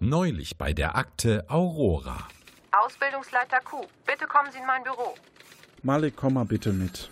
Neulich 0.00 0.56
bei 0.56 0.72
der 0.72 0.94
Akte 0.94 1.44
Aurora. 1.48 2.28
Ausbildungsleiter 2.70 3.58
Q, 3.64 3.84
bitte 4.06 4.26
kommen 4.26 4.48
Sie 4.52 4.58
in 4.58 4.66
mein 4.66 4.84
Büro. 4.84 5.16
Malik, 5.82 6.14
komm 6.16 6.34
mal 6.34 6.44
bitte 6.44 6.72
mit. 6.72 7.10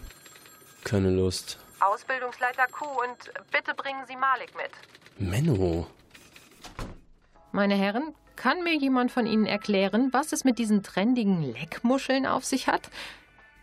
Keine 0.85 1.11
Lust. 1.11 1.59
Ausbildungsleiter 1.81 2.69
Q 2.71 2.85
und 2.85 3.33
bitte 3.51 3.75
bringen 3.75 4.07
Sie 4.07 4.15
Malik 4.15 4.53
mit. 4.57 4.71
Menno. 5.19 5.89
Meine 7.51 7.75
Herren, 7.75 8.15
kann 8.37 8.63
mir 8.63 8.77
jemand 8.77 9.11
von 9.11 9.27
Ihnen 9.27 9.47
erklären, 9.47 10.11
was 10.13 10.31
es 10.31 10.45
mit 10.45 10.61
diesen 10.61 10.85
trendigen 10.85 11.43
Leckmuscheln 11.43 12.25
auf 12.25 12.45
sich 12.45 12.69
hat? 12.69 12.91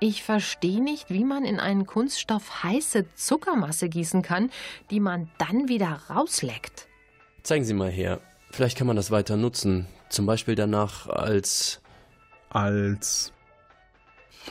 Ich 0.01 0.23
verstehe 0.23 0.83
nicht, 0.83 1.09
wie 1.09 1.23
man 1.23 1.45
in 1.45 1.61
einen 1.61 1.85
Kunststoff 1.85 2.61
heiße 2.63 3.13
Zuckermasse 3.13 3.87
gießen 3.87 4.21
kann, 4.21 4.51
die 4.89 4.99
man 4.99 5.31
dann 5.37 5.69
wieder 5.69 6.01
rausleckt. 6.09 6.89
Zeigen 7.43 7.63
Sie 7.63 7.73
mal 7.73 7.89
her. 7.89 8.19
Vielleicht 8.53 8.77
kann 8.77 8.85
man 8.85 8.95
das 8.95 9.09
weiter 9.09 9.35
nutzen. 9.35 9.87
Zum 10.09 10.27
Beispiel 10.27 10.53
danach 10.53 11.09
als. 11.09 11.81
Als. 12.49 13.33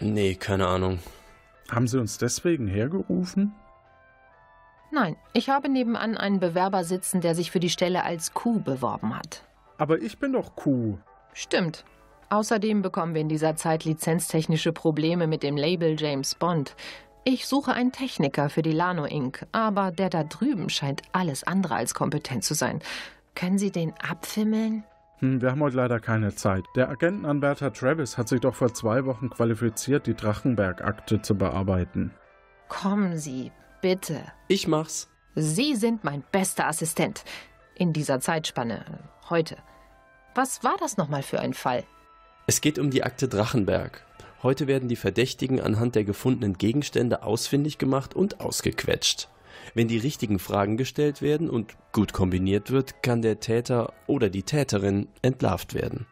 Nee, 0.01 0.35
keine 0.35 0.67
Ahnung. 0.67 0.99
Haben 1.71 1.87
Sie 1.87 2.01
uns 2.01 2.19
deswegen 2.19 2.67
hergerufen? 2.67 3.55
Nein, 4.91 5.15
ich 5.35 5.51
habe 5.51 5.69
nebenan 5.69 6.17
einen 6.17 6.41
Bewerber 6.41 6.83
sitzen, 6.83 7.21
der 7.21 7.37
sich 7.37 7.53
für 7.53 7.61
die 7.61 7.71
Stelle 7.71 8.03
als 8.03 8.35
Kuh 8.35 8.59
beworben 8.59 9.17
hat. 9.17 9.45
Aber 9.79 10.03
ich 10.03 10.19
bin 10.19 10.33
doch 10.33 10.57
Kuh. 10.57 10.99
Stimmt. 11.33 11.85
Außerdem 12.29 12.83
bekommen 12.83 13.15
wir 13.15 13.21
in 13.21 13.29
dieser 13.29 13.55
Zeit 13.55 13.85
lizenztechnische 13.85 14.73
Probleme 14.73 15.29
mit 15.29 15.45
dem 15.45 15.57
Label 15.57 15.95
James 15.97 16.35
Bond. 16.35 16.75
Ich 17.23 17.47
suche 17.47 17.73
einen 17.73 17.93
Techniker 17.93 18.51
für 18.51 18.63
die 18.63 18.73
Lano 18.73 19.05
Inc., 19.05 19.47
aber 19.53 19.93
der 19.93 20.11
da 20.11 20.25
drüben 20.25 20.71
scheint 20.71 21.03
alles 21.13 21.45
andere 21.45 21.77
als 21.77 21.95
kompetent 21.95 22.43
zu 22.43 22.55
sein. 22.55 22.83
Können 23.35 23.59
Sie 23.59 23.71
den 23.71 23.93
abfimmeln? 24.01 24.85
Hm, 25.19 25.41
wir 25.41 25.51
haben 25.51 25.61
heute 25.63 25.77
leider 25.77 26.01
keine 26.01 26.35
Zeit. 26.35 26.65
Der 26.77 26.89
Agentenanwärter 26.89 27.73
Travis 27.73 28.19
hat 28.19 28.29
sich 28.29 28.41
doch 28.41 28.55
vor 28.55 28.75
zwei 28.75 29.05
Wochen 29.05 29.31
qualifiziert, 29.31 30.07
die 30.07 30.15
Drachenberg-Akte 30.15 31.23
zu 31.23 31.37
bearbeiten. 31.37 32.13
Kommen 32.69 33.19
Sie, 33.19 33.53
bitte. 33.81 34.21
Ich 34.49 34.67
mach's. 34.67 35.09
Sie 35.35 35.77
sind 35.77 36.05
mein 36.05 36.25
bester 36.33 36.67
Assistent. 36.67 37.25
In 37.75 37.93
dieser 37.93 38.21
Zeitspanne. 38.21 38.85
Heute. 39.31 39.57
Was 40.35 40.65
war 40.65 40.77
das 40.79 40.97
nochmal 40.97 41.23
für 41.23 41.41
ein 41.41 41.55
Fall? 41.55 41.85
Es 42.47 42.61
geht 42.61 42.79
um 42.79 42.91
die 42.91 43.05
Akte 43.05 43.29
Drachenberg. 43.29 44.05
Heute 44.43 44.67
werden 44.67 44.89
die 44.89 44.97
Verdächtigen 44.97 45.61
anhand 45.61 45.95
der 45.95 46.05
gefundenen 46.05 46.59
Gegenstände 46.59 47.23
ausfindig 47.23 47.79
gemacht 47.79 48.15
und 48.15 48.41
ausgequetscht. 48.41 49.29
Wenn 49.75 49.89
die 49.89 49.99
richtigen 49.99 50.39
Fragen 50.39 50.77
gestellt 50.77 51.23
werden 51.23 51.49
und 51.49 51.77
gut 51.93 52.13
kombiniert 52.13 52.71
wird, 52.71 53.03
kann 53.03 53.23
der 53.23 53.41
Täter 53.41 53.93
oder 54.07 54.31
die 54.31 54.43
Täterin 54.43 55.09
entlarvt 55.23 55.75
werden. 55.75 56.07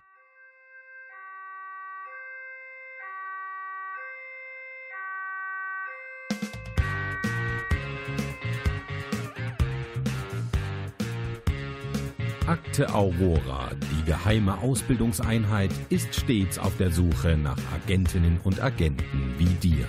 Akte 12.50 12.92
Aurora, 12.92 13.70
die 13.92 14.04
geheime 14.04 14.58
Ausbildungseinheit, 14.58 15.70
ist 15.88 16.12
stets 16.16 16.58
auf 16.58 16.76
der 16.78 16.90
Suche 16.90 17.36
nach 17.36 17.58
Agentinnen 17.72 18.40
und 18.42 18.60
Agenten 18.60 19.34
wie 19.38 19.44
dir. 19.44 19.86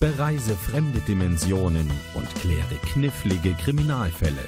Bereise 0.00 0.56
fremde 0.56 0.98
Dimensionen 1.00 1.90
und 2.14 2.34
kläre 2.36 2.74
knifflige 2.90 3.52
Kriminalfälle. 3.52 4.46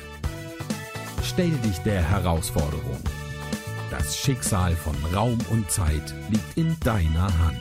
Stell 1.23 1.51
dich 1.59 1.77
der 1.81 2.03
Herausforderung. 2.03 2.99
Das 3.91 4.17
Schicksal 4.17 4.75
von 4.75 4.97
Raum 5.15 5.37
und 5.51 5.71
Zeit 5.71 6.15
liegt 6.31 6.57
in 6.57 6.75
deiner 6.81 7.29
Hand. 7.39 7.59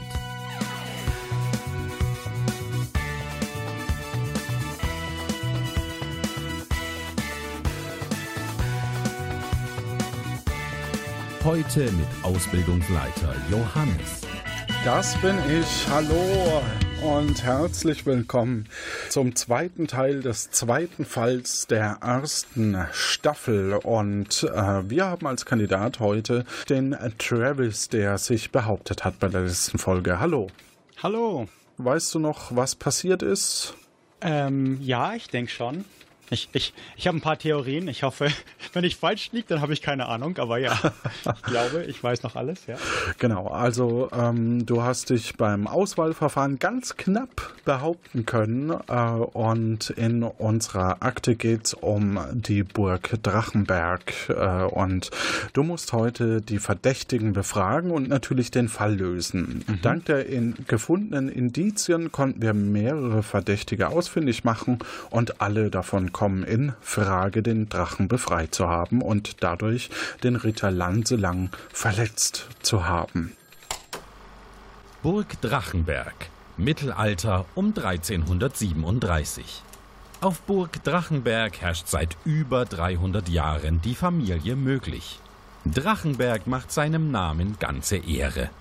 Heute 11.43 11.91
mit 11.91 12.07
Ausbildungsleiter 12.23 13.35
Johannes. 13.49 14.21
Das 14.85 15.19
bin 15.19 15.35
ich. 15.49 15.85
Hallo 15.89 16.61
und 17.01 17.43
herzlich 17.43 18.05
willkommen 18.05 18.67
zum 19.09 19.35
zweiten 19.35 19.87
Teil 19.87 20.21
des 20.21 20.51
zweiten 20.51 21.03
Falls 21.03 21.65
der 21.65 21.97
ersten 22.01 22.77
Staffel. 22.91 23.73
Und 23.73 24.43
äh, 24.43 24.89
wir 24.89 25.05
haben 25.05 25.25
als 25.25 25.45
Kandidat 25.45 25.99
heute 25.99 26.45
den 26.69 26.95
Travis, 27.17 27.89
der 27.89 28.17
sich 28.17 28.51
behauptet 28.51 29.03
hat 29.03 29.19
bei 29.19 29.29
der 29.29 29.41
letzten 29.41 29.79
Folge. 29.79 30.19
Hallo. 30.19 30.47
Hallo. 31.01 31.47
Weißt 31.77 32.13
du 32.13 32.19
noch, 32.19 32.55
was 32.55 32.75
passiert 32.75 33.23
ist? 33.23 33.73
Ähm, 34.21 34.77
ja, 34.81 35.13
ich 35.15 35.27
denke 35.27 35.51
schon. 35.51 35.85
Ich, 36.31 36.47
ich, 36.53 36.73
ich 36.95 37.07
habe 37.07 37.17
ein 37.17 37.21
paar 37.21 37.37
Theorien. 37.37 37.89
Ich 37.89 38.03
hoffe, 38.03 38.29
wenn 38.73 38.85
ich 38.85 38.95
falsch 38.95 39.31
liege, 39.33 39.47
dann 39.49 39.61
habe 39.61 39.73
ich 39.73 39.81
keine 39.81 40.07
Ahnung. 40.07 40.37
Aber 40.37 40.57
ja, 40.57 40.79
ich 41.35 41.41
glaube, 41.43 41.83
ich 41.83 42.01
weiß 42.01 42.23
noch 42.23 42.37
alles. 42.37 42.65
Ja. 42.67 42.77
Genau, 43.19 43.47
also 43.47 44.09
ähm, 44.13 44.65
du 44.65 44.81
hast 44.81 45.09
dich 45.09 45.35
beim 45.35 45.67
Auswahlverfahren 45.67 46.57
ganz 46.57 46.95
knapp 46.95 47.53
behaupten 47.65 48.25
können. 48.25 48.71
Äh, 48.87 48.93
und 48.93 49.89
in 49.89 50.23
unserer 50.23 51.03
Akte 51.03 51.35
geht 51.35 51.65
es 51.65 51.73
um 51.73 52.17
die 52.31 52.63
Burg 52.63 53.17
Drachenberg. 53.21 54.13
Äh, 54.29 54.63
und 54.63 55.11
du 55.51 55.63
musst 55.63 55.91
heute 55.91 56.41
die 56.41 56.59
Verdächtigen 56.59 57.33
befragen 57.33 57.91
und 57.91 58.07
natürlich 58.07 58.51
den 58.51 58.69
Fall 58.69 58.95
lösen. 58.95 59.65
Mhm. 59.67 59.81
Dank 59.81 60.05
der 60.05 60.27
in 60.27 60.55
gefundenen 60.65 61.27
Indizien 61.27 62.13
konnten 62.13 62.41
wir 62.41 62.53
mehrere 62.53 63.21
Verdächtige 63.21 63.89
ausfindig 63.89 64.45
machen 64.45 64.79
und 65.09 65.41
alle 65.41 65.69
davon 65.69 66.13
kommen 66.21 66.43
in 66.43 66.73
Frage, 66.81 67.41
den 67.41 67.67
Drachen 67.67 68.07
befreit 68.07 68.53
zu 68.53 68.67
haben 68.67 69.01
und 69.01 69.41
dadurch 69.41 69.89
den 70.21 70.35
Ritter 70.35 70.69
Lanselang 70.69 71.49
verletzt 71.73 72.47
zu 72.61 72.87
haben. 72.87 73.35
Burg 75.01 75.41
Drachenberg, 75.41 76.13
Mittelalter 76.57 77.45
um 77.55 77.73
1337. 77.75 79.63
Auf 80.21 80.41
Burg 80.41 80.83
Drachenberg 80.83 81.59
herrscht 81.59 81.87
seit 81.87 82.15
über 82.23 82.65
300 82.65 83.27
Jahren 83.27 83.81
die 83.81 83.95
Familie 83.95 84.55
Möglich. 84.55 85.19
Drachenberg 85.65 86.45
macht 86.45 86.71
seinem 86.71 87.09
Namen 87.09 87.57
ganze 87.59 87.97
Ehre. 87.97 88.51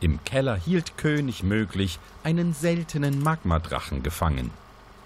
Im 0.00 0.24
Keller 0.24 0.56
hielt 0.56 0.96
König 0.96 1.42
Möglich 1.42 1.98
einen 2.24 2.54
seltenen 2.54 3.22
Magmadrachen 3.22 4.02
gefangen. 4.02 4.50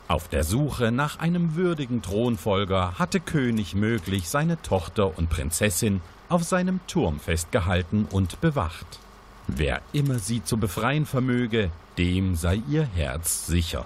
Auf 0.09 0.29
der 0.29 0.45
Suche 0.45 0.93
nach 0.93 1.19
einem 1.19 1.57
würdigen 1.57 2.01
Thronfolger 2.01 2.97
hatte 2.97 3.19
König 3.19 3.75
Möglich 3.75 4.29
seine 4.29 4.63
Tochter 4.63 5.19
und 5.19 5.31
Prinzessin 5.31 6.01
auf 6.29 6.45
seinem 6.45 6.79
Turm 6.87 7.19
festgehalten 7.19 8.07
und 8.13 8.41
bewacht. 8.41 9.01
Wer 9.49 9.83
immer 9.93 10.21
sie 10.21 10.45
zu 10.45 10.59
befreien 10.59 11.07
vermöge, 11.07 11.71
dem 11.99 12.37
sei 12.37 12.63
ihr 12.69 12.85
Herz 12.85 13.47
sicher. 13.47 13.85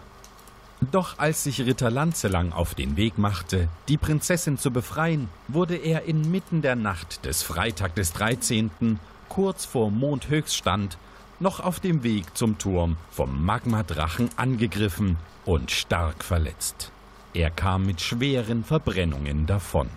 Doch 0.93 1.19
als 1.19 1.45
sich 1.45 1.61
Ritter 1.61 1.91
Lanzelang 1.91 2.53
auf 2.53 2.75
den 2.75 2.99
Weg 2.99 3.17
machte, 3.17 3.69
die 3.89 3.97
Prinzessin 3.97 4.59
zu 4.59 4.71
befreien, 4.71 5.29
wurde 5.49 5.77
er 5.77 6.05
inmitten 6.05 6.61
der 6.61 6.77
Nacht 6.77 7.25
des 7.25 7.43
Freitag 7.43 7.95
des 7.95 8.13
13., 8.13 8.99
kurz 9.31 9.65
vor 9.65 9.91
Mondhöchststand, 9.91 10.99
noch 11.41 11.61
auf 11.61 11.81
dem 11.81 12.03
Weg 12.03 12.37
zum 12.37 12.59
Turm 12.59 12.97
vom 13.11 13.45
Magmadrachen 13.45 14.31
angegriffen 14.37 15.17
und 15.45 15.71
stark 15.71 16.23
verletzt. 16.23 16.93
Er 17.33 17.51
kam 17.51 17.87
mit 17.87 18.01
schweren 18.01 18.65
Verbrennungen 18.65 19.47
davon. 19.47 19.89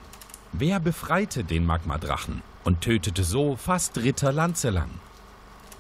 Wer 0.52 0.80
befreite 0.80 1.44
den 1.44 1.66
Magmadrachen 1.66 2.42
und 2.64 2.82
tötete 2.82 3.24
so 3.24 3.56
fast 3.56 3.98
Ritter 3.98 4.32
Lanzelang? 4.32 4.90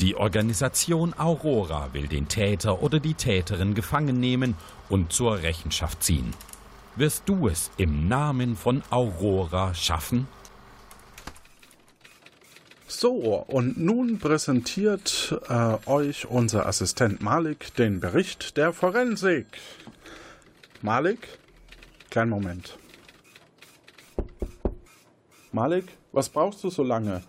Die 0.01 0.15
Organisation 0.15 1.13
Aurora 1.17 1.89
will 1.93 2.07
den 2.07 2.27
Täter 2.27 2.81
oder 2.81 2.99
die 2.99 3.13
Täterin 3.13 3.75
gefangen 3.75 4.19
nehmen 4.19 4.55
und 4.89 5.13
zur 5.13 5.43
Rechenschaft 5.43 6.03
ziehen. 6.03 6.33
Wirst 6.95 7.23
du 7.27 7.47
es 7.47 7.71
im 7.77 8.07
Namen 8.07 8.55
von 8.55 8.83
Aurora 8.89 9.73
schaffen? 9.73 10.27
So, 12.95 13.43
und 13.47 13.77
nun 13.77 14.19
präsentiert 14.19 15.35
äh, 15.49 15.89
euch 15.89 16.27
unser 16.27 16.67
Assistent 16.67 17.21
Malik 17.21 17.75
den 17.75 17.99
Bericht 17.99 18.55
der 18.55 18.71
Forensik. 18.71 19.47
Malik, 20.81 21.27
kleinen 22.11 22.29
Moment. 22.29 22.77
Malik, 25.51 25.85
was 26.11 26.29
brauchst 26.29 26.63
du 26.63 26.69
so 26.69 26.83
lange? 26.83 27.23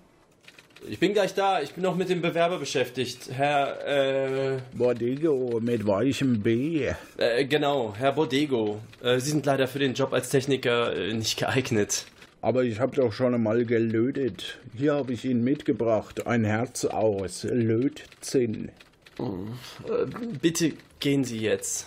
Ich 0.87 0.99
bin 0.99 1.15
gleich 1.15 1.33
da. 1.33 1.63
Ich 1.63 1.73
bin 1.73 1.83
noch 1.83 1.97
mit 1.97 2.11
dem 2.11 2.21
Bewerber 2.21 2.59
beschäftigt. 2.59 3.31
Herr, 3.33 3.87
äh... 3.87 4.59
Bordego 4.75 5.61
mit 5.63 5.87
weichem 5.87 6.43
B. 6.43 6.93
Äh, 7.17 7.47
genau, 7.47 7.95
Herr 7.97 8.13
Bordego. 8.13 8.81
Äh, 9.03 9.19
Sie 9.19 9.31
sind 9.31 9.47
leider 9.47 9.67
für 9.67 9.79
den 9.79 9.95
Job 9.95 10.13
als 10.13 10.29
Techniker 10.29 10.95
äh, 10.95 11.15
nicht 11.15 11.39
geeignet. 11.39 12.05
Aber 12.45 12.63
ich 12.63 12.79
habe 12.79 12.95
doch 12.95 13.11
schon 13.11 13.33
einmal 13.33 13.65
gelötet. 13.65 14.59
Hier 14.77 14.97
habe 14.97 15.15
ich 15.15 15.25
Ihnen 15.25 15.43
mitgebracht. 15.45 16.27
Ein 16.27 16.45
Herz 16.45 16.85
aus 16.85 17.45
Lötzinn. 17.45 18.71
Äh, 19.19 20.05
bitte 20.43 20.75
gehen 21.01 21.25
Sie 21.25 21.39
jetzt. 21.39 21.87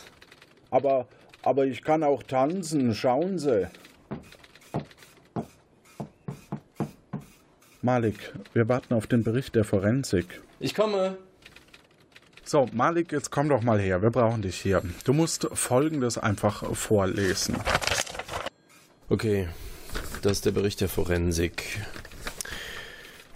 Aber, 0.72 1.08
aber 1.44 1.68
ich 1.68 1.84
kann 1.84 2.02
auch 2.02 2.24
tanzen. 2.24 2.96
Schauen 2.96 3.38
Sie. 3.38 3.68
Malik, 7.84 8.34
wir 8.54 8.68
warten 8.68 8.96
auf 8.96 9.06
den 9.06 9.24
Bericht 9.24 9.54
der 9.54 9.64
Forensik. 9.64 10.42
Ich 10.60 10.74
komme. 10.74 11.20
So, 12.44 12.68
Malik, 12.74 13.12
jetzt 13.12 13.30
komm 13.30 13.50
doch 13.50 13.62
mal 13.62 13.80
her. 13.80 14.02
Wir 14.02 14.10
brauchen 14.10 14.42
dich 14.42 14.60
hier. 14.60 14.82
Du 15.04 15.14
musst 15.14 15.48
Folgendes 15.54 16.18
einfach 16.18 16.76
vorlesen. 16.76 17.58
Okay, 19.08 19.50
das 20.22 20.34
ist 20.34 20.46
der 20.46 20.52
Bericht 20.52 20.82
der 20.82 20.90
Forensik. 20.90 21.64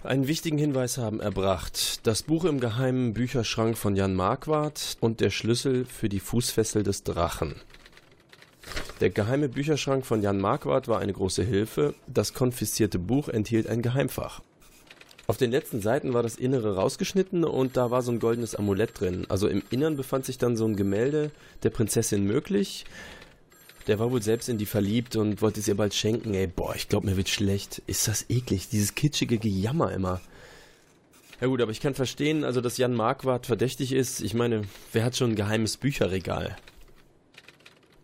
Einen 0.04 0.26
wichtigen 0.26 0.58
Hinweis 0.58 0.98
haben 0.98 1.20
erbracht. 1.20 2.06
Das 2.06 2.22
Buch 2.24 2.44
im 2.44 2.58
geheimen 2.58 3.14
Bücherschrank 3.14 3.78
von 3.78 3.94
Jan 3.94 4.14
Marquardt 4.14 4.96
und 5.00 5.20
der 5.20 5.30
Schlüssel 5.30 5.84
für 5.84 6.08
die 6.08 6.20
Fußfessel 6.20 6.82
des 6.82 7.04
Drachen. 7.04 7.54
Der 9.00 9.10
geheime 9.10 9.48
Bücherschrank 9.48 10.04
von 10.04 10.22
Jan 10.22 10.38
Marquardt 10.38 10.88
war 10.88 10.98
eine 10.98 11.12
große 11.12 11.44
Hilfe. 11.44 11.94
Das 12.06 12.34
konfiszierte 12.34 12.98
Buch 12.98 13.28
enthielt 13.28 13.68
ein 13.68 13.82
Geheimfach. 13.82 14.40
Auf 15.28 15.36
den 15.36 15.52
letzten 15.52 15.80
Seiten 15.80 16.14
war 16.14 16.22
das 16.22 16.36
Innere 16.36 16.74
rausgeschnitten 16.74 17.44
und 17.44 17.76
da 17.76 17.90
war 17.90 18.02
so 18.02 18.10
ein 18.10 18.18
goldenes 18.18 18.56
Amulett 18.56 19.00
drin. 19.00 19.24
Also 19.28 19.46
im 19.46 19.62
Innern 19.70 19.96
befand 19.96 20.24
sich 20.24 20.36
dann 20.36 20.56
so 20.56 20.66
ein 20.66 20.76
Gemälde 20.76 21.30
der 21.62 21.70
Prinzessin 21.70 22.24
möglich. 22.24 22.84
Der 23.86 23.98
war 23.98 24.10
wohl 24.12 24.22
selbst 24.22 24.48
in 24.48 24.58
die 24.58 24.66
verliebt 24.66 25.16
und 25.16 25.42
wollte 25.42 25.60
es 25.60 25.68
ihr 25.68 25.76
bald 25.76 25.94
schenken. 25.94 26.34
Ey, 26.34 26.46
boah, 26.46 26.74
ich 26.76 26.88
glaube, 26.88 27.06
mir 27.06 27.16
wird 27.16 27.28
schlecht. 27.28 27.82
Ist 27.86 28.06
das 28.06 28.30
eklig, 28.30 28.68
dieses 28.68 28.94
kitschige 28.94 29.38
Gejammer 29.38 29.92
immer. 29.92 30.20
Ja 31.40 31.48
gut, 31.48 31.60
aber 31.60 31.72
ich 31.72 31.80
kann 31.80 31.94
verstehen, 31.94 32.44
also 32.44 32.60
dass 32.60 32.76
Jan 32.76 32.94
Marquardt 32.94 33.46
verdächtig 33.46 33.92
ist. 33.92 34.20
Ich 34.20 34.34
meine, 34.34 34.62
wer 34.92 35.04
hat 35.04 35.16
schon 35.16 35.30
ein 35.30 35.36
geheimes 35.36 35.76
Bücherregal? 35.76 36.56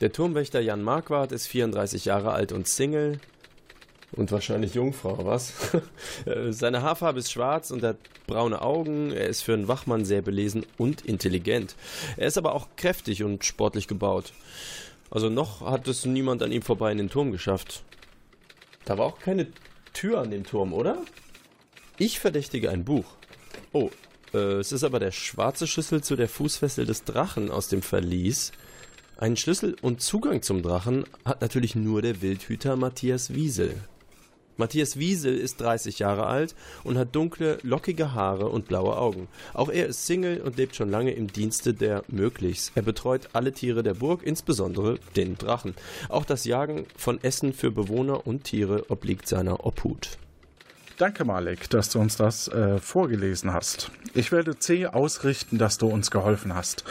Der 0.01 0.13
Turmwächter 0.13 0.61
Jan 0.61 0.83
Marquardt 0.83 1.31
ist 1.31 1.47
34 1.47 2.05
Jahre 2.05 2.33
alt 2.33 2.51
und 2.51 2.67
Single. 2.67 3.21
Und 4.13 4.33
wahrscheinlich 4.33 4.75
Jungfrau, 4.75 5.25
was? 5.25 5.53
Seine 6.51 6.83
Haarfarbe 6.83 7.19
ist 7.19 7.31
schwarz 7.31 7.71
und 7.71 7.83
hat 7.83 7.99
braune 8.27 8.63
Augen. 8.63 9.13
Er 9.13 9.27
ist 9.27 9.43
für 9.43 9.55
einen 9.55 9.69
Wachmann 9.69 10.05
sehr 10.05 10.23
belesen 10.23 10.65
und 10.79 11.03
intelligent. 11.03 11.77
Er 12.17 12.27
ist 12.29 12.39
aber 12.39 12.55
auch 12.55 12.69
kräftig 12.77 13.23
und 13.23 13.45
sportlich 13.45 13.87
gebaut. 13.87 14.33
Also 15.11 15.31
noch 15.31 15.63
hat 15.63 15.89
es 15.89 16.05
niemand 16.05 16.43
an 16.43 16.53
ihm 16.53 16.63
vorbei 16.63 16.93
in 16.93 16.99
den 16.99 17.11
Turm 17.11 17.33
geschafft. 17.33 17.85
Da 18.85 18.99
war 18.99 19.07
auch 19.07 19.19
keine 19.19 19.47
Tür 19.93 20.21
an 20.21 20.31
dem 20.31 20.45
Turm, 20.45 20.73
oder? 20.73 20.99
Ich 21.99 22.21
verdächtige 22.21 22.71
ein 22.71 22.85
Buch. 22.85 23.05
Oh, 23.73 23.91
äh, 24.33 24.55
es 24.61 24.73
ist 24.73 24.85
aber 24.85 24.99
der 24.99 25.11
schwarze 25.11 25.67
Schlüssel 25.67 26.03
zu 26.03 26.17
der 26.17 26.29
Fußfessel 26.29 26.87
des 26.87 27.05
Drachen 27.05 27.51
aus 27.51 27.69
dem 27.69 27.83
Verlies. 27.83 28.53
Einen 29.17 29.37
Schlüssel 29.37 29.77
und 29.83 30.01
Zugang 30.01 30.43
zum 30.43 30.63
Drachen 30.63 31.05
hat 31.25 31.41
natürlich 31.41 31.75
nur 31.75 32.03
der 32.03 32.23
Wildhüter 32.23 32.77
Matthias 32.77 33.35
Wiesel. 33.35 33.75
Matthias 34.59 34.99
Wiesel 34.99 35.39
ist 35.39 35.61
30 35.61 36.01
Jahre 36.01 36.27
alt 36.27 36.55
und 36.85 36.99
hat 36.99 37.15
dunkle, 37.15 37.59
lockige 37.63 38.13
Haare 38.13 38.49
und 38.49 38.69
blaue 38.69 38.99
Augen. 38.99 39.29
Auch 39.55 39.71
er 39.71 39.87
ist 39.87 40.07
Single 40.07 40.41
und 40.41 40.57
lebt 40.57 40.77
schon 40.77 40.91
lange 40.91 41.13
im 41.13 41.33
Dienste 41.33 41.73
der 41.73 42.05
Möglichs. 42.09 42.73
Er 42.75 42.83
betreut 42.83 43.31
alle 43.33 43.53
Tiere 43.53 43.83
der 43.83 43.95
Burg, 43.95 44.23
insbesondere 44.25 44.99
den 45.17 45.39
Drachen. 45.39 45.75
Auch 46.09 46.25
das 46.25 46.45
Jagen 46.45 46.87
von 46.97 47.23
Essen 47.23 47.53
für 47.53 47.71
Bewohner 47.71 48.27
und 48.27 48.45
Tiere 48.45 48.85
obliegt 48.91 49.29
seiner 49.29 49.65
Obhut. 49.65 50.19
Danke, 50.99 51.25
Malik, 51.25 51.71
dass 51.71 51.91
du 51.91 52.01
uns 52.01 52.17
das 52.17 52.49
äh, 52.49 52.79
vorgelesen 52.79 53.53
hast. 53.53 53.93
Ich 54.15 54.33
werde 54.33 54.59
C 54.59 54.87
ausrichten, 54.87 55.57
dass 55.57 55.79
du 55.79 55.87
uns 55.87 56.11
geholfen 56.11 56.57
hast. 56.57 56.83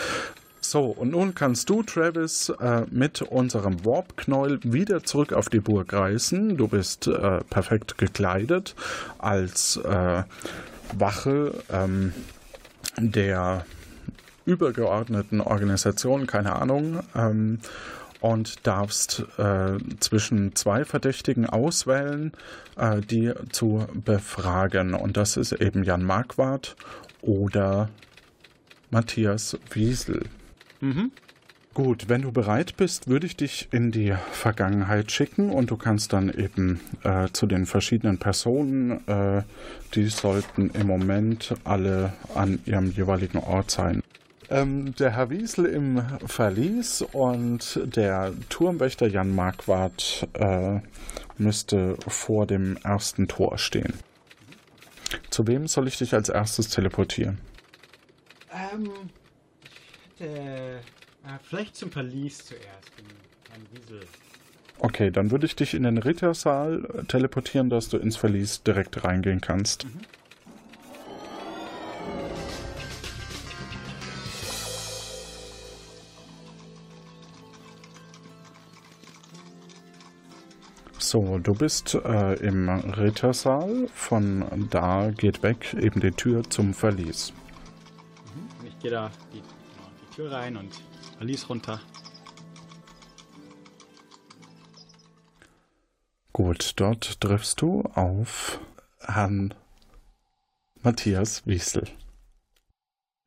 So, 0.70 0.88
und 0.88 1.12
nun 1.12 1.34
kannst 1.34 1.70
du, 1.70 1.82
Travis, 1.82 2.50
äh, 2.50 2.82
mit 2.92 3.22
unserem 3.22 3.86
Warp-Knäuel 3.86 4.60
wieder 4.64 5.02
zurück 5.02 5.32
auf 5.32 5.48
die 5.48 5.62
Burg 5.62 5.94
reisen. 5.94 6.58
Du 6.58 6.68
bist 6.68 7.08
äh, 7.08 7.40
perfekt 7.50 7.98
gekleidet 7.98 8.76
als 9.18 9.78
äh, 9.78 10.24
Wache 10.92 11.54
ähm, 11.72 12.12
der 12.98 13.66
übergeordneten 14.46 15.40
Organisation, 15.40 16.28
keine 16.28 16.58
Ahnung. 16.58 17.00
Ähm, 17.16 17.60
und 18.20 18.68
darfst 18.68 19.24
äh, 19.38 19.78
zwischen 20.02 20.54
zwei 20.56 20.84
Verdächtigen 20.84 21.46
auswählen, 21.46 22.34
äh, 22.76 23.00
die 23.00 23.32
zu 23.54 23.88
befragen. 23.94 24.96
Und 24.96 25.16
das 25.16 25.38
ist 25.38 25.54
eben 25.54 25.86
Jan 25.86 26.04
Marquardt 26.04 26.76
oder 27.22 27.88
Matthias 28.90 29.58
Wiesel. 29.72 30.24
Mhm. 30.80 31.12
Gut, 31.74 32.10
wenn 32.10 32.24
du 32.24 32.32
bereit 32.32 32.76
bist, 32.76 33.08
würde 33.08 33.28
ich 33.28 33.38
dich 33.38 33.68
in 33.72 33.92
die 33.92 34.16
Vergangenheit 34.32 35.12
schicken 35.12 35.52
und 35.52 35.70
du 35.70 35.78
kannst 35.78 36.12
dann 36.12 36.34
eben 36.34 36.80
äh, 37.04 37.28
zu 37.32 37.46
den 37.46 37.68
verschiedenen 37.68 38.18
Personen, 38.18 39.08
äh, 39.08 39.44
die 39.94 40.08
sollten 40.08 40.72
im 40.72 40.88
Moment 40.88 41.54
alle 41.64 42.14
an 42.34 42.60
ihrem 42.66 42.90
jeweiligen 42.92 43.38
Ort 43.38 43.70
sein. 43.70 44.02
Ähm, 44.50 44.96
der 44.96 45.12
Herr 45.12 45.30
Wiesel 45.30 45.66
im 45.66 46.02
Verlies 46.26 47.04
und 47.12 47.80
der 47.84 48.34
Turmwächter 48.50 49.08
Jan 49.08 49.36
Marquardt 49.36 50.28
äh, 50.34 50.80
müsste 51.38 51.98
vor 52.08 52.48
dem 52.48 52.78
ersten 52.78 53.28
Tor 53.28 53.60
stehen. 53.60 53.94
Zu 55.30 55.46
wem 55.46 55.68
soll 55.68 55.88
ich 55.88 55.98
dich 56.00 56.16
als 56.16 56.30
erstes 56.30 56.70
teleportieren? 56.70 57.38
Ähm, 58.52 58.90
äh, 60.22 60.80
vielleicht 61.44 61.76
zum 61.76 61.92
Verlies 61.92 62.46
zuerst, 62.46 62.92
Herrn 63.50 63.66
Wiesel. 63.72 64.02
Okay, 64.80 65.10
dann 65.10 65.32
würde 65.32 65.46
ich 65.48 65.56
dich 65.56 65.74
in 65.74 65.84
den 65.84 65.98
Rittersaal 65.98 67.06
teleportieren, 67.08 67.70
dass 67.70 67.90
du 67.90 67.98
ins 67.98 68.16
Verlies 68.16 68.62
direkt 68.62 69.04
reingehen 69.04 69.42
kannst. 69.42 69.86
Mhm. 69.86 70.02
So, 81.00 81.40
du 81.40 81.54
bist 81.54 81.96
äh, 81.96 82.34
im 82.46 82.68
Rittersaal. 82.68 83.88
Von 83.94 84.68
da 84.70 85.10
geht 85.12 85.42
weg 85.42 85.74
eben 85.80 86.02
die 86.02 86.12
Tür 86.12 86.44
zum 86.50 86.74
Verlies. 86.74 87.32
Mhm. 88.36 88.68
Ich 88.68 88.78
gehe 88.80 88.92
da 88.92 89.10
die 89.34 89.42
Tür 90.18 90.32
rein 90.32 90.58
und 90.58 90.72
Alice 91.20 91.48
runter. 91.48 91.80
Gut, 96.34 96.74
dort 96.78 97.22
triffst 97.22 97.62
du 97.62 97.84
auf 97.94 98.60
Herrn 99.00 99.54
Matthias 100.82 101.46
Wiesel. 101.46 101.88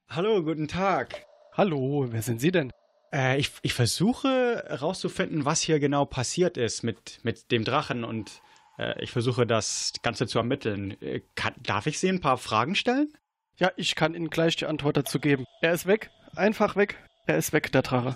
Hallo, 0.09 0.43
guten 0.43 0.67
Tag. 0.67 1.27
Hallo, 1.53 2.09
wer 2.11 2.23
sind 2.23 2.41
Sie 2.41 2.51
denn? 2.51 2.73
Äh, 3.13 3.39
ich, 3.39 3.53
ich 3.63 3.75
versuche 3.75 4.65
herauszufinden, 4.67 5.45
was 5.45 5.61
hier 5.61 5.79
genau 5.79 6.07
passiert 6.07 6.57
ist 6.57 6.83
mit, 6.83 7.21
mit 7.23 7.53
dem 7.53 7.65
Drachen 7.65 8.03
und 8.03 8.43
äh, 8.79 9.01
ich 9.01 9.13
versuche 9.13 9.47
das 9.47 9.93
Ganze 10.03 10.27
zu 10.27 10.39
ermitteln. 10.39 11.01
Äh, 11.01 11.21
kann, 11.37 11.55
darf 11.63 11.87
ich 11.87 12.01
Sie 12.01 12.09
ein 12.09 12.21
paar 12.21 12.37
Fragen 12.37 12.75
stellen? 12.75 13.17
Ja, 13.59 13.71
ich 13.77 13.95
kann 13.95 14.17
Ihnen 14.17 14.29
gleich 14.29 14.57
die 14.57 14.67
Antwort 14.67 14.97
dazu 14.97 15.21
geben. 15.21 15.45
Er 15.61 15.73
ist 15.73 15.87
weg. 15.87 16.11
Einfach 16.37 16.77
weg. 16.77 16.97
Er 17.27 17.39
ist 17.39 17.53
weg, 17.53 17.73
der 17.73 17.83
Drache. 17.83 18.15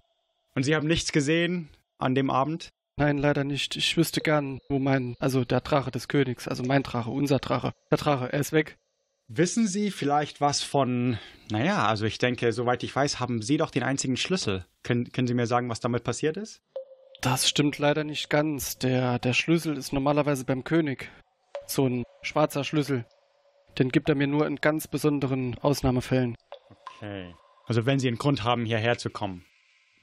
Und 0.55 0.63
Sie 0.63 0.75
haben 0.75 0.87
nichts 0.87 1.13
gesehen 1.13 1.69
an 1.99 2.15
dem 2.15 2.31
Abend? 2.31 2.71
Nein, 2.97 3.19
leider 3.19 3.43
nicht. 3.43 3.77
Ich 3.77 3.97
wüsste 3.97 4.21
gern, 4.21 4.61
wo 4.69 4.79
mein, 4.79 5.17
also 5.19 5.45
der 5.45 5.61
Drache 5.61 5.91
des 5.91 6.07
Königs, 6.07 6.47
also 6.47 6.63
mein 6.63 6.85
Drache, 6.85 7.11
unser 7.11 7.39
Drache. 7.39 7.73
Der 7.91 7.99
Drache, 7.99 8.33
er 8.33 8.39
ist 8.39 8.53
weg. 8.53 8.77
Wissen 9.27 9.67
Sie 9.67 9.91
vielleicht 9.91 10.41
was 10.41 10.63
von, 10.63 11.19
naja, 11.51 11.87
also 11.87 12.05
ich 12.05 12.19
denke, 12.19 12.53
soweit 12.53 12.83
ich 12.83 12.95
weiß, 12.95 13.21
haben 13.21 13.43
Sie 13.43 13.57
doch 13.57 13.71
den 13.71 13.83
einzigen 13.83 14.17
Schlüssel. 14.17 14.67
Können, 14.83 15.11
können 15.11 15.27
Sie 15.27 15.35
mir 15.35 15.47
sagen, 15.47 15.69
was 15.71 15.81
damit 15.81 16.05
passiert 16.05 16.37
ist? 16.37 16.63
Das 17.21 17.49
stimmt 17.49 17.79
leider 17.79 18.05
nicht 18.05 18.29
ganz. 18.29 18.79
Der, 18.79 19.19
der 19.19 19.33
Schlüssel 19.33 19.77
ist 19.77 19.93
normalerweise 19.93 20.45
beim 20.45 20.63
König. 20.63 21.11
So 21.67 21.87
ein 21.89 22.05
schwarzer 22.23 22.65
Schlüssel. 22.65 23.07
Den 23.79 23.89
gibt 23.89 24.09
er 24.09 24.15
mir 24.15 24.27
nur 24.27 24.47
in 24.47 24.57
ganz 24.57 24.87
besonderen 24.87 25.59
Ausnahmefällen. 25.59 26.37
Okay. 26.99 27.35
Also 27.67 27.87
wenn 27.87 27.99
Sie 27.99 28.09
einen 28.09 28.19
Grund 28.19 28.45
haben, 28.45 28.65
hierher 28.65 28.99
zu 28.99 29.11
kommen. 29.11 29.45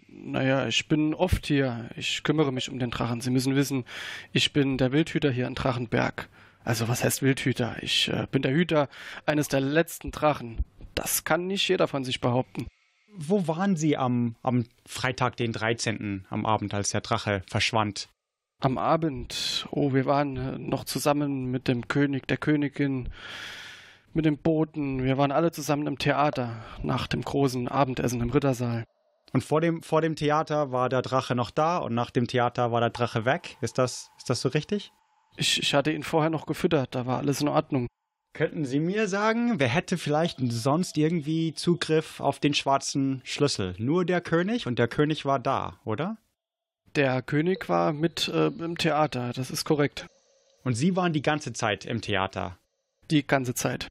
Naja, 0.07 0.67
ich 0.67 0.87
bin 0.87 1.13
oft 1.13 1.45
hier. 1.45 1.89
Ich 1.95 2.23
kümmere 2.23 2.51
mich 2.51 2.69
um 2.69 2.79
den 2.79 2.91
Drachen. 2.91 3.21
Sie 3.21 3.29
müssen 3.29 3.55
wissen, 3.55 3.85
ich 4.33 4.51
bin 4.51 4.77
der 4.77 4.91
Wildhüter 4.91 5.31
hier 5.31 5.47
in 5.47 5.55
Drachenberg. 5.55 6.27
Also 6.63 6.87
was 6.87 7.03
heißt 7.03 7.21
Wildhüter? 7.21 7.77
Ich 7.81 8.09
äh, 8.09 8.27
bin 8.29 8.41
der 8.41 8.53
Hüter 8.53 8.89
eines 9.25 9.47
der 9.47 9.61
letzten 9.61 10.11
Drachen. 10.11 10.59
Das 10.95 11.23
kann 11.23 11.47
nicht 11.47 11.67
jeder 11.67 11.87
von 11.87 12.03
sich 12.03 12.19
behaupten. 12.21 12.67
Wo 13.13 13.47
waren 13.47 13.75
Sie 13.75 13.97
am, 13.97 14.35
am 14.41 14.65
Freitag, 14.85 15.37
den 15.37 15.53
13. 15.53 16.25
am 16.29 16.45
Abend, 16.45 16.73
als 16.73 16.91
der 16.91 17.01
Drache 17.01 17.43
verschwand? 17.47 18.09
Am 18.59 18.77
Abend, 18.77 19.67
oh, 19.71 19.93
wir 19.93 20.05
waren 20.05 20.37
äh, 20.37 20.57
noch 20.59 20.83
zusammen 20.83 21.49
mit 21.51 21.67
dem 21.67 21.87
König, 21.87 22.27
der 22.27 22.37
Königin, 22.37 23.09
mit 24.13 24.25
dem 24.25 24.37
Boten. 24.37 25.03
Wir 25.03 25.17
waren 25.17 25.31
alle 25.31 25.51
zusammen 25.51 25.87
im 25.87 25.97
Theater 25.97 26.63
nach 26.83 27.07
dem 27.07 27.21
großen 27.21 27.67
Abendessen 27.67 28.21
im 28.21 28.29
Rittersaal. 28.29 28.85
Und 29.33 29.43
vor 29.43 29.61
dem, 29.61 29.81
vor 29.81 30.01
dem 30.01 30.15
Theater 30.15 30.71
war 30.71 30.89
der 30.89 31.01
Drache 31.01 31.35
noch 31.35 31.51
da 31.51 31.77
und 31.77 31.93
nach 31.93 32.11
dem 32.11 32.27
Theater 32.27 32.71
war 32.71 32.81
der 32.81 32.89
Drache 32.89 33.25
weg. 33.25 33.57
Ist 33.61 33.77
das, 33.77 34.09
ist 34.17 34.29
das 34.29 34.41
so 34.41 34.49
richtig? 34.49 34.91
Ich, 35.37 35.61
ich 35.61 35.73
hatte 35.73 35.91
ihn 35.91 36.03
vorher 36.03 36.29
noch 36.29 36.45
gefüttert, 36.45 36.93
da 36.93 37.05
war 37.05 37.19
alles 37.19 37.41
in 37.41 37.47
Ordnung. 37.47 37.87
Könnten 38.33 38.65
Sie 38.65 38.79
mir 38.79 39.07
sagen, 39.07 39.59
wer 39.59 39.67
hätte 39.67 39.97
vielleicht 39.97 40.39
sonst 40.39 40.97
irgendwie 40.97 41.53
Zugriff 41.53 42.19
auf 42.19 42.39
den 42.39 42.53
schwarzen 42.53 43.21
Schlüssel? 43.25 43.75
Nur 43.77 44.05
der 44.05 44.21
König 44.21 44.67
und 44.67 44.79
der 44.79 44.87
König 44.87 45.25
war 45.25 45.39
da, 45.39 45.79
oder? 45.83 46.17
Der 46.95 47.21
König 47.21 47.67
war 47.69 47.93
mit 47.93 48.27
äh, 48.29 48.47
im 48.47 48.77
Theater, 48.77 49.31
das 49.33 49.51
ist 49.51 49.63
korrekt. 49.65 50.07
Und 50.63 50.75
Sie 50.75 50.95
waren 50.95 51.13
die 51.13 51.21
ganze 51.21 51.53
Zeit 51.53 51.85
im 51.85 52.01
Theater? 52.01 52.57
Die 53.09 53.25
ganze 53.25 53.53
Zeit. 53.53 53.87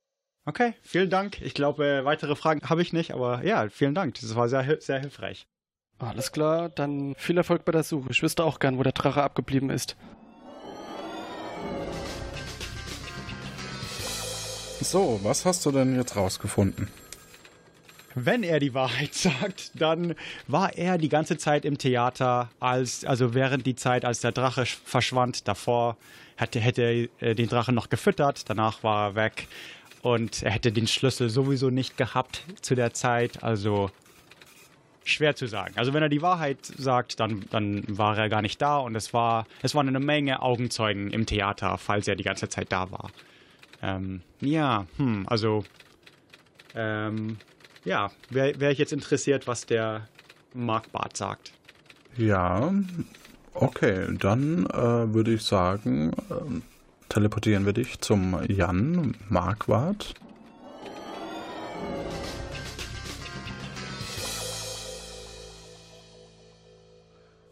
Okay, 0.50 0.74
vielen 0.82 1.10
Dank. 1.10 1.40
Ich 1.42 1.54
glaube, 1.54 2.00
weitere 2.02 2.34
Fragen 2.34 2.68
habe 2.68 2.82
ich 2.82 2.92
nicht, 2.92 3.12
aber 3.12 3.44
ja, 3.44 3.68
vielen 3.68 3.94
Dank. 3.94 4.14
Das 4.20 4.34
war 4.34 4.48
sehr, 4.48 4.78
sehr 4.80 4.98
hilfreich. 4.98 5.46
Alles 6.00 6.32
klar, 6.32 6.68
dann 6.68 7.14
viel 7.16 7.36
Erfolg 7.36 7.64
bei 7.64 7.70
der 7.70 7.84
Suche. 7.84 8.08
Ich 8.10 8.20
wüsste 8.20 8.42
auch 8.42 8.58
gern, 8.58 8.76
wo 8.76 8.82
der 8.82 8.90
Drache 8.90 9.22
abgeblieben 9.22 9.70
ist. 9.70 9.96
So, 14.80 15.20
was 15.22 15.46
hast 15.46 15.64
du 15.66 15.70
denn 15.70 15.94
jetzt 15.94 16.16
rausgefunden? 16.16 16.88
Wenn 18.16 18.42
er 18.42 18.58
die 18.58 18.74
Wahrheit 18.74 19.14
sagt, 19.14 19.70
dann 19.80 20.16
war 20.48 20.76
er 20.76 20.98
die 20.98 21.10
ganze 21.10 21.38
Zeit 21.38 21.64
im 21.64 21.78
Theater, 21.78 22.50
als, 22.58 23.04
also 23.04 23.34
während 23.34 23.66
die 23.66 23.76
Zeit, 23.76 24.04
als 24.04 24.18
der 24.18 24.32
Drache 24.32 24.66
verschwand. 24.66 25.46
Davor 25.46 25.96
hätte, 26.34 26.58
hätte 26.58 27.08
er 27.20 27.36
den 27.36 27.48
Drachen 27.48 27.76
noch 27.76 27.88
gefüttert, 27.88 28.50
danach 28.50 28.82
war 28.82 29.10
er 29.10 29.14
weg 29.14 29.46
und 30.02 30.42
er 30.42 30.50
hätte 30.50 30.72
den 30.72 30.86
Schlüssel 30.86 31.30
sowieso 31.30 31.70
nicht 31.70 31.96
gehabt 31.96 32.44
zu 32.60 32.74
der 32.74 32.92
Zeit. 32.94 33.42
Also 33.42 33.90
schwer 35.04 35.34
zu 35.34 35.46
sagen. 35.46 35.74
Also 35.76 35.92
wenn 35.92 36.02
er 36.02 36.08
die 36.08 36.22
Wahrheit 36.22 36.58
sagt, 36.64 37.20
dann, 37.20 37.44
dann 37.50 37.84
war 37.88 38.16
er 38.16 38.28
gar 38.28 38.42
nicht 38.42 38.60
da 38.62 38.78
und 38.78 38.94
es 38.94 39.12
war 39.12 39.46
es 39.62 39.74
waren 39.74 39.88
eine 39.88 40.00
Menge 40.00 40.42
Augenzeugen 40.42 41.10
im 41.10 41.26
Theater, 41.26 41.78
falls 41.78 42.06
er 42.08 42.16
die 42.16 42.24
ganze 42.24 42.48
Zeit 42.48 42.70
da 42.70 42.90
war. 42.90 43.10
Ähm, 43.82 44.22
ja, 44.40 44.86
hm, 44.96 45.26
also 45.26 45.64
ähm, 46.74 47.38
ja, 47.84 48.10
wäre 48.28 48.60
wär 48.60 48.70
ich 48.70 48.78
jetzt 48.78 48.92
interessiert, 48.92 49.46
was 49.46 49.66
der 49.66 50.08
Mark 50.54 50.92
Barth 50.92 51.16
sagt. 51.16 51.52
Ja, 52.16 52.72
okay, 53.54 54.06
dann 54.18 54.66
äh, 54.66 55.14
würde 55.14 55.34
ich 55.34 55.42
sagen, 55.42 56.12
äh, 56.30 56.60
teleportieren 57.10 57.66
wir 57.66 57.74
dich 57.74 58.00
zum 58.00 58.40
Jan 58.48 59.16
Marquardt. 59.28 60.14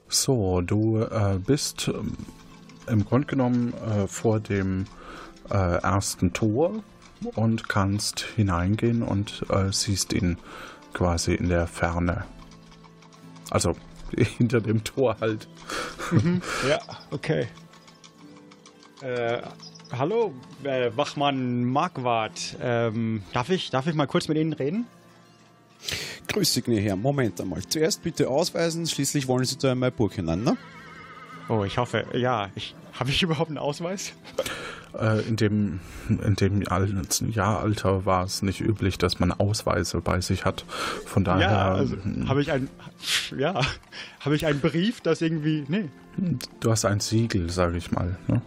So, 0.08 0.62
du 0.62 1.02
äh, 1.02 1.38
bist 1.44 1.88
ähm, 1.88 2.12
im 2.86 3.04
Grunde 3.04 3.26
genommen 3.26 3.74
äh, 3.74 4.06
vor 4.06 4.40
dem 4.40 4.86
äh, 5.50 5.54
ersten 5.54 6.32
Tor 6.32 6.82
und 7.34 7.68
kannst 7.68 8.20
hineingehen 8.20 9.02
und 9.02 9.44
äh, 9.50 9.70
siehst 9.70 10.12
ihn 10.12 10.38
quasi 10.94 11.34
in 11.34 11.48
der 11.48 11.66
Ferne. 11.66 12.24
Also 13.50 13.74
hinter 14.38 14.60
dem 14.60 14.84
Tor 14.84 15.16
halt. 15.20 15.48
Mhm, 16.10 16.42
ja, 16.68 16.78
okay. 17.10 17.48
Äh, 19.00 19.42
hallo, 19.96 20.34
äh, 20.64 20.90
Wachmann 20.96 21.64
Marquardt. 21.64 22.56
Ähm, 22.60 23.22
darf, 23.32 23.48
ich, 23.50 23.70
darf 23.70 23.86
ich 23.86 23.94
mal 23.94 24.06
kurz 24.06 24.28
mit 24.28 24.36
Ihnen 24.36 24.52
reden? 24.52 24.86
Grüß 26.26 26.54
Sie, 26.54 26.62
Herr. 26.80 26.96
Moment 26.96 27.40
einmal. 27.40 27.62
Zuerst 27.62 28.02
bitte 28.02 28.28
ausweisen, 28.28 28.86
schließlich 28.86 29.28
wollen 29.28 29.44
Sie 29.44 29.56
da 29.56 29.72
in 29.72 29.78
meine 29.78 29.92
Burg 29.92 30.14
hinein, 30.14 30.42
ne? 30.42 30.56
Oh, 31.48 31.64
ich 31.64 31.78
hoffe, 31.78 32.04
ja. 32.12 32.50
Ich, 32.56 32.74
Habe 32.98 33.10
ich 33.10 33.22
überhaupt 33.22 33.48
einen 33.48 33.58
Ausweis? 33.58 34.12
Äh, 34.98 35.20
in 35.28 35.36
dem, 35.36 35.80
in 36.08 36.34
dem 36.34 36.62
Jahralter 37.30 38.04
war 38.04 38.24
es 38.24 38.42
nicht 38.42 38.60
üblich, 38.60 38.98
dass 38.98 39.20
man 39.20 39.32
Ausweise 39.32 40.00
bei 40.00 40.20
sich 40.20 40.44
hat. 40.44 40.64
Von 41.06 41.24
daher. 41.24 41.50
Ja, 41.50 41.72
also 41.72 41.96
habe 42.26 42.42
ich 42.42 42.50
ein, 42.50 42.68
ja, 43.36 43.60
habe 44.20 44.34
ich 44.34 44.44
einen 44.44 44.60
Brief, 44.60 45.00
das 45.00 45.22
irgendwie, 45.22 45.64
nee. 45.68 45.88
Du 46.60 46.70
hast 46.70 46.84
ein 46.84 47.00
Siegel, 47.00 47.48
sage 47.50 47.76
ich 47.78 47.92
mal. 47.92 48.18
Ne? 48.26 48.42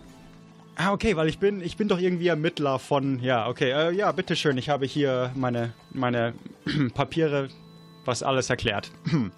Ah, 0.75 0.93
okay, 0.93 1.15
weil 1.15 1.27
ich 1.27 1.37
bin, 1.39 1.61
ich 1.61 1.77
bin 1.77 1.87
doch 1.87 1.99
irgendwie 1.99 2.27
Ermittler 2.27 2.79
von, 2.79 3.19
ja, 3.19 3.47
okay, 3.47 3.71
äh, 3.71 3.91
ja, 3.93 4.11
bitteschön, 4.11 4.57
ich 4.57 4.69
habe 4.69 4.85
hier 4.85 5.31
meine, 5.35 5.73
meine 5.91 6.33
Papiere, 6.93 7.49
was 8.05 8.23
alles 8.23 8.49
erklärt. 8.49 8.91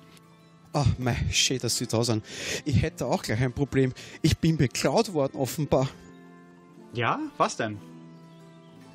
Ach, 0.73 0.87
mei, 0.97 1.15
schön, 1.31 1.59
dass 1.59 1.77
Sie 1.77 1.85
da 1.85 2.03
sind. 2.03 2.25
Ich 2.65 2.81
hätte 2.81 3.05
auch 3.05 3.21
gleich 3.21 3.41
ein 3.41 3.53
Problem. 3.53 3.93
Ich 4.21 4.39
bin 4.39 4.57
beklaut 4.57 5.13
worden, 5.13 5.37
offenbar. 5.37 5.87
Ja? 6.93 7.19
Was 7.37 7.57
denn? 7.57 7.77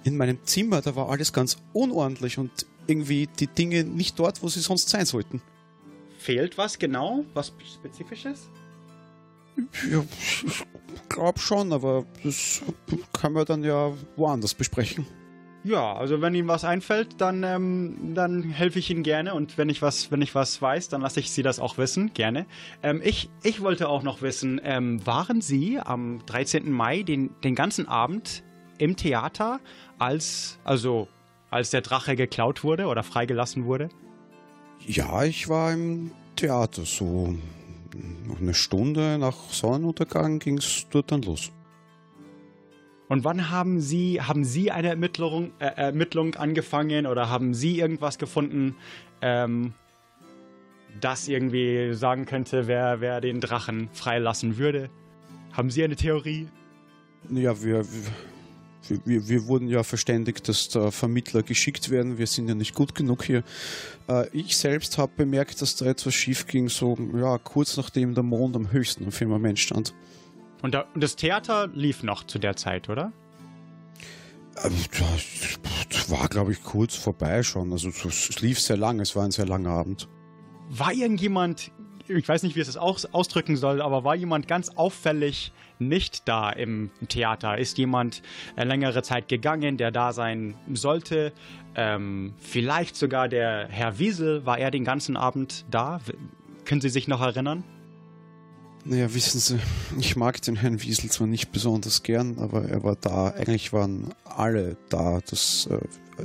In 0.02 0.16
meinem 0.16 0.44
Zimmer, 0.44 0.80
da 0.80 0.96
war 0.96 1.08
alles 1.08 1.32
ganz 1.32 1.58
unordentlich 1.72 2.38
und 2.38 2.66
irgendwie 2.88 3.28
die 3.38 3.46
Dinge 3.46 3.84
nicht 3.84 4.18
dort, 4.18 4.42
wo 4.42 4.48
sie 4.48 4.60
sonst 4.60 4.88
sein 4.88 5.06
sollten. 5.06 5.40
Fehlt 6.18 6.58
was 6.58 6.78
genau? 6.78 7.24
Was 7.34 7.52
Spezifisches? 7.74 8.48
Ja, 9.90 10.04
ich 11.02 11.08
glaube 11.08 11.38
schon, 11.38 11.72
aber 11.72 12.04
das 12.22 12.62
kann 13.12 13.32
man 13.32 13.44
dann 13.44 13.64
ja 13.64 13.92
woanders 14.16 14.54
besprechen. 14.54 15.06
Ja, 15.64 15.94
also 15.94 16.22
wenn 16.22 16.34
Ihnen 16.34 16.48
was 16.48 16.64
einfällt, 16.64 17.20
dann, 17.20 17.42
ähm, 17.42 18.14
dann 18.14 18.42
helfe 18.44 18.78
ich 18.78 18.90
Ihnen 18.90 19.02
gerne 19.02 19.34
und 19.34 19.58
wenn 19.58 19.68
ich 19.68 19.82
was, 19.82 20.10
wenn 20.10 20.22
ich 20.22 20.34
was 20.34 20.62
weiß, 20.62 20.88
dann 20.88 21.02
lasse 21.02 21.20
ich 21.20 21.30
Sie 21.32 21.42
das 21.42 21.58
auch 21.58 21.78
wissen, 21.78 22.14
gerne. 22.14 22.46
Ähm, 22.82 23.02
ich, 23.04 23.28
ich 23.42 23.60
wollte 23.60 23.88
auch 23.88 24.02
noch 24.02 24.22
wissen, 24.22 24.60
ähm, 24.62 25.04
waren 25.04 25.40
Sie 25.40 25.80
am 25.80 26.24
13. 26.26 26.70
Mai 26.70 27.02
den, 27.02 27.30
den 27.42 27.54
ganzen 27.54 27.88
Abend 27.88 28.44
im 28.78 28.96
Theater, 28.96 29.60
als, 29.98 30.58
also 30.64 31.08
als 31.50 31.70
der 31.70 31.80
Drache 31.80 32.14
geklaut 32.14 32.62
wurde 32.62 32.86
oder 32.86 33.02
freigelassen 33.02 33.64
wurde? 33.64 33.88
Ja, 34.86 35.24
ich 35.24 35.48
war 35.48 35.72
im 35.72 36.12
Theater 36.36 36.84
so 36.84 37.34
noch 38.26 38.40
eine 38.40 38.54
Stunde 38.54 39.18
nach 39.18 39.50
Sonnenuntergang 39.50 40.38
ging 40.38 40.58
es 40.58 40.86
dort 40.90 41.10
dann 41.12 41.22
los. 41.22 41.52
Und 43.08 43.24
wann 43.24 43.50
haben 43.50 43.80
Sie, 43.80 44.20
haben 44.20 44.44
Sie 44.44 44.70
eine 44.70 44.88
Ermittlung, 44.88 45.52
äh, 45.58 45.66
Ermittlung 45.66 46.34
angefangen 46.34 47.06
oder 47.06 47.30
haben 47.30 47.54
Sie 47.54 47.78
irgendwas 47.78 48.18
gefunden, 48.18 48.76
ähm, 49.22 49.72
das 51.00 51.28
irgendwie 51.28 51.94
sagen 51.94 52.26
könnte, 52.26 52.66
wer, 52.66 53.00
wer 53.00 53.20
den 53.20 53.40
Drachen 53.40 53.88
freilassen 53.92 54.58
würde? 54.58 54.90
Haben 55.52 55.70
Sie 55.70 55.82
eine 55.82 55.96
Theorie? 55.96 56.48
Ja, 57.30 57.62
wir, 57.62 57.84
wir, 59.04 59.28
wir, 59.28 59.46
wurden 59.46 59.68
ja 59.68 59.82
verständigt, 59.82 60.48
dass 60.48 60.68
da 60.68 60.90
Vermittler 60.90 61.42
geschickt 61.42 61.90
werden. 61.90 62.18
Wir 62.18 62.26
sind 62.26 62.48
ja 62.48 62.54
nicht 62.54 62.74
gut 62.74 62.94
genug 62.94 63.24
hier. 63.24 63.42
Äh, 64.08 64.28
ich 64.32 64.56
selbst 64.56 64.98
habe 64.98 65.12
bemerkt, 65.16 65.60
dass 65.62 65.76
da 65.76 65.86
etwas 65.86 66.14
schief 66.14 66.46
ging, 66.46 66.68
so 66.68 66.96
ja, 67.14 67.38
kurz 67.38 67.76
nachdem 67.76 68.14
der 68.14 68.24
Mond 68.24 68.56
am 68.56 68.72
höchsten 68.72 69.04
am 69.04 69.12
Firmament 69.12 69.58
stand. 69.58 69.94
Und, 70.62 70.74
da, 70.74 70.86
und 70.94 71.02
das 71.02 71.16
Theater 71.16 71.68
lief 71.68 72.02
noch 72.02 72.24
zu 72.24 72.38
der 72.38 72.56
Zeit, 72.56 72.88
oder? 72.88 73.12
Ähm, 74.64 74.72
das 75.90 76.10
war, 76.10 76.28
glaube 76.28 76.52
ich, 76.52 76.62
kurz 76.62 76.94
vorbei 76.96 77.42
schon. 77.42 77.72
Also 77.72 77.88
es 77.88 78.40
lief 78.40 78.60
sehr 78.60 78.76
lang, 78.76 79.00
es 79.00 79.14
war 79.14 79.24
ein 79.24 79.30
sehr 79.30 79.46
langer 79.46 79.70
Abend. 79.70 80.08
War 80.70 80.92
irgendjemand, 80.92 81.70
ich 82.08 82.28
weiß 82.28 82.42
nicht, 82.42 82.56
wie 82.56 82.60
es 82.60 82.66
das 82.66 82.76
ausdrücken 82.76 83.56
soll, 83.56 83.82
aber 83.82 84.04
war 84.04 84.14
jemand 84.14 84.48
ganz 84.48 84.70
auffällig 84.70 85.52
nicht 85.78 86.28
da 86.28 86.50
im 86.50 86.90
Theater? 87.08 87.58
Ist 87.58 87.78
jemand 87.78 88.22
eine 88.56 88.68
längere 88.68 89.02
Zeit 89.02 89.28
gegangen, 89.28 89.76
der 89.76 89.90
da 89.90 90.12
sein 90.12 90.54
sollte? 90.72 91.32
Ähm, 91.74 92.34
vielleicht 92.38 92.96
sogar 92.96 93.28
der 93.28 93.68
Herr 93.68 93.98
Wiesel, 93.98 94.44
war 94.46 94.58
er 94.58 94.70
den 94.70 94.84
ganzen 94.84 95.16
Abend 95.16 95.64
da? 95.70 96.00
Können 96.64 96.80
Sie 96.80 96.88
sich 96.88 97.08
noch 97.08 97.20
erinnern? 97.20 97.64
Naja, 98.84 99.12
wissen 99.14 99.38
Sie, 99.38 99.58
ich 99.98 100.16
mag 100.16 100.40
den 100.42 100.56
Herrn 100.56 100.82
Wiesel 100.82 101.10
zwar 101.10 101.26
nicht 101.26 101.52
besonders 101.52 102.02
gern, 102.02 102.38
aber 102.38 102.64
er 102.64 102.82
war 102.84 102.96
da. 102.96 103.28
Eigentlich 103.28 103.72
waren 103.72 104.14
alle 104.24 104.76
da. 104.88 105.20
Das, 105.28 105.68
äh, 105.70 105.78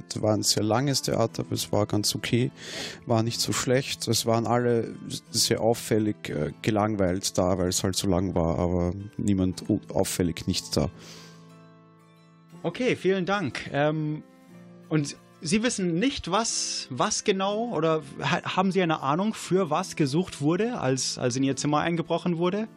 das 0.10 0.22
war 0.22 0.34
ein 0.34 0.44
sehr 0.44 0.64
langes 0.64 1.02
Theater, 1.02 1.44
aber 1.44 1.54
es 1.54 1.72
war 1.72 1.86
ganz 1.86 2.16
okay. 2.16 2.52
War 3.06 3.24
nicht 3.24 3.40
so 3.40 3.54
schlecht. 3.54 4.08
Es 4.08 4.26
waren 4.26 4.48
alle 4.48 4.96
sehr 5.32 5.62
auffällig 5.62 6.30
äh, 6.30 6.52
gelangweilt 6.62 7.38
da, 7.38 7.58
weil 7.58 7.70
es 7.70 7.84
halt 7.84 7.96
so 7.96 8.08
lang 8.08 8.36
war, 8.36 8.58
aber 8.60 8.94
niemand 9.18 9.64
auffällig 9.90 10.48
nicht 10.48 10.76
da. 10.76 10.90
Okay, 12.64 12.96
vielen 12.96 13.26
Dank. 13.26 13.70
Ähm, 13.72 14.24
und 14.90 15.18
Sie 15.46 15.62
wissen 15.62 16.00
nicht, 16.00 16.32
was, 16.32 16.88
was 16.90 17.26
genau 17.26 17.76
oder 17.76 18.02
ha 18.22 18.56
haben 18.56 18.72
Sie 18.72 18.82
eine 18.82 19.02
Ahnung, 19.02 19.34
für 19.34 19.70
was 19.70 19.98
gesucht 19.98 20.40
wurde, 20.40 20.80
als, 20.80 21.18
als 21.18 21.36
in 21.36 21.44
Ihr 21.44 21.58
Zimmer 21.58 21.80
eingebrochen 21.80 22.38
wurde? 22.38 22.70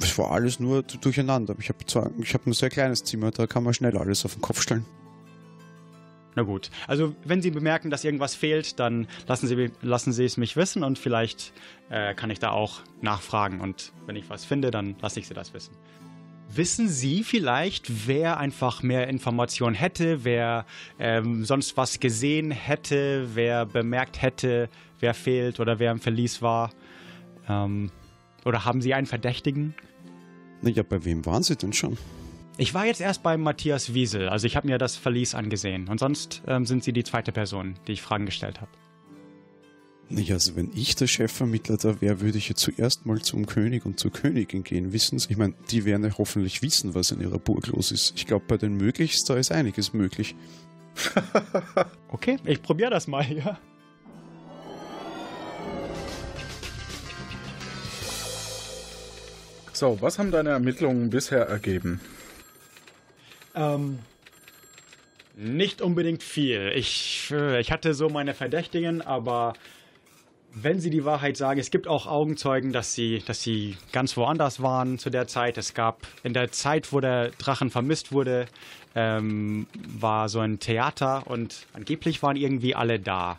Es 0.00 0.16
war 0.16 0.30
alles 0.30 0.58
nur 0.58 0.82
durcheinander. 0.82 1.54
Ich 1.58 1.68
habe 1.68 1.78
hab 1.94 2.46
ein 2.46 2.52
sehr 2.54 2.70
kleines 2.70 3.04
Zimmer, 3.04 3.30
da 3.30 3.46
kann 3.46 3.62
man 3.62 3.74
schnell 3.74 3.98
alles 3.98 4.24
auf 4.24 4.32
den 4.32 4.40
Kopf 4.40 4.62
stellen. 4.62 4.86
Na 6.36 6.42
gut. 6.42 6.70
Also, 6.86 7.16
wenn 7.24 7.40
Sie 7.40 7.50
bemerken, 7.50 7.88
dass 7.88 8.04
irgendwas 8.04 8.34
fehlt, 8.34 8.78
dann 8.78 9.08
lassen 9.26 9.48
Sie, 9.48 9.70
lassen 9.80 10.12
Sie 10.12 10.24
es 10.26 10.36
mich 10.36 10.54
wissen 10.54 10.84
und 10.84 10.98
vielleicht 10.98 11.54
äh, 11.88 12.14
kann 12.14 12.28
ich 12.28 12.38
da 12.38 12.50
auch 12.50 12.80
nachfragen. 13.00 13.60
Und 13.62 13.92
wenn 14.04 14.16
ich 14.16 14.28
was 14.28 14.44
finde, 14.44 14.70
dann 14.70 14.96
lasse 15.00 15.18
ich 15.18 15.26
Sie 15.26 15.34
das 15.34 15.54
wissen. 15.54 15.74
Wissen 16.54 16.88
Sie 16.88 17.24
vielleicht, 17.24 18.06
wer 18.06 18.36
einfach 18.36 18.82
mehr 18.82 19.08
Informationen 19.08 19.74
hätte, 19.74 20.24
wer 20.24 20.66
ähm, 20.98 21.46
sonst 21.46 21.78
was 21.78 22.00
gesehen 22.00 22.50
hätte, 22.50 23.30
wer 23.34 23.64
bemerkt 23.64 24.20
hätte, 24.20 24.68
wer 25.00 25.14
fehlt 25.14 25.58
oder 25.58 25.78
wer 25.78 25.90
im 25.90 26.00
Verlies 26.00 26.42
war? 26.42 26.70
Ähm, 27.48 27.90
oder 28.44 28.66
haben 28.66 28.82
Sie 28.82 28.92
einen 28.92 29.06
Verdächtigen? 29.06 29.74
Naja, 30.60 30.82
bei 30.82 31.02
wem 31.04 31.24
waren 31.24 31.42
Sie 31.42 31.56
denn 31.56 31.72
schon? 31.72 31.96
Ich 32.58 32.72
war 32.72 32.86
jetzt 32.86 33.02
erst 33.02 33.22
bei 33.22 33.36
Matthias 33.36 33.92
Wiesel, 33.92 34.30
also 34.30 34.46
ich 34.46 34.56
habe 34.56 34.66
mir 34.66 34.78
das 34.78 34.96
Verlies 34.96 35.34
angesehen. 35.34 35.88
Und 35.88 36.00
sonst 36.00 36.42
ähm, 36.46 36.64
sind 36.64 36.82
Sie 36.84 36.94
die 36.94 37.04
zweite 37.04 37.30
Person, 37.30 37.74
die 37.86 37.92
ich 37.92 38.00
Fragen 38.00 38.24
gestellt 38.24 38.62
habe. 38.62 38.70
Naja, 40.08 40.34
also 40.34 40.56
wenn 40.56 40.70
ich 40.74 40.96
der 40.96 41.06
Chefvermittler 41.06 41.76
da 41.76 42.00
wäre, 42.00 42.20
würde 42.20 42.38
ich 42.38 42.48
ja 42.48 42.54
zuerst 42.54 43.04
mal 43.04 43.20
zum 43.20 43.44
König 43.44 43.84
und 43.84 44.00
zur 44.00 44.10
Königin 44.10 44.62
gehen, 44.62 44.94
wissen 44.94 45.18
Sie? 45.18 45.32
Ich 45.32 45.36
meine, 45.36 45.52
die 45.70 45.84
werden 45.84 46.04
ja 46.04 46.16
hoffentlich 46.16 46.62
wissen, 46.62 46.94
was 46.94 47.10
in 47.10 47.20
ihrer 47.20 47.38
Burg 47.38 47.66
los 47.66 47.92
ist. 47.92 48.14
Ich 48.16 48.26
glaube, 48.26 48.46
bei 48.48 48.56
den 48.56 48.74
Möglichs, 48.74 49.24
da 49.24 49.34
ist 49.34 49.52
einiges 49.52 49.92
möglich. 49.92 50.34
okay, 52.08 52.38
ich 52.44 52.62
probiere 52.62 52.90
das 52.90 53.06
mal, 53.06 53.30
ja. 53.30 53.58
So, 59.74 60.00
was 60.00 60.18
haben 60.18 60.30
deine 60.30 60.50
Ermittlungen 60.50 61.10
bisher 61.10 61.42
ergeben? 61.42 62.00
Ähm, 63.56 63.98
nicht 65.36 65.82
unbedingt 65.82 66.22
viel. 66.22 66.72
Ich, 66.74 67.30
äh, 67.30 67.60
ich 67.60 67.72
hatte 67.72 67.94
so 67.94 68.08
meine 68.08 68.34
Verdächtigen, 68.34 69.02
aber 69.02 69.54
wenn 70.58 70.80
sie 70.80 70.88
die 70.88 71.04
Wahrheit 71.04 71.36
sagen, 71.36 71.60
es 71.60 71.70
gibt 71.70 71.86
auch 71.86 72.06
Augenzeugen, 72.06 72.72
dass 72.72 72.94
sie, 72.94 73.22
dass 73.26 73.42
sie 73.42 73.76
ganz 73.92 74.16
woanders 74.16 74.62
waren 74.62 74.98
zu 74.98 75.10
der 75.10 75.26
Zeit. 75.26 75.58
Es 75.58 75.74
gab 75.74 76.06
in 76.22 76.32
der 76.32 76.50
Zeit, 76.50 76.92
wo 76.92 77.00
der 77.00 77.30
Drachen 77.30 77.70
vermisst 77.70 78.12
wurde, 78.12 78.46
ähm, 78.94 79.66
war 79.86 80.30
so 80.30 80.40
ein 80.40 80.58
Theater 80.58 81.24
und 81.26 81.66
angeblich 81.74 82.22
waren 82.22 82.36
irgendwie 82.36 82.74
alle 82.74 82.98
da. 82.98 83.38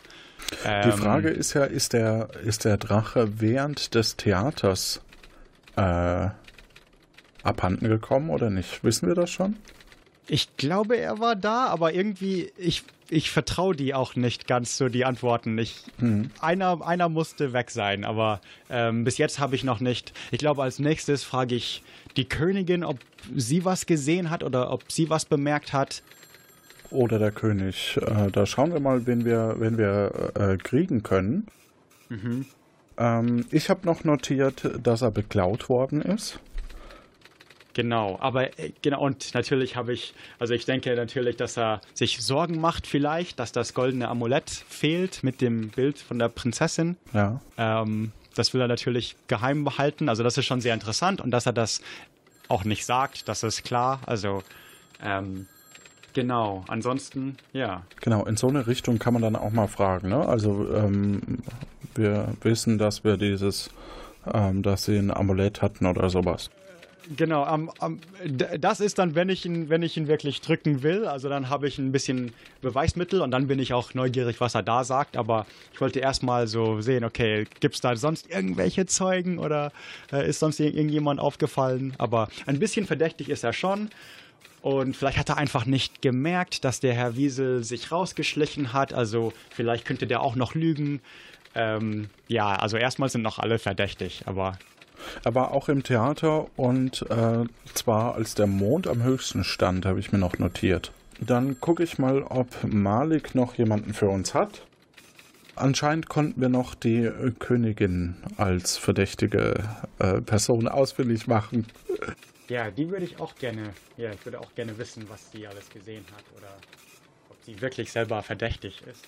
Ähm, 0.64 0.90
die 0.92 0.96
Frage 0.96 1.28
ist 1.30 1.54
ja, 1.54 1.64
ist 1.64 1.92
der, 1.92 2.28
ist 2.44 2.64
der 2.64 2.76
Drache 2.76 3.40
während 3.40 3.96
des 3.96 4.16
Theaters 4.16 5.00
äh, 5.74 6.28
abhanden 7.42 7.88
gekommen 7.88 8.30
oder 8.30 8.50
nicht? 8.50 8.84
Wissen 8.84 9.08
wir 9.08 9.16
das 9.16 9.30
schon? 9.30 9.56
Ich 10.28 10.56
glaube, 10.56 10.96
er 10.96 11.18
war 11.20 11.36
da, 11.36 11.66
aber 11.66 11.94
irgendwie, 11.94 12.52
ich, 12.58 12.84
ich 13.08 13.30
vertraue 13.30 13.74
die 13.74 13.94
auch 13.94 14.14
nicht 14.14 14.46
ganz 14.46 14.76
so, 14.76 14.88
die 14.88 15.06
Antworten. 15.06 15.56
Ich, 15.56 15.84
hm. 15.98 16.30
einer, 16.40 16.86
einer 16.86 17.08
musste 17.08 17.54
weg 17.54 17.70
sein, 17.70 18.04
aber 18.04 18.40
ähm, 18.68 19.04
bis 19.04 19.16
jetzt 19.16 19.38
habe 19.38 19.54
ich 19.54 19.64
noch 19.64 19.80
nicht. 19.80 20.12
Ich 20.30 20.38
glaube, 20.38 20.62
als 20.62 20.78
nächstes 20.78 21.24
frage 21.24 21.54
ich 21.54 21.82
die 22.16 22.26
Königin, 22.28 22.84
ob 22.84 22.98
sie 23.34 23.64
was 23.64 23.86
gesehen 23.86 24.28
hat 24.28 24.42
oder 24.42 24.70
ob 24.70 24.92
sie 24.92 25.08
was 25.08 25.24
bemerkt 25.24 25.72
hat. 25.72 26.02
Oder 26.90 27.18
der 27.18 27.32
König. 27.32 27.98
Äh, 28.02 28.30
da 28.30 28.44
schauen 28.44 28.72
wir 28.72 28.80
mal, 28.80 29.06
wen 29.06 29.24
wir, 29.24 29.56
wen 29.58 29.78
wir 29.78 30.32
äh, 30.34 30.56
kriegen 30.58 31.02
können. 31.02 31.46
Mhm. 32.10 32.46
Ähm, 32.98 33.46
ich 33.50 33.70
habe 33.70 33.86
noch 33.86 34.04
notiert, 34.04 34.70
dass 34.82 35.02
er 35.02 35.10
beklaut 35.10 35.68
worden 35.68 36.02
ist. 36.02 36.40
Genau, 37.78 38.18
aber 38.20 38.58
äh, 38.58 38.72
genau, 38.82 39.02
und 39.02 39.34
natürlich 39.34 39.76
habe 39.76 39.92
ich, 39.92 40.12
also 40.40 40.52
ich 40.52 40.64
denke 40.64 40.96
natürlich, 40.96 41.36
dass 41.36 41.56
er 41.56 41.80
sich 41.94 42.20
Sorgen 42.20 42.60
macht, 42.60 42.88
vielleicht, 42.88 43.38
dass 43.38 43.52
das 43.52 43.72
goldene 43.72 44.08
Amulett 44.08 44.50
fehlt 44.50 45.22
mit 45.22 45.40
dem 45.40 45.68
Bild 45.68 45.96
von 45.96 46.18
der 46.18 46.28
Prinzessin. 46.28 46.96
Ja. 47.12 47.40
Ähm, 47.56 48.10
das 48.34 48.52
will 48.52 48.60
er 48.60 48.66
natürlich 48.66 49.14
geheim 49.28 49.62
behalten. 49.62 50.08
Also, 50.08 50.24
das 50.24 50.36
ist 50.36 50.44
schon 50.44 50.60
sehr 50.60 50.74
interessant 50.74 51.20
und 51.20 51.30
dass 51.30 51.46
er 51.46 51.52
das 51.52 51.80
auch 52.48 52.64
nicht 52.64 52.84
sagt, 52.84 53.28
das 53.28 53.44
ist 53.44 53.62
klar. 53.62 54.00
Also, 54.06 54.42
ähm, 55.00 55.46
Genau, 56.14 56.64
ansonsten, 56.66 57.36
ja. 57.52 57.82
Genau, 58.00 58.24
in 58.24 58.36
so 58.36 58.48
eine 58.48 58.66
Richtung 58.66 58.98
kann 58.98 59.12
man 59.12 59.22
dann 59.22 59.36
auch 59.36 59.52
mal 59.52 59.68
fragen. 59.68 60.08
Ne? 60.08 60.26
Also 60.26 60.66
ähm, 60.74 61.20
wir 61.94 62.34
wissen, 62.42 62.76
dass 62.76 63.04
wir 63.04 63.16
dieses, 63.16 63.70
ähm, 64.34 64.64
dass 64.64 64.86
sie 64.86 64.96
ein 64.96 65.12
Amulett 65.12 65.62
hatten 65.62 65.86
oder 65.86 66.10
sowas. 66.10 66.50
Genau, 67.16 67.52
um, 67.52 67.70
um, 67.80 68.00
das 68.58 68.80
ist 68.80 68.98
dann, 68.98 69.14
wenn 69.14 69.30
ich 69.30 69.46
ihn, 69.46 69.70
wenn 69.70 69.82
ich 69.82 69.96
ihn 69.96 70.08
wirklich 70.08 70.40
drücken 70.40 70.82
will. 70.82 71.06
Also 71.06 71.28
dann 71.28 71.48
habe 71.48 71.66
ich 71.66 71.78
ein 71.78 71.90
bisschen 71.90 72.32
Beweismittel 72.60 73.22
und 73.22 73.30
dann 73.30 73.46
bin 73.46 73.58
ich 73.58 73.72
auch 73.72 73.94
neugierig, 73.94 74.40
was 74.40 74.54
er 74.54 74.62
da 74.62 74.84
sagt. 74.84 75.16
Aber 75.16 75.46
ich 75.72 75.80
wollte 75.80 76.00
erstmal 76.00 76.46
so 76.48 76.80
sehen, 76.80 77.04
okay, 77.04 77.46
gibt 77.60 77.76
es 77.76 77.80
da 77.80 77.96
sonst 77.96 78.28
irgendwelche 78.28 78.84
Zeugen 78.86 79.38
oder 79.38 79.72
äh, 80.12 80.28
ist 80.28 80.40
sonst 80.40 80.60
irgendjemand 80.60 81.18
aufgefallen? 81.20 81.94
Aber 81.96 82.28
ein 82.46 82.58
bisschen 82.58 82.86
verdächtig 82.86 83.30
ist 83.30 83.42
er 83.42 83.54
schon. 83.54 83.88
Und 84.60 84.94
vielleicht 84.94 85.16
hat 85.16 85.30
er 85.30 85.38
einfach 85.38 85.64
nicht 85.64 86.02
gemerkt, 86.02 86.64
dass 86.64 86.80
der 86.80 86.92
Herr 86.92 87.16
Wiesel 87.16 87.64
sich 87.64 87.90
rausgeschlichen 87.90 88.72
hat. 88.74 88.92
Also 88.92 89.32
vielleicht 89.50 89.86
könnte 89.86 90.06
der 90.06 90.20
auch 90.20 90.36
noch 90.36 90.54
lügen. 90.54 91.00
Ähm, 91.54 92.10
ja, 92.26 92.54
also 92.54 92.76
erstmal 92.76 93.08
sind 93.08 93.22
noch 93.22 93.38
alle 93.38 93.58
verdächtig, 93.58 94.24
aber 94.26 94.58
er 95.24 95.34
war 95.34 95.52
auch 95.52 95.68
im 95.68 95.82
Theater 95.82 96.46
und 96.56 97.02
äh, 97.10 97.44
zwar 97.74 98.14
als 98.14 98.34
der 98.34 98.46
Mond 98.46 98.86
am 98.86 99.02
höchsten 99.02 99.44
stand, 99.44 99.86
habe 99.86 100.00
ich 100.00 100.12
mir 100.12 100.18
noch 100.18 100.38
notiert. 100.38 100.92
Dann 101.20 101.60
gucke 101.60 101.82
ich 101.82 101.98
mal, 101.98 102.22
ob 102.22 102.64
Malik 102.64 103.34
noch 103.34 103.54
jemanden 103.54 103.92
für 103.92 104.08
uns 104.08 104.34
hat. 104.34 104.62
Anscheinend 105.56 106.08
konnten 106.08 106.40
wir 106.40 106.48
noch 106.48 106.76
die 106.76 107.10
Königin 107.40 108.16
als 108.36 108.76
verdächtige 108.76 109.64
äh, 109.98 110.20
Person 110.20 110.68
ausfindig 110.68 111.26
machen. 111.26 111.66
Ja, 112.48 112.70
die 112.70 112.88
würde 112.88 113.04
ich 113.04 113.18
auch 113.18 113.34
gerne, 113.34 113.70
ja, 113.96 114.12
ich 114.12 114.24
würde 114.24 114.40
auch 114.40 114.54
gerne 114.54 114.78
wissen, 114.78 115.04
was 115.08 115.32
sie 115.32 115.46
alles 115.46 115.68
gesehen 115.68 116.04
hat 116.14 116.24
oder 116.36 116.48
ob 117.28 117.36
sie 117.44 117.60
wirklich 117.60 117.90
selber 117.90 118.22
verdächtig 118.22 118.82
ist. 118.90 119.04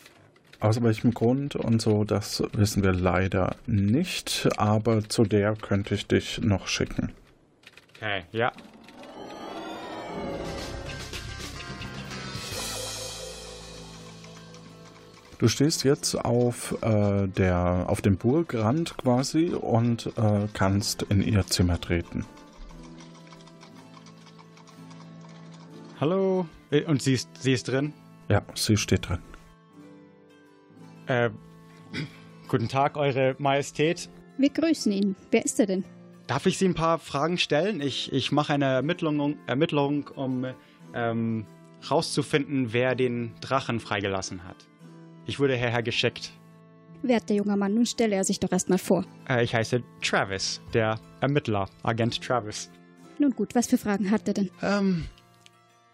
Aus 0.60 0.82
welchem 0.82 1.14
Grund 1.14 1.56
und 1.56 1.80
so, 1.80 2.04
das 2.04 2.42
wissen 2.52 2.82
wir 2.82 2.92
leider 2.92 3.56
nicht, 3.66 4.46
aber 4.58 5.08
zu 5.08 5.24
der 5.24 5.56
könnte 5.56 5.94
ich 5.94 6.06
dich 6.06 6.38
noch 6.42 6.68
schicken. 6.68 7.12
Okay, 7.96 8.24
ja. 8.32 8.52
Du 15.38 15.48
stehst 15.48 15.84
jetzt 15.84 16.14
auf, 16.14 16.76
äh, 16.82 17.26
der, 17.26 17.86
auf 17.88 18.02
dem 18.02 18.18
Burgrand 18.18 18.98
quasi 18.98 19.54
und 19.54 20.12
äh, 20.18 20.46
kannst 20.52 21.04
in 21.04 21.22
ihr 21.22 21.46
Zimmer 21.46 21.80
treten. 21.80 22.26
Hallo? 25.98 26.46
Äh, 26.70 26.82
und 26.82 27.00
sie 27.00 27.14
ist, 27.14 27.30
sie 27.40 27.54
ist 27.54 27.68
drin? 27.68 27.94
Ja, 28.28 28.42
sie 28.54 28.76
steht 28.76 29.08
drin. 29.08 29.20
Äh, 31.10 31.30
guten 32.46 32.68
Tag, 32.68 32.96
Eure 32.96 33.34
Majestät. 33.38 34.08
Wir 34.38 34.50
grüßen 34.50 34.92
ihn. 34.92 35.16
Wer 35.32 35.44
ist 35.44 35.58
er 35.58 35.66
denn? 35.66 35.84
Darf 36.28 36.46
ich 36.46 36.56
Sie 36.56 36.66
ein 36.66 36.74
paar 36.74 37.00
Fragen 37.00 37.36
stellen? 37.36 37.80
Ich, 37.80 38.12
ich 38.12 38.30
mache 38.30 38.52
eine 38.52 38.66
Ermittlung, 38.66 39.36
Ermittlung 39.48 40.06
um 40.14 40.46
ähm, 40.94 41.46
rauszufinden, 41.90 42.72
wer 42.72 42.94
den 42.94 43.32
Drachen 43.40 43.80
freigelassen 43.80 44.44
hat. 44.44 44.68
Ich 45.26 45.40
wurde 45.40 45.56
hierher 45.56 45.82
geschickt. 45.82 46.30
Werter 47.02 47.34
junger 47.34 47.56
Mann, 47.56 47.74
nun 47.74 47.86
stelle 47.86 48.14
er 48.14 48.22
sich 48.22 48.38
doch 48.38 48.52
erstmal 48.52 48.78
vor. 48.78 49.04
Äh, 49.28 49.42
ich 49.42 49.52
heiße 49.52 49.82
Travis, 50.00 50.60
der 50.74 51.00
Ermittler, 51.20 51.68
Agent 51.82 52.22
Travis. 52.22 52.70
Nun 53.18 53.32
gut, 53.32 53.56
was 53.56 53.66
für 53.66 53.78
Fragen 53.78 54.12
hat 54.12 54.28
er 54.28 54.34
denn? 54.34 54.50
Ähm, 54.62 55.06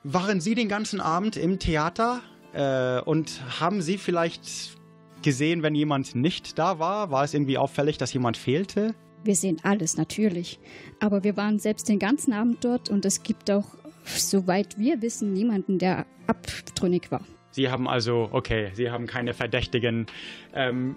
waren 0.03 0.43
Sie 0.43 0.55
den 0.55 0.69
ganzen 0.69 1.01
Abend 1.01 1.39
im 1.39 1.59
Theater? 1.59 2.21
Äh, 2.53 3.01
und 3.01 3.41
haben 3.61 3.81
Sie 3.81 3.97
vielleicht 3.97 4.77
gesehen, 5.23 5.63
wenn 5.63 5.75
jemand 5.75 6.15
nicht 6.15 6.59
da 6.59 6.79
war? 6.79 7.11
War 7.11 7.25
es 7.25 7.35
irgendwie 7.35 7.59
auffällig, 7.59 7.99
dass 7.99 8.13
jemand 8.13 8.37
fehlte? 8.37 8.95
Wir 9.25 9.35
sehen 9.35 9.59
alles 9.63 9.97
natürlich. 9.97 10.59
Aber 11.01 11.25
wir 11.25 11.37
waren 11.37 11.59
selbst 11.59 11.89
den 11.89 11.99
ganzen 11.99 12.33
Abend 12.33 12.65
dort 12.65 12.91
und 12.91 13.05
es 13.05 13.23
gibt 13.23 13.51
auch, 13.51 13.67
soweit 14.05 14.79
wir 14.79 15.03
wissen, 15.03 15.33
niemanden, 15.33 15.79
der 15.79 16.07
abtrünnig 16.27 17.11
war. 17.11 17.23
Sie 17.51 17.71
haben 17.71 17.89
also, 17.89 18.29
okay, 18.33 18.71
Sie 18.75 18.91
haben 18.91 19.07
keine 19.07 19.33
Verdächtigen. 19.33 20.07
Ähm, 20.55 20.97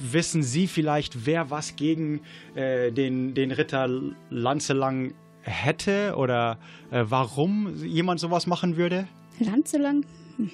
wissen 0.00 0.42
Sie 0.42 0.66
vielleicht, 0.66 1.26
wer 1.26 1.50
was 1.50 1.76
gegen 1.76 2.20
äh, 2.54 2.92
den, 2.92 3.34
den 3.34 3.50
Ritter 3.50 3.88
Lanzelang 4.28 5.14
hätte 5.42 6.14
oder 6.16 6.58
äh, 6.90 7.04
warum 7.08 7.74
jemand 7.82 8.20
sowas 8.20 8.46
machen 8.46 8.76
würde? 8.76 9.08
Lanzelang? 9.38 10.04
Hm. 10.36 10.50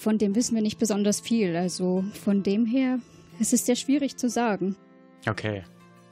Von 0.00 0.16
dem 0.16 0.34
wissen 0.34 0.54
wir 0.54 0.62
nicht 0.62 0.78
besonders 0.78 1.20
viel. 1.20 1.54
Also 1.56 2.02
von 2.24 2.42
dem 2.42 2.64
her, 2.64 3.00
es 3.38 3.52
ist 3.52 3.66
sehr 3.66 3.76
schwierig 3.76 4.16
zu 4.16 4.30
sagen. 4.30 4.74
Okay. 5.28 5.62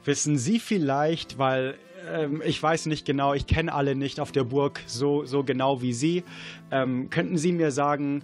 Wissen 0.03 0.37
Sie 0.37 0.59
vielleicht, 0.59 1.39
weil 1.39 1.73
ähm, 2.07 2.43
ich 2.45 2.61
weiß 2.61 2.85
nicht 2.85 3.03
genau, 3.03 3.33
ich 3.33 3.47
kenne 3.47 3.73
alle 3.73 3.95
nicht 3.95 4.19
auf 4.19 4.31
der 4.31 4.43
Burg 4.43 4.79
so, 4.85 5.25
so 5.25 5.43
genau 5.43 5.81
wie 5.81 5.93
Sie. 5.93 6.23
Ähm, 6.69 7.09
könnten 7.09 7.39
Sie 7.39 7.51
mir 7.51 7.71
sagen, 7.71 8.21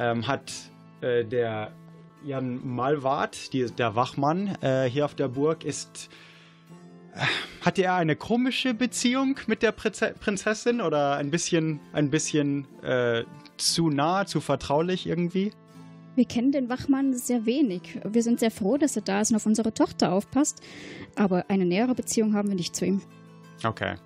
ähm, 0.00 0.26
hat 0.26 0.52
äh, 1.00 1.24
der 1.24 1.70
Jan 2.24 2.66
Malwart, 2.66 3.52
die, 3.52 3.66
der 3.66 3.94
Wachmann 3.94 4.56
äh, 4.62 4.90
hier 4.90 5.04
auf 5.04 5.14
der 5.14 5.28
Burg, 5.28 5.62
ist. 5.62 6.10
Hatte 7.60 7.82
er 7.82 7.94
eine 7.94 8.16
komische 8.16 8.74
Beziehung 8.74 9.38
mit 9.46 9.62
der 9.62 9.72
Prinze 9.72 10.14
Prinzessin 10.18 10.80
oder 10.80 11.16
ein 11.16 11.30
bisschen, 11.30 11.80
ein 11.92 12.10
bisschen 12.10 12.66
äh, 12.82 13.24
zu 13.56 13.88
nah, 13.88 14.26
zu 14.26 14.40
vertraulich 14.40 15.06
irgendwie? 15.06 15.52
Wir 16.16 16.26
kennen 16.26 16.52
den 16.52 16.68
Wachmann 16.68 17.14
sehr 17.14 17.44
wenig. 17.46 17.98
Wir 18.04 18.22
sind 18.22 18.40
sehr 18.40 18.50
froh, 18.50 18.76
dass 18.76 18.96
er 18.96 19.02
da 19.02 19.20
ist 19.20 19.30
und 19.30 19.36
auf 19.36 19.46
unsere 19.46 19.74
Tochter 19.74 20.12
aufpasst. 20.12 20.60
Aber 21.16 21.46
eine 21.48 21.64
nähere 21.64 21.94
Beziehung 21.94 22.34
haben 22.34 22.48
wir 22.48 22.54
nicht 22.54 22.76
zu 22.76 22.84
ihm. 22.84 23.02
Okay. 23.64 23.96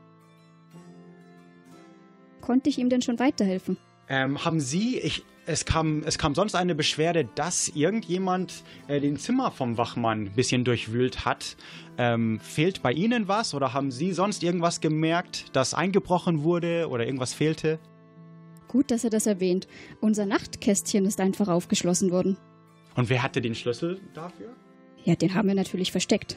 Konnte 2.40 2.70
ich 2.70 2.78
ihm 2.78 2.88
denn 2.88 3.02
schon 3.02 3.18
weiterhelfen? 3.18 3.76
Ähm, 4.08 4.42
haben 4.42 4.60
Sie, 4.60 4.98
ich, 4.98 5.22
es 5.48 5.64
kam, 5.64 6.02
es 6.04 6.18
kam 6.18 6.34
sonst 6.34 6.54
eine 6.54 6.74
Beschwerde, 6.74 7.26
dass 7.34 7.68
irgendjemand 7.68 8.62
äh, 8.87 9.00
den 9.00 9.16
Zimmer 9.16 9.50
vom 9.50 9.78
Wachmann 9.78 10.26
ein 10.26 10.32
bisschen 10.34 10.62
durchwühlt 10.62 11.24
hat. 11.24 11.56
Ähm, 11.96 12.38
fehlt 12.40 12.82
bei 12.82 12.92
Ihnen 12.92 13.28
was 13.28 13.54
oder 13.54 13.72
haben 13.72 13.90
Sie 13.90 14.12
sonst 14.12 14.42
irgendwas 14.42 14.80
gemerkt, 14.80 15.56
dass 15.56 15.72
eingebrochen 15.72 16.42
wurde 16.42 16.88
oder 16.90 17.06
irgendwas 17.06 17.32
fehlte? 17.32 17.78
Gut, 18.68 18.90
dass 18.90 19.04
er 19.04 19.11
das 19.11 19.26
erwähnt. 19.26 19.66
Unser 20.02 20.26
Nachtkästchen 20.26 21.06
ist 21.06 21.18
einfach 21.18 21.48
aufgeschlossen 21.48 22.11
worden. 22.11 22.37
Und 22.94 23.08
wer 23.08 23.22
hatte 23.22 23.40
den 23.40 23.54
Schlüssel 23.54 24.00
dafür? 24.12 24.54
Ja, 25.04 25.14
den 25.14 25.34
haben 25.34 25.48
wir 25.48 25.54
natürlich 25.54 25.92
versteckt. 25.92 26.37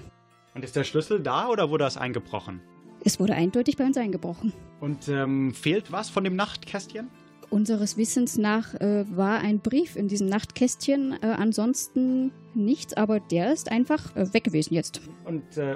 Und 0.53 0.63
ist 0.63 0.77
der 0.77 0.85
Schlüssel 0.85 1.19
da 1.19 1.49
oder 1.49 1.69
wurde 1.69 1.83
das 1.83 1.97
eingebrochen? 1.97 2.61
Es 3.03 3.19
wurde 3.19 3.33
eindeutig 3.33 3.75
bei 3.75 3.83
uns 3.83 3.97
eingebrochen. 3.97 4.53
Und 4.79 5.09
ähm, 5.09 5.53
fehlt 5.53 5.91
was 5.91 6.09
von 6.09 6.23
dem 6.23 6.37
Nachtkästchen? 6.37 7.09
Unseres 7.51 7.97
Wissens 7.97 8.37
nach 8.37 8.73
äh, 8.75 9.03
war 9.13 9.39
ein 9.41 9.59
Brief 9.59 9.97
in 9.97 10.07
diesem 10.07 10.27
Nachtkästchen. 10.27 11.21
Äh, 11.21 11.25
ansonsten 11.25 12.31
nichts, 12.53 12.93
aber 12.93 13.19
der 13.19 13.51
ist 13.51 13.69
einfach 13.69 14.15
äh, 14.15 14.33
weg 14.33 14.45
gewesen 14.45 14.73
jetzt. 14.73 15.01
Und 15.25 15.57
äh, 15.57 15.75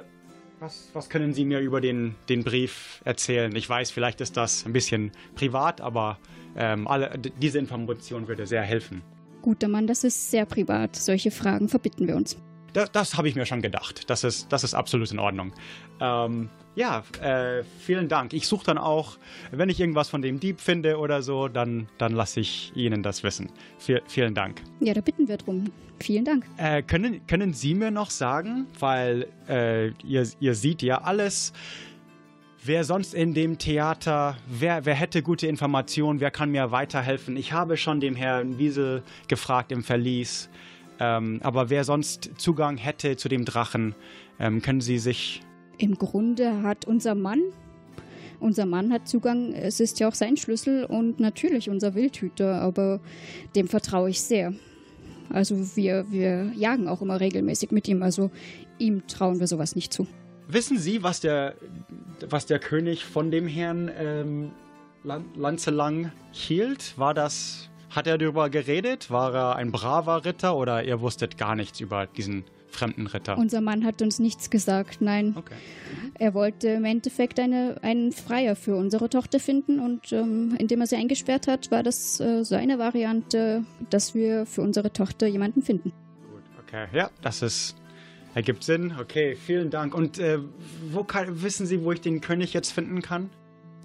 was, 0.62 0.90
was, 0.94 1.10
können 1.10 1.34
Sie 1.34 1.44
mir 1.44 1.60
über 1.60 1.82
den, 1.82 2.16
den 2.30 2.46
Brief 2.46 3.02
erzählen? 3.04 3.54
Ich 3.58 3.68
weiß, 3.70 3.92
vielleicht 3.92 4.22
ist 4.22 4.38
das 4.38 4.66
ein 4.66 4.72
bisschen 4.72 5.12
privat, 5.36 5.82
aber 5.82 6.18
ähm, 6.56 6.88
alle, 6.88 7.20
diese 7.20 7.60
Information 7.60 8.30
würde 8.30 8.48
sehr 8.48 8.62
helfen. 8.62 9.02
Guter 9.42 9.68
Mann, 9.68 9.86
das 9.86 10.06
ist 10.06 10.32
sehr 10.32 10.46
privat. 10.46 10.96
Solche 10.96 11.30
Fragen 11.30 11.68
verbitten 11.68 12.08
wir 12.08 12.16
uns. 12.16 12.38
Das, 12.76 12.92
das 12.92 13.18
habe 13.18 13.30
ich 13.30 13.36
mir 13.36 13.46
schon 13.46 13.62
gedacht. 13.62 14.10
Das 14.10 14.26
ist, 14.26 14.52
das 14.52 14.66
ist 14.66 14.74
absolut 14.74 15.10
in 15.10 15.18
Ordnung. 15.18 15.54
Ähm, 16.02 16.50
ja, 16.76 17.04
äh, 17.22 17.64
vielen 17.80 18.10
Dank. 18.10 18.34
Ich 18.34 18.48
suche 18.48 18.66
dann 18.66 18.78
auch, 18.78 19.18
wenn 19.52 19.70
ich 19.70 19.80
irgendwas 19.80 20.10
von 20.10 20.22
dem 20.22 20.42
Dieb 20.42 20.60
finde 20.60 20.98
oder 20.98 21.22
so, 21.22 21.48
dann, 21.48 21.88
dann 21.98 22.12
lasse 22.12 22.42
ich 22.42 22.74
Ihnen 22.76 23.02
das 23.02 23.24
wissen. 23.24 23.50
V 23.78 23.94
vielen 24.08 24.36
Dank. 24.36 24.62
Ja, 24.82 24.94
da 24.94 25.00
bitten 25.00 25.30
wir 25.30 25.38
drum. 25.38 25.72
Vielen 26.02 26.26
Dank. 26.26 26.46
Äh, 26.58 26.84
können, 26.84 27.26
können 27.28 27.54
Sie 27.54 27.74
mir 27.76 27.92
noch 27.92 28.10
sagen, 28.10 28.68
weil 28.78 29.28
äh, 29.48 29.92
ihr, 30.04 30.28
ihr 30.42 30.54
seht 30.54 30.82
ja 30.82 31.02
alles, 31.02 31.54
wer 32.62 32.84
sonst 32.84 33.14
in 33.14 33.34
dem 33.34 33.58
Theater, 33.58 34.36
wer, 34.48 34.84
wer 34.84 34.96
hätte 34.96 35.22
gute 35.22 35.48
Informationen, 35.48 36.20
wer 36.20 36.30
kann 36.30 36.52
mir 36.52 36.72
weiterhelfen? 36.72 37.38
Ich 37.38 37.54
habe 37.54 37.78
schon 37.78 38.02
dem 38.02 38.18
Herrn 38.18 38.58
Wiesel 38.58 39.02
gefragt 39.30 39.72
im 39.72 39.82
Verlies, 39.82 40.50
ähm, 41.00 41.40
aber 41.44 41.70
wer 41.70 41.84
sonst 41.84 42.32
Zugang 42.38 42.78
hätte 42.78 43.18
zu 43.18 43.30
dem 43.30 43.46
Drachen, 43.46 43.96
ähm, 44.40 44.62
können 44.62 44.82
Sie 44.82 44.98
sich 44.98 45.42
im 45.78 45.96
Grunde 45.96 46.64
hat 46.64 46.86
unser 46.86 47.16
Mann, 47.16 47.42
unser 48.40 48.66
Mann 48.66 48.92
hat 48.92 49.08
Zugang, 49.08 49.54
es 49.54 49.80
ist 49.80 50.00
ja 50.00 50.08
auch 50.08 50.14
sein 50.14 50.38
Schlüssel 50.38 50.86
und 50.86 51.20
natürlich 51.20 51.70
unser 51.70 51.96
Wildhüter, 51.96 52.62
aber 52.62 53.00
dem 53.56 53.68
vertraue 53.68 54.10
ich 54.10 54.22
sehr. 54.22 54.54
Also 55.30 55.76
wir, 55.76 56.06
wir 56.12 56.52
jagen 56.56 56.88
auch 56.88 57.02
immer 57.02 57.20
regelmäßig 57.20 57.72
mit 57.72 57.88
ihm, 57.88 58.04
also 58.04 58.32
ihm 58.78 59.08
trauen 59.08 59.40
wir 59.40 59.48
sowas 59.48 59.76
nicht 59.76 59.92
zu. 59.92 60.08
Wissen 60.48 60.78
Sie, 60.78 61.02
was 61.02 61.22
der, 61.22 61.56
was 62.30 62.46
der 62.46 62.60
König 62.60 63.04
von 63.04 63.32
dem 63.32 63.48
Herrn 63.48 63.90
ähm, 63.98 64.52
Lanzelang 65.04 66.12
hielt? 66.32 66.98
War 66.98 67.14
das, 67.14 67.70
hat 67.96 68.08
er 68.08 68.18
darüber 68.18 68.50
geredet? 68.50 69.10
War 69.10 69.34
er 69.34 69.56
ein 69.56 69.72
braver 69.72 70.26
Ritter 70.26 70.56
oder 70.56 70.84
ihr 70.84 71.02
wusstet 71.02 71.38
gar 71.38 71.56
nichts 71.56 71.80
über 71.80 72.08
diesen 72.08 72.44
fremden 72.76 73.08
Ritter. 73.08 73.38
Unser 73.38 73.62
Mann 73.62 73.86
hat 73.86 74.02
uns 74.02 74.20
nichts 74.20 74.50
gesagt, 74.50 75.02
nein. 75.02 75.34
Okay. 75.36 75.56
Er 76.16 76.34
wollte 76.34 76.70
im 76.70 76.86
Endeffekt 76.86 77.40
eine, 77.40 77.78
einen 77.82 78.12
Freier 78.12 78.56
für 78.56 78.76
unsere 78.76 79.10
Tochter 79.10 79.40
finden 79.40 79.80
und 79.80 80.12
ähm, 80.12 80.56
indem 80.60 80.82
er 80.82 80.88
sie 80.88 80.96
eingesperrt 80.96 81.48
hat, 81.48 81.72
war 81.72 81.84
das 81.84 82.20
äh, 82.20 82.44
seine 82.44 82.78
Variante, 82.78 83.64
dass 83.90 84.14
wir 84.14 84.46
für 84.46 84.62
unsere 84.62 84.92
Tochter 84.92 85.28
jemanden 85.28 85.62
finden. 85.62 85.92
Gut, 86.32 86.44
okay. 86.62 86.88
Ja, 86.94 87.10
das 87.22 87.42
ist 87.42 87.76
ergibt 88.34 88.64
Sinn. 88.64 88.94
Okay, 89.00 89.36
vielen 89.36 89.70
Dank. 89.70 89.96
Und 89.96 90.20
äh, 90.20 90.40
wo 90.92 91.04
kann, 91.04 91.42
wissen 91.42 91.66
Sie, 91.66 91.84
wo 91.84 91.92
ich 91.92 92.02
den 92.02 92.22
König 92.22 92.54
jetzt 92.54 92.72
finden 92.72 93.02
kann? 93.02 93.30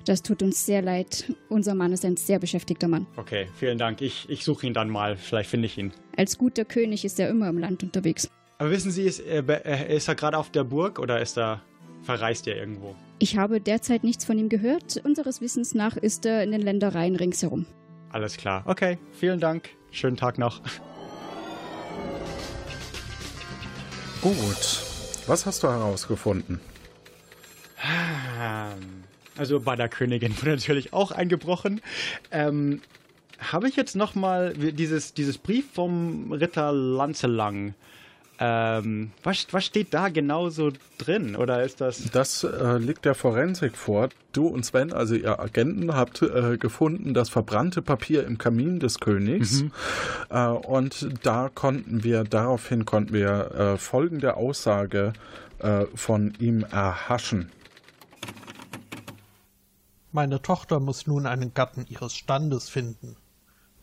Das 0.05 0.23
tut 0.23 0.43
uns 0.43 0.65
sehr 0.65 0.83
leid. 0.83 1.33
Unser 1.49 1.75
Mann 1.75 1.93
ist 1.93 2.05
ein 2.05 2.17
sehr 2.17 2.39
beschäftigter 2.39 2.89
Mann. 2.89 3.07
Okay, 3.17 3.49
vielen 3.55 3.79
Dank. 3.79 4.01
Ich, 4.01 4.29
ich 4.29 4.45
suche 4.45 4.67
ihn 4.67 4.75
dann 4.75 4.89
mal. 4.89 5.17
Vielleicht 5.17 5.51
finde 5.51 5.67
ich 5.67 5.79
ihn. 5.79 5.93
Als 6.17 6.39
guter 6.39 6.65
König 6.65 7.05
ist 7.05 7.21
er 7.21 7.29
immer 7.29 7.49
im 7.49 7.59
Land 7.59 7.83
unterwegs. 7.83 8.29
Aber 8.59 8.71
wissen 8.71 8.91
Sie, 8.91 9.05
ist, 9.05 9.21
äh, 9.21 9.97
ist 9.97 10.09
er 10.09 10.15
gerade 10.15 10.37
auf 10.37 10.51
der 10.51 10.65
Burg 10.65 10.99
oder 10.99 11.21
ist 11.21 11.39
er 11.39 11.63
verreist 12.03 12.47
er 12.47 12.57
irgendwo? 12.57 12.95
Ich 13.19 13.37
habe 13.37 13.61
derzeit 13.61 14.05
nichts 14.05 14.25
von 14.25 14.39
ihm 14.39 14.49
gehört. 14.49 15.01
Unseres 15.05 15.41
Wissens 15.41 15.75
nach 15.75 15.97
ist 15.97 16.25
er 16.27 16.43
in 16.43 16.53
den 16.53 16.63
Ländereien 16.63 17.17
ringsherum. 17.17 17.67
Alles 18.11 18.37
klar. 18.37 18.63
Okay, 18.67 18.99
vielen 19.13 19.41
Dank. 19.41 19.71
Schönen 19.91 20.17
Tag 20.17 20.39
noch. 20.39 20.63
Gut. 24.23 24.83
Was 25.27 25.47
hast 25.47 25.63
du 25.63 25.69
herausgefunden? 25.69 26.61
Also 29.41 29.61
bei 29.61 29.75
der 29.75 29.89
Königin 29.89 30.37
wurde 30.41 30.51
natürlich 30.51 30.93
auch 30.93 31.13
eingebrochen. 31.13 31.81
Ähm, 32.31 32.83
Habe 33.39 33.69
ich 33.69 33.77
jetzt 33.77 33.97
nochmal 33.97 34.53
dieses, 34.53 35.15
dieses 35.15 35.39
Brief 35.39 35.65
vom 35.73 36.31
Ritter 36.31 36.73
Lanzelang 36.73 37.75
ähm, 38.43 39.11
was, 39.23 39.47
was 39.51 39.67
steht 39.67 39.93
da 39.93 40.09
genau 40.09 40.49
so 40.49 40.73
drin? 40.97 41.37
Oder 41.37 41.63
ist 41.63 41.83
das. 41.83 42.11
Das 42.11 42.43
äh, 42.43 42.79
liegt 42.79 43.05
der 43.05 43.15
Forensik 43.15 43.77
vor. 43.77 44.09
Du 44.33 44.47
und 44.47 44.65
Sven, 44.65 44.95
also 44.95 45.15
ihr 45.15 45.39
Agenten, 45.39 45.95
habt 45.95 46.23
äh, 46.23 46.57
gefunden 46.57 47.13
das 47.13 47.29
verbrannte 47.29 47.83
Papier 47.83 48.27
im 48.27 48.39
Kamin 48.39 48.81
des 48.81 48.99
Königs. 48.99 49.65
Mhm. 49.65 49.73
Äh, 50.31 50.47
und 50.47 51.11
da 51.23 51.51
konnten 51.55 52.03
wir, 52.03 52.25
daraufhin 52.25 52.87
konnten 52.87 53.13
wir 53.13 53.51
äh, 53.51 53.77
folgende 53.77 54.39
Aussage 54.39 55.13
äh, 55.59 55.85
von 55.95 56.33
ihm 56.39 56.65
erhaschen. 56.65 57.51
Meine 60.13 60.43
Tochter 60.43 60.81
muss 60.81 61.07
nun 61.07 61.25
einen 61.25 61.55
Gatten 61.55 61.87
ihres 61.87 62.15
Standes 62.15 62.69
finden. 62.69 63.15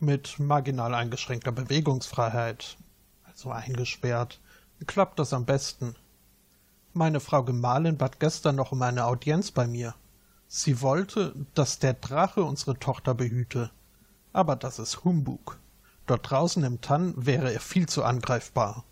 Mit 0.02 0.40
marginal 0.40 0.94
eingeschränkter 0.94 1.54
Bewegungsfreiheit, 1.54 2.76
also 3.24 3.50
eingesperrt, 3.50 4.42
klappt 4.88 5.20
das 5.20 5.32
am 5.32 5.46
besten. 5.46 5.96
Meine 6.92 7.22
Frau 7.22 7.44
Gemahlin 7.44 7.98
bat 7.98 8.20
gestern 8.20 8.58
noch 8.58 8.74
um 8.74 8.82
eine 8.82 9.06
Audienz 9.06 9.52
bei 9.52 9.68
mir. 9.68 9.96
Sie 10.50 10.82
wollte, 10.82 11.34
dass 11.54 11.80
der 11.80 11.94
Drache 11.94 12.44
unsere 12.44 12.78
Tochter 12.78 13.14
behüte. 13.14 13.72
Aber 14.34 14.58
das 14.58 14.80
ist 14.80 15.06
Humbug. 15.06 15.58
Dort 16.08 16.30
draußen 16.30 16.62
im 16.66 16.82
Tann 16.82 17.14
wäre 17.16 17.54
er 17.54 17.62
viel 17.62 17.88
zu 17.88 18.04
angreifbar. 18.04 18.84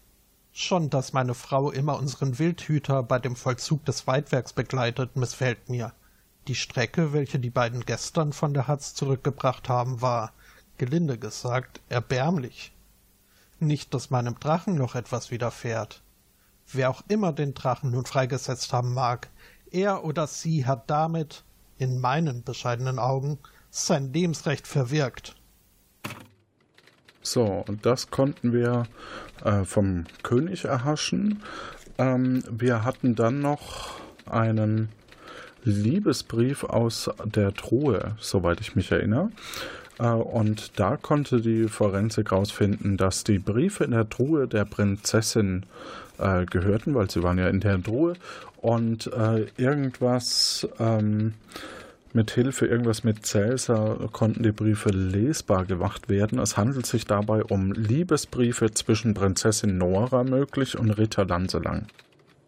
Schon, 0.53 0.89
dass 0.89 1.11
meine 1.11 1.33
Frau 1.33 1.69
immer 1.69 1.99
unseren 1.99 2.39
Wildhüter 2.39 3.03
bei 3.03 3.19
dem 3.19 3.35
Vollzug 3.35 3.83
des 3.83 4.07
Weidwerks 4.07 4.53
begleitet, 4.53 5.17
missfällt 5.17 5.67
mir. 5.67 5.91
Die 6.47 6.55
Strecke, 6.55 7.11
welche 7.11 7.39
die 7.39 7.49
beiden 7.49 7.85
gestern 7.85 8.31
von 8.31 8.53
der 8.53 8.67
Hatz 8.67 8.93
zurückgebracht 8.93 9.67
haben, 9.67 10.01
war, 10.01 10.31
gelinde 10.77 11.17
gesagt, 11.17 11.81
erbärmlich. 11.89 12.71
Nicht, 13.59 13.93
dass 13.93 14.11
meinem 14.11 14.39
Drachen 14.39 14.75
noch 14.75 14.93
etwas 14.93 15.31
widerfährt. 15.31 16.03
Wer 16.71 16.89
auch 16.91 17.01
immer 17.07 17.33
den 17.33 17.55
Drachen 17.55 17.91
nun 17.91 18.05
freigesetzt 18.05 18.73
haben 18.73 18.93
mag, 18.93 19.29
er 19.71 20.03
oder 20.03 20.27
sie 20.27 20.65
hat 20.65 20.89
damit, 20.89 21.43
in 21.77 21.99
meinen 21.99 22.43
bescheidenen 22.43 22.99
Augen, 22.99 23.39
sein 23.69 24.13
Lebensrecht 24.13 24.67
verwirkt. 24.67 25.35
So, 27.21 27.65
und 27.67 27.85
das 27.85 28.11
konnten 28.11 28.53
wir 28.53 28.83
äh, 29.43 29.65
vom 29.65 30.05
König 30.21 30.65
erhaschen. 30.65 31.41
Ähm, 31.97 32.43
wir 32.49 32.83
hatten 32.83 33.15
dann 33.15 33.39
noch 33.39 33.99
einen 34.27 34.89
Liebesbrief 35.65 36.63
aus 36.63 37.09
der 37.23 37.53
Truhe, 37.53 38.15
soweit 38.19 38.61
ich 38.61 38.75
mich 38.75 38.91
erinnere. 38.91 39.29
Äh, 39.99 40.07
und 40.07 40.79
da 40.79 40.97
konnte 40.97 41.41
die 41.41 41.67
Forensik 41.67 42.31
herausfinden, 42.31 42.97
dass 42.97 43.23
die 43.23 43.39
Briefe 43.39 43.83
in 43.83 43.91
der 43.91 44.09
Truhe 44.09 44.47
der 44.47 44.65
Prinzessin 44.65 45.65
äh, 46.17 46.45
gehörten, 46.45 46.95
weil 46.95 47.09
sie 47.09 47.23
waren 47.23 47.37
ja 47.37 47.49
in 47.49 47.59
der 47.59 47.81
Truhe. 47.81 48.13
Und 48.57 49.11
äh, 49.13 49.45
irgendwas 49.57 50.67
ähm, 50.79 51.33
mit 52.13 52.31
Hilfe, 52.31 52.65
irgendwas 52.65 53.03
mit 53.03 53.25
Cäsar 53.25 54.09
konnten 54.11 54.41
die 54.41 54.53
Briefe 54.53 54.89
lesbar 54.89 55.65
gemacht 55.65 56.07
werden. 56.07 56.39
Es 56.39 56.55
handelt 56.55 56.85
sich 56.85 57.05
dabei 57.05 57.43
um 57.43 57.73
Liebesbriefe 57.73 58.71
zwischen 58.71 59.13
Prinzessin 59.13 59.77
Nora 59.77 60.23
möglich 60.23 60.79
und 60.79 60.91
Ritter 60.91 61.25
Lanselang. 61.25 61.87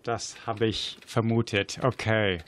Das 0.03 0.37
habe 0.47 0.67
ich 0.67 0.97
vermutet. 1.05 1.79
Okay. 1.83 2.39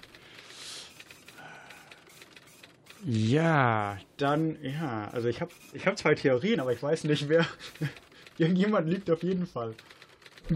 Ja, 3.06 3.98
dann, 4.18 4.58
ja, 4.62 5.10
also 5.12 5.28
ich 5.30 5.42
habe 5.42 5.52
ich 5.74 5.88
hab 5.88 5.98
zwei 5.98 6.16
Theorien, 6.16 6.60
aber 6.60 6.74
ich 6.74 6.84
weiß 6.84 7.06
nicht, 7.06 7.30
wer. 7.30 7.46
Irgendjemand 8.38 8.88
liegt 8.88 9.10
auf 9.12 9.22
jeden 9.22 9.46
Fall. 9.46 9.74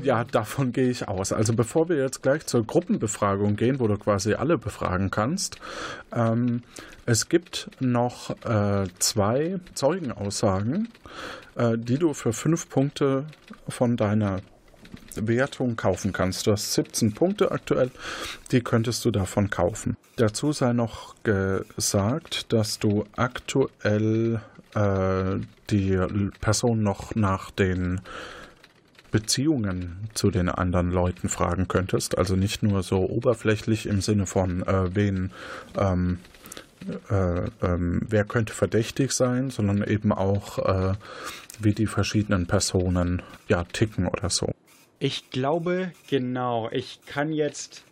Ja, 0.01 0.23
davon 0.23 0.71
gehe 0.71 0.89
ich 0.89 1.07
aus. 1.07 1.31
Also 1.31 1.53
bevor 1.53 1.89
wir 1.89 1.97
jetzt 1.97 2.23
gleich 2.23 2.45
zur 2.45 2.65
Gruppenbefragung 2.65 3.55
gehen, 3.55 3.79
wo 3.79 3.87
du 3.87 3.97
quasi 3.97 4.33
alle 4.33 4.57
befragen 4.57 5.11
kannst, 5.11 5.57
ähm, 6.13 6.63
es 7.05 7.29
gibt 7.29 7.69
noch 7.79 8.31
äh, 8.45 8.87
zwei 8.99 9.59
Zeugenaussagen, 9.75 10.87
äh, 11.55 11.77
die 11.77 11.97
du 11.97 12.13
für 12.13 12.33
fünf 12.33 12.69
Punkte 12.69 13.25
von 13.67 13.97
deiner 13.97 14.39
Wertung 15.27 15.75
kaufen 15.75 16.13
kannst. 16.13 16.47
Du 16.47 16.51
hast 16.51 16.73
17 16.73 17.13
Punkte 17.13 17.51
aktuell, 17.51 17.91
die 18.51 18.61
könntest 18.61 19.05
du 19.05 19.11
davon 19.11 19.49
kaufen. 19.49 19.97
Dazu 20.15 20.51
sei 20.51 20.73
noch 20.73 21.15
gesagt, 21.23 22.51
dass 22.53 22.79
du 22.79 23.05
aktuell 23.15 24.41
äh, 24.75 25.39
die 25.69 25.97
Person 26.41 26.83
noch 26.83 27.15
nach 27.15 27.51
den 27.51 28.01
Beziehungen 29.11 30.09
zu 30.15 30.31
den 30.31 30.49
anderen 30.49 30.91
Leuten 30.91 31.29
fragen 31.29 31.67
könntest. 31.67 32.17
Also 32.17 32.35
nicht 32.35 32.63
nur 32.63 32.81
so 32.81 33.07
oberflächlich 33.07 33.85
im 33.85 34.01
Sinne 34.01 34.25
von 34.25 34.63
äh, 34.63 34.95
wen 34.95 35.31
ähm, 35.77 36.17
äh, 37.09 37.45
ähm, 37.61 38.01
wer 38.09 38.25
könnte 38.25 38.53
verdächtig 38.53 39.11
sein, 39.11 39.49
sondern 39.49 39.83
eben 39.83 40.11
auch 40.11 40.59
äh, 40.59 40.93
wie 41.59 41.73
die 41.73 41.87
verschiedenen 41.87 42.47
Personen 42.47 43.21
ja 43.47 43.63
ticken 43.65 44.07
oder 44.07 44.29
so. 44.29 44.51
Ich 44.99 45.29
glaube, 45.31 45.91
genau. 46.09 46.69
Ich 46.71 46.99
kann 47.05 47.31
jetzt. 47.31 47.83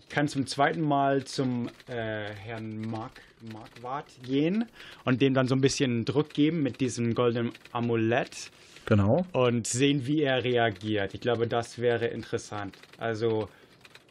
Ich 0.00 0.08
kann 0.08 0.28
zum 0.28 0.46
zweiten 0.46 0.82
Mal 0.82 1.24
zum 1.24 1.68
äh, 1.88 2.28
Herrn 2.34 2.80
Mark, 2.82 3.22
Marquardt 3.52 4.08
gehen 4.22 4.66
und 5.04 5.22
dem 5.22 5.32
dann 5.32 5.48
so 5.48 5.54
ein 5.54 5.60
bisschen 5.60 6.04
Druck 6.04 6.34
geben 6.34 6.62
mit 6.62 6.80
diesem 6.80 7.14
goldenen 7.14 7.52
Amulett. 7.72 8.50
Genau. 8.84 9.24
Und 9.32 9.66
sehen, 9.66 10.06
wie 10.06 10.22
er 10.22 10.44
reagiert. 10.44 11.14
Ich 11.14 11.20
glaube, 11.20 11.46
das 11.46 11.78
wäre 11.78 12.06
interessant. 12.06 12.76
Also, 12.98 13.48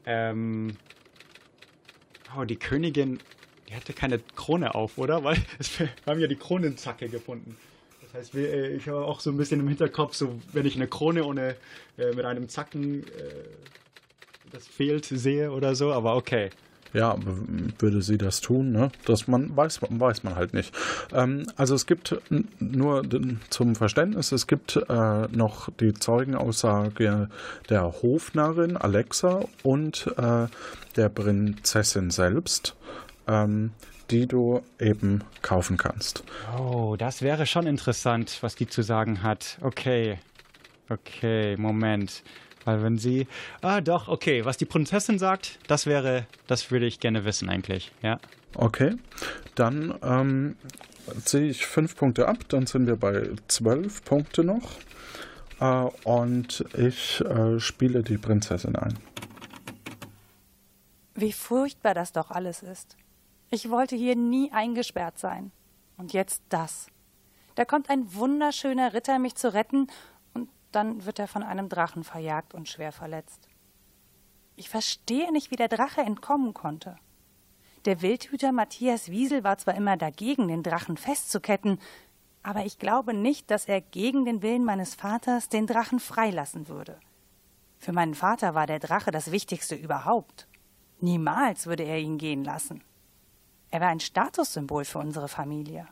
ähm. 0.05 0.77
Oh, 2.37 2.45
die 2.45 2.55
Königin, 2.55 3.19
die 3.67 3.75
hatte 3.75 3.91
keine 3.91 4.19
Krone 4.19 4.73
auf, 4.73 4.97
oder? 4.97 5.23
Weil 5.23 5.37
wir 5.77 5.89
haben 6.05 6.19
ja 6.19 6.27
die 6.27 6.37
Kronenzacke 6.37 7.09
gefunden. 7.09 7.57
Das 8.13 8.21
heißt, 8.21 8.35
äh, 8.35 8.69
ich 8.75 8.87
habe 8.87 9.05
auch 9.05 9.19
so 9.19 9.29
ein 9.29 9.37
bisschen 9.37 9.59
im 9.59 9.67
Hinterkopf, 9.67 10.15
so 10.15 10.39
wenn 10.53 10.65
ich 10.65 10.75
eine 10.75 10.87
Krone 10.87 11.23
ohne 11.23 11.55
äh, 11.97 12.13
mit 12.13 12.25
einem 12.25 12.49
Zacken 12.49 13.03
äh, 13.03 13.07
das 14.51 14.67
fehlt 14.67 15.05
sehe 15.05 15.51
oder 15.51 15.75
so, 15.75 15.91
aber 15.93 16.15
okay. 16.15 16.49
Ja, 16.93 17.15
würde 17.79 18.01
sie 18.01 18.17
das 18.17 18.41
tun, 18.41 18.73
ne? 18.73 18.91
Das 19.05 19.25
man 19.29 19.55
weiß, 19.55 19.79
weiß 19.81 20.23
man 20.23 20.35
halt 20.35 20.53
nicht. 20.53 20.75
Ähm, 21.13 21.45
also 21.55 21.73
es 21.73 21.85
gibt 21.85 22.19
nur 22.59 23.03
zum 23.49 23.75
Verständnis, 23.75 24.33
es 24.33 24.45
gibt 24.45 24.75
äh, 24.75 25.27
noch 25.29 25.69
die 25.79 25.93
Zeugenaussage 25.93 27.29
der 27.69 27.83
Hofnarrin 28.01 28.75
Alexa 28.75 29.45
und 29.63 30.13
äh, 30.17 30.47
der 30.97 31.09
Prinzessin 31.09 32.11
selbst. 32.11 32.75
Ähm, 33.25 33.71
die 34.11 34.27
du 34.27 34.61
eben 34.79 35.23
kaufen 35.41 35.77
kannst. 35.77 36.23
Oh, 36.57 36.95
das 36.97 37.21
wäre 37.21 37.45
schon 37.45 37.65
interessant, 37.65 38.37
was 38.41 38.55
die 38.55 38.67
zu 38.67 38.81
sagen 38.81 39.23
hat. 39.23 39.57
Okay. 39.61 40.19
Okay, 40.89 41.55
Moment. 41.57 42.23
Weil 42.65 42.83
wenn 42.83 42.97
sie. 42.97 43.27
Ah, 43.61 43.81
doch, 43.81 44.07
okay. 44.07 44.45
Was 44.45 44.57
die 44.57 44.65
Prinzessin 44.65 45.17
sagt, 45.17 45.57
das 45.67 45.85
wäre. 45.85 46.27
Das 46.47 46.69
würde 46.69 46.85
ich 46.85 46.99
gerne 46.99 47.25
wissen, 47.25 47.49
eigentlich. 47.49 47.91
Ja. 48.01 48.19
Okay. 48.55 48.95
Dann 49.55 49.97
ähm, 50.03 50.57
ziehe 51.23 51.47
ich 51.47 51.65
fünf 51.65 51.95
Punkte 51.95 52.27
ab. 52.27 52.37
Dann 52.49 52.67
sind 52.67 52.87
wir 52.87 52.97
bei 52.97 53.29
zwölf 53.47 54.03
Punkte 54.03 54.43
noch. 54.43 54.73
Äh, 55.59 55.87
und 56.03 56.65
ich 56.77 57.21
äh, 57.21 57.59
spiele 57.59 58.03
die 58.03 58.17
Prinzessin 58.17 58.75
ein. 58.75 58.99
Wie 61.15 61.31
furchtbar 61.31 61.93
das 61.93 62.11
doch 62.11 62.31
alles 62.31 62.63
ist. 62.63 62.97
Ich 63.53 63.69
wollte 63.69 63.97
hier 63.97 64.15
nie 64.15 64.49
eingesperrt 64.53 65.19
sein. 65.19 65.51
Und 65.97 66.13
jetzt 66.13 66.41
das. 66.47 66.87
Da 67.55 67.65
kommt 67.65 67.89
ein 67.89 68.15
wunderschöner 68.15 68.93
Ritter, 68.93 69.19
mich 69.19 69.35
zu 69.35 69.53
retten, 69.53 69.87
und 70.33 70.49
dann 70.71 71.05
wird 71.05 71.19
er 71.19 71.27
von 71.27 71.43
einem 71.43 71.67
Drachen 71.67 72.05
verjagt 72.05 72.53
und 72.53 72.69
schwer 72.69 72.93
verletzt. 72.93 73.49
Ich 74.55 74.69
verstehe 74.69 75.33
nicht, 75.33 75.51
wie 75.51 75.57
der 75.57 75.67
Drache 75.67 75.99
entkommen 75.99 76.53
konnte. 76.53 76.95
Der 77.83 78.01
Wildhüter 78.01 78.53
Matthias 78.53 79.11
Wiesel 79.11 79.43
war 79.43 79.57
zwar 79.57 79.75
immer 79.75 79.97
dagegen, 79.97 80.47
den 80.47 80.63
Drachen 80.63 80.95
festzuketten, 80.95 81.77
aber 82.43 82.65
ich 82.65 82.79
glaube 82.79 83.13
nicht, 83.13 83.51
dass 83.51 83.65
er 83.65 83.81
gegen 83.81 84.23
den 84.23 84.41
Willen 84.41 84.63
meines 84.63 84.95
Vaters 84.95 85.49
den 85.49 85.67
Drachen 85.67 85.99
freilassen 85.99 86.69
würde. 86.69 86.99
Für 87.79 87.91
meinen 87.91 88.15
Vater 88.15 88.55
war 88.55 88.65
der 88.65 88.79
Drache 88.79 89.11
das 89.11 89.31
Wichtigste 89.31 89.75
überhaupt. 89.75 90.47
Niemals 91.01 91.65
würde 91.65 91.83
er 91.83 91.99
ihn 91.99 92.17
gehen 92.17 92.45
lassen. 92.45 92.81
Er 93.71 93.79
war 93.79 93.87
ein 93.87 94.01
Statussymbol 94.01 94.83
für 94.83 94.99
unsere 94.99 95.29
Familie. 95.29 95.87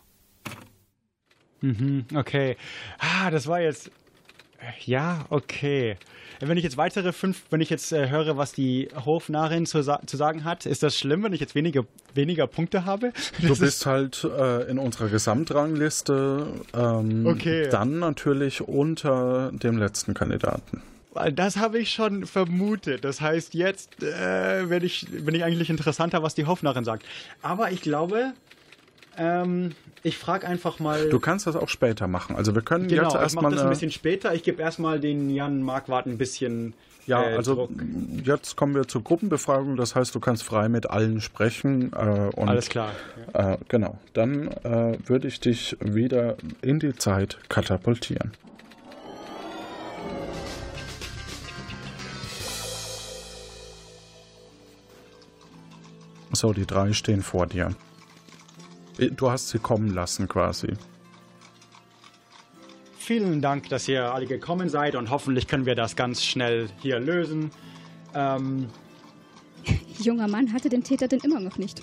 Mhm, 1.61 2.05
okay. 2.13 2.57
Ah, 2.99 3.31
das 3.31 3.47
war 3.47 3.61
jetzt. 3.61 3.89
Ja, 4.85 5.25
okay. 5.29 5.95
Wenn 6.41 6.57
ich 6.57 6.63
jetzt 6.65 6.75
weitere 6.75 7.13
fünf, 7.13 7.43
wenn 7.49 7.61
ich 7.61 7.69
jetzt 7.69 7.93
äh, 7.93 8.09
höre, 8.09 8.35
was 8.35 8.51
die 8.51 8.89
Hofnarrin 9.05 9.65
zu, 9.65 9.81
zu, 9.81 10.17
sagen 10.17 10.43
hat, 10.43 10.65
ist 10.65 10.83
das 10.83 10.97
schlimm, 10.97 11.23
wenn 11.23 11.31
ich 11.31 11.39
jetzt 11.39 11.55
weniger, 11.55 11.83
weniger 12.13 12.47
Punkte 12.47 12.85
habe? 12.85 13.13
Das 13.41 13.57
du 13.57 13.59
bist 13.59 13.85
halt 13.85 14.25
äh, 14.25 14.69
in 14.69 14.77
unserer 14.77 15.07
Gesamtrangliste 15.07 16.47
ähm, 16.73 17.25
okay. 17.25 17.69
dann 17.69 17.99
natürlich 17.99 18.61
unter 18.61 19.51
dem 19.53 19.77
letzten 19.77 20.13
Kandidaten. 20.13 20.81
Das 21.34 21.58
habe 21.58 21.79
ich 21.79 21.91
schon 21.91 22.25
vermutet. 22.25 23.03
Das 23.03 23.21
heißt, 23.21 23.53
jetzt 23.53 24.01
äh, 24.01 24.65
bin, 24.67 24.84
ich, 24.84 25.08
bin 25.10 25.36
ich 25.36 25.43
eigentlich 25.43 25.69
interessanter, 25.69 26.23
was 26.23 26.36
die 26.36 26.45
Hoffnerin 26.45 26.84
sagt. 26.84 27.05
Aber 27.41 27.71
ich 27.71 27.82
glaube, 27.82 28.34
ähm, 29.17 29.71
ich 30.03 30.17
frage 30.17 30.47
einfach 30.47 30.79
mal. 30.79 31.10
Du 31.10 31.19
kannst 31.19 31.45
das 31.45 31.55
auch 31.55 31.67
später 31.67 32.08
machen. 32.08 32.36
Also 32.36 32.55
wir 32.55 32.62
können 32.62 32.88
genau, 32.88 33.03
jetzt 33.03 33.15
erstmal. 33.15 33.43
Ich 33.43 33.49
mache 33.49 33.55
das 33.55 33.63
ein 33.63 33.69
bisschen 33.69 33.91
später. 33.91 34.34
Ich 34.34 34.43
gebe 34.43 34.62
erstmal 34.62 34.99
den 34.99 35.29
Jan 35.29 35.62
Marquardt 35.62 36.05
ein 36.05 36.17
bisschen. 36.17 36.73
Ja, 37.05 37.23
äh, 37.23 37.36
also 37.36 37.55
Druck. 37.55 37.71
jetzt 38.23 38.55
kommen 38.55 38.75
wir 38.75 38.88
zur 38.88 39.03
Gruppenbefragung. 39.03 39.75
Das 39.75 39.95
heißt, 39.95 40.15
du 40.15 40.19
kannst 40.19 40.43
frei 40.43 40.69
mit 40.69 40.89
allen 40.89 41.21
sprechen. 41.21 41.91
Äh, 41.93 42.29
und, 42.36 42.47
Alles 42.47 42.69
klar. 42.69 42.93
Ja. 43.34 43.53
Äh, 43.53 43.58
genau. 43.67 43.97
Dann 44.13 44.47
äh, 44.47 44.97
würde 45.05 45.27
ich 45.27 45.39
dich 45.39 45.75
wieder 45.82 46.38
in 46.62 46.79
die 46.79 46.95
Zeit 46.95 47.39
katapultieren. 47.49 48.32
So, 56.31 56.53
die 56.53 56.65
drei 56.65 56.93
stehen 56.93 57.23
vor 57.23 57.47
dir. 57.47 57.75
Du 58.97 59.31
hast 59.31 59.49
sie 59.49 59.59
kommen 59.59 59.93
lassen 59.93 60.27
quasi. 60.27 60.73
Vielen 62.97 63.41
Dank, 63.41 63.69
dass 63.69 63.87
ihr 63.87 64.13
alle 64.13 64.27
gekommen 64.27 64.69
seid 64.69 64.95
und 64.95 65.09
hoffentlich 65.09 65.47
können 65.47 65.65
wir 65.65 65.73
das 65.73 65.95
ganz 65.95 66.23
schnell 66.23 66.69
hier 66.81 66.99
lösen. 66.99 67.49
Ähm, 68.13 68.67
Junger 69.99 70.27
Mann 70.27 70.53
hatte 70.53 70.69
den 70.69 70.83
Täter 70.83 71.07
denn 71.07 71.19
immer 71.21 71.39
noch 71.39 71.57
nicht. 71.57 71.81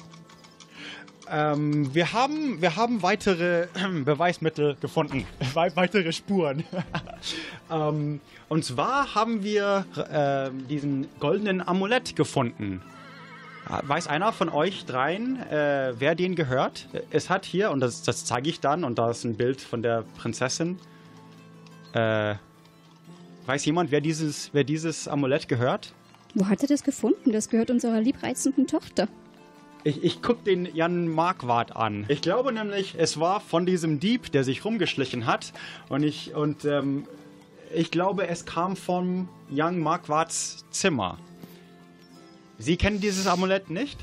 Ähm, 1.29 1.93
wir, 1.93 2.13
haben, 2.13 2.63
wir 2.63 2.77
haben 2.77 3.03
weitere 3.03 3.67
Beweismittel 4.05 4.77
gefunden, 4.81 5.27
We 5.55 5.73
weitere 5.75 6.13
Spuren. 6.13 6.65
ähm, 7.71 8.21
und 8.49 8.65
zwar 8.65 9.15
haben 9.15 9.43
wir 9.43 9.85
äh, 9.97 10.51
diesen 10.69 11.09
goldenen 11.19 11.67
Amulett 11.67 12.15
gefunden. 12.15 12.83
Weiß 13.69 14.07
einer 14.07 14.33
von 14.33 14.49
euch 14.49 14.85
dreien, 14.85 15.43
äh, 15.51 15.95
wer 15.99 16.15
den 16.15 16.37
gehört? 16.37 16.87
Es 17.11 17.31
hat 17.31 17.45
hier, 17.45 17.73
und 17.73 17.81
das, 17.81 18.03
das 18.03 18.25
zeige 18.25 18.49
ich 18.49 18.61
dann, 18.61 18.85
und 18.85 18.99
da 18.99 19.11
ist 19.11 19.25
ein 19.25 19.37
Bild 19.37 19.61
von 19.61 19.83
der 19.83 20.05
Prinzessin. 20.19 20.79
Äh, 21.93 22.37
weiß 23.47 23.65
jemand, 23.65 23.91
wer 23.91 24.01
dieses, 24.01 24.51
wer 24.53 24.63
dieses 24.63 25.09
Amulett 25.09 25.49
gehört? 25.49 25.93
Wo 26.35 26.47
hat 26.47 26.63
er 26.63 26.69
das 26.69 26.85
gefunden? 26.85 27.33
Das 27.33 27.49
gehört 27.49 27.71
unserer 27.71 28.01
liebreizenden 28.01 28.69
Tochter. 28.69 29.09
Ich, 29.83 30.03
ich 30.05 30.23
gucke 30.23 30.45
den 30.45 30.73
Jan 30.75 31.09
Marquardt 31.09 31.75
an. 31.75 32.05
Ich 32.09 32.21
glaube 32.21 32.53
nämlich, 32.53 32.95
es 32.99 33.19
war 33.19 33.41
von 33.41 33.67
diesem 33.67 33.99
Dieb, 33.99 34.31
der 34.31 34.45
sich 34.45 34.65
rumgeschlichen 34.65 35.27
hat. 35.27 35.53
Und 35.89 36.05
ich, 36.05 36.35
und, 36.35 36.65
ähm, 36.65 37.05
ich 37.75 37.91
glaube, 37.91 38.29
es 38.29 38.47
kam 38.47 38.77
vom 38.77 39.29
Jan 39.49 39.79
Marquardts 39.79 40.65
Zimmer. 40.71 41.19
Sie 42.59 42.77
kennen 42.77 43.01
dieses 43.01 43.27
Amulett 43.27 43.71
nicht? 43.71 43.99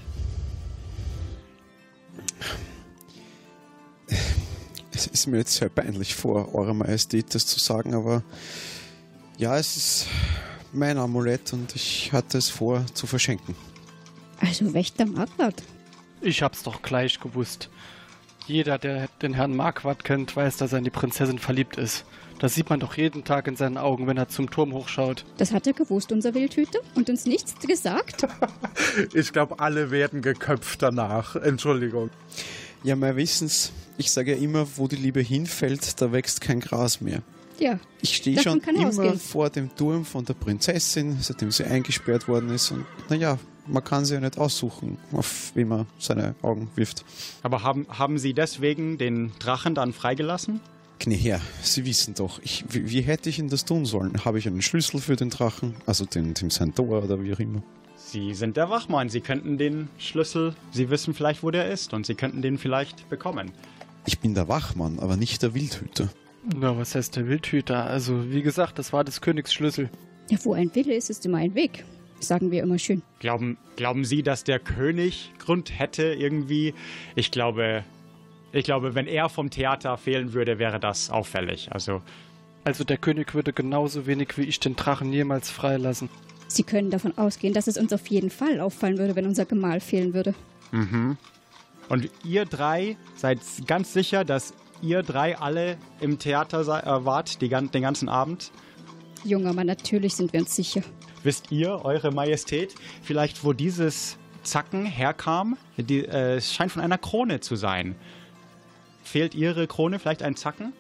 Es 4.93 5.07
ist 5.07 5.27
mir 5.27 5.37
jetzt 5.37 5.55
sehr 5.55 5.69
peinlich 5.69 6.13
vor, 6.13 6.53
Eure 6.53 6.75
Majestät 6.75 7.33
das 7.33 7.45
zu 7.45 7.59
sagen, 7.59 7.93
aber 7.93 8.23
ja, 9.37 9.57
es 9.57 9.75
ist 9.75 10.07
mein 10.71 10.97
Amulett 10.97 11.51
und 11.53 11.75
ich 11.75 12.11
hatte 12.13 12.37
es 12.37 12.49
vor 12.49 12.85
zu 12.93 13.07
verschenken. 13.07 13.55
Also 14.39 14.73
Wächter 14.73 15.05
Marquardt. 15.05 15.63
Ich 16.21 16.41
hab's 16.41 16.63
doch 16.63 16.81
gleich 16.81 17.19
gewusst. 17.19 17.69
Jeder, 18.45 18.77
der 18.77 19.07
den 19.21 19.33
Herrn 19.33 19.55
Marquardt 19.55 20.03
kennt, 20.03 20.35
weiß, 20.35 20.57
dass 20.57 20.73
er 20.73 20.79
in 20.79 20.83
die 20.83 20.89
Prinzessin 20.89 21.39
verliebt 21.39 21.77
ist. 21.77 22.05
Das 22.39 22.55
sieht 22.55 22.69
man 22.69 22.79
doch 22.79 22.97
jeden 22.97 23.23
Tag 23.23 23.47
in 23.47 23.55
seinen 23.55 23.77
Augen, 23.77 24.05
wenn 24.05 24.17
er 24.17 24.27
zum 24.27 24.49
Turm 24.49 24.73
hochschaut. 24.73 25.23
Das 25.37 25.53
hat 25.53 25.65
er 25.65 25.73
gewusst, 25.73 26.11
unser 26.11 26.33
Wildhüter, 26.33 26.79
und 26.95 27.09
uns 27.09 27.25
nichts 27.25 27.55
gesagt. 27.65 28.27
ich 29.13 29.31
glaube, 29.31 29.59
alle 29.59 29.91
werden 29.91 30.21
geköpft 30.21 30.81
danach. 30.81 31.37
Entschuldigung. 31.37 32.09
Ja, 32.83 32.97
mein 32.97 33.15
Wissens, 33.15 33.71
ich 33.97 34.11
sage 34.11 34.35
ja 34.35 34.37
immer, 34.37 34.67
wo 34.75 34.89
die 34.89 34.97
Liebe 34.97 35.21
hinfällt, 35.21 36.01
da 36.01 36.11
wächst 36.11 36.41
kein 36.41 36.59
Gras 36.59 36.99
mehr. 36.99 37.21
Ja. 37.59 37.79
Ich 38.01 38.17
stehe 38.17 38.41
schon 38.41 38.59
immer 38.59 38.89
ausgehen. 38.89 39.19
vor 39.19 39.49
dem 39.49 39.73
Turm 39.75 40.03
von 40.03 40.25
der 40.25 40.33
Prinzessin, 40.33 41.19
seitdem 41.21 41.49
sie 41.49 41.63
eingesperrt 41.63 42.27
worden 42.27 42.49
ist. 42.49 42.71
Und 42.71 42.85
naja, 43.09 43.37
man 43.67 43.83
kann 43.83 44.05
sie 44.05 44.15
ja 44.15 44.19
nicht 44.19 44.37
aussuchen, 44.37 44.97
auf 45.11 45.51
wie 45.55 45.65
man 45.65 45.87
seine 45.99 46.35
Augen 46.41 46.69
wirft. 46.75 47.05
Aber 47.41 47.63
haben, 47.63 47.87
haben 47.89 48.17
Sie 48.17 48.33
deswegen 48.33 48.97
den 48.97 49.31
Drachen 49.39 49.75
dann 49.75 49.93
freigelassen? 49.93 50.59
Gnä 50.99 51.15
her, 51.15 51.41
Sie 51.61 51.85
wissen 51.85 52.13
doch, 52.13 52.39
ich, 52.43 52.65
wie, 52.69 52.89
wie, 52.89 53.01
hätte 53.01 53.29
ich 53.29 53.39
Ihnen 53.39 53.49
das 53.49 53.65
tun 53.65 53.85
sollen? 53.85 54.23
Habe 54.25 54.39
ich 54.39 54.47
einen 54.47 54.61
Schlüssel 54.61 55.01
für 55.01 55.15
den 55.15 55.29
Drachen? 55.29 55.75
Also 55.85 56.05
den, 56.05 56.33
den 56.33 56.49
sein 56.49 56.73
Tor 56.73 57.03
oder 57.03 57.21
wie 57.21 57.33
auch 57.33 57.39
immer? 57.39 57.61
Sie 57.95 58.33
sind 58.33 58.57
der 58.57 58.69
Wachmann. 58.69 59.09
Sie 59.09 59.21
könnten 59.21 59.57
den 59.57 59.89
Schlüssel, 59.97 60.55
Sie 60.71 60.89
wissen 60.89 61.13
vielleicht, 61.13 61.41
wo 61.41 61.51
der 61.51 61.71
ist 61.71 61.93
und 61.93 62.05
Sie 62.05 62.15
könnten 62.15 62.41
den 62.41 62.57
vielleicht 62.57 63.09
bekommen. 63.09 63.51
Ich 64.05 64.19
bin 64.19 64.33
der 64.33 64.47
Wachmann, 64.47 64.99
aber 64.99 65.17
nicht 65.17 65.41
der 65.41 65.53
Wildhüter. 65.53 66.09
Na, 66.55 66.77
was 66.77 66.93
heißt 66.95 67.15
der 67.15 67.27
Wildhüter? 67.27 67.85
Also, 67.85 68.29
wie 68.31 68.41
gesagt, 68.41 68.77
das 68.77 68.91
war 68.91 69.03
des 69.03 69.21
Königs 69.21 69.53
Schlüssel. 69.53 69.89
Ja, 70.29 70.37
wo 70.43 70.53
ein 70.53 70.73
Wille 70.75 70.93
ist, 70.93 71.09
ist 71.09 71.25
immer 71.25 71.37
ein 71.37 71.55
Weg. 71.55 71.85
Sagen 72.23 72.51
wir 72.51 72.63
immer 72.63 72.79
schön. 72.79 73.01
Glauben, 73.19 73.57
glauben 73.75 74.05
Sie, 74.05 74.23
dass 74.23 74.43
der 74.43 74.59
König 74.59 75.31
Grund 75.39 75.77
hätte 75.77 76.13
irgendwie? 76.13 76.73
Ich 77.15 77.31
glaube, 77.31 77.83
ich 78.51 78.63
glaube, 78.63 78.95
wenn 78.95 79.07
er 79.07 79.29
vom 79.29 79.49
Theater 79.49 79.97
fehlen 79.97 80.33
würde, 80.33 80.59
wäre 80.59 80.79
das 80.79 81.09
auffällig. 81.09 81.71
Also, 81.71 82.01
also 82.63 82.83
der 82.83 82.97
König 82.97 83.33
würde 83.33 83.51
genauso 83.51 84.05
wenig 84.05 84.37
wie 84.37 84.43
ich 84.43 84.59
den 84.59 84.75
Drachen 84.75 85.11
jemals 85.11 85.49
freilassen. 85.49 86.09
Sie 86.47 86.63
können 86.63 86.91
davon 86.91 87.17
ausgehen, 87.17 87.53
dass 87.53 87.67
es 87.67 87.77
uns 87.77 87.91
auf 87.93 88.05
jeden 88.07 88.29
Fall 88.29 88.59
auffallen 88.59 88.97
würde, 88.97 89.15
wenn 89.15 89.25
unser 89.25 89.45
Gemahl 89.45 89.79
fehlen 89.79 90.13
würde. 90.13 90.35
Mhm. 90.71 91.17
Und 91.89 92.09
ihr 92.23 92.45
drei 92.45 92.95
seid 93.15 93.39
ganz 93.67 93.91
sicher, 93.91 94.23
dass 94.23 94.53
ihr 94.81 95.01
drei 95.01 95.37
alle 95.37 95.77
im 95.99 96.19
Theater 96.19 96.61
äh, 96.61 97.05
wart, 97.05 97.41
die, 97.41 97.49
den 97.49 97.81
ganzen 97.81 98.09
Abend? 98.09 98.51
Junger 99.23 99.53
Mann, 99.53 99.67
natürlich 99.67 100.15
sind 100.15 100.33
wir 100.33 100.41
uns 100.41 100.55
sicher. 100.55 100.81
Wisst 101.23 101.51
ihr, 101.51 101.83
Eure 101.83 102.11
Majestät, 102.11 102.75
vielleicht 103.01 103.43
wo 103.43 103.53
dieses 103.53 104.17
Zacken 104.43 104.85
herkam? 104.85 105.57
Die, 105.77 106.05
äh, 106.05 106.35
es 106.35 106.53
scheint 106.53 106.71
von 106.71 106.81
einer 106.81 106.97
Krone 106.97 107.39
zu 107.39 107.55
sein. 107.55 107.95
Fehlt 109.03 109.35
Ihre 109.35 109.67
Krone 109.67 109.99
vielleicht 109.99 110.23
ein 110.23 110.35
Zacken? 110.35 110.73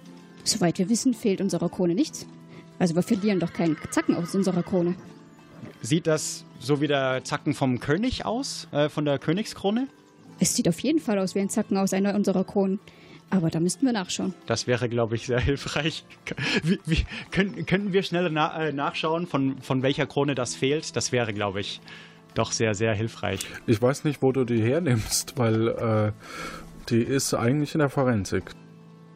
Soweit 0.43 0.77
wir 0.79 0.89
wissen, 0.89 1.13
fehlt 1.13 1.39
unserer 1.39 1.69
Krone 1.69 1.95
nichts. 1.95 2.25
Also 2.79 2.95
wir 2.95 3.03
verlieren 3.03 3.39
doch 3.39 3.53
keinen 3.53 3.77
Zacken 3.91 4.15
aus 4.15 4.35
unserer 4.35 4.63
Krone. 4.63 4.95
Sieht 5.81 6.07
das 6.07 6.43
so 6.59 6.81
wie 6.81 6.87
der 6.87 7.23
Zacken 7.23 7.53
vom 7.53 7.79
König 7.79 8.25
aus, 8.25 8.67
äh, 8.71 8.89
von 8.89 9.05
der 9.05 9.19
Königskrone? 9.19 9.87
Es 10.39 10.55
sieht 10.55 10.67
auf 10.67 10.79
jeden 10.79 10.99
Fall 10.99 11.19
aus 11.19 11.35
wie 11.35 11.39
ein 11.39 11.49
Zacken 11.49 11.77
aus 11.77 11.93
einer 11.93 12.15
unserer 12.15 12.43
Kronen. 12.43 12.79
Aber 13.33 13.49
da 13.49 13.59
müssten 13.59 13.85
wir 13.85 13.93
nachschauen. 13.93 14.33
Das 14.45 14.67
wäre, 14.67 14.87
glaube 14.87 15.15
ich, 15.15 15.25
sehr 15.25 15.39
hilfreich. 15.39 16.05
Wie, 16.63 16.79
wie, 16.85 17.05
können, 17.31 17.65
könnten 17.65 17.91
wir 17.91 18.03
schnell 18.03 18.29
na, 18.29 18.67
äh, 18.67 18.71
nachschauen, 18.71 19.25
von, 19.25 19.57
von 19.61 19.81
welcher 19.81 20.05
Krone 20.05 20.35
das 20.35 20.55
fehlt? 20.55 20.95
Das 20.95 21.11
wäre, 21.11 21.33
glaube 21.33 21.59
ich, 21.59 21.81
doch 22.35 22.51
sehr, 22.51 22.75
sehr 22.75 22.93
hilfreich. 22.93 23.39
Ich 23.65 23.81
weiß 23.81 24.03
nicht, 24.03 24.21
wo 24.21 24.31
du 24.31 24.43
die 24.43 24.61
hernimmst, 24.61 25.37
weil 25.37 25.67
äh, 25.67 26.11
die 26.89 27.01
ist 27.01 27.33
eigentlich 27.33 27.73
in 27.73 27.79
der 27.79 27.89
Forensik. 27.89 28.51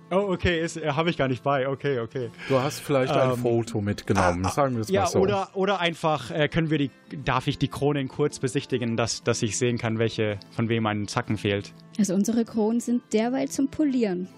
Oh, 0.09 0.31
okay, 0.31 0.61
äh, 0.61 0.91
habe 0.91 1.09
ich 1.09 1.17
gar 1.17 1.27
nicht 1.27 1.43
bei. 1.43 1.67
Okay, 1.67 1.99
okay. 1.99 2.29
Du 2.47 2.59
hast 2.59 2.79
vielleicht 2.79 3.13
ähm, 3.13 3.31
ein 3.31 3.37
Foto 3.37 3.81
mitgenommen, 3.81 4.45
ah, 4.45 4.49
sagen 4.49 4.75
wir 4.75 4.81
es 4.81 4.89
ja, 4.89 5.01
mal 5.01 5.07
so. 5.07 5.19
Oder, 5.19 5.49
oder 5.53 5.79
einfach, 5.79 6.31
äh, 6.31 6.47
können 6.47 6.69
wir 6.69 6.77
die, 6.77 6.91
darf 7.25 7.47
ich 7.47 7.57
die 7.57 7.67
Kronen 7.67 8.07
kurz 8.07 8.39
besichtigen, 8.39 8.95
dass, 8.95 9.23
dass 9.23 9.41
ich 9.41 9.57
sehen 9.57 9.77
kann, 9.77 9.99
welche, 9.99 10.39
von 10.51 10.69
wem 10.69 10.85
ein 10.85 11.07
Zacken 11.07 11.37
fehlt? 11.37 11.73
Also 11.99 12.13
unsere 12.13 12.45
Kronen 12.45 12.79
sind 12.79 13.01
derweil 13.11 13.49
zum 13.49 13.67
Polieren. 13.67 14.29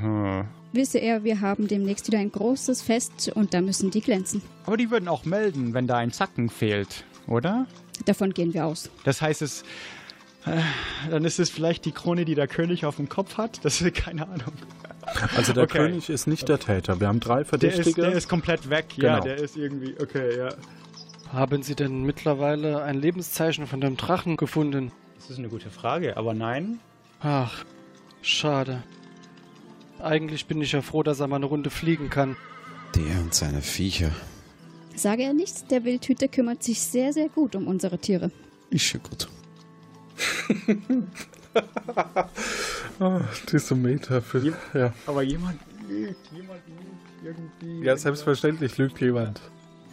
Hm. 0.00 0.44
Wisse 0.72 0.98
er, 0.98 1.24
wir 1.24 1.40
haben 1.40 1.68
demnächst 1.68 2.08
wieder 2.08 2.18
ein 2.18 2.32
großes 2.32 2.82
Fest 2.82 3.30
und 3.34 3.54
da 3.54 3.60
müssen 3.60 3.90
die 3.90 4.00
glänzen. 4.00 4.42
Aber 4.66 4.76
die 4.76 4.90
würden 4.90 5.08
auch 5.08 5.24
melden, 5.24 5.72
wenn 5.72 5.86
da 5.86 5.96
ein 5.96 6.10
Zacken 6.10 6.50
fehlt, 6.50 7.04
oder? 7.28 7.66
Davon 8.06 8.34
gehen 8.34 8.52
wir 8.52 8.66
aus. 8.66 8.90
Das 9.04 9.22
heißt, 9.22 9.40
es, 9.40 9.62
äh, 10.46 10.60
dann 11.10 11.24
ist 11.24 11.38
es 11.38 11.48
vielleicht 11.48 11.84
die 11.84 11.92
Krone, 11.92 12.24
die 12.24 12.34
der 12.34 12.48
König 12.48 12.84
auf 12.84 12.96
dem 12.96 13.08
Kopf 13.08 13.38
hat. 13.38 13.64
Das 13.64 13.80
ist 13.80 13.94
keine 13.94 14.26
Ahnung. 14.26 14.52
Also 15.36 15.52
der 15.52 15.64
okay. 15.64 15.78
König 15.78 16.08
ist 16.10 16.26
nicht 16.26 16.48
der 16.48 16.58
Täter. 16.58 17.00
Wir 17.00 17.08
haben 17.08 17.20
drei 17.20 17.44
Verdächtige. 17.44 17.82
Der 17.82 17.90
ist, 17.90 17.98
der 17.98 18.12
ist 18.12 18.28
komplett 18.28 18.70
weg. 18.70 18.86
Genau. 18.96 19.08
Ja, 19.08 19.20
der 19.20 19.36
ist 19.36 19.56
irgendwie. 19.56 19.94
Okay, 20.00 20.36
ja. 20.36 20.48
Haben 21.32 21.62
Sie 21.62 21.74
denn 21.74 22.04
mittlerweile 22.04 22.82
ein 22.82 22.96
Lebenszeichen 22.96 23.66
von 23.66 23.80
dem 23.80 23.96
Drachen 23.96 24.36
gefunden? 24.36 24.92
Das 25.16 25.30
ist 25.30 25.38
eine 25.38 25.48
gute 25.48 25.70
Frage, 25.70 26.16
aber 26.16 26.34
nein. 26.34 26.78
Ach, 27.20 27.64
schade. 28.22 28.82
Eigentlich 30.00 30.46
bin 30.46 30.60
ich 30.60 30.72
ja 30.72 30.82
froh, 30.82 31.02
dass 31.02 31.20
er 31.20 31.28
mal 31.28 31.36
eine 31.36 31.46
Runde 31.46 31.70
fliegen 31.70 32.10
kann. 32.10 32.36
Der 32.94 33.20
und 33.20 33.34
seine 33.34 33.62
Viecher. 33.62 34.10
Sage 34.94 35.24
er 35.24 35.34
nichts, 35.34 35.64
der 35.66 35.84
Wildhüter 35.84 36.28
kümmert 36.28 36.62
sich 36.62 36.80
sehr, 36.80 37.12
sehr 37.12 37.28
gut 37.28 37.56
um 37.56 37.66
unsere 37.66 37.98
Tiere. 37.98 38.30
Ist 38.70 38.92
ja 38.92 39.00
gut. 39.00 39.28
oh, 43.00 43.20
diese 43.50 43.74
Meter 43.74 44.22
für. 44.22 44.54
ja. 44.74 44.92
Aber 45.06 45.22
jemand 45.22 45.58
lügt, 45.88 46.16
jemand 46.32 46.60
lügt 46.66 47.04
irgendwie. 47.24 47.86
Ja, 47.86 47.96
selbstverständlich 47.96 48.76
lügt 48.78 49.00
jemand. 49.00 49.40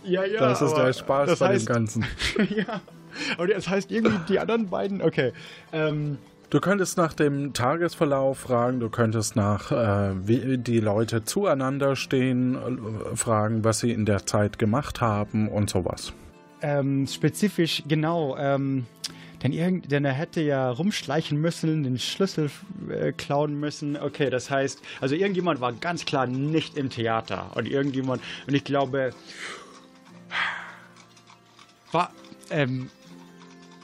Ja, 0.04 0.24
ja. 0.26 0.40
Das 0.40 0.62
ist 0.62 0.74
der 0.74 0.94
Spaß 0.94 1.40
bei 1.40 1.48
heißt, 1.50 1.68
dem 1.68 1.74
Ganzen. 1.74 2.06
ja. 2.50 2.82
Aber 3.38 3.48
das 3.48 3.68
heißt 3.68 3.92
irgendwie 3.92 4.20
die 4.28 4.40
anderen 4.40 4.70
beiden. 4.70 5.02
Okay. 5.02 5.34
Ähm. 5.72 6.18
Du 6.50 6.60
könntest 6.60 6.98
nach 6.98 7.14
dem 7.14 7.54
Tagesverlauf 7.54 8.40
fragen, 8.40 8.82
du 8.82 8.90
könntest 8.90 9.38
nach, 9.38 9.72
äh, 9.72 10.28
wie 10.28 10.58
die 10.58 10.82
Leute 10.82 11.24
zueinander 11.24 11.96
stehen, 11.96 12.56
äh, 12.56 13.16
fragen, 13.16 13.64
was 13.64 13.80
sie 13.80 13.92
in 13.92 14.06
der 14.06 14.26
Zeit 14.26 14.60
gemacht 14.60 15.00
haben 15.00 15.48
und 15.48 15.70
sowas. 15.70 16.12
Ähm, 16.62 17.08
spezifisch, 17.08 17.84
genau. 17.88 18.36
Ähm, 18.38 18.86
denn, 19.43 19.54
irgend, 19.54 19.91
denn 19.91 20.06
er 20.06 20.13
hätte 20.13 20.41
ja 20.41 20.69
rumschleichen 20.69 21.39
müssen, 21.39 21.84
den 21.84 21.97
Schlüssel 21.99 22.51
äh, 22.89 23.12
klauen 23.12 23.60
müssen. 23.60 23.97
Okay, 23.97 24.30
das 24.30 24.49
heißt, 24.49 24.82
also 24.99 25.15
irgendjemand 25.15 25.62
war 25.62 25.73
ganz 25.73 26.06
klar 26.06 26.27
nicht 26.27 26.77
im 26.77 26.89
Theater. 26.89 27.51
Und 27.56 27.67
irgendjemand, 27.67 28.21
und 28.47 28.54
ich 28.54 28.63
glaube, 28.63 29.12
war, 31.91 32.12
ähm, 32.49 32.89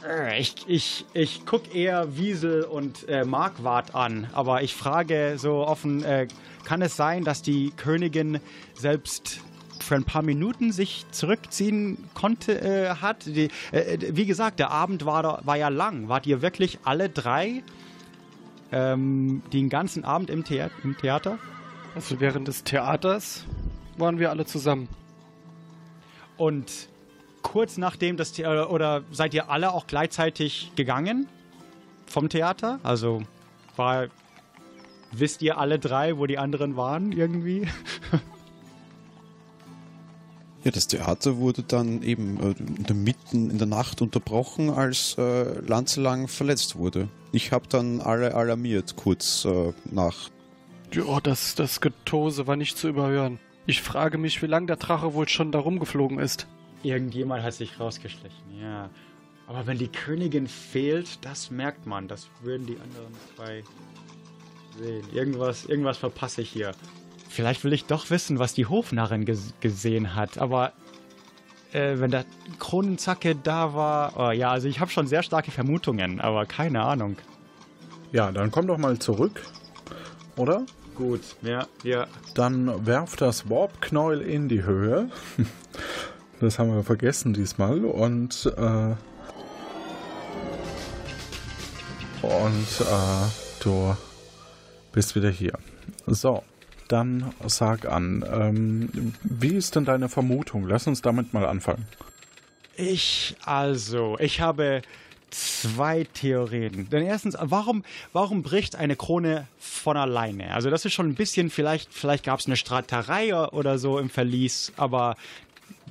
äh, 0.07 0.39
ich, 0.39 0.55
ich, 0.67 1.05
ich 1.13 1.45
gucke 1.45 1.75
eher 1.75 2.17
Wiesel 2.17 2.63
und 2.63 3.07
äh, 3.09 3.25
Marquardt 3.25 3.95
an, 3.95 4.27
aber 4.33 4.61
ich 4.61 4.73
frage 4.73 5.35
so 5.37 5.65
offen, 5.65 6.03
äh, 6.03 6.27
kann 6.63 6.81
es 6.81 6.95
sein, 6.95 7.23
dass 7.23 7.41
die 7.41 7.71
Königin 7.71 8.39
selbst 8.75 9.41
für 9.87 9.95
ein 9.95 10.03
paar 10.03 10.21
Minuten 10.21 10.71
sich 10.71 11.05
zurückziehen 11.11 11.97
konnte, 12.13 12.61
äh, 12.61 12.89
hat. 12.95 13.25
Die, 13.25 13.49
äh, 13.71 13.97
wie 14.11 14.25
gesagt, 14.25 14.59
der 14.59 14.69
Abend 14.69 15.05
war, 15.05 15.45
war 15.45 15.55
ja 15.55 15.69
lang. 15.69 16.09
Wart 16.09 16.27
ihr 16.27 16.41
wirklich 16.41 16.79
alle 16.83 17.09
drei 17.09 17.63
ähm, 18.71 19.41
den 19.53 19.69
ganzen 19.69 20.03
Abend 20.03 20.29
im, 20.29 20.43
Thea 20.43 20.69
im 20.83 20.97
Theater? 20.97 21.39
Also 21.95 22.19
während 22.19 22.47
des 22.47 22.63
Theaters 22.63 23.45
waren 23.97 24.19
wir 24.19 24.29
alle 24.29 24.45
zusammen. 24.45 24.87
Und 26.35 26.89
kurz 27.41 27.77
nachdem 27.77 28.17
das 28.17 28.33
Theater, 28.33 28.69
oder 28.69 29.03
seid 29.11 29.33
ihr 29.33 29.49
alle 29.49 29.73
auch 29.73 29.87
gleichzeitig 29.87 30.73
gegangen 30.75 31.27
vom 32.05 32.29
Theater? 32.29 32.79
Also 32.83 33.23
war, 33.75 34.07
wisst 35.11 35.41
ihr 35.41 35.57
alle 35.57 35.79
drei, 35.79 36.17
wo 36.17 36.25
die 36.25 36.37
anderen 36.37 36.75
waren 36.75 37.11
irgendwie? 37.11 37.67
Ja, 40.67 40.71
das 40.71 40.87
Theater 40.87 41.37
wurde 41.37 41.63
dann 41.63 42.03
eben 42.03 42.55
äh, 42.89 42.93
mitten 42.93 43.49
in 43.49 43.57
der 43.57 43.67
Nacht 43.67 44.01
unterbrochen, 44.01 44.69
als 44.69 45.17
äh, 45.17 45.61
Lanzelang 45.61 46.27
verletzt 46.27 46.75
wurde. 46.75 47.07
Ich 47.31 47.53
habe 47.53 47.69
dann 47.69 48.01
alle 48.01 48.35
alarmiert, 48.35 48.97
kurz 48.97 49.45
äh, 49.45 49.71
nach. 49.89 50.29
Ja, 50.91 51.21
das, 51.21 51.55
das 51.55 51.79
Getose 51.79 52.47
war 52.47 52.57
nicht 52.57 52.77
zu 52.77 52.89
überhören. 52.89 53.39
Ich 53.65 53.81
frage 53.81 54.17
mich, 54.17 54.41
wie 54.41 54.47
lange 54.47 54.67
der 54.67 54.75
Drache 54.75 55.13
wohl 55.13 55.29
schon 55.29 55.53
da 55.53 55.59
rumgeflogen 55.59 56.19
ist. 56.19 56.47
Irgendjemand 56.83 57.43
hat 57.43 57.53
sich 57.53 57.79
rausgeschlichen, 57.79 58.59
ja. 58.59 58.89
Aber 59.47 59.67
wenn 59.67 59.77
die 59.77 59.87
Königin 59.87 60.47
fehlt, 60.47 61.23
das 61.23 61.49
merkt 61.49 61.85
man. 61.85 62.09
Das 62.09 62.27
würden 62.41 62.67
die 62.67 62.77
anderen 62.77 63.13
zwei 63.37 63.63
sehen. 64.77 65.05
Irgendwas, 65.13 65.63
irgendwas 65.63 65.97
verpasse 65.97 66.41
ich 66.41 66.49
hier. 66.49 66.73
Vielleicht 67.29 67.63
will 67.63 67.73
ich 67.73 67.85
doch 67.85 68.09
wissen, 68.09 68.39
was 68.39 68.53
die 68.53 68.65
Hofnarrin 68.65 69.25
ges 69.25 69.53
gesehen 69.59 70.15
hat. 70.15 70.37
Aber 70.37 70.73
äh, 71.73 71.99
wenn 71.99 72.11
der 72.11 72.25
Kronenzacke 72.59 73.35
da 73.35 73.73
war. 73.73 74.13
Oh, 74.17 74.31
ja, 74.31 74.51
also 74.51 74.67
ich 74.67 74.79
habe 74.79 74.91
schon 74.91 75.07
sehr 75.07 75.23
starke 75.23 75.51
Vermutungen, 75.51 76.21
aber 76.21 76.45
keine 76.45 76.81
Ahnung. 76.83 77.17
Ja, 78.11 78.31
dann 78.31 78.51
komm 78.51 78.67
doch 78.67 78.77
mal 78.77 78.97
zurück. 78.99 79.41
Oder? 80.37 80.65
Gut, 80.95 81.21
ja, 81.41 81.67
ja. 81.83 82.07
Dann 82.33 82.85
werf 82.85 83.15
das 83.15 83.49
Warp-Knäuel 83.49 84.21
in 84.21 84.49
die 84.49 84.63
Höhe. 84.63 85.09
Das 86.39 86.59
haben 86.59 86.71
wir 86.71 86.83
vergessen 86.83 87.33
diesmal. 87.33 87.83
Und, 87.83 88.45
äh, 88.57 88.93
und 92.21 92.81
äh, 92.81 93.63
du 93.63 93.97
bist 94.91 95.15
wieder 95.15 95.31
hier. 95.31 95.53
So, 96.05 96.43
dann 96.87 97.33
sag 97.45 97.85
an, 97.85 98.25
ähm, 98.31 99.13
wie 99.23 99.55
ist 99.55 99.75
denn 99.75 99.85
deine 99.85 100.09
Vermutung? 100.09 100.67
Lass 100.67 100.87
uns 100.87 101.01
damit 101.01 101.33
mal 101.33 101.45
anfangen. 101.45 101.85
Ich, 102.75 103.35
also, 103.43 104.17
ich 104.19 104.41
habe 104.41 104.81
zwei 105.29 106.05
Theorien. 106.13 106.89
Denn 106.89 107.03
erstens, 107.03 107.35
warum, 107.39 107.83
warum 108.13 108.43
bricht 108.43 108.75
eine 108.75 108.95
Krone 108.95 109.47
von 109.59 109.97
alleine? 109.97 110.53
Also 110.53 110.69
das 110.69 110.85
ist 110.85 110.93
schon 110.93 111.09
ein 111.09 111.15
bisschen, 111.15 111.49
vielleicht, 111.49 111.93
vielleicht 111.93 112.23
gab 112.23 112.39
es 112.39 112.47
eine 112.47 112.55
Straterei 112.55 113.35
oder 113.35 113.77
so 113.77 113.99
im 113.99 114.09
Verlies, 114.09 114.71
aber 114.77 115.15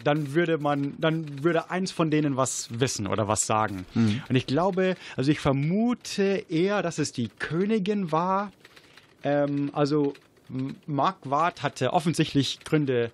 dann 0.02 0.34
würde 0.34 0.58
man, 0.58 0.94
dann 0.98 1.42
würde 1.42 1.70
eins 1.70 1.90
von 1.90 2.10
denen 2.10 2.36
was 2.36 2.68
wissen 2.80 3.06
oder 3.06 3.28
was 3.28 3.46
sagen. 3.46 3.86
Mhm. 3.94 4.22
Und 4.28 4.36
ich 4.36 4.46
glaube, 4.46 4.96
also 5.16 5.30
ich 5.30 5.40
vermute 5.40 6.44
eher, 6.48 6.82
dass 6.82 6.98
es 6.98 7.12
die 7.12 7.28
Königin 7.28 8.12
war. 8.12 8.52
Ähm, 9.22 9.70
also 9.72 10.14
Marquardt 10.86 11.62
hatte 11.62 11.92
offensichtlich 11.92 12.60
Gründe, 12.64 13.10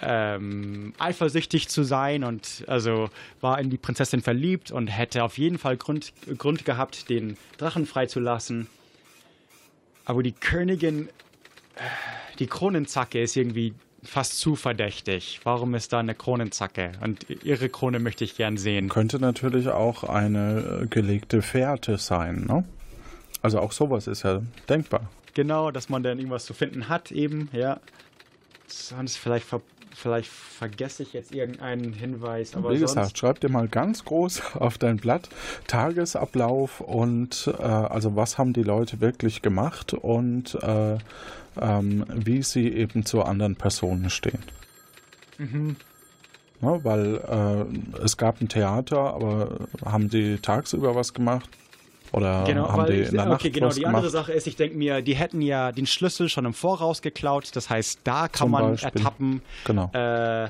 ähm, 0.00 0.92
eifersüchtig 0.98 1.68
zu 1.68 1.84
sein 1.84 2.24
und 2.24 2.64
also 2.66 3.10
war 3.40 3.60
in 3.60 3.70
die 3.70 3.76
Prinzessin 3.76 4.22
verliebt 4.22 4.70
und 4.70 4.88
hätte 4.88 5.22
auf 5.22 5.38
jeden 5.38 5.58
Fall 5.58 5.76
Grund, 5.76 6.12
Grund 6.36 6.64
gehabt, 6.64 7.08
den 7.08 7.36
Drachen 7.58 7.86
freizulassen. 7.86 8.66
Aber 10.04 10.22
die 10.22 10.32
Königin, 10.32 11.08
äh, 11.76 11.80
die 12.38 12.46
Kronenzacke 12.46 13.20
ist 13.22 13.36
irgendwie 13.36 13.74
fast 14.02 14.38
zu 14.38 14.54
verdächtig. 14.56 15.40
Warum 15.44 15.74
ist 15.74 15.92
da 15.92 16.00
eine 16.00 16.14
Kronenzacke? 16.14 16.92
Und 17.00 17.26
ihre 17.44 17.68
Krone 17.68 17.98
möchte 17.98 18.24
ich 18.24 18.36
gern 18.36 18.56
sehen. 18.56 18.88
Könnte 18.88 19.18
natürlich 19.18 19.68
auch 19.68 20.04
eine 20.04 20.82
äh, 20.82 20.86
gelegte 20.86 21.40
Fährte 21.42 21.98
sein, 21.98 22.44
ne? 22.46 22.64
Also 23.42 23.60
auch 23.60 23.72
sowas 23.72 24.06
ist 24.06 24.22
ja 24.22 24.42
denkbar. 24.68 25.10
Genau, 25.34 25.70
dass 25.70 25.88
man 25.88 26.02
dann 26.02 26.18
irgendwas 26.18 26.44
zu 26.44 26.54
finden 26.54 26.88
hat, 26.88 27.10
eben, 27.10 27.48
ja. 27.52 27.80
Sonst 28.66 29.16
vielleicht, 29.16 29.46
ver 29.46 29.60
vielleicht 29.92 30.30
vergesse 30.30 31.02
ich 31.04 31.12
jetzt 31.12 31.32
irgendeinen 31.32 31.92
Hinweis. 31.92 32.56
Aber 32.56 32.72
Wie 32.72 32.78
gesagt, 32.80 33.16
schreib 33.16 33.40
dir 33.40 33.48
mal 33.48 33.68
ganz 33.68 34.04
groß 34.04 34.54
auf 34.56 34.78
dein 34.78 34.96
Blatt 34.96 35.28
Tagesablauf 35.66 36.80
und 36.80 37.52
äh, 37.58 37.62
also 37.62 38.16
was 38.16 38.36
haben 38.38 38.52
die 38.52 38.62
Leute 38.62 39.00
wirklich 39.00 39.42
gemacht 39.42 39.94
und 39.94 40.56
äh, 40.62 40.98
ähm, 41.60 42.04
wie 42.12 42.42
sie 42.42 42.68
eben 42.68 43.04
zu 43.04 43.22
anderen 43.22 43.54
Personen 43.56 44.10
stehen. 44.10 44.42
Mhm. 45.38 45.76
Ja, 46.60 46.82
weil 46.84 47.16
äh, 47.16 48.02
es 48.02 48.16
gab 48.16 48.40
ein 48.40 48.48
Theater, 48.48 49.14
aber 49.14 49.68
haben 49.84 50.08
die 50.08 50.38
tagsüber 50.38 50.94
was 50.94 51.12
gemacht? 51.12 51.48
Oder 52.14 52.44
genau, 52.44 52.68
haben 52.70 52.86
die 52.86 53.00
in 53.00 53.10
der 53.10 53.22
okay, 53.22 53.30
Nacht 53.30 53.52
genau. 53.52 53.66
was 53.66 53.74
Die 53.74 53.80
gemacht? 53.80 53.96
andere 53.96 54.10
Sache 54.10 54.32
ist, 54.32 54.46
ich 54.46 54.54
denke 54.54 54.76
mir, 54.76 55.02
die 55.02 55.16
hätten 55.16 55.42
ja 55.42 55.72
den 55.72 55.86
Schlüssel 55.86 56.28
schon 56.28 56.44
im 56.44 56.54
Voraus 56.54 57.02
geklaut. 57.02 57.50
Das 57.54 57.68
heißt, 57.68 58.02
da 58.04 58.28
kann 58.28 58.46
Zum 58.46 58.50
man 58.52 58.70
Beispiel. 58.70 58.90
ertappen. 58.94 59.42
Genau. 59.64 59.90
Äh, 59.92 60.48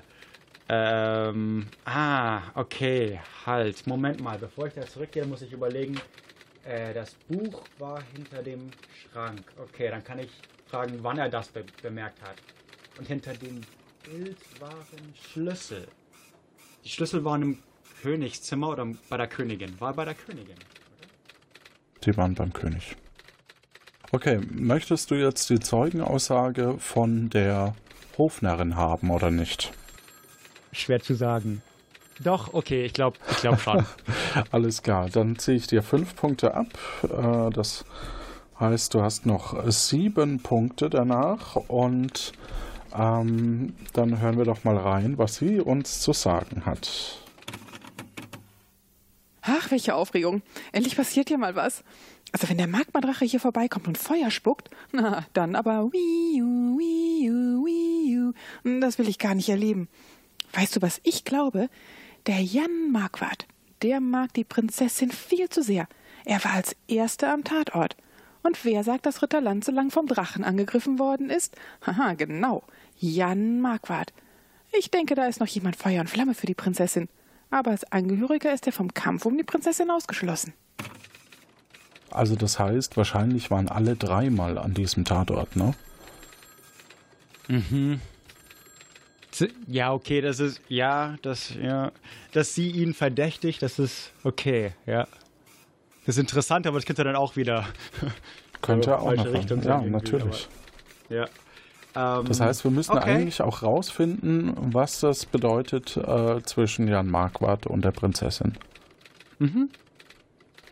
ähm, 0.69 1.67
ah, 1.87 2.43
okay, 2.55 3.19
halt. 3.47 3.87
Moment 3.87 4.21
mal, 4.21 4.37
bevor 4.37 4.67
ich 4.67 4.75
da 4.75 4.87
zurückgehe, 4.87 5.25
muss 5.25 5.41
ich 5.41 5.53
überlegen. 5.53 5.99
Äh, 6.67 6.93
das 6.93 7.15
Buch 7.29 7.62
war 7.79 8.03
hinter 8.15 8.43
dem 8.43 8.71
Schrank. 9.03 9.41
Okay, 9.57 9.89
dann 9.89 10.05
kann 10.05 10.19
ich 10.19 10.31
fragen, 10.67 10.99
wann 11.01 11.17
er 11.17 11.31
das 11.31 11.49
be 11.49 11.65
bemerkt 11.81 12.21
hat. 12.21 12.37
Und 12.99 13.07
hinter 13.07 13.33
dem 13.33 13.62
Bild 14.05 14.37
waren 14.61 15.15
Schlüssel. 15.33 15.89
Die 16.85 16.91
Schlüssel 16.91 17.25
waren 17.25 17.41
im 17.41 17.59
Königszimmer 18.03 18.69
oder 18.69 18.87
bei 19.09 19.17
der 19.17 19.29
Königin? 19.29 19.81
War 19.81 19.95
bei 19.95 20.05
der 20.05 20.15
Königin. 20.15 20.57
Die 22.07 22.17
waren 22.17 22.35
beim 22.35 22.53
König. 22.53 22.97
Okay, 24.13 24.41
möchtest 24.51 25.11
du 25.11 25.17
jetzt 25.17 25.51
die 25.51 25.59
Zeugenaussage 25.59 26.77
von 26.79 27.31
der 27.31 27.75
Hofnarrin 28.17 28.77
haben 28.77 29.11
oder 29.11 29.31
nicht? 29.31 29.73
Schwer 30.73 31.01
zu 31.01 31.15
sagen. 31.15 31.63
Doch, 32.23 32.55
okay, 32.55 32.85
ich 32.85 32.93
glaube 32.93 33.19
ich 33.31 33.39
glaub 33.39 33.59
schon. 33.61 33.85
Alles 34.53 34.83
klar, 34.83 35.09
dann 35.11 35.37
ziehe 35.37 35.57
ich 35.57 35.67
dir 35.67 35.83
fünf 35.83 36.15
Punkte 36.15 36.55
ab. 36.55 36.67
Äh, 37.03 37.51
Das 37.51 37.85
heißt, 38.61 38.95
du 38.95 39.03
hast 39.03 39.27
noch 39.27 39.69
sieben 39.71 40.41
Punkte 40.41 40.89
danach 40.91 41.57
und 41.57 42.33
ähm, 42.97 43.75
dann 43.95 44.21
hören 44.21 44.39
wir 44.39 44.45
doch 44.45 44.63
mal 44.63 44.77
rein, 44.77 45.19
was 45.19 45.37
sie 45.37 45.59
uns 45.61 46.01
zu 46.01 46.13
sagen 46.13 46.65
hat. 46.67 47.24
Ach, 49.47 49.70
welche 49.70 49.95
Aufregung. 49.95 50.42
Endlich 50.72 50.97
passiert 50.97 51.28
hier 51.28 51.36
mal 51.36 51.55
was. 51.55 51.84
Also 52.32 52.49
wenn 52.49 52.57
der 52.57 52.66
Magmadrache 52.66 53.26
hier 53.26 53.40
vorbeikommt 53.40 53.86
und 53.86 53.99
Feuer 53.99 54.30
spuckt, 54.30 54.70
na, 54.92 55.26
dann 55.34 55.55
aber 55.55 55.92
wiu, 55.92 56.78
wiu, 56.78 57.64
wiu. 57.64 58.32
Das 58.80 58.99
will 58.99 59.09
ich 59.09 59.18
gar 59.18 59.34
nicht 59.34 59.51
erleben. 59.51 59.88
Weißt 60.55 60.74
du, 60.74 60.82
was 60.82 61.01
ich 61.05 61.24
glaube? 61.24 61.68
Der 62.26 62.40
Jan 62.40 62.90
Marquardt, 62.90 63.47
der 63.82 64.01
mag 64.01 64.32
die 64.32 64.45
Prinzessin 64.45 65.11
viel 65.11 65.51
zu 65.51 65.62
sehr. 65.62 65.88
Er 66.24 66.42
war 66.42 66.53
als 66.53 66.74
Erster 66.88 67.32
am 67.32 67.45
Tatort. 67.45 67.97
Und 68.42 68.64
wer 68.64 68.82
sagt, 68.82 69.05
dass 69.05 69.22
Ritter 69.22 69.42
Lanzelang 69.42 69.90
vom 69.90 70.07
Drachen 70.07 70.42
angegriffen 70.42 70.99
worden 70.99 71.28
ist? 71.28 71.55
Haha, 71.86 72.14
genau. 72.14 72.62
Jan 72.99 73.61
Marquardt. 73.61 74.14
Ich 74.72 74.90
denke, 74.90 75.14
da 75.14 75.26
ist 75.26 75.40
noch 75.40 75.47
jemand 75.47 75.76
Feuer 75.76 76.01
und 76.01 76.09
Flamme 76.09 76.34
für 76.34 76.47
die 76.47 76.55
Prinzessin. 76.55 77.09
Aber 77.51 77.70
als 77.70 77.84
Angehöriger 77.92 78.53
ist 78.53 78.66
er 78.66 78.72
vom 78.72 78.92
Kampf 78.95 79.26
um 79.26 79.36
die 79.36 79.45
Prinzessin 79.45 79.90
ausgeschlossen. 79.90 80.53
Also 82.11 82.36
das 82.36 82.59
heißt, 82.59 82.97
wahrscheinlich 82.97 83.51
waren 83.51 83.68
alle 83.68 83.97
dreimal 83.97 84.59
an 84.59 84.74
diesem 84.74 85.05
Tatort, 85.05 85.57
ne? 85.57 85.74
Mhm. 87.49 88.01
Ja, 89.66 89.92
okay, 89.92 90.20
das 90.20 90.38
ist, 90.38 90.61
ja, 90.68 91.16
das, 91.22 91.55
ja, 91.61 91.90
dass 92.32 92.55
sie 92.55 92.70
ihn 92.70 92.95
verdächtigt, 92.95 93.62
das 93.62 93.80
ist 93.80 94.12
okay, 94.22 94.72
ja. 94.86 95.09
Das 96.07 96.16
ist 96.16 96.20
interessant, 96.20 96.66
aber 96.68 96.78
das 96.78 96.86
könnte 96.86 97.03
dann 97.03 97.16
auch 97.16 97.34
wieder 97.34 97.66
Könnte 98.62 98.90
in 98.92 98.97
auch 98.97 99.07
falsche 99.07 99.24
noch 99.24 99.32
Richtung 99.34 99.62
sein. 99.62 99.84
Ja, 99.84 99.90
natürlich. 99.90 100.49
aber- 101.09 101.14
Ja. 101.16 101.28
Ähm, 101.97 102.24
Das 102.26 102.40
heißt, 102.40 102.64
wir 102.64 102.70
müssen 102.70 102.92
okay. 102.97 103.11
eigentlich 103.11 103.42
auch 103.42 103.62
rausfinden, 103.62 104.55
was 104.72 105.01
das 105.01 105.26
bedeutet 105.26 105.97
äh, 105.97 106.42
zwischen 106.42 106.88
Jan 106.88 107.09
Marquardt 107.09 107.66
und 107.66 107.84
der 107.84 107.92
Prinzessin. 107.92 108.55
Mhm. 109.38 109.68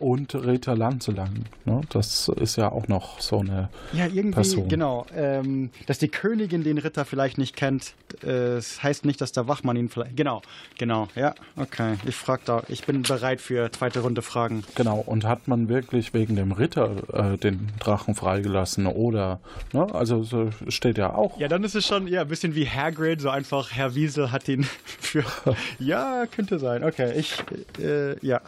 Und 0.03 0.35
Rita 0.35 0.73
Lanzelang. 0.73 1.45
Ne? 1.63 1.79
Das 1.89 2.27
ist 2.27 2.57
ja 2.57 2.69
auch 2.69 2.89
noch 2.89 3.21
so 3.21 3.39
eine 3.39 3.69
Ja, 3.93 4.05
irgendwie, 4.05 4.31
Person. 4.31 4.67
genau. 4.67 5.05
Ähm, 5.15 5.69
dass 5.85 5.97
die 5.97 6.09
Königin 6.09 6.61
den 6.65 6.77
Ritter 6.77 7.05
vielleicht 7.05 7.37
nicht 7.37 7.55
kennt, 7.55 7.93
äh, 8.21 8.55
das 8.55 8.83
heißt 8.83 9.05
nicht, 9.05 9.21
dass 9.21 9.31
der 9.31 9.47
Wachmann 9.47 9.77
ihn 9.77 9.87
vielleicht. 9.87 10.17
Genau, 10.17 10.41
genau, 10.77 11.07
ja, 11.15 11.33
okay. 11.55 11.95
Ich 12.05 12.15
frag 12.17 12.43
da, 12.43 12.63
ich 12.67 12.85
bin 12.85 13.03
bereit 13.03 13.39
für 13.39 13.71
zweite 13.71 14.01
Runde 14.01 14.21
Fragen. 14.21 14.65
Genau, 14.75 14.99
und 14.99 15.23
hat 15.23 15.47
man 15.47 15.69
wirklich 15.69 16.13
wegen 16.13 16.35
dem 16.35 16.51
Ritter 16.51 16.91
äh, 17.13 17.37
den 17.37 17.69
Drachen 17.79 18.13
freigelassen 18.13 18.87
oder, 18.87 19.39
ne? 19.71 19.87
Also 19.95 20.23
so 20.23 20.49
steht 20.67 20.97
ja 20.97 21.15
auch. 21.15 21.39
Ja, 21.39 21.47
dann 21.47 21.63
ist 21.63 21.75
es 21.75 21.87
schon 21.87 22.07
ja, 22.07 22.23
ein 22.23 22.27
bisschen 22.27 22.55
wie 22.55 22.67
Hagrid, 22.69 23.21
so 23.21 23.29
einfach 23.29 23.71
Herr 23.71 23.95
Wiesel 23.95 24.33
hat 24.33 24.49
ihn 24.49 24.63
für. 24.85 25.23
ja, 25.79 26.25
könnte 26.29 26.59
sein. 26.59 26.83
Okay, 26.83 27.13
ich, 27.17 27.37
äh, 27.79 28.17
ja. 28.19 28.41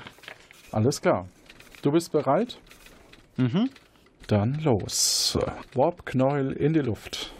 Alles 0.73 1.01
klar. 1.01 1.29
Du 1.85 1.91
bist 1.91 2.11
bereit? 2.11 2.57
Mhm. 3.37 3.69
Dann 4.25 4.55
los. 4.55 5.37
Warpknäuel 5.75 6.53
in 6.53 6.73
die 6.73 6.79
Luft. 6.79 7.31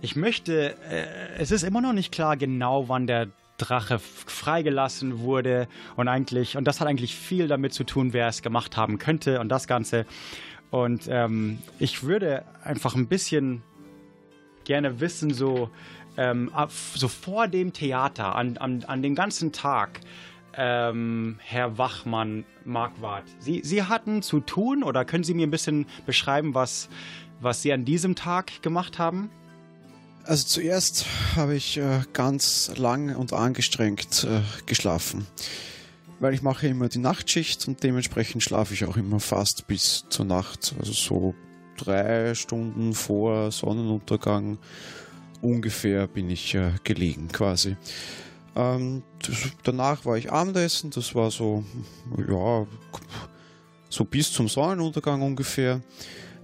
Ich 0.00 0.16
möchte, 0.16 0.74
äh, 0.88 1.36
es 1.36 1.50
ist 1.50 1.64
immer 1.64 1.82
noch 1.82 1.92
nicht 1.92 2.10
klar 2.12 2.38
genau, 2.38 2.88
wann 2.88 3.06
der 3.06 3.26
Drache 3.58 3.98
freigelassen 3.98 5.18
wurde 5.18 5.68
und 5.96 6.08
eigentlich, 6.08 6.56
und 6.56 6.66
das 6.66 6.80
hat 6.80 6.88
eigentlich 6.88 7.14
viel 7.14 7.46
damit 7.46 7.74
zu 7.74 7.84
tun, 7.84 8.14
wer 8.14 8.28
es 8.28 8.40
gemacht 8.40 8.78
haben 8.78 8.96
könnte 8.96 9.38
und 9.38 9.50
das 9.50 9.66
Ganze. 9.66 10.06
Und 10.70 11.08
ähm, 11.10 11.58
ich 11.78 12.04
würde 12.04 12.46
einfach 12.64 12.94
ein 12.94 13.06
bisschen 13.06 13.62
gerne 14.64 15.00
wissen, 15.00 15.34
so 15.34 15.68
ähm, 16.16 16.50
so 16.94 17.08
vor 17.08 17.48
dem 17.48 17.72
Theater, 17.72 18.34
an, 18.36 18.56
an, 18.58 18.84
an 18.84 19.02
den 19.02 19.14
ganzen 19.14 19.52
Tag, 19.52 20.00
ähm, 20.54 21.38
Herr 21.40 21.78
Wachmann, 21.78 22.44
Marquardt, 22.64 23.24
Sie, 23.38 23.62
Sie 23.64 23.82
hatten 23.82 24.22
zu 24.22 24.40
tun 24.40 24.82
oder 24.82 25.04
können 25.04 25.24
Sie 25.24 25.34
mir 25.34 25.46
ein 25.46 25.50
bisschen 25.50 25.86
beschreiben, 26.06 26.54
was, 26.54 26.88
was 27.40 27.62
Sie 27.62 27.72
an 27.72 27.84
diesem 27.84 28.14
Tag 28.14 28.62
gemacht 28.62 28.98
haben? 28.98 29.30
Also 30.24 30.46
zuerst 30.46 31.06
habe 31.34 31.56
ich 31.56 31.78
äh, 31.78 32.00
ganz 32.12 32.72
lang 32.76 33.16
und 33.16 33.32
angestrengt 33.32 34.24
äh, 34.24 34.40
geschlafen, 34.66 35.26
weil 36.20 36.32
ich 36.32 36.42
mache 36.42 36.68
immer 36.68 36.88
die 36.88 37.00
Nachtschicht 37.00 37.66
und 37.66 37.82
dementsprechend 37.82 38.42
schlafe 38.42 38.74
ich 38.74 38.84
auch 38.84 38.96
immer 38.96 39.18
fast 39.18 39.66
bis 39.66 40.04
zur 40.10 40.26
Nacht, 40.26 40.76
also 40.78 40.92
so 40.92 41.34
drei 41.76 42.34
Stunden 42.36 42.92
vor 42.92 43.50
Sonnenuntergang 43.50 44.58
ungefähr 45.42 46.06
bin 46.06 46.30
ich 46.30 46.54
äh, 46.54 46.72
gelegen 46.84 47.28
quasi. 47.28 47.76
Ähm, 48.56 49.02
das, 49.26 49.50
danach 49.62 50.04
war 50.04 50.16
ich 50.16 50.32
Abendessen, 50.32 50.90
das 50.90 51.14
war 51.14 51.30
so, 51.30 51.64
ja, 52.28 52.66
so 53.88 54.04
bis 54.04 54.32
zum 54.32 54.48
Sonnenuntergang 54.48 55.20
ungefähr. 55.20 55.80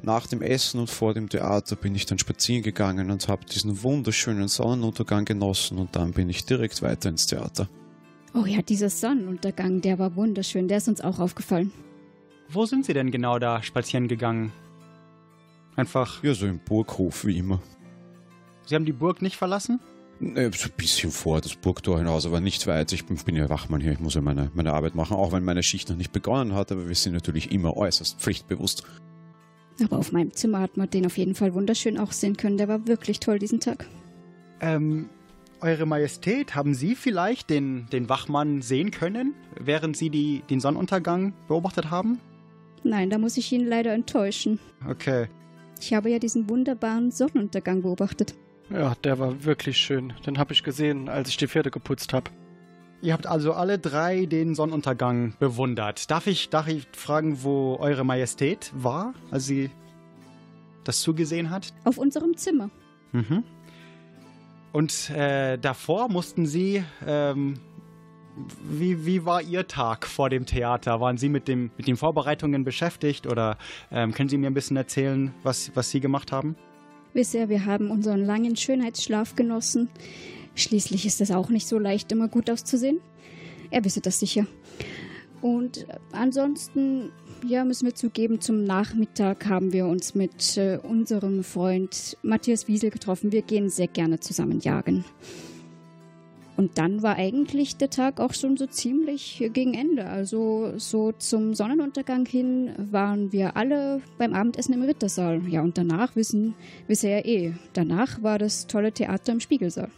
Nach 0.00 0.28
dem 0.28 0.42
Essen 0.42 0.78
und 0.78 0.90
vor 0.90 1.12
dem 1.12 1.28
Theater 1.28 1.74
bin 1.74 1.94
ich 1.94 2.06
dann 2.06 2.18
spazieren 2.18 2.62
gegangen 2.62 3.10
und 3.10 3.26
habe 3.26 3.44
diesen 3.46 3.82
wunderschönen 3.82 4.46
Sonnenuntergang 4.46 5.24
genossen 5.24 5.78
und 5.78 5.96
dann 5.96 6.12
bin 6.12 6.28
ich 6.28 6.44
direkt 6.44 6.82
weiter 6.82 7.08
ins 7.08 7.26
Theater. 7.26 7.68
Oh 8.32 8.44
ja, 8.44 8.62
dieser 8.62 8.90
Sonnenuntergang, 8.90 9.80
der 9.80 9.98
war 9.98 10.14
wunderschön, 10.14 10.68
der 10.68 10.78
ist 10.78 10.88
uns 10.88 11.00
auch 11.00 11.18
aufgefallen. 11.18 11.72
Wo 12.48 12.64
sind 12.64 12.86
Sie 12.86 12.94
denn 12.94 13.10
genau 13.10 13.38
da 13.40 13.62
spazieren 13.62 14.06
gegangen? 14.06 14.52
Einfach. 15.74 16.22
Ja, 16.22 16.32
so 16.32 16.46
im 16.46 16.60
Burghof 16.60 17.24
wie 17.24 17.38
immer. 17.38 17.60
Sie 18.68 18.74
haben 18.74 18.84
die 18.84 18.92
Burg 18.92 19.22
nicht 19.22 19.36
verlassen? 19.36 19.80
Ne, 20.20 20.50
so 20.54 20.68
ein 20.68 20.74
bisschen 20.76 21.10
vor 21.10 21.40
das 21.40 21.54
Burgtor 21.54 21.98
hinaus, 21.98 22.26
aber 22.26 22.40
nicht 22.40 22.66
weit. 22.66 22.92
Ich 22.92 23.06
bin, 23.06 23.16
bin 23.16 23.34
ja 23.34 23.48
Wachmann 23.48 23.80
hier, 23.80 23.92
ich 23.92 24.00
muss 24.00 24.14
ja 24.14 24.20
meine, 24.20 24.50
meine 24.52 24.72
Arbeit 24.72 24.94
machen, 24.94 25.16
auch 25.16 25.32
wenn 25.32 25.44
meine 25.44 25.62
Schicht 25.62 25.88
noch 25.88 25.96
nicht 25.96 26.12
begonnen 26.12 26.54
hat, 26.54 26.70
aber 26.70 26.88
wir 26.88 26.94
sind 26.94 27.14
natürlich 27.14 27.50
immer 27.50 27.76
äußerst 27.76 28.20
pflichtbewusst. 28.20 28.82
Aber 29.82 29.96
auf 29.96 30.12
meinem 30.12 30.32
Zimmer 30.32 30.60
hat 30.60 30.76
man 30.76 30.90
den 30.90 31.06
auf 31.06 31.16
jeden 31.16 31.34
Fall 31.34 31.54
wunderschön 31.54 31.98
auch 31.98 32.12
sehen 32.12 32.36
können. 32.36 32.58
Der 32.58 32.68
war 32.68 32.86
wirklich 32.86 33.20
toll 33.20 33.38
diesen 33.38 33.60
Tag. 33.60 33.86
Ähm, 34.60 35.08
Eure 35.60 35.86
Majestät, 35.86 36.54
haben 36.54 36.74
Sie 36.74 36.94
vielleicht 36.94 37.50
den, 37.50 37.86
den 37.90 38.08
Wachmann 38.08 38.62
sehen 38.62 38.92
können, 38.92 39.34
während 39.58 39.96
Sie 39.96 40.08
die, 40.08 40.42
den 40.48 40.60
Sonnenuntergang 40.60 41.32
beobachtet 41.48 41.90
haben? 41.90 42.20
Nein, 42.84 43.10
da 43.10 43.18
muss 43.18 43.36
ich 43.36 43.50
ihn 43.50 43.66
leider 43.66 43.92
enttäuschen. 43.92 44.60
Okay. 44.88 45.26
Ich 45.80 45.94
habe 45.94 46.10
ja 46.10 46.20
diesen 46.20 46.48
wunderbaren 46.48 47.10
Sonnenuntergang 47.10 47.82
beobachtet. 47.82 48.34
Ja, 48.70 48.94
der 49.02 49.18
war 49.18 49.44
wirklich 49.44 49.78
schön. 49.78 50.12
Den 50.26 50.38
habe 50.38 50.52
ich 50.52 50.62
gesehen, 50.62 51.08
als 51.08 51.30
ich 51.30 51.36
die 51.36 51.48
Pferde 51.48 51.70
geputzt 51.70 52.12
habe. 52.12 52.30
Ihr 53.00 53.12
habt 53.12 53.26
also 53.26 53.52
alle 53.52 53.78
drei 53.78 54.26
den 54.26 54.54
Sonnenuntergang 54.54 55.34
bewundert. 55.38 56.10
Darf 56.10 56.26
ich, 56.26 56.50
darf 56.50 56.66
ich 56.66 56.86
fragen, 56.92 57.42
wo 57.44 57.76
Eure 57.78 58.04
Majestät 58.04 58.72
war, 58.74 59.14
als 59.30 59.46
sie 59.46 59.70
das 60.84 61.00
zugesehen 61.00 61.50
hat? 61.50 61.72
Auf 61.84 61.96
unserem 61.96 62.36
Zimmer. 62.36 62.70
Mhm. 63.12 63.44
Und 64.72 65.10
äh, 65.10 65.58
davor 65.58 66.08
mussten 66.08 66.46
Sie. 66.46 66.84
Ähm, 67.06 67.54
wie, 68.62 69.04
wie 69.04 69.24
war 69.24 69.42
Ihr 69.42 69.66
Tag 69.66 70.06
vor 70.06 70.28
dem 70.28 70.46
Theater? 70.46 71.00
Waren 71.00 71.16
Sie 71.16 71.28
mit, 71.28 71.48
dem, 71.48 71.70
mit 71.76 71.88
den 71.88 71.96
Vorbereitungen 71.96 72.64
beschäftigt 72.64 73.26
oder 73.26 73.58
ähm, 73.90 74.12
können 74.12 74.28
Sie 74.28 74.38
mir 74.38 74.46
ein 74.46 74.54
bisschen 74.54 74.76
erzählen, 74.76 75.34
was, 75.42 75.72
was 75.74 75.90
Sie 75.90 76.00
gemacht 76.00 76.30
haben? 76.30 76.56
Bisher, 77.12 77.48
wir 77.48 77.64
haben 77.64 77.90
unseren 77.90 78.24
langen 78.24 78.56
Schönheitsschlaf 78.56 79.34
genossen. 79.34 79.88
Schließlich 80.54 81.06
ist 81.06 81.20
es 81.20 81.30
auch 81.30 81.48
nicht 81.48 81.66
so 81.66 81.78
leicht, 81.78 82.12
immer 82.12 82.28
gut 82.28 82.50
auszusehen. 82.50 83.00
Er 83.70 83.84
wisse 83.84 84.00
das 84.00 84.20
sicher. 84.20 84.46
Und 85.40 85.86
ansonsten, 86.12 87.10
ja, 87.46 87.64
müssen 87.64 87.86
wir 87.86 87.94
zugeben, 87.94 88.40
zum 88.40 88.64
Nachmittag 88.64 89.46
haben 89.46 89.72
wir 89.72 89.86
uns 89.86 90.14
mit 90.14 90.56
äh, 90.56 90.78
unserem 90.82 91.44
Freund 91.44 92.16
Matthias 92.22 92.66
Wiesel 92.66 92.90
getroffen. 92.90 93.30
Wir 93.30 93.42
gehen 93.42 93.68
sehr 93.68 93.86
gerne 93.86 94.18
zusammen 94.20 94.60
jagen. 94.60 95.04
Und 96.58 96.76
dann 96.76 97.04
war 97.04 97.14
eigentlich 97.14 97.76
der 97.76 97.88
Tag 97.88 98.18
auch 98.18 98.34
schon 98.34 98.56
so 98.56 98.66
ziemlich 98.66 99.48
gegen 99.52 99.74
Ende. 99.74 100.06
Also 100.06 100.72
so 100.76 101.12
zum 101.12 101.54
Sonnenuntergang 101.54 102.26
hin 102.26 102.72
waren 102.76 103.30
wir 103.30 103.56
alle 103.56 104.02
beim 104.18 104.34
Abendessen 104.34 104.74
im 104.74 104.82
Rittersaal. 104.82 105.40
Ja, 105.46 105.62
und 105.62 105.78
danach 105.78 106.16
wissen 106.16 106.56
wir 106.88 106.96
ja 106.96 107.24
eh. 107.24 107.54
Danach 107.74 108.24
war 108.24 108.40
das 108.40 108.66
tolle 108.66 108.90
Theater 108.90 109.30
im 109.30 109.38
Spiegelsaal. 109.38 109.88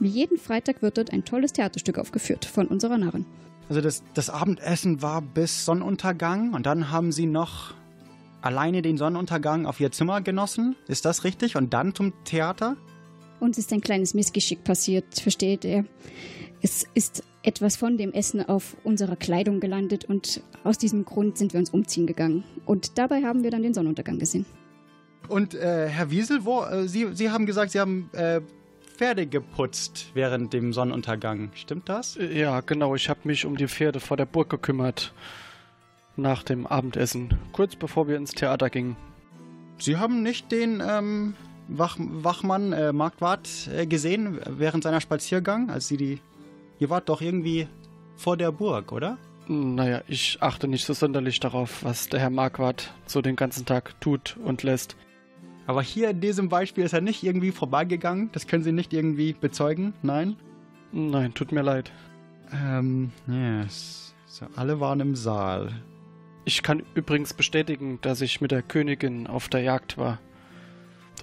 Wie 0.00 0.08
jeden 0.08 0.36
Freitag 0.36 0.82
wird 0.82 0.98
dort 0.98 1.14
ein 1.14 1.24
tolles 1.24 1.54
Theaterstück 1.54 1.96
aufgeführt 1.96 2.44
von 2.44 2.66
unserer 2.66 2.98
Narren. 2.98 3.24
Also 3.70 3.80
das, 3.80 4.02
das 4.12 4.28
Abendessen 4.28 5.00
war 5.00 5.22
bis 5.22 5.64
Sonnenuntergang 5.64 6.52
und 6.52 6.66
dann 6.66 6.90
haben 6.90 7.10
Sie 7.12 7.24
noch 7.24 7.72
alleine 8.42 8.82
den 8.82 8.98
Sonnenuntergang 8.98 9.64
auf 9.64 9.80
Ihr 9.80 9.92
Zimmer 9.92 10.20
genossen. 10.20 10.76
Ist 10.88 11.06
das 11.06 11.24
richtig? 11.24 11.56
Und 11.56 11.72
dann 11.72 11.94
zum 11.94 12.12
Theater? 12.24 12.76
Uns 13.42 13.58
ist 13.58 13.72
ein 13.72 13.80
kleines 13.80 14.14
Missgeschick 14.14 14.62
passiert, 14.62 15.18
versteht 15.18 15.64
er. 15.64 15.84
Es 16.60 16.86
ist 16.94 17.24
etwas 17.42 17.74
von 17.74 17.98
dem 17.98 18.12
Essen 18.12 18.40
auf 18.40 18.76
unserer 18.84 19.16
Kleidung 19.16 19.58
gelandet 19.58 20.04
und 20.04 20.44
aus 20.62 20.78
diesem 20.78 21.04
Grund 21.04 21.38
sind 21.38 21.52
wir 21.52 21.58
uns 21.58 21.70
umziehen 21.70 22.06
gegangen. 22.06 22.44
Und 22.66 22.98
dabei 22.98 23.24
haben 23.24 23.42
wir 23.42 23.50
dann 23.50 23.64
den 23.64 23.74
Sonnenuntergang 23.74 24.20
gesehen. 24.20 24.46
Und 25.26 25.56
äh, 25.56 25.88
Herr 25.88 26.12
Wiesel, 26.12 26.44
wo, 26.44 26.62
äh, 26.62 26.86
Sie, 26.86 27.08
Sie 27.14 27.32
haben 27.32 27.44
gesagt, 27.44 27.72
Sie 27.72 27.80
haben 27.80 28.10
äh, 28.12 28.42
Pferde 28.96 29.26
geputzt 29.26 30.12
während 30.14 30.52
dem 30.52 30.72
Sonnenuntergang. 30.72 31.50
Stimmt 31.54 31.88
das? 31.88 32.16
Ja, 32.32 32.60
genau. 32.60 32.94
Ich 32.94 33.08
habe 33.08 33.22
mich 33.24 33.44
um 33.44 33.56
die 33.56 33.66
Pferde 33.66 33.98
vor 33.98 34.16
der 34.16 34.26
Burg 34.26 34.50
gekümmert. 34.50 35.12
Nach 36.14 36.44
dem 36.44 36.64
Abendessen. 36.64 37.36
Kurz 37.50 37.74
bevor 37.74 38.06
wir 38.06 38.18
ins 38.18 38.30
Theater 38.30 38.70
gingen. 38.70 38.94
Sie 39.78 39.96
haben 39.96 40.22
nicht 40.22 40.52
den 40.52 40.80
ähm, 40.80 41.34
Wach, 41.68 41.96
Wachmann 41.98 42.72
äh, 42.72 42.92
Marktwart 42.92 43.48
äh, 43.74 43.86
gesehen 43.86 44.40
während 44.46 44.84
seiner 44.84 45.00
Spaziergang, 45.00 45.70
als 45.70 45.88
Sie 45.88 45.96
die. 45.96 46.20
Ihr 46.78 46.90
wart 46.90 47.08
doch 47.08 47.20
irgendwie 47.20 47.68
vor 48.16 48.36
der 48.36 48.52
Burg, 48.52 48.92
oder? 48.92 49.18
Naja, 49.48 50.02
ich 50.06 50.38
achte 50.40 50.68
nicht 50.68 50.84
so 50.84 50.92
sonderlich 50.92 51.40
darauf, 51.40 51.84
was 51.84 52.08
der 52.08 52.20
Herr 52.20 52.30
Marquardt 52.30 52.92
so 53.06 53.22
den 53.22 53.36
ganzen 53.36 53.66
Tag 53.66 54.00
tut 54.00 54.36
und 54.44 54.62
lässt. 54.62 54.96
Aber 55.66 55.82
hier 55.82 56.10
in 56.10 56.20
diesem 56.20 56.48
Beispiel 56.48 56.84
ist 56.84 56.92
er 56.92 57.00
nicht 57.00 57.22
irgendwie 57.22 57.52
vorbeigegangen. 57.52 58.30
Das 58.32 58.46
können 58.46 58.64
Sie 58.64 58.72
nicht 58.72 58.92
irgendwie 58.92 59.32
bezeugen? 59.32 59.94
Nein? 60.02 60.36
Nein, 60.92 61.34
tut 61.34 61.52
mir 61.52 61.62
leid. 61.62 61.92
Ähm, 62.52 63.12
yes. 63.26 64.14
So, 64.26 64.46
alle 64.56 64.80
waren 64.80 65.00
im 65.00 65.14
Saal. 65.14 65.72
Ich 66.44 66.62
kann 66.62 66.82
übrigens 66.94 67.34
bestätigen, 67.34 67.98
dass 68.02 68.20
ich 68.20 68.40
mit 68.40 68.50
der 68.50 68.62
Königin 68.62 69.26
auf 69.26 69.48
der 69.48 69.60
Jagd 69.60 69.96
war. 69.98 70.18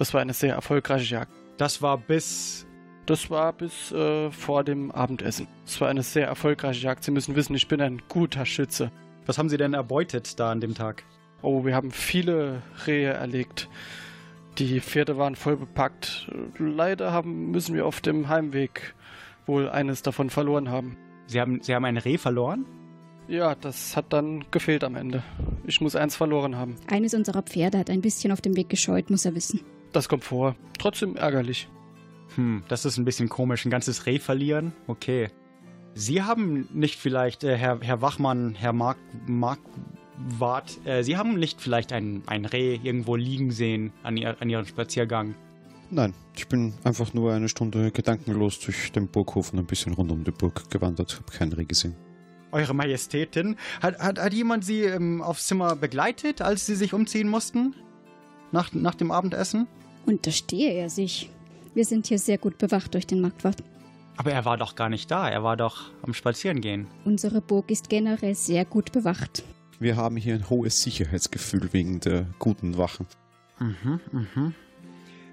Das 0.00 0.14
war 0.14 0.22
eine 0.22 0.32
sehr 0.32 0.54
erfolgreiche 0.54 1.14
Jagd. 1.14 1.30
Das 1.58 1.82
war 1.82 1.98
bis. 1.98 2.66
Das 3.04 3.28
war 3.28 3.52
bis 3.52 3.92
äh, 3.92 4.30
vor 4.30 4.64
dem 4.64 4.90
Abendessen. 4.90 5.46
Es 5.66 5.78
war 5.78 5.90
eine 5.90 6.02
sehr 6.02 6.26
erfolgreiche 6.26 6.82
Jagd. 6.82 7.04
Sie 7.04 7.10
müssen 7.10 7.36
wissen, 7.36 7.54
ich 7.54 7.68
bin 7.68 7.82
ein 7.82 8.00
guter 8.08 8.46
Schütze. 8.46 8.90
Was 9.26 9.36
haben 9.36 9.50
Sie 9.50 9.58
denn 9.58 9.74
erbeutet 9.74 10.40
da 10.40 10.52
an 10.52 10.62
dem 10.62 10.74
Tag? 10.74 11.04
Oh, 11.42 11.66
wir 11.66 11.74
haben 11.74 11.90
viele 11.90 12.62
Rehe 12.86 13.10
erlegt. 13.10 13.68
Die 14.56 14.80
Pferde 14.80 15.18
waren 15.18 15.36
voll 15.36 15.58
bepackt. 15.58 16.30
Leider 16.56 17.12
haben, 17.12 17.50
müssen 17.50 17.74
wir 17.74 17.84
auf 17.84 18.00
dem 18.00 18.28
Heimweg 18.28 18.94
wohl 19.44 19.68
eines 19.68 20.00
davon 20.00 20.30
verloren 20.30 20.70
haben. 20.70 20.96
Sie 21.26 21.42
haben, 21.42 21.60
Sie 21.60 21.74
haben 21.74 21.84
ein 21.84 21.98
Reh 21.98 22.16
verloren? 22.16 22.64
Ja, 23.28 23.54
das 23.54 23.96
hat 23.98 24.14
dann 24.14 24.46
gefehlt 24.50 24.82
am 24.82 24.96
Ende. 24.96 25.22
Ich 25.66 25.82
muss 25.82 25.94
eins 25.94 26.16
verloren 26.16 26.56
haben. 26.56 26.76
Eines 26.90 27.12
unserer 27.12 27.42
Pferde 27.42 27.76
hat 27.76 27.90
ein 27.90 28.00
bisschen 28.00 28.32
auf 28.32 28.40
dem 28.40 28.56
Weg 28.56 28.70
gescheut, 28.70 29.10
muss 29.10 29.26
er 29.26 29.34
wissen. 29.34 29.60
Das 29.92 30.08
kommt 30.08 30.24
vor. 30.24 30.56
Trotzdem 30.78 31.16
ärgerlich. 31.16 31.68
Hm, 32.36 32.62
das 32.68 32.84
ist 32.84 32.96
ein 32.96 33.04
bisschen 33.04 33.28
komisch. 33.28 33.64
Ein 33.64 33.70
ganzes 33.70 34.06
Reh 34.06 34.18
verlieren? 34.18 34.72
Okay. 34.86 35.28
Sie 35.94 36.22
haben 36.22 36.68
nicht 36.72 36.96
vielleicht, 36.96 37.42
äh, 37.42 37.56
Herr, 37.56 37.80
Herr 37.80 38.00
Wachmann, 38.00 38.54
Herr 38.54 38.72
Mark, 38.72 38.98
Markwart, 39.26 40.78
äh, 40.84 41.02
Sie 41.02 41.16
haben 41.16 41.34
nicht 41.34 41.60
vielleicht 41.60 41.92
ein, 41.92 42.22
ein 42.26 42.44
Reh 42.44 42.78
irgendwo 42.80 43.16
liegen 43.16 43.50
sehen 43.50 43.92
an, 44.04 44.16
ihr, 44.16 44.40
an 44.40 44.48
Ihrem 44.48 44.66
Spaziergang? 44.66 45.34
Nein, 45.90 46.14
ich 46.36 46.46
bin 46.46 46.74
einfach 46.84 47.12
nur 47.14 47.32
eine 47.32 47.48
Stunde 47.48 47.90
gedankenlos 47.90 48.60
durch 48.60 48.92
den 48.92 49.08
Burghof 49.08 49.52
und 49.52 49.58
ein 49.58 49.66
bisschen 49.66 49.94
rund 49.94 50.12
um 50.12 50.22
die 50.22 50.30
Burg 50.30 50.70
gewandert. 50.70 51.16
Habe 51.16 51.36
kein 51.36 51.52
Reh 51.52 51.64
gesehen. 51.64 51.96
Eure 52.52 52.74
Majestätin, 52.74 53.56
hat, 53.82 53.98
hat, 53.98 54.20
hat 54.20 54.32
jemand 54.32 54.64
Sie 54.64 54.82
ähm, 54.82 55.22
aufs 55.22 55.48
Zimmer 55.48 55.74
begleitet, 55.74 56.42
als 56.42 56.66
Sie 56.66 56.76
sich 56.76 56.94
umziehen 56.94 57.28
mussten? 57.28 57.74
Nach, 58.52 58.72
nach 58.72 58.94
dem 58.94 59.10
Abendessen? 59.10 59.66
Unterstehe 60.06 60.72
er 60.72 60.90
sich. 60.90 61.30
Wir 61.74 61.84
sind 61.84 62.06
hier 62.06 62.18
sehr 62.18 62.38
gut 62.38 62.58
bewacht 62.58 62.94
durch 62.94 63.06
den 63.06 63.20
Marktwart. 63.20 63.62
Aber 64.16 64.32
er 64.32 64.44
war 64.44 64.56
doch 64.56 64.74
gar 64.74 64.88
nicht 64.88 65.10
da. 65.10 65.28
Er 65.28 65.42
war 65.42 65.56
doch 65.56 65.90
am 66.02 66.12
Spazierengehen. 66.12 66.86
Unsere 67.04 67.40
Burg 67.40 67.70
ist 67.70 67.88
generell 67.88 68.34
sehr 68.34 68.64
gut 68.64 68.92
bewacht. 68.92 69.42
Wir 69.78 69.96
haben 69.96 70.16
hier 70.16 70.34
ein 70.34 70.50
hohes 70.50 70.82
Sicherheitsgefühl 70.82 71.72
wegen 71.72 72.00
der 72.00 72.26
guten 72.38 72.76
Wachen. 72.76 73.06
Mhm, 73.58 74.00
mhm. 74.12 74.54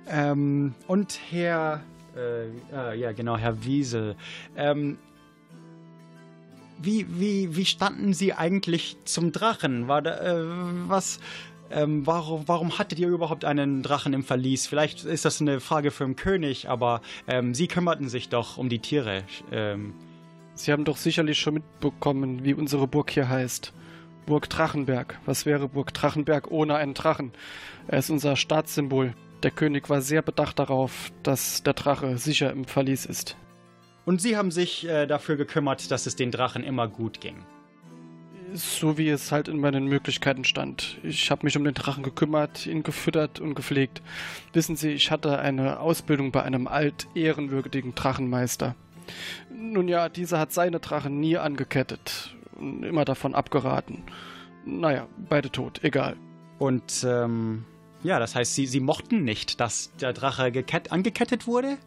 Ähm, 0.10 0.76
und 0.88 1.20
Herr, 1.30 1.84
äh, 2.16 2.48
äh, 2.74 2.98
ja 2.98 3.12
genau, 3.12 3.38
Herr 3.38 3.66
Wiesel. 3.66 4.16
Ähm, 4.56 4.98
wie, 6.80 7.06
wie, 7.20 7.56
wie 7.56 7.66
standen 7.66 8.14
Sie 8.14 8.34
eigentlich 8.34 8.98
zum 9.04 9.32
Drachen? 9.32 9.88
War 9.88 10.02
da, 10.02 10.18
äh, 10.20 10.46
was, 10.88 11.20
ähm, 11.72 12.06
warum, 12.06 12.48
warum 12.48 12.78
hattet 12.78 13.00
ihr 13.00 13.08
überhaupt 13.08 13.46
einen 13.46 13.84
Drachen 13.84 14.14
im 14.14 14.24
Verlies? 14.24 14.68
Vielleicht 14.68 15.04
ist 15.04 15.26
das 15.26 15.42
eine 15.42 15.60
Frage 15.60 15.92
für 15.92 16.06
den 16.06 16.16
König, 16.16 16.70
aber 16.70 17.02
ähm, 17.28 17.54
Sie 17.54 17.68
kümmerten 17.68 18.10
sich 18.10 18.30
doch 18.30 18.58
um 18.58 18.70
die 18.70 18.80
Tiere. 18.80 19.24
Ähm. 19.52 19.94
Sie 20.54 20.72
haben 20.72 20.86
doch 20.86 20.98
sicherlich 20.98 21.38
schon 21.38 21.56
mitbekommen, 21.56 22.44
wie 22.44 22.56
unsere 22.56 22.88
Burg 22.88 23.12
hier 23.12 23.30
heißt. 23.30 23.74
Burg 24.26 24.50
Drachenberg. 24.50 25.20
Was 25.26 25.46
wäre 25.46 25.70
Burg 25.70 25.94
Drachenberg 25.94 26.50
ohne 26.50 26.76
einen 26.76 26.96
Drachen? 26.96 27.32
Er 27.88 28.00
ist 28.00 28.10
unser 28.10 28.36
Staatssymbol. 28.36 29.14
Der 29.44 29.52
König 29.52 29.90
war 29.90 30.02
sehr 30.02 30.24
bedacht 30.24 30.58
darauf, 30.58 31.12
dass 31.22 31.62
der 31.62 31.74
Drache 31.74 32.18
sicher 32.18 32.52
im 32.52 32.66
Verlies 32.66 33.06
ist. 33.06 33.38
Und 34.06 34.20
Sie 34.20 34.36
haben 34.36 34.52
sich 34.52 34.88
äh, 34.88 35.06
dafür 35.06 35.36
gekümmert, 35.36 35.92
dass 35.92 36.08
es 36.08 36.16
den 36.16 36.32
Drachen 36.32 36.64
immer 36.64 36.88
gut 36.88 37.22
ging. 37.22 37.46
So 38.54 38.98
wie 38.98 39.10
es 39.10 39.32
halt 39.32 39.48
in 39.48 39.60
meinen 39.60 39.88
Möglichkeiten 39.88 40.44
stand. 40.44 40.98
Ich 41.04 41.32
habe 41.32 41.46
mich 41.46 41.58
um 41.58 41.64
den 41.64 41.74
Drachen 41.74 42.04
gekümmert, 42.04 42.66
ihn 42.66 42.84
gefüttert 42.84 43.40
und 43.40 43.56
gepflegt. 43.56 44.02
Wissen 44.54 44.76
Sie, 44.76 44.92
ich 44.92 45.12
hatte 45.12 45.40
eine 45.40 45.80
Ausbildung 45.80 46.32
bei 46.32 46.44
einem 46.44 46.68
alt-ehrenwürdigen 46.68 47.96
Drachenmeister. 47.96 48.76
Nun 49.50 49.88
ja, 49.88 50.10
dieser 50.10 50.40
hat 50.40 50.54
seine 50.54 50.80
Drachen 50.80 51.20
nie 51.20 51.38
angekettet 51.38 52.36
und 52.56 52.84
immer 52.84 53.06
davon 53.06 53.36
abgeraten. 53.36 54.04
Naja, 54.66 55.08
beide 55.30 55.50
tot, 55.50 55.84
egal. 55.84 56.16
Und, 56.60 57.06
ähm, 57.08 57.66
ja, 58.04 58.20
das 58.20 58.36
heißt, 58.36 58.56
Sie, 58.56 58.66
Sie 58.66 58.80
mochten 58.80 59.24
nicht, 59.24 59.60
dass 59.60 59.96
der 59.98 60.14
Drache 60.14 60.52
angekettet 60.90 61.48
wurde? 61.48 61.78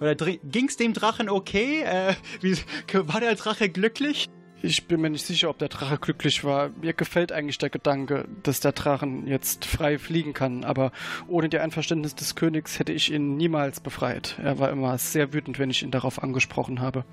Oder 0.00 0.14
ging 0.14 0.68
es 0.68 0.76
dem 0.76 0.92
Drachen 0.92 1.28
okay? 1.28 1.82
Äh, 1.82 2.14
wie, 2.40 2.56
war 2.92 3.20
der 3.20 3.34
Drache 3.34 3.68
glücklich? 3.68 4.28
Ich 4.64 4.86
bin 4.86 5.02
mir 5.02 5.10
nicht 5.10 5.26
sicher, 5.26 5.50
ob 5.50 5.58
der 5.58 5.68
Drache 5.68 5.98
glücklich 5.98 6.42
war. 6.42 6.70
Mir 6.80 6.94
gefällt 6.94 7.32
eigentlich 7.32 7.58
der 7.58 7.68
Gedanke, 7.68 8.26
dass 8.42 8.60
der 8.60 8.72
Drachen 8.72 9.26
jetzt 9.26 9.66
frei 9.66 9.98
fliegen 9.98 10.32
kann, 10.32 10.64
aber 10.64 10.90
ohne 11.28 11.50
die 11.50 11.58
Einverständnis 11.58 12.14
des 12.14 12.34
Königs 12.34 12.78
hätte 12.78 12.90
ich 12.90 13.12
ihn 13.12 13.36
niemals 13.36 13.80
befreit. 13.80 14.38
Er 14.42 14.58
war 14.58 14.70
immer 14.70 14.96
sehr 14.96 15.34
wütend, 15.34 15.58
wenn 15.58 15.68
ich 15.68 15.82
ihn 15.82 15.90
darauf 15.90 16.22
angesprochen 16.22 16.80
habe. 16.80 17.04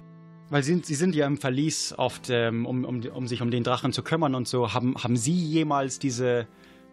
Weil 0.49 0.63
Sie, 0.63 0.79
Sie 0.81 0.95
sind 0.95 1.13
ja 1.13 1.27
im 1.27 1.35
Verlies 1.35 1.93
oft, 1.97 2.29
ähm, 2.29 2.65
um, 2.65 2.85
um, 2.85 3.01
um 3.01 3.27
sich 3.27 3.41
um 3.41 3.51
den 3.51 3.65
Drachen 3.65 3.91
zu 3.91 4.01
kümmern 4.01 4.33
und 4.33 4.47
so. 4.47 4.73
Haben, 4.73 4.95
haben 5.03 5.17
Sie 5.17 5.33
jemals 5.33 5.99
diese 5.99 6.47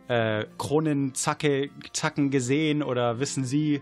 äh, 0.09 0.45
Kronenzacken 0.59 2.31
gesehen 2.33 2.83
oder 2.83 3.21
wissen 3.21 3.45
Sie, 3.45 3.81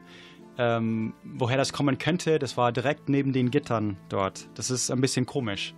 ähm, 0.58 1.14
woher 1.24 1.56
das 1.56 1.72
kommen 1.72 1.96
könnte, 1.96 2.38
das 2.38 2.58
war 2.58 2.70
direkt 2.70 3.08
neben 3.08 3.32
den 3.32 3.50
Gittern 3.50 3.96
dort. 4.10 4.50
Das 4.56 4.70
ist 4.70 4.90
ein 4.90 5.00
bisschen 5.00 5.24
komisch. 5.24 5.74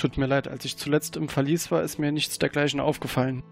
Tut 0.00 0.16
mir 0.16 0.24
leid, 0.24 0.48
als 0.48 0.64
ich 0.64 0.78
zuletzt 0.78 1.16
im 1.16 1.28
Verlies 1.28 1.70
war, 1.70 1.82
ist 1.82 1.98
mir 1.98 2.10
nichts 2.10 2.38
dergleichen 2.38 2.80
aufgefallen. 2.80 3.42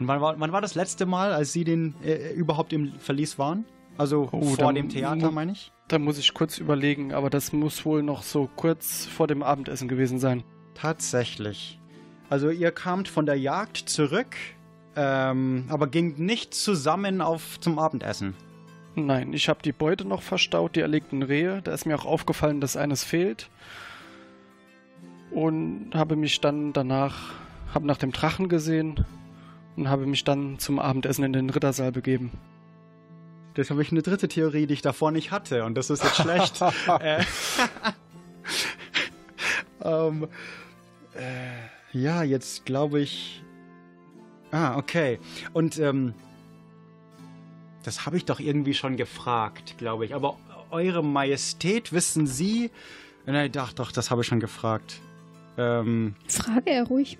Und 0.00 0.08
wann 0.08 0.20
war, 0.20 0.40
wann 0.40 0.50
war 0.50 0.60
das 0.60 0.74
letzte 0.74 1.06
Mal, 1.06 1.32
als 1.32 1.52
Sie 1.52 1.62
den 1.62 1.94
äh, 2.02 2.32
überhaupt 2.32 2.72
im 2.72 2.98
Verlies 2.98 3.38
waren? 3.38 3.64
Also 3.96 4.28
oh, 4.32 4.42
vor 4.42 4.72
dem 4.72 4.88
Theater, 4.88 5.30
meine 5.30 5.52
ich? 5.52 5.70
Da 5.86 6.00
muss 6.00 6.18
ich 6.18 6.34
kurz 6.34 6.58
überlegen, 6.58 7.14
aber 7.14 7.30
das 7.30 7.52
muss 7.52 7.84
wohl 7.84 8.02
noch 8.02 8.24
so 8.24 8.50
kurz 8.56 9.06
vor 9.06 9.28
dem 9.28 9.44
Abendessen 9.44 9.86
gewesen 9.86 10.18
sein. 10.18 10.42
Tatsächlich. 10.74 11.78
Also 12.28 12.50
ihr 12.50 12.72
kamt 12.72 13.06
von 13.06 13.24
der 13.24 13.38
Jagd 13.38 13.76
zurück, 13.76 14.34
ähm, 14.96 15.66
aber 15.68 15.86
ging 15.86 16.16
nicht 16.16 16.52
zusammen 16.52 17.20
auf 17.20 17.60
zum 17.60 17.78
Abendessen. 17.78 18.34
Nein, 18.96 19.32
ich 19.32 19.48
habe 19.48 19.62
die 19.62 19.70
Beute 19.70 20.04
noch 20.04 20.22
verstaut, 20.22 20.74
die 20.74 20.80
erlegten 20.80 21.22
Rehe. 21.22 21.62
Da 21.62 21.72
ist 21.72 21.86
mir 21.86 21.94
auch 21.94 22.06
aufgefallen, 22.06 22.60
dass 22.60 22.76
eines 22.76 23.04
fehlt. 23.04 23.48
Und 25.34 25.90
habe 25.94 26.16
mich 26.16 26.40
dann 26.40 26.72
danach, 26.72 27.32
habe 27.72 27.86
nach 27.86 27.96
dem 27.96 28.12
Drachen 28.12 28.48
gesehen 28.48 29.04
und 29.76 29.88
habe 29.88 30.06
mich 30.06 30.24
dann 30.24 30.58
zum 30.58 30.78
Abendessen 30.78 31.24
in 31.24 31.32
den 31.32 31.50
Rittersaal 31.50 31.92
begeben. 31.92 32.30
Das 33.54 33.70
habe 33.70 33.82
ich 33.82 33.90
eine 33.90 34.02
dritte 34.02 34.28
Theorie, 34.28 34.66
die 34.66 34.74
ich 34.74 34.82
davor 34.82 35.10
nicht 35.10 35.30
hatte. 35.30 35.64
Und 35.64 35.74
das 35.74 35.90
ist 35.90 36.02
jetzt 36.02 36.16
schlecht. 36.16 36.60
äh, 37.00 37.22
ähm, 39.84 40.28
äh, 41.14 41.98
ja, 41.98 42.22
jetzt 42.22 42.64
glaube 42.64 43.00
ich. 43.00 43.42
Ah, 44.50 44.76
okay. 44.76 45.18
Und 45.52 45.78
ähm, 45.78 46.14
das 47.84 48.06
habe 48.06 48.16
ich 48.16 48.24
doch 48.24 48.38
irgendwie 48.38 48.74
schon 48.74 48.96
gefragt, 48.96 49.76
glaube 49.78 50.04
ich. 50.04 50.14
Aber 50.14 50.36
Eure 50.72 51.04
Majestät, 51.04 51.92
wissen 51.92 52.26
Sie? 52.26 52.70
Nein, 53.26 53.52
doch, 53.52 53.74
doch, 53.74 53.92
das 53.92 54.10
habe 54.10 54.22
ich 54.22 54.26
schon 54.26 54.40
gefragt. 54.40 55.02
Ähm, 55.58 56.14
Frage 56.28 56.70
er 56.70 56.84
ruhig. 56.84 57.18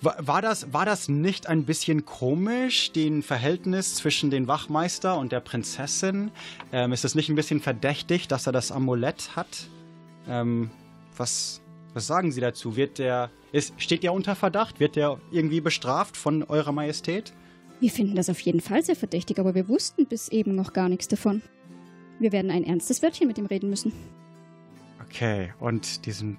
War, 0.00 0.16
war, 0.26 0.42
das, 0.42 0.72
war 0.72 0.86
das 0.86 1.08
nicht 1.08 1.48
ein 1.48 1.64
bisschen 1.64 2.04
komisch, 2.04 2.92
den 2.92 3.22
Verhältnis 3.22 3.94
zwischen 3.94 4.30
den 4.30 4.48
Wachmeister 4.48 5.18
und 5.18 5.32
der 5.32 5.40
Prinzessin? 5.40 6.30
Ähm, 6.72 6.92
ist 6.92 7.04
es 7.04 7.14
nicht 7.14 7.28
ein 7.28 7.34
bisschen 7.34 7.60
verdächtig, 7.60 8.28
dass 8.28 8.46
er 8.46 8.52
das 8.52 8.72
Amulett 8.72 9.36
hat? 9.36 9.68
Ähm, 10.28 10.70
was, 11.16 11.60
was 11.94 12.06
sagen 12.06 12.32
Sie 12.32 12.40
dazu? 12.40 12.76
Wird 12.76 12.98
der, 12.98 13.30
ist, 13.52 13.74
steht 13.76 14.02
der 14.02 14.12
unter 14.12 14.34
Verdacht? 14.34 14.80
Wird 14.80 14.96
der 14.96 15.18
irgendwie 15.30 15.60
bestraft 15.60 16.16
von 16.16 16.42
Eurer 16.44 16.72
Majestät? 16.72 17.32
Wir 17.80 17.90
finden 17.90 18.16
das 18.16 18.30
auf 18.30 18.40
jeden 18.40 18.60
Fall 18.60 18.82
sehr 18.82 18.96
verdächtig, 18.96 19.38
aber 19.38 19.54
wir 19.54 19.68
wussten 19.68 20.06
bis 20.06 20.28
eben 20.28 20.54
noch 20.54 20.72
gar 20.72 20.88
nichts 20.88 21.08
davon. 21.08 21.42
Wir 22.18 22.32
werden 22.32 22.50
ein 22.50 22.64
ernstes 22.64 23.02
Wörtchen 23.02 23.28
mit 23.28 23.36
ihm 23.36 23.46
reden 23.46 23.68
müssen. 23.68 23.92
Okay, 25.04 25.52
und 25.60 26.06
diesen 26.06 26.38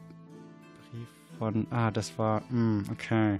von. 1.37 1.67
Ah, 1.71 1.91
das 1.91 2.17
war. 2.17 2.41
Mh, 2.49 2.49
hm, 2.49 2.85
okay. 2.91 3.39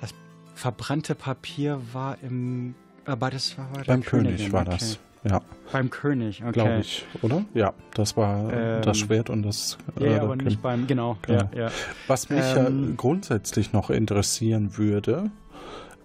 Das 0.00 0.14
verbrannte 0.54 1.14
Papier 1.14 1.80
war 1.92 2.18
im. 2.22 2.74
Aber 3.04 3.30
das 3.30 3.58
war 3.58 3.68
bei 3.74 3.82
Beim 3.82 4.02
König 4.02 4.52
war 4.52 4.62
okay. 4.62 4.70
das. 4.78 4.98
Ja. 5.24 5.40
Beim 5.72 5.88
König, 5.88 6.42
okay. 6.42 6.52
Glaube 6.52 6.78
ich, 6.80 7.06
oder? 7.22 7.44
Ja, 7.54 7.72
das 7.94 8.14
war 8.16 8.52
ähm, 8.52 8.82
das 8.82 8.98
Schwert 8.98 9.30
und 9.30 9.42
das. 9.42 9.78
Ja, 9.98 10.06
äh, 10.06 10.18
aber 10.18 10.36
nicht 10.36 10.60
beim, 10.60 10.86
genau. 10.86 11.16
genau. 11.22 11.48
Ja, 11.54 11.64
ja. 11.64 11.70
Was 12.06 12.28
mich 12.28 12.44
ähm, 12.56 12.96
grundsätzlich 12.98 13.72
noch 13.72 13.88
interessieren 13.88 14.76
würde, 14.76 15.30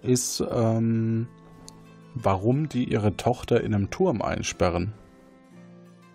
ist, 0.02 0.42
ähm, 0.50 1.28
warum 2.14 2.70
die 2.70 2.84
ihre 2.84 3.16
Tochter 3.16 3.60
in 3.62 3.74
einem 3.74 3.90
Turm 3.90 4.22
einsperren. 4.22 4.94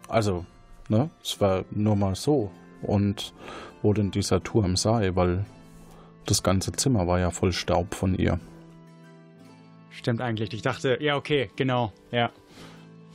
Also, 0.08 0.46
ne, 0.90 1.10
es 1.24 1.40
war 1.42 1.66
nur 1.72 1.96
mal 1.96 2.16
so. 2.16 2.52
Und 2.82 3.34
wo 3.82 3.94
denn 3.94 4.12
dieser 4.12 4.44
Turm 4.44 4.76
sei, 4.76 5.12
weil 5.16 5.46
das 6.26 6.44
ganze 6.44 6.72
Zimmer 6.72 7.08
war 7.08 7.20
ja 7.20 7.32
voll 7.32 7.54
Staub 7.54 7.94
von 7.94 8.16
ihr. 8.16 8.40
Stimmt 9.92 10.22
eigentlich. 10.22 10.54
Ich 10.54 10.62
dachte, 10.62 10.98
ja, 11.02 11.16
okay, 11.16 11.50
genau, 11.56 11.94
ja. 12.12 12.32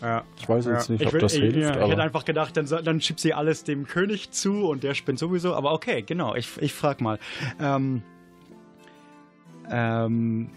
Ja. 0.00 0.24
Ich 0.38 0.48
weiß 0.48 0.64
jetzt 0.66 0.88
ja. 0.88 0.94
nicht, 0.94 1.06
ob 1.06 1.12
will, 1.12 1.20
das 1.20 1.34
hilft. 1.34 1.58
Ja, 1.58 1.84
ich 1.84 1.90
hätte 1.90 2.02
einfach 2.02 2.24
gedacht, 2.24 2.56
dann, 2.56 2.66
dann 2.66 3.00
schiebt 3.00 3.20
sie 3.20 3.34
alles 3.34 3.64
dem 3.64 3.86
König 3.86 4.30
zu 4.30 4.66
und 4.66 4.82
der 4.82 4.94
spinnt 4.94 5.18
sowieso. 5.18 5.54
Aber 5.54 5.72
okay, 5.72 6.02
genau, 6.02 6.34
ich, 6.34 6.48
ich 6.60 6.72
frag 6.72 7.00
mal. 7.00 7.18
Ähm, 7.60 8.02
ähm, 9.70 10.50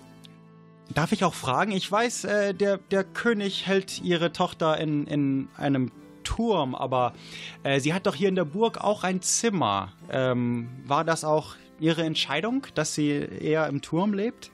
darf 0.93 1.11
ich 1.11 1.25
auch 1.25 1.33
fragen? 1.33 1.71
Ich 1.73 1.91
weiß, 1.91 2.23
äh, 2.23 2.53
der, 2.53 2.77
der 2.77 3.03
König 3.03 3.67
hält 3.67 4.01
ihre 4.01 4.31
Tochter 4.31 4.77
in, 4.77 5.07
in 5.07 5.49
einem 5.57 5.91
Turm, 6.23 6.75
aber 6.75 7.13
äh, 7.63 7.79
sie 7.79 7.93
hat 7.93 8.05
doch 8.05 8.15
hier 8.15 8.29
in 8.29 8.35
der 8.35 8.45
Burg 8.45 8.79
auch 8.79 9.03
ein 9.03 9.21
Zimmer. 9.21 9.93
Ähm, 10.11 10.69
war 10.85 11.03
das 11.03 11.23
auch 11.23 11.55
ihre 11.79 12.03
Entscheidung, 12.03 12.65
dass 12.75 12.95
sie 12.95 13.09
eher 13.09 13.67
im 13.67 13.81
Turm 13.81 14.13
lebt? 14.13 14.51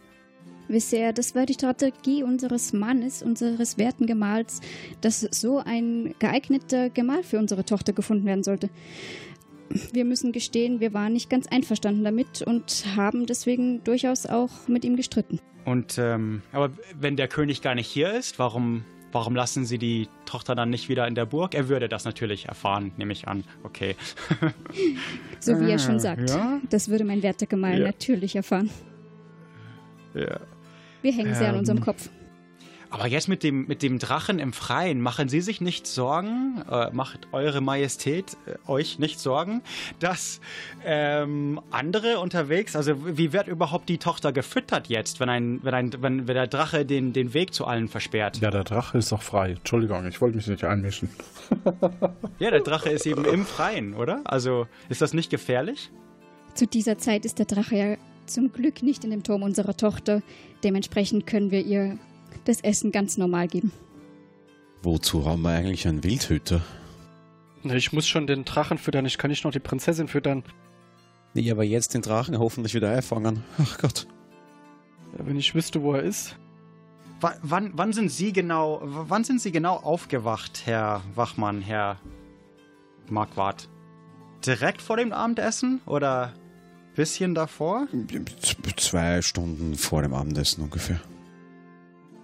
Bisher, 0.67 1.13
das 1.13 1.33
war 1.33 1.47
die 1.47 1.55
Strategie 1.55 2.21
unseres 2.21 2.73
Mannes, 2.73 3.23
unseres 3.23 3.79
werten 3.79 4.05
Gemahls, 4.05 4.61
dass 5.01 5.21
so 5.21 5.57
ein 5.57 6.13
geeigneter 6.19 6.91
Gemahl 6.91 7.23
für 7.23 7.39
unsere 7.39 7.65
Tochter 7.65 7.91
gefunden 7.91 8.25
werden 8.25 8.43
sollte. 8.43 8.69
Wir 9.91 10.05
müssen 10.05 10.31
gestehen, 10.31 10.79
wir 10.79 10.93
waren 10.93 11.13
nicht 11.13 11.29
ganz 11.29 11.47
einverstanden 11.47 12.03
damit 12.03 12.43
und 12.43 12.85
haben 12.95 13.25
deswegen 13.25 13.83
durchaus 13.83 14.27
auch 14.27 14.67
mit 14.67 14.85
ihm 14.85 14.95
gestritten. 14.95 15.39
Und, 15.65 15.97
ähm, 15.97 16.41
aber 16.51 16.71
wenn 16.99 17.15
der 17.15 17.27
König 17.27 17.61
gar 17.61 17.75
nicht 17.75 17.87
hier 17.87 18.13
ist, 18.13 18.39
warum, 18.39 18.83
warum 19.11 19.35
lassen 19.35 19.65
Sie 19.65 19.77
die 19.77 20.07
Tochter 20.25 20.55
dann 20.55 20.69
nicht 20.69 20.89
wieder 20.89 21.07
in 21.07 21.15
der 21.15 21.25
Burg? 21.25 21.53
Er 21.53 21.69
würde 21.69 21.89
das 21.89 22.05
natürlich 22.05 22.47
erfahren, 22.47 22.91
nehme 22.97 23.13
ich 23.13 23.27
an. 23.27 23.43
Okay. 23.63 23.95
so 25.39 25.59
wie 25.59 25.71
er 25.71 25.79
schon 25.79 25.99
sagt. 25.99 26.29
Ja? 26.29 26.59
Das 26.69 26.89
würde 26.89 27.03
mein 27.03 27.23
werter 27.23 27.45
Gemahl 27.45 27.79
ja. 27.79 27.85
natürlich 27.85 28.35
erfahren. 28.35 28.69
Ja. 30.13 30.39
Wir 31.01 31.13
hängen 31.13 31.29
ähm, 31.29 31.35
sehr 31.35 31.49
an 31.49 31.57
unserem 31.57 31.81
Kopf. 31.81 32.09
Aber 32.91 33.07
jetzt 33.07 33.27
mit 33.27 33.43
dem, 33.43 33.67
mit 33.67 33.83
dem 33.83 33.99
Drachen 33.99 34.39
im 34.39 34.51
Freien, 34.51 34.99
machen 34.99 35.29
Sie 35.29 35.41
sich 35.41 35.61
nicht 35.61 35.85
Sorgen, 35.85 36.63
äh, 36.69 36.89
macht 36.91 37.27
Eure 37.31 37.61
Majestät 37.61 38.35
äh, 38.45 38.55
euch 38.67 38.97
nicht 38.97 39.19
Sorgen, 39.19 39.61
dass 39.99 40.41
ähm, 40.83 41.61
andere 41.69 42.19
unterwegs, 42.19 42.75
also 42.75 43.17
wie 43.17 43.31
wird 43.31 43.47
überhaupt 43.47 43.89
die 43.89 43.99
Tochter 43.99 44.31
gefüttert 44.31 44.87
jetzt, 44.87 45.19
wenn 45.19 45.29
ein, 45.29 45.59
wenn 45.63 45.73
ein, 45.73 45.91
wenn, 45.99 46.27
wenn 46.27 46.35
der 46.35 46.47
Drache 46.47 46.83
den, 46.85 47.13
den 47.13 47.33
Weg 47.35 47.53
zu 47.53 47.65
allen 47.65 47.89
versperrt? 47.89 48.37
Ja, 48.37 48.49
der 48.49 48.63
Drache 48.63 48.97
ist 48.97 49.11
doch 49.11 49.21
frei. 49.21 49.51
Entschuldigung, 49.51 50.07
ich 50.07 50.19
wollte 50.19 50.37
mich 50.37 50.47
nicht 50.47 50.63
einmischen. 50.63 51.09
ja, 52.39 52.49
der 52.49 52.61
Drache 52.61 52.89
ist 52.89 53.05
eben 53.05 53.23
im 53.25 53.45
Freien, 53.45 53.93
oder? 53.93 54.21
Also 54.23 54.67
ist 54.89 55.01
das 55.01 55.13
nicht 55.13 55.29
gefährlich? 55.29 55.91
Zu 56.55 56.65
dieser 56.65 56.97
Zeit 56.97 57.25
ist 57.25 57.37
der 57.37 57.45
Drache 57.45 57.75
ja 57.75 57.97
zum 58.25 58.51
Glück 58.51 58.81
nicht 58.83 59.03
in 59.03 59.11
dem 59.11 59.23
Turm 59.23 59.43
unserer 59.43 59.75
Tochter. 59.75 60.21
Dementsprechend 60.63 61.27
können 61.27 61.51
wir 61.51 61.65
ihr 61.65 61.97
das 62.49 62.61
Essen 62.61 62.91
ganz 62.91 63.17
normal 63.17 63.47
geben. 63.47 63.71
Wozu 64.81 65.25
haben 65.25 65.41
wir 65.41 65.49
eigentlich 65.49 65.87
einen 65.87 66.03
Wildhüter? 66.03 66.61
Ich 67.63 67.91
muss 67.91 68.07
schon 68.07 68.27
den 68.27 68.45
Drachen 68.45 68.77
füttern, 68.77 69.05
ich 69.05 69.17
kann 69.17 69.29
nicht 69.29 69.43
noch 69.43 69.51
die 69.51 69.59
Prinzessin 69.59 70.07
füttern. 70.07 70.43
Nee, 71.33 71.51
aber 71.51 71.63
jetzt 71.63 71.93
den 71.93 72.01
Drachen 72.01 72.37
hoffentlich 72.39 72.73
wieder 72.73 72.89
einfangen. 72.89 73.43
Ach 73.59 73.77
Gott. 73.77 74.07
Ja, 75.17 75.25
wenn 75.25 75.37
ich 75.37 75.53
wüsste, 75.53 75.81
wo 75.81 75.93
er 75.93 76.03
ist. 76.03 76.35
W 77.21 77.27
wann, 77.41 77.71
wann 77.73 77.91
sind 77.91 78.09
Sie 78.09 78.31
genau, 78.31 78.79
wann 78.83 79.23
sind 79.23 79.41
Sie 79.41 79.51
genau 79.51 79.75
aufgewacht, 79.75 80.61
Herr 80.65 81.01
Wachmann, 81.15 81.61
Herr 81.61 81.97
Marquardt? 83.09 83.67
Direkt 84.45 84.81
vor 84.81 84.95
dem 84.95 85.11
Abendessen 85.11 85.81
oder 85.85 86.33
bisschen 86.95 87.35
davor? 87.35 87.87
Zwei 88.77 89.21
Stunden 89.21 89.75
vor 89.75 90.01
dem 90.01 90.13
Abendessen 90.13 90.63
ungefähr. 90.63 91.01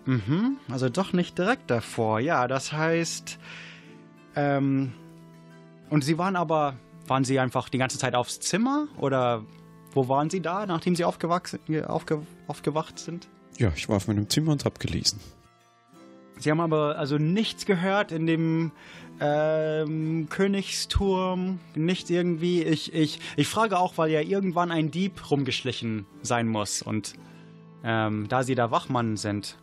Mhm, 0.05 0.57
also 0.69 0.89
doch 0.89 1.13
nicht 1.13 1.37
direkt 1.37 1.69
davor. 1.69 2.19
Ja, 2.19 2.47
das 2.47 2.71
heißt, 2.71 3.39
ähm, 4.35 4.93
und 5.89 6.03
Sie 6.03 6.17
waren 6.17 6.35
aber, 6.35 6.75
waren 7.07 7.23
Sie 7.23 7.39
einfach 7.39 7.69
die 7.69 7.77
ganze 7.77 7.97
Zeit 7.97 8.15
aufs 8.15 8.39
Zimmer 8.39 8.87
oder 8.97 9.43
wo 9.93 10.07
waren 10.07 10.29
Sie 10.29 10.41
da, 10.41 10.65
nachdem 10.65 10.95
Sie 10.95 11.05
aufgewacht, 11.05 11.57
aufge, 11.87 12.21
aufgewacht 12.47 12.99
sind? 12.99 13.27
Ja, 13.57 13.71
ich 13.75 13.87
war 13.87 13.97
auf 13.97 14.07
meinem 14.07 14.29
Zimmer 14.29 14.51
und 14.51 14.65
habe 14.65 14.77
gelesen. 14.79 15.19
Sie 16.37 16.51
haben 16.51 16.59
aber 16.59 16.97
also 16.97 17.17
nichts 17.17 17.65
gehört 17.65 18.11
in 18.11 18.27
dem 18.27 18.71
ähm, 19.21 20.27
Königsturm, 20.29 21.59
nicht 21.75 22.09
irgendwie. 22.09 22.61
Ich, 22.63 22.93
ich, 22.93 23.19
ich 23.37 23.47
frage 23.47 23.79
auch, 23.79 23.97
weil 23.97 24.11
ja 24.11 24.19
irgendwann 24.19 24.71
ein 24.71 24.91
Dieb 24.91 25.31
rumgeschlichen 25.31 26.05
sein 26.21 26.47
muss 26.47 26.81
und 26.81 27.13
ähm, 27.83 28.27
da 28.27 28.43
Sie 28.43 28.55
da 28.55 28.71
Wachmann 28.71 29.15
sind. 29.15 29.57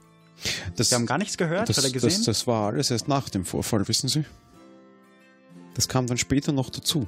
Das, 0.76 0.88
Sie 0.88 0.94
haben 0.94 1.06
gar 1.06 1.18
nichts 1.18 1.36
gehört 1.36 1.68
das, 1.68 1.78
oder 1.78 1.90
gesehen? 1.90 2.10
Das, 2.10 2.24
das 2.24 2.46
war 2.46 2.68
alles 2.68 2.90
erst 2.90 3.08
nach 3.08 3.28
dem 3.28 3.44
Vorfall, 3.44 3.86
wissen 3.88 4.08
Sie? 4.08 4.24
Das 5.74 5.88
kam 5.88 6.06
dann 6.06 6.18
später 6.18 6.52
noch 6.52 6.70
dazu. 6.70 7.06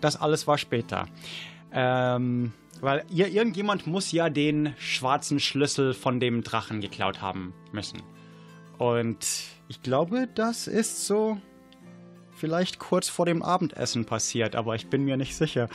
Das 0.00 0.16
alles 0.16 0.46
war 0.46 0.58
später. 0.58 1.06
Ähm, 1.72 2.52
weil 2.80 3.04
ihr, 3.10 3.28
irgendjemand 3.28 3.86
muss 3.86 4.12
ja 4.12 4.30
den 4.30 4.74
schwarzen 4.78 5.40
Schlüssel 5.40 5.94
von 5.94 6.20
dem 6.20 6.42
Drachen 6.42 6.80
geklaut 6.80 7.20
haben 7.20 7.54
müssen. 7.72 8.02
Und 8.78 9.18
ich 9.68 9.82
glaube, 9.82 10.28
das 10.34 10.66
ist 10.66 11.06
so 11.06 11.38
vielleicht 12.34 12.78
kurz 12.78 13.08
vor 13.08 13.26
dem 13.26 13.42
Abendessen 13.42 14.06
passiert, 14.06 14.56
aber 14.56 14.74
ich 14.74 14.88
bin 14.88 15.04
mir 15.04 15.16
nicht 15.16 15.36
sicher. 15.36 15.68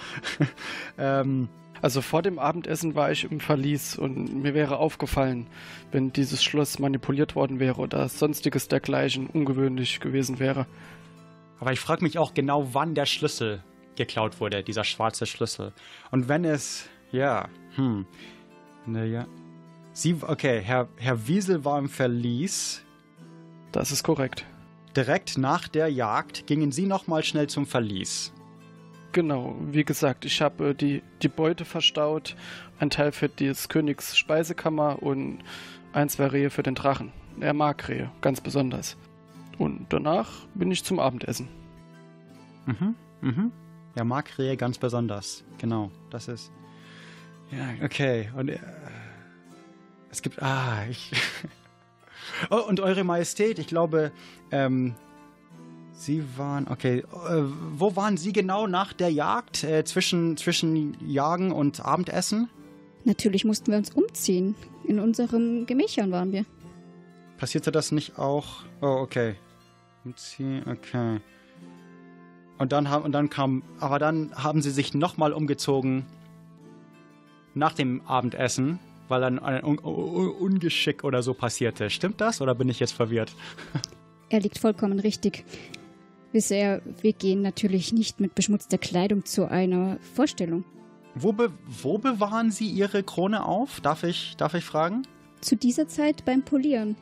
ähm, 0.98 1.48
also 1.86 2.02
vor 2.02 2.24
dem 2.24 2.40
Abendessen 2.40 2.96
war 2.96 3.12
ich 3.12 3.30
im 3.30 3.40
Verlies 3.40 3.96
und 3.96 4.42
mir 4.42 4.56
wäre 4.56 4.78
aufgefallen, 4.78 5.46
wenn 5.92 6.12
dieses 6.12 6.44
Schloss 6.44 6.80
manipuliert 6.80 7.36
worden 7.36 7.60
wäre 7.60 7.80
oder 7.80 8.10
sonstiges 8.10 8.68
dergleichen 8.68 9.28
ungewöhnlich 9.28 10.00
gewesen 10.00 10.40
wäre. 10.40 10.66
Aber 11.60 11.74
ich 11.74 11.80
frage 11.80 12.04
mich 12.04 12.18
auch 12.18 12.34
genau, 12.34 12.74
wann 12.74 12.96
der 12.96 13.06
Schlüssel 13.06 13.64
geklaut 13.96 14.40
wurde, 14.40 14.64
dieser 14.64 14.84
schwarze 14.84 15.28
Schlüssel. 15.28 15.74
Und 16.10 16.28
wenn 16.28 16.44
es, 16.44 16.90
ja, 17.12 17.50
hm, 17.76 18.08
naja. 18.88 19.28
Sie, 19.94 20.18
okay, 20.22 20.62
Herr, 20.62 20.88
Herr 20.98 21.28
Wiesel 21.28 21.66
war 21.66 21.78
im 21.78 21.88
Verlies. 21.88 22.84
Das 23.72 23.92
ist 23.92 24.02
korrekt. 24.02 24.44
Direkt 24.98 25.38
nach 25.38 25.68
der 25.68 25.90
Jagd 25.90 26.48
gingen 26.48 26.72
Sie 26.72 26.88
nochmal 26.88 27.24
schnell 27.24 27.46
zum 27.46 27.68
Verlies. 27.68 28.34
Genau, 29.16 29.56
wie 29.72 29.86
gesagt, 29.86 30.26
ich 30.26 30.42
habe 30.42 30.72
äh, 30.72 30.74
die, 30.74 31.02
die 31.22 31.30
Beute 31.30 31.64
verstaut, 31.64 32.36
ein 32.80 32.90
Teil 32.90 33.14
für 33.14 33.30
des 33.30 33.70
Königs 33.70 34.18
Speisekammer 34.18 35.02
und 35.02 35.40
ein, 35.94 36.10
zwei 36.10 36.28
Rehe 36.28 36.50
für 36.50 36.64
den 36.64 36.76
Drachen. 36.76 37.14
Er 37.40 37.54
mag 37.54 37.88
Rehe, 37.88 38.12
ganz 38.20 38.42
besonders. 38.42 38.98
Und 39.58 39.86
danach 39.88 40.46
bin 40.54 40.70
ich 40.70 40.84
zum 40.84 41.00
Abendessen. 41.00 41.48
Mhm, 42.66 42.96
mhm. 43.22 43.52
Er 43.96 44.04
mag 44.04 44.38
Rehe 44.38 44.58
ganz 44.58 44.80
besonders. 44.80 45.46
Genau, 45.60 45.92
das 46.10 46.28
ist. 46.28 46.52
Ja, 47.52 47.86
okay. 47.86 48.30
Und 48.36 48.50
äh, 48.50 48.60
es 50.12 50.22
gibt. 50.24 50.44
Ah, 50.44 50.84
ich. 50.90 51.14
oh, 52.50 52.60
und 52.68 52.82
Eure 52.82 53.06
Majestät, 53.06 53.60
ich 53.60 53.68
glaube, 53.68 54.12
ähm, 54.52 54.94
Sie 55.98 56.24
waren, 56.38 56.68
okay, 56.68 57.00
äh, 57.00 57.44
wo 57.72 57.96
waren 57.96 58.18
Sie 58.18 58.34
genau 58.34 58.68
nach 58.68 58.92
der 58.92 59.10
Jagd, 59.10 59.64
äh, 59.64 59.86
zwischen, 59.86 60.36
zwischen 60.36 60.98
Jagen 61.08 61.54
und 61.54 61.86
Abendessen? 61.86 62.50
Natürlich 63.06 63.46
mussten 63.46 63.72
wir 63.72 63.78
uns 63.78 63.92
umziehen. 63.92 64.56
In 64.84 65.00
unserem 65.00 65.66
Gemächern 65.66 66.12
waren 66.12 66.34
wir. 66.34 66.46
Passierte 67.38 67.72
das 67.72 67.94
nicht 67.94 68.20
auch? 68.20 68.64
Oh, 68.82 68.98
okay. 69.02 69.36
Umziehen, 70.04 70.64
okay. 70.68 71.22
Und 72.58 72.72
dann, 72.74 72.90
haben, 72.90 73.06
und 73.06 73.14
dann 73.14 73.30
kam, 73.30 73.64
aber 73.80 73.98
dann 73.98 74.36
haben 74.36 74.62
Sie 74.62 74.72
sich 74.72 74.94
nochmal 74.94 75.32
umgezogen 75.32 76.06
nach 77.54 77.74
dem 77.74 78.02
Abendessen, 78.06 78.80
weil 79.08 79.22
dann 79.22 79.40
ein 79.40 79.64
Un 79.64 79.80
Un 79.80 80.30
Ungeschick 80.30 81.06
oder 81.06 81.24
so 81.24 81.34
passierte. 81.34 81.90
Stimmt 81.90 82.20
das 82.20 82.42
oder 82.42 82.54
bin 82.54 82.68
ich 82.68 82.80
jetzt 82.82 82.94
verwirrt? 82.94 83.34
Er 84.28 84.40
liegt 84.40 84.58
vollkommen 84.58 85.00
richtig. 85.00 85.46
Bisher, 86.36 86.82
wir 87.02 87.14
gehen 87.14 87.42
natürlich 87.42 87.94
nicht 87.94 88.20
mit 88.20 88.36
beschmutzter 88.36 88.78
Kleidung 88.78 89.24
zu 89.24 89.50
einer 89.50 89.98
Vorstellung. 90.16 90.66
Wo, 91.14 91.32
be 91.32 91.50
wo 91.66 91.98
bewahren 91.98 92.52
Sie 92.52 92.68
Ihre 92.68 93.04
Krone 93.04 93.46
auf? 93.46 93.80
Darf 93.80 94.04
ich, 94.04 94.36
darf 94.36 94.54
ich 94.54 94.66
fragen? 94.66 95.04
Zu 95.40 95.56
dieser 95.56 95.88
Zeit 95.88 96.26
beim 96.26 96.44
Polieren. 96.44 96.98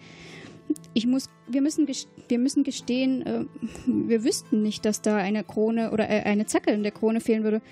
Ich 0.93 1.07
muss, 1.07 1.31
wir 1.47 1.63
müssen, 1.63 1.88
wir 1.88 2.38
müssen 2.38 2.63
gestehen, 2.63 3.25
äh, 3.25 3.45
wir 3.88 4.23
wüssten 4.23 4.61
nicht, 4.61 4.86
dass 4.86 5.01
da 5.01 5.17
eine 5.17 5.43
Krone 5.43 5.89
oder 5.89 6.07
äh, 6.07 6.21
eine 6.25 6.45
Zacke 6.45 6.69
in 6.69 6.84
der 6.84 6.91
Krone 6.91 7.19
fehlen 7.19 7.43
würde. 7.43 7.63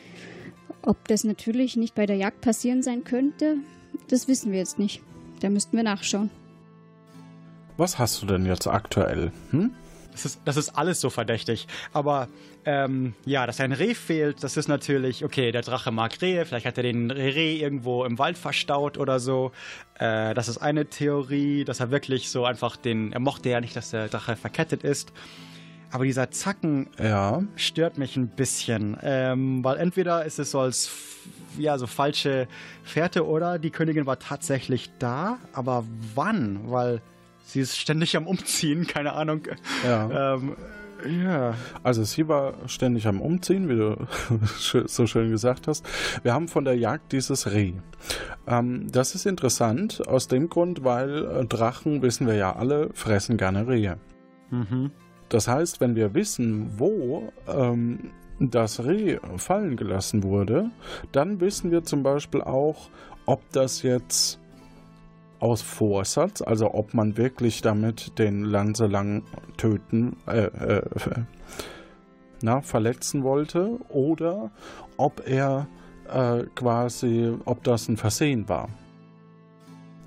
Ob 0.82 1.08
das 1.10 1.24
natürlich 1.24 1.78
nicht 1.78 1.94
bei 1.94 2.08
der 2.08 2.16
Jagd 2.16 2.42
passieren 2.42 2.82
sein 2.82 3.04
könnte, 3.04 3.58
das 4.08 4.28
wissen 4.28 4.52
wir 4.52 4.58
jetzt 4.58 4.80
nicht. 4.80 5.04
Da 5.42 5.52
müssten 5.52 5.78
wir 5.78 5.84
nachschauen. 5.84 6.32
Was 7.78 8.00
hast 8.00 8.20
du 8.24 8.26
denn 8.26 8.48
jetzt 8.48 8.66
aktuell? 8.66 9.32
Hm? 9.52 9.76
Das 10.12 10.26
ist, 10.26 10.42
das 10.46 10.58
ist 10.58 10.70
alles 10.78 11.00
so 11.00 11.10
verdächtig. 11.10 11.68
Aber 11.94 12.28
ähm, 12.66 13.14
ja, 13.26 13.48
dass 13.48 13.60
ein 13.60 13.72
Reh 13.72 13.94
fehlt, 13.94 14.44
das 14.44 14.58
ist 14.58 14.68
natürlich, 14.68 15.24
okay, 15.24 15.52
der 15.52 15.62
Drache 15.62 15.92
mag 15.92 16.22
Rehe, 16.22 16.46
vielleicht 16.46 16.66
hat 16.66 16.78
er 16.78 16.84
den 16.84 17.10
Reh 17.12 17.58
irgendwo 17.58 18.06
im 18.06 18.20
Wald 18.20 18.38
verstaut 18.38 18.98
oder 18.98 19.20
so. 19.20 19.52
Äh, 20.00 20.34
das 20.34 20.48
ist 20.48 20.58
eine 20.58 20.86
Theorie, 20.86 21.64
dass 21.64 21.80
er 21.80 21.92
wirklich 21.92 22.30
so 22.30 22.46
einfach 22.46 22.76
den, 22.78 23.14
er 23.14 23.20
mochte 23.20 23.50
ja 23.50 23.62
nicht, 23.62 23.76
dass 23.76 23.92
der 23.92 24.10
Drache 24.10 24.36
verkettet 24.36 24.84
ist. 24.84 25.12
Aber 25.92 26.06
dieser 26.06 26.32
Zacken 26.32 26.90
ja. 26.98 27.44
stört 27.56 27.98
mich 27.98 28.16
ein 28.16 28.30
bisschen, 28.30 28.98
ähm, 29.04 29.64
weil 29.64 29.78
entweder 29.78 30.24
ist 30.24 30.40
es 30.40 30.52
so 30.52 30.60
als 30.60 30.90
ja 31.58 31.78
so 31.78 31.86
falsche 31.86 32.48
Fährte 32.84 33.28
oder 33.28 33.60
die 33.60 33.72
Königin 33.72 34.06
war 34.06 34.18
tatsächlich 34.18 34.90
da, 35.00 35.38
aber 35.52 35.84
wann? 36.16 36.72
Weil 36.72 37.02
sie 37.44 37.62
ist 37.62 37.78
ständig 37.78 38.16
am 38.18 38.28
Umziehen, 38.28 38.88
keine 38.88 39.14
Ahnung. 39.14 39.42
Ja. 39.86 40.36
Ähm, 40.36 40.56
ja. 41.08 41.56
Also 41.82 42.04
sie 42.04 42.28
war 42.28 42.54
ständig 42.68 43.08
am 43.08 43.22
Umziehen, 43.22 43.70
wie 43.70 43.76
du 43.76 44.08
so 44.88 45.08
schön 45.08 45.32
gesagt 45.32 45.68
hast. 45.68 45.86
Wir 46.24 46.34
haben 46.34 46.48
von 46.48 46.64
der 46.64 46.78
Jagd 46.78 47.12
dieses 47.12 47.52
Reh. 47.52 47.74
Ähm, 48.48 48.88
das 48.92 49.16
ist 49.16 49.26
interessant 49.26 50.08
aus 50.08 50.28
dem 50.28 50.50
Grund, 50.50 50.84
weil 50.84 51.46
Drachen, 51.48 52.02
wissen 52.02 52.28
wir 52.28 52.36
ja 52.36 52.56
alle, 52.56 52.90
fressen 52.94 53.38
gerne 53.38 53.68
Rehe. 53.68 53.98
Mhm. 54.52 54.92
Das 55.30 55.48
heißt, 55.48 55.80
wenn 55.80 55.96
wir 55.96 56.14
wissen, 56.14 56.78
wo 56.78 57.32
ähm, 57.48 58.12
das 58.50 58.84
Reh 58.84 59.18
fallen 59.38 59.78
gelassen 59.78 60.24
wurde, 60.24 60.72
dann 61.12 61.40
wissen 61.40 61.72
wir 61.72 61.84
zum 61.84 62.04
Beispiel 62.04 62.42
auch, 62.42 62.90
ob 63.26 63.42
das 63.52 63.82
jetzt 63.82 64.41
aus 65.42 65.62
Vorsatz, 65.62 66.42
also 66.42 66.74
ob 66.74 66.94
man 66.94 67.18
wirklich 67.18 67.62
damit 67.62 68.18
den 68.20 68.44
Lanselang 68.44 69.24
töten, 69.58 70.16
äh, 70.28 70.46
äh, 70.46 70.82
na, 72.42 72.62
verletzen 72.62 73.24
wollte 73.24 73.80
oder 73.90 74.52
ob 74.98 75.28
er 75.28 75.68
äh, 76.12 76.44
quasi, 76.56 77.34
ob 77.46 77.64
das 77.64 77.90
ein 77.90 77.98
Versehen 77.98 78.48
war. 78.48 78.70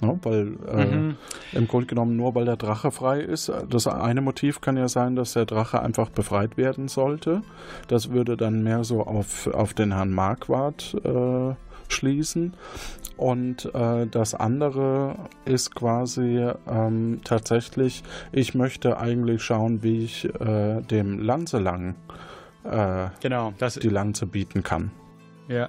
Ne? 0.01 0.19
Weil 0.23 0.57
äh, 0.69 0.85
mhm. 0.85 1.17
im 1.53 1.69
Grunde 1.69 1.87
genommen 1.87 2.17
nur 2.17 2.35
weil 2.35 2.45
der 2.45 2.57
Drache 2.57 2.91
frei 2.91 3.21
ist. 3.21 3.51
Das 3.69 3.87
eine 3.87 4.21
Motiv 4.21 4.61
kann 4.61 4.77
ja 4.77 4.89
sein, 4.89 5.17
dass 5.17 5.33
der 5.33 5.47
Drache 5.47 5.83
einfach 5.83 6.11
befreit 6.11 6.57
werden 6.57 6.89
sollte. 6.89 7.43
Das 7.89 8.11
würde 8.11 8.37
dann 8.37 8.63
mehr 8.63 8.85
so 8.85 9.03
auf, 9.03 9.49
auf 9.49 9.75
den 9.75 9.93
Herrn 9.93 10.11
Marquardt 10.11 10.95
äh, 11.05 11.55
schließen. 11.89 12.55
Und 13.17 13.73
äh, 13.75 14.07
das 14.07 14.35
andere 14.35 15.17
ist 15.45 15.75
quasi 15.75 16.51
ähm, 16.69 17.21
tatsächlich, 17.23 18.03
ich 18.33 18.55
möchte 18.55 18.99
eigentlich 18.99 19.43
schauen, 19.43 19.83
wie 19.83 20.05
ich 20.05 20.25
äh, 20.41 20.81
dem 20.81 21.21
Lanzelang 21.21 21.95
äh, 22.65 23.09
genau, 23.21 23.53
die 23.83 23.89
Lanze 23.89 24.27
bieten 24.27 24.63
kann. 24.63 24.91
Ja. 25.49 25.69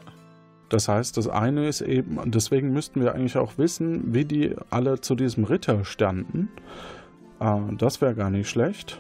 Das 0.70 0.88
heißt, 0.88 1.18
das 1.18 1.28
eine 1.28 1.68
ist 1.68 1.82
eben, 1.82 2.20
deswegen 2.32 2.74
müssten 2.74 3.02
wir 3.02 3.14
eigentlich 3.14 3.38
auch 3.38 3.58
wissen, 3.58 4.14
wie 4.14 4.26
die 4.26 4.56
alle 4.72 5.00
zu 5.00 5.14
diesem 5.14 5.44
Ritter 5.44 5.86
standen. 5.86 6.50
Äh, 7.40 7.60
das 7.78 8.02
wäre 8.02 8.16
gar 8.16 8.32
nicht 8.32 8.50
schlecht. 8.50 9.00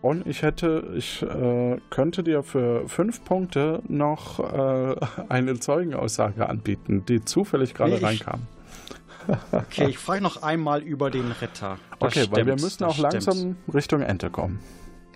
Und 0.00 0.26
ich 0.26 0.42
hätte, 0.42 0.92
ich 0.96 1.22
äh, 1.22 1.78
könnte 1.90 2.22
dir 2.22 2.42
für 2.42 2.88
fünf 2.88 3.24
Punkte 3.24 3.82
noch 3.88 4.38
äh, 4.38 4.94
eine 5.28 5.58
Zeugenaussage 5.58 6.48
anbieten, 6.48 7.04
die 7.06 7.24
zufällig 7.24 7.74
gerade 7.74 7.96
nee, 7.96 8.04
reinkam. 8.04 8.46
okay, 9.52 9.88
ich 9.88 9.98
frage 9.98 10.22
noch 10.22 10.42
einmal 10.42 10.82
über 10.82 11.10
den 11.10 11.32
Ritter. 11.32 11.78
Das 11.98 12.00
okay, 12.00 12.20
stimmt, 12.20 12.36
weil 12.36 12.46
wir 12.46 12.54
müssen 12.54 12.84
auch 12.84 12.98
langsam 12.98 13.34
stimmt. 13.34 13.74
Richtung 13.74 14.02
Ente 14.02 14.30
kommen. 14.30 14.60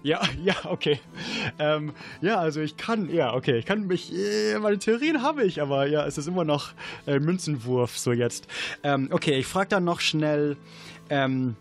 Ja, 0.03 0.21
ja, 0.43 0.55
okay. 0.65 1.01
Ähm, 1.59 1.93
ja, 2.21 2.39
also 2.39 2.61
ich 2.61 2.77
kann, 2.77 3.09
ja, 3.09 3.35
okay, 3.35 3.59
ich 3.59 3.67
kann 3.67 3.87
mich, 3.87 4.13
äh, 4.13 4.59
meine 4.59 4.79
Theorien 4.79 5.23
habe 5.23 5.45
ich, 5.45 5.63
aber 5.63 5.87
ja, 5.87 6.05
es 6.07 6.19
ist 6.19 6.27
immer 6.27 6.45
noch 6.45 6.71
äh, 7.07 7.21
Münzenwurf 7.21 7.97
so 7.97 8.13
jetzt. 8.13 8.49
Ähm, 8.83 9.09
okay, 9.13 9.39
ich 9.39 9.47
frage 9.47 9.69
dann 9.69 9.85
noch 9.85 10.01
schnell, 10.01 10.57
ähm, 11.09 11.57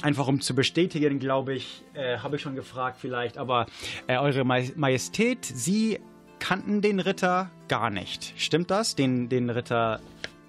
einfach 0.00 0.28
um 0.28 0.40
zu 0.40 0.54
bestätigen, 0.54 1.18
glaube 1.18 1.54
ich, 1.54 1.82
äh, 1.94 2.18
habe 2.18 2.36
ich 2.36 2.42
schon 2.42 2.54
gefragt 2.54 2.96
vielleicht, 3.00 3.36
aber 3.38 3.66
äh, 4.06 4.16
Eure 4.16 4.44
Majestät, 4.44 5.44
Sie 5.44 5.98
kannten 6.38 6.80
den 6.80 6.98
Ritter 6.98 7.50
gar 7.68 7.90
nicht. 7.90 8.34
Stimmt 8.36 8.70
das? 8.70 8.94
Den, 8.94 9.28
den 9.28 9.50
Ritter 9.50 10.00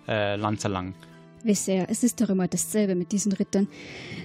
äh, 0.08 0.36
Lanzerlang? 0.36 0.96
Wisser, 1.44 1.90
es 1.90 2.04
ist 2.04 2.22
doch 2.22 2.30
immer 2.30 2.48
dasselbe 2.48 2.96
mit 2.96 3.12
diesen 3.12 3.32
Rittern. 3.34 3.68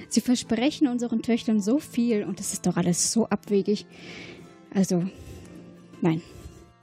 Sie 0.08 0.20
versprechen 0.20 0.86
unseren 0.86 1.20
Töchtern 1.20 1.60
so 1.60 1.78
viel 1.78 2.24
und 2.24 2.40
es 2.40 2.52
ist 2.52 2.66
doch 2.66 2.76
alles 2.76 3.12
so 3.12 3.28
abwegig. 3.28 3.86
Also, 4.72 5.04
nein. 6.00 6.22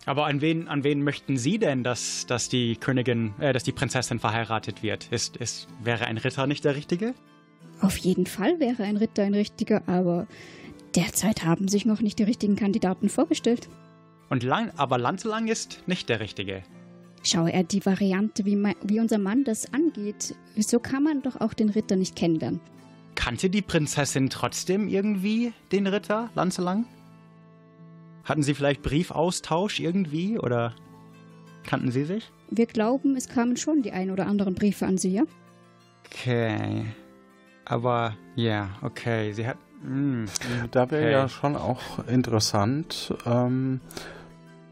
Aber 0.05 0.27
an 0.27 0.41
wen, 0.41 0.67
an 0.67 0.83
wen 0.83 1.03
möchten 1.03 1.37
Sie 1.37 1.57
denn, 1.57 1.83
dass, 1.83 2.27
dass 2.27 2.47
die 2.47 2.75
Königin, 2.75 3.33
äh, 3.39 3.53
dass 3.53 3.63
die 3.63 3.71
Prinzessin 3.71 4.19
verheiratet 4.19 4.83
wird? 4.83 5.07
Ist, 5.09 5.37
ist, 5.37 5.67
wäre 5.83 6.05
ein 6.05 6.17
Ritter 6.17 6.45
nicht 6.45 6.63
der 6.63 6.75
Richtige? 6.75 7.15
Auf 7.81 7.97
jeden 7.97 8.25
Fall 8.25 8.59
wäre 8.59 8.83
ein 8.83 8.97
Ritter 8.97 9.23
ein 9.23 9.33
richtiger, 9.33 9.87
aber 9.87 10.27
derzeit 10.95 11.43
haben 11.43 11.67
sich 11.67 11.85
noch 11.85 12.01
nicht 12.01 12.19
die 12.19 12.23
richtigen 12.23 12.55
Kandidaten 12.55 13.09
vorgestellt. 13.09 13.69
Und 14.29 14.43
Lang, 14.43 14.71
aber 14.77 14.97
Lanzelang 14.97 15.47
ist 15.47 15.83
nicht 15.87 16.09
der 16.09 16.19
Richtige. 16.19 16.63
Schaue 17.23 17.51
er 17.51 17.63
die 17.63 17.85
Variante, 17.85 18.45
wie, 18.45 18.55
wie 18.83 18.99
unser 18.99 19.17
Mann 19.17 19.43
das 19.43 19.73
angeht. 19.73 20.35
So 20.57 20.79
kann 20.79 21.03
man 21.03 21.21
doch 21.21 21.41
auch 21.41 21.53
den 21.53 21.69
Ritter 21.69 21.95
nicht 21.95 22.15
kennenlernen. 22.15 22.59
Kannte 23.15 23.49
die 23.49 23.61
Prinzessin 23.61 24.29
trotzdem 24.29 24.87
irgendwie 24.87 25.53
den 25.71 25.87
Ritter, 25.87 26.29
Lanzelang? 26.35 26.85
Hatten 28.23 28.43
sie 28.43 28.53
vielleicht 28.53 28.81
Briefaustausch 28.81 29.79
irgendwie 29.79 30.37
oder 30.37 30.75
kannten 31.65 31.91
sie 31.91 32.03
sich? 32.03 32.31
Wir 32.49 32.65
glauben, 32.65 33.15
es 33.15 33.27
kamen 33.27 33.57
schon 33.57 33.81
die 33.81 33.91
ein 33.91 34.11
oder 34.11 34.27
anderen 34.27 34.53
Briefe 34.55 34.85
an 34.85 34.97
sie, 34.97 35.13
ja? 35.13 35.23
Okay. 36.07 36.85
Aber 37.65 38.13
ja, 38.35 38.69
okay. 38.81 39.31
Sie 39.33 39.47
hat. 39.47 39.57
Mh, 39.81 39.87
hm, 39.87 40.25
da 40.71 40.89
wäre 40.91 41.03
okay. 41.03 41.11
ja 41.11 41.29
schon 41.29 41.55
auch 41.55 42.07
interessant. 42.07 43.13
Ähm, 43.25 43.81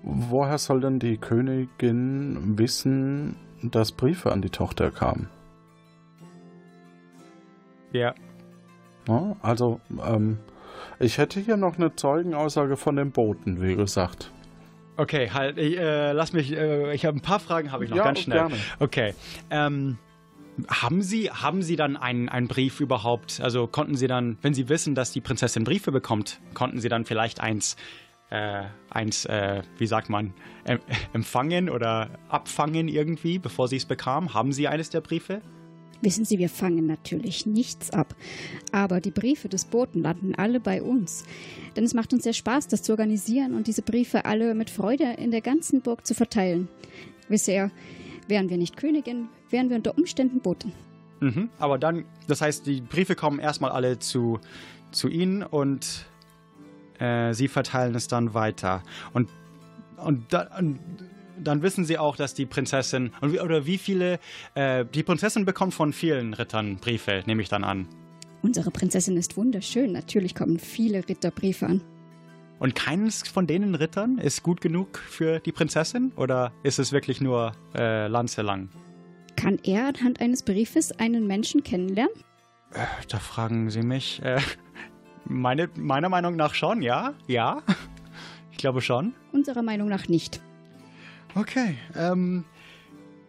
woher 0.03 0.57
soll 0.57 0.81
denn 0.81 0.99
die 0.99 1.17
Königin 1.17 2.57
wissen, 2.57 3.35
dass 3.61 3.91
Briefe 3.91 4.31
an 4.31 4.41
die 4.41 4.49
Tochter 4.49 4.91
kamen? 4.91 5.29
Ja. 7.91 8.13
ja 9.07 9.35
also, 9.41 9.79
ähm, 10.05 10.39
ich 10.99 11.17
hätte 11.17 11.39
hier 11.39 11.57
noch 11.57 11.77
eine 11.77 11.95
Zeugenaussage 11.95 12.77
von 12.77 12.95
dem 12.95 13.11
Boten, 13.11 13.61
wie 13.61 13.75
gesagt. 13.75 14.31
Okay, 14.95 15.31
halt, 15.31 15.57
ich, 15.57 15.77
äh, 15.77 16.11
lass 16.11 16.33
mich, 16.33 16.51
äh, 16.55 16.93
ich 16.93 17.05
habe 17.05 17.17
ein 17.17 17.21
paar 17.21 17.39
Fragen, 17.39 17.71
habe 17.71 17.83
ich 17.83 17.89
noch 17.89 17.97
ja, 17.97 18.03
ganz 18.03 18.19
schnell. 18.19 18.37
Gerne. 18.39 18.55
Okay. 18.79 19.15
Ähm, 19.49 19.97
haben 20.69 21.01
Sie, 21.01 21.29
haben 21.29 21.61
Sie 21.61 21.75
dann 21.75 21.97
einen, 21.97 22.29
einen 22.29 22.47
Brief 22.47 22.79
überhaupt? 22.79 23.41
Also 23.41 23.67
konnten 23.67 23.95
Sie 23.95 24.07
dann, 24.07 24.37
wenn 24.41 24.53
Sie 24.53 24.69
wissen, 24.69 24.95
dass 24.95 25.11
die 25.11 25.21
Prinzessin 25.21 25.63
Briefe 25.63 25.91
bekommt, 25.91 26.39
konnten 26.53 26.79
Sie 26.79 26.89
dann 26.89 27.05
vielleicht 27.05 27.39
eins, 27.39 27.75
äh, 28.29 28.63
eins, 28.89 29.25
äh, 29.25 29.63
wie 29.77 29.87
sagt 29.87 30.09
man, 30.09 30.33
äh, 30.65 30.77
empfangen 31.13 31.69
oder 31.69 32.19
abfangen 32.29 32.87
irgendwie, 32.87 33.39
bevor 33.39 33.67
Sie 33.67 33.77
es 33.77 33.85
bekamen? 33.85 34.33
Haben 34.33 34.51
Sie 34.51 34.67
eines 34.67 34.89
der 34.89 35.01
Briefe? 35.01 35.41
Wissen 36.01 36.25
Sie, 36.25 36.37
wir 36.37 36.49
fangen 36.49 36.85
natürlich 36.85 37.45
nichts 37.45 37.91
ab. 37.91 38.13
Aber 38.73 38.99
die 38.99 39.11
Briefe 39.11 39.47
des 39.47 39.63
Boten 39.63 40.01
landen 40.01 40.35
alle 40.35 40.59
bei 40.59 40.83
uns. 40.83 41.23
Denn 41.77 41.85
es 41.85 41.93
macht 41.93 42.11
uns 42.11 42.23
sehr 42.23 42.33
Spaß, 42.33 42.67
das 42.67 42.83
zu 42.83 42.91
organisieren 42.91 43.53
und 43.53 43.67
diese 43.67 43.83
Briefe 43.83 44.25
alle 44.25 44.53
mit 44.53 44.69
Freude 44.69 45.13
in 45.17 45.31
der 45.31 45.41
ganzen 45.41 45.81
Burg 45.81 46.05
zu 46.05 46.13
verteilen. 46.13 46.67
Ihr, 47.29 47.71
Wären 48.27 48.49
wir 48.49 48.57
nicht 48.57 48.77
Königin, 48.77 49.29
wären 49.53 49.69
wir 49.69 49.77
unter 49.77 49.97
Umständen 49.97 50.41
Boten. 50.41 50.73
Mhm, 51.21 51.49
aber 51.57 51.77
dann, 51.77 52.03
das 52.27 52.41
heißt, 52.41 52.67
die 52.67 52.81
Briefe 52.81 53.15
kommen 53.15 53.39
erstmal 53.39 53.71
alle 53.71 53.99
zu, 53.99 54.41
zu 54.91 55.07
Ihnen 55.07 55.43
und 55.43 56.05
äh, 56.99 57.33
Sie 57.33 57.47
verteilen 57.47 57.95
es 57.95 58.09
dann 58.09 58.33
weiter. 58.33 58.83
Und, 59.13 59.29
und, 59.95 60.33
da, 60.33 60.49
und, 60.59 60.79
dann 61.41 61.61
wissen 61.61 61.85
Sie 61.85 61.97
auch, 61.97 62.17
dass 62.17 62.33
die 62.33 62.45
Prinzessin, 62.45 63.11
oder 63.21 63.65
wie 63.65 63.77
viele, 63.77 64.19
äh, 64.55 64.85
die 64.85 65.03
Prinzessin 65.03 65.45
bekommt 65.45 65.73
von 65.73 65.93
vielen 65.93 66.33
Rittern 66.33 66.75
Briefe, 66.77 67.23
nehme 67.25 67.41
ich 67.41 67.49
dann 67.49 67.63
an. 67.63 67.87
Unsere 68.41 68.71
Prinzessin 68.71 69.15
ist 69.15 69.37
wunderschön. 69.37 69.93
Natürlich 69.93 70.35
kommen 70.35 70.59
viele 70.59 71.07
Ritterbriefe 71.07 71.65
an. 71.65 71.81
Und 72.59 72.75
keines 72.75 73.27
von 73.27 73.47
denen 73.47 73.75
Rittern 73.75 74.17
ist 74.17 74.43
gut 74.43 74.59
genug 74.59 74.97
für 74.97 75.39
die 75.39 75.51
Prinzessin? 75.51 76.11
Oder 76.17 76.51
ist 76.63 76.79
es 76.79 76.91
wirklich 76.91 77.21
nur 77.21 77.53
äh, 77.73 78.07
Lanzelang? 78.07 78.69
Kann 79.43 79.59
er 79.63 79.89
anhand 79.89 80.21
eines 80.21 80.41
Briefes 80.41 80.97
einen 80.99 81.27
Menschen 81.27 81.63
kennenlernen? 81.63 82.13
Äh, 82.73 82.85
da 83.09 83.19
fragen 83.19 83.69
Sie 83.69 83.81
mich. 83.81 84.21
Äh, 84.21 84.39
meine, 85.25 85.69
meiner 85.75 86.07
Meinung 86.07 86.37
nach 86.37 86.53
schon, 86.53 86.81
ja. 86.81 87.13
Ja. 87.27 87.61
Ich 88.51 88.57
glaube 88.57 88.79
schon. 88.79 89.13
Unserer 89.33 89.61
Meinung 89.61 89.89
nach 89.89 90.07
nicht. 90.07 90.39
Okay. 91.35 91.75
Ähm, 91.93 92.45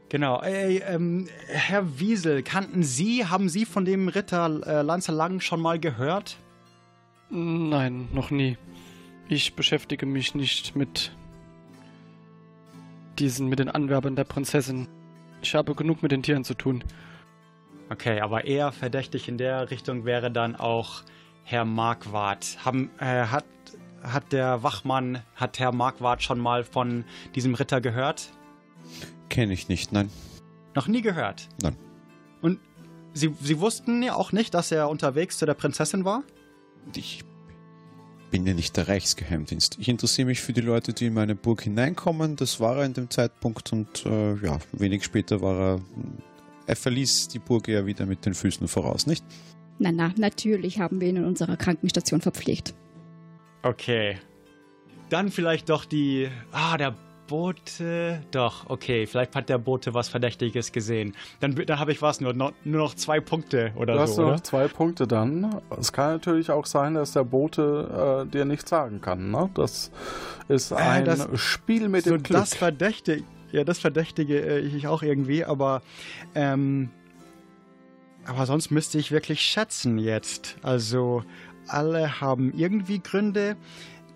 genau. 0.09 0.41
Äh, 0.41 0.77
ähm, 0.87 1.27
Herr 1.49 1.99
Wiesel, 1.99 2.45
kannten 2.45 2.85
Sie, 2.85 3.27
haben 3.27 3.49
Sie 3.49 3.65
von 3.65 3.85
dem 3.85 4.07
Ritter 4.07 4.61
äh, 4.65 4.83
Lanzelang 4.83 5.41
schon 5.41 5.61
mal 5.61 5.81
gehört? 5.81 6.37
Nein, 7.29 8.09
noch 8.13 8.31
nie. 8.31 8.57
Ich 9.29 9.57
beschäftige 9.57 10.07
mich 10.07 10.37
nicht 10.37 10.77
mit 10.77 11.11
diesen, 13.19 13.49
mit 13.49 13.59
den 13.59 13.69
Anwerbern 13.69 14.15
der 14.15 14.25
Prinzessin. 14.25 14.87
Ich 15.45 15.55
habe 15.55 15.75
genug 15.75 16.03
mit 16.03 16.11
den 16.11 16.23
Tieren 16.23 16.43
zu 16.43 16.55
tun. 16.55 16.83
Okay, 17.91 18.21
aber 18.21 18.47
eher 18.47 18.73
verdächtig 18.73 19.29
in 19.29 19.37
der 19.37 19.71
Richtung 19.71 20.07
wäre 20.07 20.31
dann 20.31 20.57
auch 20.57 21.03
Herr 21.43 21.67
Marquardt. 21.67 22.65
Haben, 22.65 22.91
äh, 22.99 23.27
hat, 23.27 23.45
hat 24.03 24.33
der 24.33 24.63
Wachmann, 24.63 25.23
hat 25.35 25.59
Herr 25.59 25.73
Marquardt 25.73 26.23
schon 26.23 26.41
mal 26.41 26.65
von 26.65 27.05
diesem 27.35 27.55
Ritter 27.55 27.83
gehört? 27.83 28.31
Kenne 29.29 29.53
ich 29.53 29.69
nicht, 29.69 29.93
nein. 29.93 30.09
Noch 30.75 30.89
nie 30.89 31.03
gehört? 31.03 31.47
Nein. 31.63 31.77
Und 32.41 32.59
Sie, 33.13 33.37
Sie 33.39 33.61
wussten 33.61 34.03
ja 34.03 34.15
auch 34.15 34.33
nicht, 34.33 34.55
dass 34.55 34.73
er 34.73 34.89
unterwegs 34.89 35.37
zu 35.37 35.45
der 35.45 35.55
Prinzessin 35.55 36.07
war? 36.07 36.23
Ich 36.97 37.23
bin 38.35 38.49
ja 38.49 38.53
nicht 38.53 38.77
der 38.77 38.89
Reichsgeheimdienst. 38.89 39.77
Ich 39.79 39.89
interessiere 39.89 40.27
mich 40.27 40.41
für 40.41 40.53
die 40.53 40.61
Leute, 40.61 40.93
die 40.93 41.07
in 41.07 41.15
meine 41.15 41.37
Burg 41.37 41.63
hineinkommen. 41.63 42.35
Das 42.35 42.59
war 42.59 42.79
er 42.79 42.85
in 42.85 42.93
dem 42.93 43.09
Zeitpunkt 43.09 43.73
und 43.73 44.05
äh, 44.07 44.35
ja, 44.45 44.59
wenig 44.73 45.05
später 45.05 45.41
war 45.41 45.61
er. 45.61 45.81
Er 46.67 46.75
verließ 46.75 47.29
die 47.29 47.39
Burg 47.39 47.69
ja 47.69 47.87
wieder 47.87 48.07
mit 48.07 48.27
den 48.27 48.35
Füßen 48.35 48.67
voraus, 48.67 49.07
nicht? 49.07 49.25
Na, 49.79 49.93
na, 49.93 50.13
natürlich 50.17 50.81
haben 50.81 51.01
wir 51.01 51.07
ihn 51.07 51.15
in 51.15 51.25
unserer 51.25 51.57
Krankenstation 51.57 52.21
verpflegt. 52.21 52.75
Okay. 53.63 54.19
Dann 55.11 55.31
vielleicht 55.31 55.69
doch 55.69 55.85
die. 55.85 56.29
Ah, 56.51 56.77
der 56.77 56.97
Bote. 57.27 58.23
Doch, 58.31 58.69
okay. 58.69 59.07
Vielleicht 59.07 59.35
hat 59.35 59.49
der 59.49 59.59
Bote 59.59 59.95
was 59.95 60.09
Verdächtiges 60.09 60.73
gesehen. 60.73 61.15
Dann, 61.41 61.55
dann 61.55 61.79
habe 61.79 61.93
ich 61.93 62.03
was, 62.03 62.21
nur, 62.21 62.33
nur 62.33 62.53
noch 62.65 62.95
zwei 62.95 63.21
Punkte 63.21 63.73
oder 63.77 63.95
du 63.95 63.99
so. 63.99 64.03
Hast 64.03 64.19
du 64.19 64.23
noch 64.23 64.41
zwei 64.41 64.69
Punkte 64.69 65.07
dann. 65.07 65.61
Es 65.79 65.93
kann 65.93 66.13
natürlich 66.13 66.51
auch 66.51 66.67
sein, 66.67 66.95
dass 66.95 67.13
der 67.13 67.25
Bote 67.25 68.25
äh, 68.27 68.31
dir 68.31 68.45
nichts 68.45 68.71
sagen 68.71 69.01
kann. 69.01 69.31
Ne? 69.31 69.51
Das 69.55 69.91
ist 70.49 70.73
äh, 70.73 70.77
ein 70.77 71.05
das, 71.05 71.29
Spiel 71.35 71.89
mit 71.89 72.05
so 72.05 72.11
dem 72.11 72.23
Glück. 72.23 72.41
Das 72.41 72.55
Verdächtige, 72.55 73.25
ja, 73.53 73.65
das 73.65 73.79
Verdächtige 73.79 74.41
äh, 74.41 74.59
ich 74.61 74.87
auch 74.87 75.03
irgendwie, 75.03 75.45
aber 75.45 75.83
ähm, 76.35 76.91
aber 78.27 78.47
sonst 78.47 78.71
müsste 78.71 78.99
ich 78.99 79.13
wirklich 79.13 79.41
schätzen 79.43 79.99
jetzt. 79.99 80.57
Also 80.63 81.25
alle 81.67 82.21
haben 82.21 82.53
irgendwie 82.55 83.01
Gründe. 83.01 83.57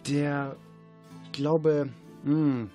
Der, 0.08 0.56
ich 1.24 1.32
glaube, 1.32 1.88
mh, 2.24 2.32
hm, 2.32 2.70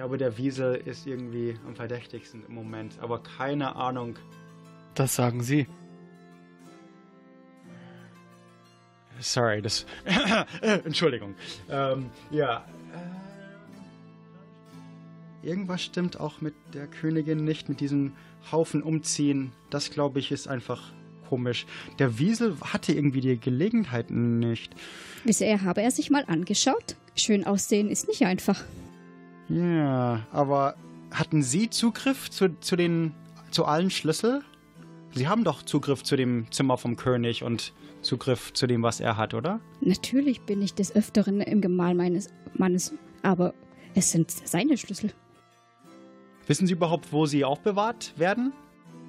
glaube, 0.00 0.16
der 0.16 0.38
Wiesel 0.38 0.76
ist 0.76 1.06
irgendwie 1.06 1.56
am 1.66 1.76
verdächtigsten 1.76 2.42
im 2.48 2.54
Moment, 2.54 2.98
aber 3.00 3.22
keine 3.22 3.76
Ahnung. 3.76 4.16
Das 4.94 5.14
sagen 5.14 5.42
Sie. 5.42 5.66
Sorry, 9.18 9.60
das. 9.60 9.84
Entschuldigung. 10.62 11.34
Ähm, 11.68 12.08
ja. 12.30 12.64
Äh, 15.42 15.46
irgendwas 15.46 15.82
stimmt 15.82 16.18
auch 16.18 16.40
mit 16.40 16.54
der 16.72 16.86
Königin 16.86 17.44
nicht, 17.44 17.68
mit 17.68 17.80
diesem 17.80 18.14
Haufen 18.50 18.82
umziehen. 18.82 19.52
Das, 19.68 19.90
glaube 19.90 20.18
ich, 20.18 20.32
ist 20.32 20.48
einfach 20.48 20.94
komisch. 21.28 21.66
Der 21.98 22.18
Wiesel 22.18 22.56
hatte 22.62 22.94
irgendwie 22.94 23.20
die 23.20 23.38
Gelegenheit 23.38 24.10
nicht. 24.10 24.72
Bisher 25.26 25.60
habe 25.60 25.82
er 25.82 25.90
sich 25.90 26.08
mal 26.08 26.24
angeschaut. 26.26 26.96
Schön 27.16 27.44
aussehen 27.44 27.90
ist 27.90 28.08
nicht 28.08 28.24
einfach. 28.24 28.64
Ja, 29.50 30.26
aber 30.32 30.76
hatten 31.10 31.42
Sie 31.42 31.68
Zugriff 31.70 32.30
zu, 32.30 32.58
zu 32.60 32.76
den 32.76 33.12
zu 33.50 33.64
allen 33.64 33.90
Schlüssel? 33.90 34.42
Sie 35.12 35.26
haben 35.26 35.42
doch 35.42 35.62
Zugriff 35.62 36.04
zu 36.04 36.16
dem 36.16 36.46
Zimmer 36.52 36.78
vom 36.78 36.96
König 36.96 37.42
und 37.42 37.72
Zugriff 38.00 38.52
zu 38.52 38.68
dem, 38.68 38.82
was 38.82 39.00
er 39.00 39.16
hat, 39.16 39.34
oder? 39.34 39.60
Natürlich 39.80 40.42
bin 40.42 40.62
ich 40.62 40.74
des 40.74 40.94
Öfteren 40.94 41.40
im 41.40 41.60
Gemahl 41.60 41.94
meines 41.94 42.30
Mannes, 42.54 42.94
aber 43.22 43.52
es 43.94 44.12
sind 44.12 44.30
seine 44.30 44.76
Schlüssel. 44.78 45.12
Wissen 46.46 46.68
Sie 46.68 46.72
überhaupt, 46.72 47.12
wo 47.12 47.26
sie 47.26 47.44
aufbewahrt 47.44 48.14
werden? 48.16 48.52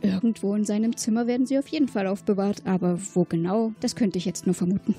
Irgendwo 0.02 0.56
in 0.56 0.66
seinem 0.66 0.98
Zimmer 0.98 1.28
werden 1.28 1.46
sie 1.46 1.60
auf 1.60 1.68
jeden 1.68 1.88
Fall 1.88 2.08
aufbewahrt, 2.08 2.64
aber 2.66 3.00
wo 3.14 3.24
genau, 3.24 3.74
das 3.80 3.96
könnte 3.96 4.18
ich 4.18 4.26
jetzt 4.26 4.48
nur 4.48 4.56
vermuten. 4.56 4.96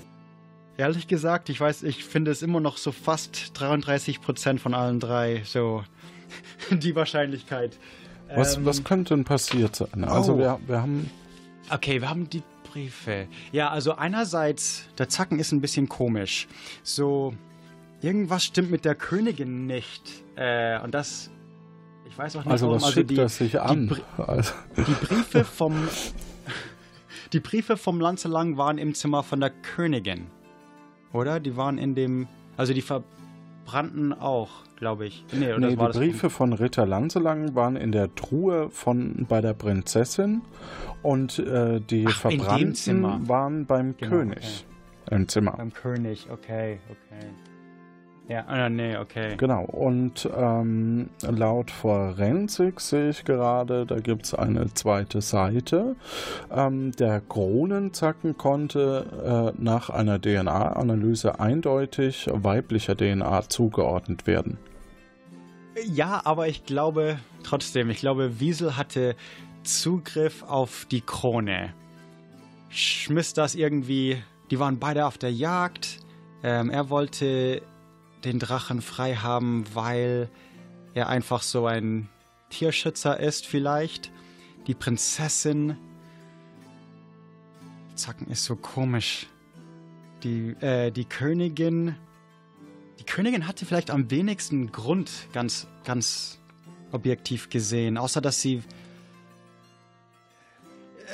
Ehrlich 0.77 1.07
gesagt, 1.07 1.49
ich 1.49 1.61
weiß, 1.61 1.83
ich 1.83 2.05
finde 2.05 2.31
es 2.31 2.43
immer 2.43 2.61
noch 2.61 2.77
so 2.77 2.93
fast 2.93 3.53
33 3.55 4.21
Prozent 4.21 4.61
von 4.61 4.75
allen 4.75 5.01
drei, 5.01 5.43
so 5.45 5.85
die 6.71 6.95
Wahrscheinlichkeit. 6.95 7.79
Was, 8.35 8.57
ähm, 8.57 8.65
was 8.65 8.83
könnte 8.83 9.15
denn 9.15 9.25
passiert 9.25 9.77
sein? 9.77 10.05
Also 10.05 10.35
oh. 10.35 10.39
wir, 10.39 10.59
wir 10.67 10.81
haben... 10.81 11.11
Okay, 11.71 12.01
wir 12.01 12.09
haben 12.09 12.29
die 12.29 12.43
Briefe. 12.73 13.29
Ja, 13.53 13.69
also 13.71 13.95
einerseits, 13.95 14.89
der 14.97 15.09
Zacken 15.09 15.39
ist 15.39 15.53
ein 15.53 15.61
bisschen 15.61 15.89
komisch. 15.89 16.49
So, 16.83 17.35
irgendwas 18.01 18.45
stimmt 18.45 18.71
mit 18.71 18.85
der 18.85 18.95
Königin 18.95 19.67
nicht. 19.67 20.25
Äh, 20.37 20.81
und 20.81 20.95
das 20.95 21.31
ich 22.13 22.19
weiß 22.19 22.37
auch 22.37 22.45
nicht, 22.45 22.53
also 22.53 22.67
warum. 22.67 22.77
Was 22.77 22.85
also 22.85 22.95
schickt 22.95 23.11
die, 23.11 23.15
das 23.15 23.37
sich 23.39 23.59
an? 23.59 23.89
Die, 23.89 24.23
also. 24.23 24.53
die 24.77 25.07
Briefe 25.07 25.45
vom 25.45 25.89
die 27.33 27.41
Briefe 27.41 27.79
vom 27.79 28.01
Lanzelang 28.01 28.59
waren 28.59 28.77
im 28.77 28.95
Zimmer 28.95 29.23
von 29.23 29.41
der 29.41 29.49
Königin. 29.49 30.27
Oder? 31.13 31.41
Die 31.41 31.57
waren 31.57 31.79
in 31.79 31.95
dem. 31.95 32.29
Also 32.57 32.75
die 32.75 32.83
verbrannten 32.83 34.13
auch, 34.13 34.51
glaube 34.77 35.07
ich. 35.07 35.25
Nee, 35.33 35.57
nee 35.59 35.71
die 35.71 35.77
Briefe 35.77 36.31
von 36.31 36.53
Ritter 36.53 36.87
Lanzelang 36.87 37.55
waren 37.55 37.77
in 37.77 37.93
der 37.93 38.15
Truhe 38.15 38.71
von 38.71 39.27
bei 39.29 39.41
der 39.41 39.55
Prinzessin 39.55 40.43
und 41.03 41.39
äh, 41.39 41.81
die 41.81 42.07
Ach, 42.07 42.17
verbrannten 42.17 43.29
waren 43.29 43.67
beim 43.67 43.97
genau, 43.97 44.11
König 44.17 44.67
okay. 45.07 45.15
im 45.17 45.29
Zimmer. 45.29 45.53
Beim 45.57 45.73
König, 45.73 46.29
okay, 46.31 46.79
okay. 46.91 47.27
Ja, 48.33 48.67
äh, 48.67 48.71
nee, 48.71 48.97
okay. 48.97 49.37
Genau, 49.37 49.65
und 49.65 50.27
ähm, 50.35 51.11
laut 51.21 51.71
Forensik 51.71 52.81
sehe 52.81 53.11
ich 53.11 53.27
gerade, 53.27 53.85
da 53.85 54.01
gibt 54.01 54.25
es 54.25 54.33
eine 54.33 54.73
zweite 54.73 55.21
Seite. 55.21 55.97
Ähm, 56.51 56.93
der 56.93 57.21
Kronenzacken 57.21 58.39
konnte 58.39 59.53
äh, 59.55 59.63
nach 59.63 59.91
einer 59.91 60.19
DNA-Analyse 60.19 61.41
eindeutig 61.41 62.27
weiblicher 62.33 62.97
DNA 62.97 63.51
zugeordnet 63.51 64.27
werden. 64.27 64.57
Ja, 65.93 66.23
aber 66.25 66.49
ich 66.49 66.65
glaube 66.65 67.19
trotzdem, 67.43 67.91
ich 67.91 67.99
glaube, 67.99 68.41
Wiesel 68.41 68.79
hatte 68.79 69.15
Zugriff 69.63 70.43
auf 70.45 70.87
die 70.91 71.03
Krone. 71.03 71.75
Schmiss 72.71 73.35
das 73.35 73.55
irgendwie, 73.55 74.23
die 74.51 74.59
waren 74.59 74.79
beide 74.79 75.05
auf 75.05 75.19
der 75.19 75.35
Jagd. 75.35 75.99
Ähm, 76.43 76.71
er 76.71 76.89
wollte 76.89 77.61
den 78.25 78.39
Drachen 78.39 78.83
frei 78.83 79.17
haben, 79.17 79.65
weil 79.75 80.29
er 80.95 81.09
einfach 81.09 81.43
so 81.43 81.67
ein 81.67 82.09
Tierschützer 82.51 83.19
ist 83.19 83.47
vielleicht. 83.47 84.11
Die 84.67 84.75
Prinzessin. 84.75 85.77
Zacken 87.95 88.29
ist 88.29 88.45
so 88.45 88.57
komisch. 88.57 89.27
Die, 90.23 90.51
äh, 90.61 90.91
die 90.91 91.05
Königin. 91.05 91.97
Die 92.99 93.05
Königin 93.05 93.47
hatte 93.47 93.67
vielleicht 93.67 93.91
am 93.91 94.11
wenigsten 94.11 94.71
Grund, 94.71 95.11
ganz, 95.33 95.67
ganz 95.85 96.39
objektiv 96.93 97.51
gesehen, 97.51 97.99
außer 97.99 98.21
dass 98.21 98.41
sie. 98.41 98.63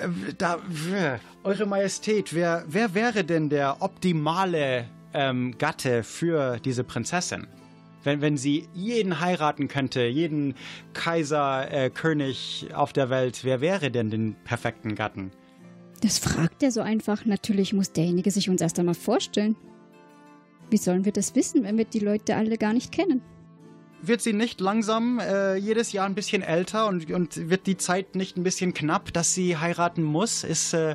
Äh, 0.02 0.34
da, 0.36 0.58
Eure 1.44 1.66
Majestät, 1.66 2.34
wer, 2.34 2.64
wer 2.66 2.94
wäre 2.94 3.24
denn 3.24 3.48
der 3.48 3.80
optimale 3.80 4.86
ähm, 5.14 5.56
Gatte 5.58 6.02
für 6.02 6.58
diese 6.58 6.84
Prinzessin. 6.84 7.46
Wenn, 8.04 8.20
wenn 8.20 8.36
sie 8.36 8.68
jeden 8.74 9.20
heiraten 9.20 9.68
könnte, 9.68 10.02
jeden 10.06 10.54
Kaiser, 10.92 11.70
äh, 11.70 11.90
König 11.90 12.68
auf 12.72 12.92
der 12.92 13.10
Welt, 13.10 13.40
wer 13.42 13.60
wäre 13.60 13.90
denn 13.90 14.10
den 14.10 14.36
perfekten 14.44 14.94
Gatten? 14.94 15.30
Das 16.00 16.18
fragt 16.18 16.62
er 16.62 16.70
so 16.70 16.80
einfach. 16.80 17.24
Natürlich 17.24 17.72
muss 17.72 17.92
derjenige 17.92 18.30
sich 18.30 18.48
uns 18.48 18.60
erst 18.60 18.78
einmal 18.78 18.94
vorstellen. 18.94 19.56
Wie 20.70 20.76
sollen 20.76 21.04
wir 21.04 21.12
das 21.12 21.34
wissen, 21.34 21.64
wenn 21.64 21.76
wir 21.76 21.86
die 21.86 21.98
Leute 21.98 22.36
alle 22.36 22.56
gar 22.56 22.72
nicht 22.72 22.92
kennen? 22.92 23.20
Wird 24.00 24.20
sie 24.20 24.32
nicht 24.32 24.60
langsam 24.60 25.18
äh, 25.18 25.56
jedes 25.56 25.90
Jahr 25.90 26.06
ein 26.06 26.14
bisschen 26.14 26.42
älter 26.42 26.86
und, 26.86 27.10
und 27.10 27.50
wird 27.50 27.66
die 27.66 27.76
Zeit 27.76 28.14
nicht 28.14 28.36
ein 28.36 28.44
bisschen 28.44 28.74
knapp, 28.74 29.12
dass 29.12 29.34
sie 29.34 29.56
heiraten 29.56 30.04
muss? 30.04 30.44
Ist, 30.44 30.72
äh, 30.72 30.94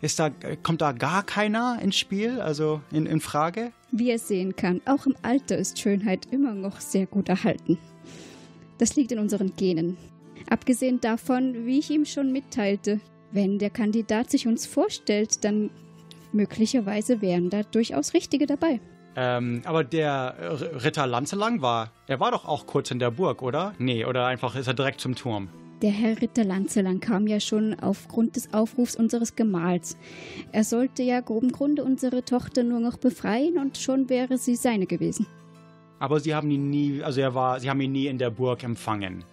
ist 0.00 0.18
da, 0.18 0.30
kommt 0.62 0.80
da 0.80 0.92
gar 0.92 1.22
keiner 1.22 1.78
ins 1.82 1.96
Spiel, 1.96 2.40
also 2.40 2.80
in, 2.90 3.06
in 3.06 3.20
Frage? 3.20 3.72
Wie 3.92 4.10
er 4.10 4.18
sehen 4.18 4.56
kann, 4.56 4.80
auch 4.86 5.06
im 5.06 5.14
Alter 5.22 5.58
ist 5.58 5.78
Schönheit 5.78 6.26
immer 6.30 6.54
noch 6.54 6.80
sehr 6.80 7.06
gut 7.06 7.28
erhalten. 7.28 7.78
Das 8.78 8.96
liegt 8.96 9.12
in 9.12 9.18
unseren 9.18 9.54
Genen. 9.56 9.96
Abgesehen 10.48 11.00
davon, 11.00 11.66
wie 11.66 11.78
ich 11.78 11.90
ihm 11.90 12.06
schon 12.06 12.32
mitteilte, 12.32 13.00
wenn 13.30 13.58
der 13.58 13.70
Kandidat 13.70 14.30
sich 14.30 14.46
uns 14.46 14.66
vorstellt, 14.66 15.44
dann 15.44 15.70
möglicherweise 16.32 17.20
wären 17.20 17.50
da 17.50 17.62
durchaus 17.62 18.14
Richtige 18.14 18.46
dabei. 18.46 18.80
Ähm, 19.16 19.62
aber 19.64 19.84
der 19.84 20.36
Ritter 20.82 21.06
Lanzelang 21.06 21.62
war, 21.62 21.92
er 22.06 22.20
war 22.20 22.30
doch 22.30 22.46
auch 22.46 22.66
kurz 22.66 22.90
in 22.90 22.98
der 22.98 23.10
Burg, 23.10 23.42
oder? 23.42 23.74
Nee, 23.78 24.04
oder 24.04 24.26
einfach 24.26 24.54
ist 24.54 24.66
er 24.66 24.74
direkt 24.74 25.00
zum 25.00 25.14
Turm. 25.14 25.48
Der 25.82 25.90
Herr 25.90 26.20
Ritter 26.20 26.44
Lanzelang 26.44 27.00
kam 27.00 27.26
ja 27.26 27.40
schon 27.40 27.74
aufgrund 27.80 28.36
des 28.36 28.52
Aufrufs 28.52 28.96
unseres 28.96 29.34
Gemahls. 29.34 29.96
Er 30.52 30.64
sollte 30.64 31.02
ja 31.02 31.20
groben 31.20 31.52
Grunde 31.52 31.84
unsere 31.84 32.22
Tochter 32.22 32.64
nur 32.64 32.80
noch 32.80 32.98
befreien 32.98 33.56
und 33.56 33.78
schon 33.78 34.10
wäre 34.10 34.36
sie 34.36 34.56
seine 34.56 34.86
gewesen. 34.86 35.26
Aber 35.98 36.20
Sie 36.20 36.34
haben 36.34 36.50
ihn 36.50 36.68
nie, 36.68 37.02
also 37.02 37.20
er 37.22 37.34
war, 37.34 37.60
Sie 37.60 37.70
haben 37.70 37.80
ihn 37.80 37.92
nie 37.92 38.06
in 38.08 38.18
der 38.18 38.30
Burg 38.30 38.62
empfangen. 38.62 39.24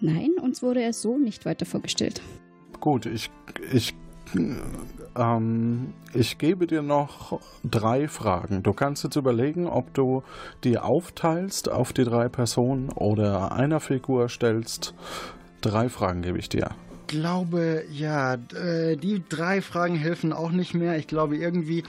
Nein, 0.00 0.30
uns 0.40 0.62
wurde 0.62 0.82
er 0.82 0.92
so 0.92 1.18
nicht 1.18 1.44
weiter 1.44 1.66
vorgestellt. 1.66 2.22
Gut, 2.78 3.06
ich, 3.06 3.30
ich, 3.72 3.94
ähm, 5.16 5.92
ich 6.14 6.38
gebe 6.38 6.68
dir 6.68 6.82
noch 6.82 7.40
drei 7.64 8.06
Fragen. 8.06 8.62
Du 8.62 8.72
kannst 8.72 9.02
jetzt 9.02 9.16
überlegen, 9.16 9.66
ob 9.66 9.92
du 9.94 10.22
die 10.62 10.78
aufteilst 10.78 11.68
auf 11.68 11.92
die 11.92 12.04
drei 12.04 12.28
Personen 12.28 12.90
oder 12.90 13.52
einer 13.52 13.80
Figur 13.80 14.28
stellst. 14.28 14.94
Drei 15.60 15.88
Fragen 15.88 16.22
gebe 16.22 16.38
ich 16.38 16.48
dir. 16.48 16.70
Ich 17.02 17.06
glaube, 17.08 17.84
ja, 17.90 18.34
äh, 18.34 18.96
die 18.96 19.22
drei 19.28 19.60
Fragen 19.62 19.96
helfen 19.96 20.32
auch 20.32 20.52
nicht 20.52 20.74
mehr. 20.74 20.96
Ich 20.96 21.06
glaube, 21.06 21.36
irgendwie, 21.36 21.82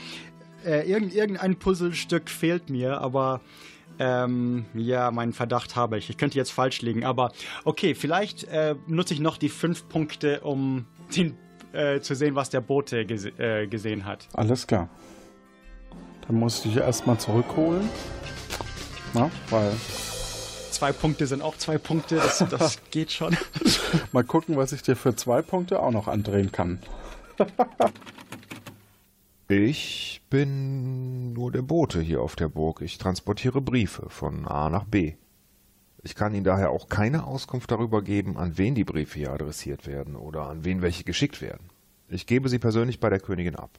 äh, 0.65 0.89
irgendein 0.89 1.55
Puzzlestück 1.57 2.29
fehlt 2.29 2.69
mir, 2.69 2.99
aber 3.01 3.41
ähm, 3.99 4.65
ja, 4.73 5.11
meinen 5.11 5.33
Verdacht 5.33 5.75
habe 5.75 5.97
ich. 5.97 6.09
Ich 6.09 6.17
könnte 6.17 6.37
jetzt 6.37 6.51
falsch 6.51 6.81
liegen, 6.81 7.05
aber 7.05 7.31
okay, 7.65 7.93
vielleicht 7.93 8.45
äh, 8.45 8.75
nutze 8.87 9.13
ich 9.13 9.19
noch 9.19 9.37
die 9.37 9.49
fünf 9.49 9.87
Punkte, 9.89 10.41
um 10.41 10.85
den, 11.15 11.37
äh, 11.73 11.99
zu 11.99 12.15
sehen, 12.15 12.35
was 12.35 12.49
der 12.49 12.61
Bote 12.61 13.05
gese 13.05 13.29
äh, 13.37 13.67
gesehen 13.67 14.05
hat. 14.05 14.27
Alles 14.33 14.65
klar. 14.65 14.89
Dann 16.27 16.37
muss 16.37 16.65
ich 16.65 16.77
erstmal 16.77 17.19
zurückholen. 17.19 17.87
Na, 19.13 19.29
weil 19.49 19.71
zwei 20.81 20.93
Punkte 20.93 21.27
sind 21.27 21.43
auch 21.43 21.57
zwei 21.57 21.77
Punkte, 21.77 22.15
das, 22.15 22.43
das 22.49 22.79
geht 22.89 23.11
schon. 23.11 23.37
Mal 24.13 24.23
gucken, 24.23 24.57
was 24.57 24.71
ich 24.71 24.81
dir 24.81 24.95
für 24.95 25.15
zwei 25.15 25.43
Punkte 25.43 25.79
auch 25.79 25.91
noch 25.91 26.07
andrehen 26.07 26.51
kann. 26.51 26.79
ich 29.47 30.23
bin 30.31 31.33
nur 31.33 31.51
der 31.51 31.61
Bote 31.61 32.01
hier 32.01 32.23
auf 32.23 32.35
der 32.35 32.49
Burg. 32.49 32.81
Ich 32.81 32.97
transportiere 32.97 33.61
Briefe 33.61 34.09
von 34.09 34.47
A 34.47 34.71
nach 34.71 34.85
B. 34.85 35.13
Ich 36.01 36.15
kann 36.15 36.33
Ihnen 36.33 36.45
daher 36.45 36.71
auch 36.71 36.89
keine 36.89 37.27
Auskunft 37.27 37.69
darüber 37.69 38.01
geben, 38.01 38.37
an 38.37 38.57
wen 38.57 38.73
die 38.73 38.83
Briefe 38.83 39.19
hier 39.19 39.33
adressiert 39.33 39.85
werden 39.85 40.15
oder 40.15 40.47
an 40.47 40.65
wen 40.65 40.81
welche 40.81 41.03
geschickt 41.03 41.43
werden. 41.43 41.69
Ich 42.09 42.25
gebe 42.25 42.49
sie 42.49 42.57
persönlich 42.57 42.99
bei 42.99 43.11
der 43.11 43.19
Königin 43.19 43.55
ab. 43.55 43.77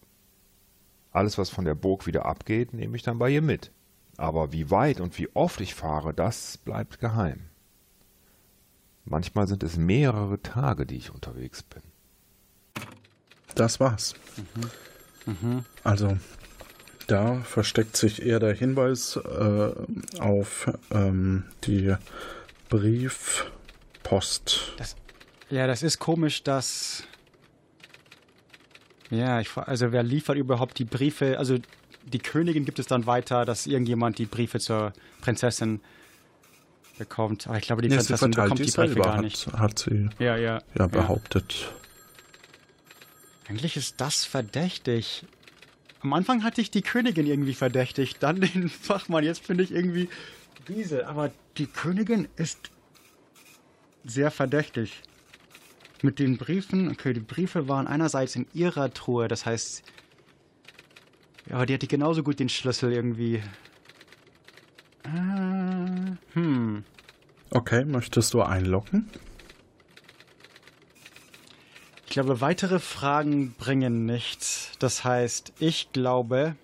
Alles, 1.11 1.37
was 1.37 1.51
von 1.51 1.65
der 1.65 1.75
Burg 1.75 2.07
wieder 2.07 2.27
abgeht, 2.27 2.73
nehme 2.73 2.97
ich 2.97 3.03
dann 3.03 3.19
bei 3.19 3.29
ihr 3.29 3.43
mit. 3.43 3.73
Aber 4.17 4.53
wie 4.53 4.71
weit 4.71 5.01
und 5.01 5.19
wie 5.19 5.29
oft 5.35 5.61
ich 5.61 5.75
fahre, 5.75 6.15
das 6.15 6.59
bleibt 6.59 7.01
geheim. 7.01 7.49
Manchmal 9.05 9.49
sind 9.49 9.63
es 9.63 9.77
mehrere 9.77 10.41
Tage, 10.43 10.87
die 10.87 10.97
ich 10.97 11.13
unterwegs 11.13 11.63
bin. 11.63 11.83
Das 13.55 13.81
war's. 13.81 14.15
Mhm. 15.27 15.37
Mhm. 15.41 15.65
Also, 15.83 16.17
da 17.07 17.41
versteckt 17.41 17.97
sich 17.97 18.23
eher 18.23 18.41
der 18.41 18.55
Hinweis 18.55 19.17
äh, 19.17 19.73
auf 20.21 20.71
ähm, 20.91 21.45
die 21.65 21.95
Briefpost. 22.69 24.73
Das, 24.77 24.97
ja, 25.51 25.67
das 25.67 25.83
ist 25.83 25.99
komisch, 25.99 26.43
dass. 26.43 27.05
Ja, 29.11 29.41
ich, 29.41 29.55
also 29.57 29.93
wer 29.93 30.03
liefert 30.03 30.39
überhaupt 30.39 30.79
die 30.79 30.87
Briefe? 30.87 31.39
Also 31.39 31.59
die 32.05 32.19
Königin 32.19 32.65
gibt 32.65 32.79
es 32.79 32.87
dann 32.87 33.07
weiter, 33.07 33.45
dass 33.45 33.67
irgendjemand 33.67 34.19
die 34.19 34.27
Briefe 34.27 34.61
zur 34.61 34.93
Prinzessin 35.21 35.81
bekommt. 36.99 37.47
Aber 37.47 37.59
ich 37.59 37.65
glaube, 37.65 37.83
die 37.83 37.89
nee, 37.89 37.97
Prinzessin 37.97 38.31
bekommt 38.31 38.59
die, 38.59 38.71
Briefe 38.71 38.95
gar 38.95 39.21
nicht. 39.23 39.47
Hat, 39.53 39.79
sie 39.79 40.09
ja, 40.19 40.37
ja, 40.37 40.63
ja 40.77 40.87
behauptet. 40.87 41.53
Ja. 41.53 41.69
Eigentlich 43.49 43.77
ist 43.77 44.01
das 44.01 44.25
verdächtig. 44.25 45.25
Am 46.01 46.13
Anfang 46.13 46.43
hatte 46.43 46.61
ich 46.61 46.71
die 46.71 46.83
Königin 46.83 47.27
irgendwie 47.27 47.55
verdächtigt, 47.55 48.23
dann 48.23 48.41
den 48.41 48.69
Fachmann. 48.71 49.25
Jetzt 49.25 49.45
finde 49.45 49.65
ich 49.65 49.73
irgendwie 49.73 50.09
diese. 50.69 51.07
Aber 51.07 51.31
die 51.59 51.67
Königin 51.67 52.29
ist 52.37 52.71
sehr 54.05 54.31
verdächtig. 54.31 55.03
Mit 56.03 56.19
den 56.19 56.37
Briefen, 56.37 56.91
okay, 56.91 57.13
die 57.13 57.21
Briefe 57.21 57.69
waren 57.69 57.87
einerseits 57.87 58.35
in 58.35 58.47
ihrer 58.55 58.93
Truhe, 58.93 59.29
das 59.29 59.47
heißt, 59.47 59.85
ja, 61.49 61.66
die 61.66 61.74
hatte 61.74 61.86
genauso 61.86 62.22
gut 62.22 62.40
den 62.40 62.49
Schlüssel 62.49 62.93
irgendwie. 62.93 63.43
Äh, 65.05 66.16
hm. 66.34 66.84
Okay, 67.51 67.84
möchtest 67.84 68.34
du 68.34 68.43
einloggen? 68.43 69.11
Ich 72.07 72.12
glaube, 72.12 72.40
weitere 72.40 72.78
Fragen 72.78 73.53
bringen 73.55 74.07
nichts. 74.07 74.72
Das 74.78 75.03
heißt, 75.03 75.55
ich 75.59 75.93
glaube, 75.93 76.57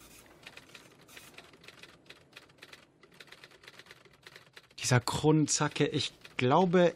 dieser 4.83 5.01
Kronzacke, 5.01 5.87
ich 5.87 6.13
glaube, 6.37 6.95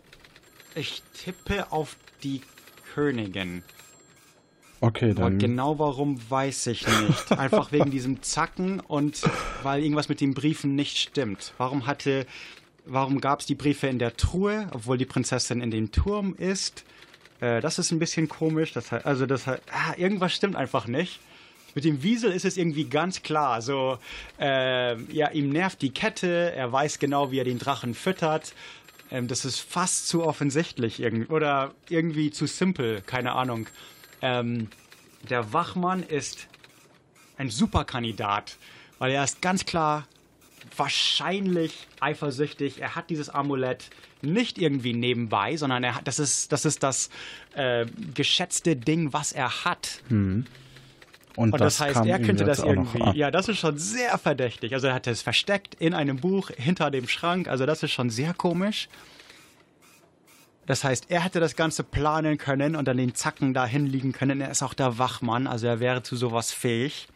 ich 0.74 1.02
tippe 1.14 1.72
auf 1.72 1.96
die 2.22 2.42
Königin. 2.94 3.62
Okay, 4.82 5.14
dann. 5.14 5.34
Und 5.34 5.38
genau 5.38 5.78
warum 5.78 6.18
weiß 6.28 6.66
ich 6.66 6.84
nicht. 6.86 7.30
Einfach 7.38 7.70
wegen 7.70 7.92
diesem 7.92 8.20
Zacken 8.20 8.80
und 8.80 9.22
weil 9.62 9.80
irgendwas 9.80 10.08
mit 10.08 10.20
den 10.20 10.34
Briefen 10.34 10.74
nicht 10.74 10.98
stimmt. 10.98 11.54
Warum 11.56 11.86
hatte, 11.86 12.26
warum 12.84 13.20
gab 13.20 13.40
es 13.40 13.46
die 13.46 13.54
Briefe 13.54 13.86
in 13.86 14.00
der 14.00 14.16
Truhe, 14.16 14.68
obwohl 14.72 14.98
die 14.98 15.06
Prinzessin 15.06 15.60
in 15.60 15.70
dem 15.70 15.92
Turm 15.92 16.34
ist? 16.36 16.84
Äh, 17.38 17.60
das 17.60 17.78
ist 17.78 17.92
ein 17.92 18.00
bisschen 18.00 18.28
komisch. 18.28 18.72
Das, 18.72 18.92
also 18.92 19.24
das, 19.24 19.46
ah, 19.46 19.60
irgendwas 19.96 20.34
stimmt 20.34 20.56
einfach 20.56 20.88
nicht. 20.88 21.20
Mit 21.76 21.84
dem 21.84 22.02
Wiesel 22.02 22.32
ist 22.32 22.44
es 22.44 22.56
irgendwie 22.56 22.84
ganz 22.84 23.22
klar. 23.22 23.62
So, 23.62 23.98
äh, 24.40 25.00
ja, 25.12 25.30
ihm 25.30 25.50
nervt 25.50 25.80
die 25.80 25.90
Kette. 25.90 26.52
Er 26.56 26.72
weiß 26.72 26.98
genau, 26.98 27.30
wie 27.30 27.38
er 27.38 27.44
den 27.44 27.60
Drachen 27.60 27.94
füttert. 27.94 28.52
Ähm, 29.12 29.28
das 29.28 29.44
ist 29.44 29.60
fast 29.60 30.08
zu 30.08 30.24
offensichtlich 30.24 30.98
irgendwie 30.98 31.32
oder 31.32 31.72
irgendwie 31.88 32.32
zu 32.32 32.48
simpel. 32.48 33.00
Keine 33.06 33.34
Ahnung. 33.34 33.68
Ähm, 34.22 34.68
der 35.28 35.52
Wachmann 35.52 36.02
ist 36.02 36.48
ein 37.36 37.50
Superkandidat, 37.50 38.56
weil 38.98 39.12
er 39.12 39.24
ist 39.24 39.42
ganz 39.42 39.66
klar 39.66 40.06
wahrscheinlich 40.76 41.88
eifersüchtig. 42.00 42.80
Er 42.80 42.94
hat 42.94 43.10
dieses 43.10 43.28
Amulett 43.28 43.90
nicht 44.22 44.58
irgendwie 44.58 44.92
nebenbei, 44.92 45.56
sondern 45.56 45.82
er 45.82 45.96
hat, 45.96 46.06
das 46.06 46.18
ist 46.18 46.52
das, 46.52 46.64
ist 46.64 46.82
das 46.82 47.10
äh, 47.54 47.86
geschätzte 48.14 48.76
Ding, 48.76 49.12
was 49.12 49.32
er 49.32 49.64
hat. 49.64 50.02
Hm. 50.08 50.46
Und, 51.34 51.52
Und, 51.52 51.60
das, 51.60 51.78
das 51.78 51.96
heißt, 51.96 52.06
er 52.06 52.20
könnte 52.20 52.44
das 52.44 52.58
irgendwie. 52.58 53.18
Ja, 53.18 53.30
das 53.30 53.48
ist 53.48 53.58
schon 53.58 53.78
sehr 53.78 54.18
verdächtig. 54.18 54.74
Also 54.74 54.88
er 54.88 54.94
hat 54.94 55.06
es 55.06 55.22
versteckt 55.22 55.74
in 55.76 55.94
einem 55.94 56.18
Buch 56.18 56.50
hinter 56.50 56.90
dem 56.90 57.08
Schrank. 57.08 57.48
Also 57.48 57.64
das 57.64 57.82
ist 57.82 57.90
schon 57.90 58.10
sehr 58.10 58.34
komisch. 58.34 58.88
Das 60.66 60.84
heißt, 60.84 61.06
er 61.08 61.22
hätte 61.22 61.40
das 61.40 61.56
Ganze 61.56 61.82
planen 61.82 62.38
können 62.38 62.76
und 62.76 62.86
dann 62.86 62.96
den 62.96 63.14
Zacken 63.14 63.52
da 63.52 63.66
hinliegen 63.66 64.12
können. 64.12 64.40
Er 64.40 64.50
ist 64.50 64.62
auch 64.62 64.74
der 64.74 64.98
Wachmann, 64.98 65.46
also 65.46 65.66
er 65.66 65.80
wäre 65.80 66.02
zu 66.02 66.16
sowas 66.16 66.52
fähig. 66.52 67.08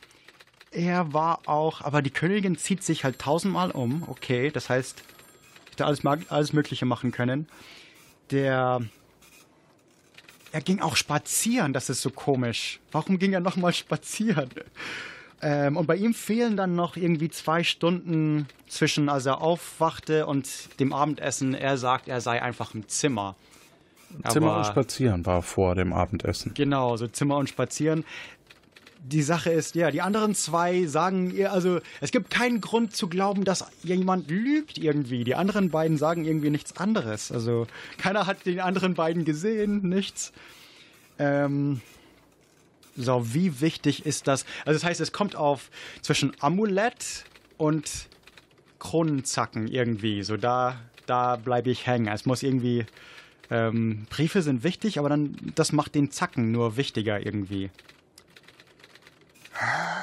Er 0.72 1.12
war 1.12 1.40
auch, 1.46 1.80
aber 1.80 2.02
die 2.02 2.10
Königin 2.10 2.58
zieht 2.58 2.82
sich 2.82 3.04
halt 3.04 3.18
tausendmal 3.18 3.70
um. 3.70 4.02
Okay, 4.08 4.50
das 4.50 4.68
heißt, 4.68 5.02
hätte 5.70 5.86
alles, 5.86 6.04
alles 6.04 6.52
Mögliche 6.52 6.86
machen 6.86 7.12
können. 7.12 7.48
Der, 8.30 8.82
er 10.50 10.60
ging 10.60 10.80
auch 10.80 10.96
spazieren, 10.96 11.72
das 11.72 11.88
ist 11.88 12.02
so 12.02 12.10
komisch. 12.10 12.80
Warum 12.90 13.18
ging 13.18 13.32
er 13.32 13.40
nochmal 13.40 13.72
spazieren? 13.72 14.50
Ähm, 15.42 15.76
und 15.76 15.86
bei 15.86 15.96
ihm 15.96 16.14
fehlen 16.14 16.56
dann 16.56 16.74
noch 16.74 16.96
irgendwie 16.96 17.28
zwei 17.28 17.62
Stunden 17.62 18.46
zwischen, 18.68 19.08
als 19.08 19.26
er 19.26 19.40
aufwachte 19.40 20.26
und 20.26 20.80
dem 20.80 20.92
Abendessen. 20.92 21.54
Er 21.54 21.76
sagt, 21.76 22.08
er 22.08 22.20
sei 22.20 22.42
einfach 22.42 22.74
im 22.74 22.88
Zimmer. 22.88 23.36
Zimmer 24.28 24.52
Aber, 24.52 24.58
und 24.58 24.66
Spazieren 24.66 25.26
war 25.26 25.42
vor 25.42 25.74
dem 25.74 25.92
Abendessen. 25.92 26.54
Genau, 26.54 26.96
so 26.96 27.06
Zimmer 27.06 27.36
und 27.36 27.48
Spazieren. 27.48 28.04
Die 29.04 29.22
Sache 29.22 29.50
ist, 29.50 29.74
ja, 29.74 29.90
die 29.90 30.00
anderen 30.00 30.34
zwei 30.34 30.86
sagen, 30.86 31.32
also 31.46 31.80
es 32.00 32.10
gibt 32.10 32.30
keinen 32.30 32.60
Grund 32.60 32.96
zu 32.96 33.08
glauben, 33.08 33.44
dass 33.44 33.64
jemand 33.82 34.30
lügt 34.30 34.78
irgendwie. 34.78 35.22
Die 35.22 35.36
anderen 35.36 35.70
beiden 35.70 35.96
sagen 35.96 36.24
irgendwie 36.24 36.50
nichts 36.50 36.76
anderes. 36.76 37.30
Also 37.30 37.66
keiner 37.98 38.26
hat 38.26 38.46
den 38.46 38.58
anderen 38.58 38.94
beiden 38.94 39.24
gesehen, 39.24 39.88
nichts. 39.88 40.32
Ähm, 41.18 41.82
so, 42.96 43.34
wie 43.34 43.60
wichtig 43.60 44.06
ist 44.06 44.26
das? 44.26 44.44
Also 44.64 44.78
das 44.78 44.84
heißt, 44.84 45.00
es 45.00 45.12
kommt 45.12 45.36
auf 45.36 45.70
zwischen 46.02 46.32
Amulett 46.40 47.24
und 47.56 48.08
Kronenzacken 48.78 49.68
irgendwie. 49.68 50.22
So 50.22 50.36
da, 50.36 50.80
da 51.06 51.36
bleibe 51.36 51.70
ich 51.70 51.86
hängen. 51.86 52.08
Es 52.08 52.26
muss 52.26 52.42
irgendwie 52.42 52.86
ähm, 53.50 54.06
Briefe 54.10 54.42
sind 54.42 54.64
wichtig, 54.64 54.98
aber 54.98 55.08
dann 55.08 55.36
das 55.54 55.72
macht 55.72 55.94
den 55.94 56.10
Zacken 56.10 56.52
nur 56.52 56.76
wichtiger 56.76 57.24
irgendwie. 57.24 57.70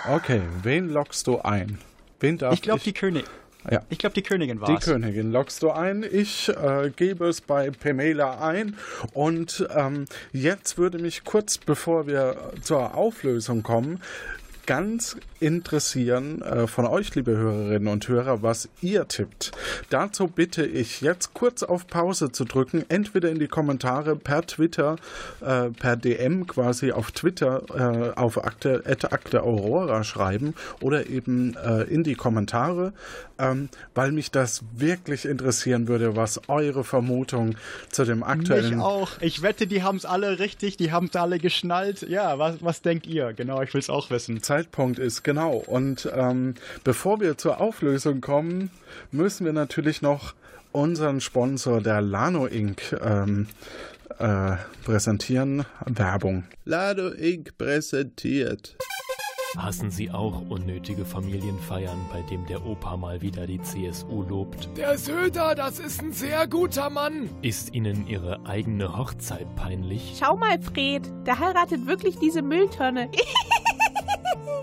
Okay, 0.10 0.42
wen 0.64 0.90
lockst 0.90 1.28
du 1.28 1.40
ein? 1.42 1.78
Wen 2.20 2.38
darf 2.38 2.54
ich 2.54 2.62
glaube 2.62 2.82
die 2.84 2.94
König. 2.94 3.26
Ja. 3.70 3.82
Ich 3.90 3.98
glaube, 3.98 4.14
die 4.14 4.22
Königin 4.22 4.60
war 4.60 4.68
Die 4.68 4.84
Königin 4.84 5.32
lockst 5.32 5.64
du 5.64 5.72
ein. 5.72 6.04
Ich 6.04 6.50
äh, 6.50 6.92
gebe 6.96 7.28
es 7.28 7.42
bei 7.42 7.72
Pamela 7.72 8.46
ein. 8.46 8.76
Und 9.14 9.68
ähm, 9.76 10.06
jetzt 10.32 10.78
würde 10.78 11.00
mich 11.00 11.24
kurz, 11.24 11.58
bevor 11.58 12.08
wir 12.08 12.36
zur 12.62 12.96
Auflösung 12.96 13.64
kommen, 13.64 14.02
ganz 14.66 15.18
interessieren 15.40 16.42
äh, 16.42 16.68
von 16.68 16.86
euch, 16.86 17.14
liebe 17.16 17.36
Hörerinnen 17.36 17.88
und 17.88 18.08
Hörer, 18.08 18.42
was 18.42 18.70
ihr 18.82 19.08
tippt. 19.08 19.52
Dazu 19.90 20.28
bitte 20.28 20.66
ich 20.66 21.02
jetzt 21.02 21.34
kurz 21.34 21.64
auf 21.64 21.88
Pause 21.88 22.32
zu 22.32 22.46
drücken, 22.46 22.86
entweder 22.90 23.30
in 23.30 23.40
die 23.40 23.48
Kommentare 23.48 24.16
per 24.16 24.46
Twitter, 24.46 24.96
äh, 25.42 25.70
per 25.70 25.98
DM 25.98 26.48
quasi 26.48 26.92
auf 26.92 27.12
Twitter 27.12 28.14
äh, 28.16 28.20
auf 28.20 28.44
Akte, 28.44 28.84
Akte 28.86 29.44
Aurora 29.44 30.04
schreiben 30.04 30.56
oder 30.80 31.08
eben 31.08 31.56
äh, 31.56 31.84
in 31.84 32.04
die 32.04 32.16
Kommentare, 32.16 32.94
ähm, 33.38 33.70
weil 33.96 34.12
mich 34.12 34.32
das 34.32 34.64
wirklich 34.76 35.26
interessieren 35.26 35.88
würde, 35.88 36.16
was 36.16 36.48
eure 36.48 36.84
Vermutung 36.84 37.56
zu 37.90 38.06
dem 38.06 38.24
aktuellen. 38.24 38.78
Mich 38.78 38.84
auch. 38.84 39.12
Ich 39.20 39.42
wette, 39.42 39.68
die 39.68 39.84
haben 39.84 39.98
es 39.98 40.06
alle 40.06 40.40
richtig, 40.40 40.78
die 40.78 40.92
haben 40.92 41.08
es 41.08 41.16
alle 41.16 41.40
geschnallt. 41.40 42.04
Ja, 42.04 42.40
was, 42.40 42.58
was 42.62 42.82
denkt 42.82 43.08
ihr? 43.08 43.34
Genau, 43.34 43.62
ich 43.62 43.74
will 43.74 43.82
es 43.82 43.90
auch 43.90 44.10
wissen. 44.10 44.42
Zeitpunkt 44.54 45.00
ist 45.00 45.24
genau. 45.24 45.56
Und 45.56 46.08
ähm, 46.16 46.54
bevor 46.84 47.20
wir 47.20 47.40
zur 47.40 47.60
Auflösung 47.60 48.22
kommen, 48.22 48.70
müssen 49.10 49.48
wir 49.48 49.54
natürlich 49.54 50.04
noch 50.04 50.36
unseren 50.72 51.22
Sponsor, 51.22 51.82
der 51.82 52.02
Lano 52.02 52.46
Inc., 52.46 52.96
ähm, 53.04 53.48
äh, 54.20 54.58
präsentieren. 54.86 55.66
Werbung. 55.88 56.44
Lano 56.66 57.08
Inc. 57.08 57.58
präsentiert. 57.58 58.78
Hassen 59.58 59.90
Sie 59.90 60.12
auch 60.12 60.48
unnötige 60.50 61.04
Familienfeiern, 61.04 61.98
bei 62.12 62.22
dem 62.30 62.46
der 62.46 62.64
Opa 62.64 62.96
mal 62.96 63.22
wieder 63.22 63.48
die 63.48 63.62
CSU 63.62 64.22
lobt? 64.22 64.70
Der 64.78 65.00
Söder, 65.00 65.56
das 65.56 65.80
ist 65.80 66.00
ein 66.00 66.12
sehr 66.12 66.46
guter 66.46 66.92
Mann. 66.92 67.28
Ist 67.42 67.74
Ihnen 67.74 68.06
Ihre 68.06 68.46
eigene 68.46 68.96
Hochzeit 68.96 69.48
peinlich? 69.56 70.16
Schau 70.20 70.38
mal, 70.38 70.62
Fred, 70.62 71.12
der 71.26 71.40
heiratet 71.40 71.88
wirklich 71.88 72.20
diese 72.20 72.44
Mülltonne. 72.44 73.10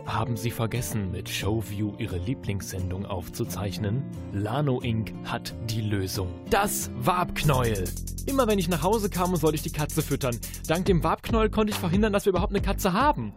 Haben 0.06 0.36
Sie 0.36 0.50
vergessen, 0.50 1.12
mit 1.12 1.28
Showview 1.28 1.94
Ihre 1.98 2.18
Lieblingssendung 2.18 3.06
aufzuzeichnen? 3.06 4.02
Lano 4.32 4.80
Inc. 4.80 5.12
hat 5.24 5.54
die 5.68 5.82
Lösung. 5.82 6.28
Das 6.50 6.90
Wabknäuel. 6.96 7.88
Immer 8.26 8.46
wenn 8.46 8.58
ich 8.58 8.68
nach 8.68 8.82
Hause 8.82 9.08
kam, 9.10 9.36
sollte 9.36 9.56
ich 9.56 9.62
die 9.62 9.72
Katze 9.72 10.02
füttern. 10.02 10.38
Dank 10.66 10.86
dem 10.86 11.04
Wabknäuel 11.04 11.50
konnte 11.50 11.72
ich 11.72 11.78
verhindern, 11.78 12.12
dass 12.12 12.24
wir 12.24 12.30
überhaupt 12.30 12.52
eine 12.52 12.62
Katze 12.62 12.92
haben. 12.92 13.32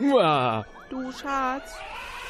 Uah. 0.00 0.66
Du 0.90 1.10
Schatz, 1.12 1.72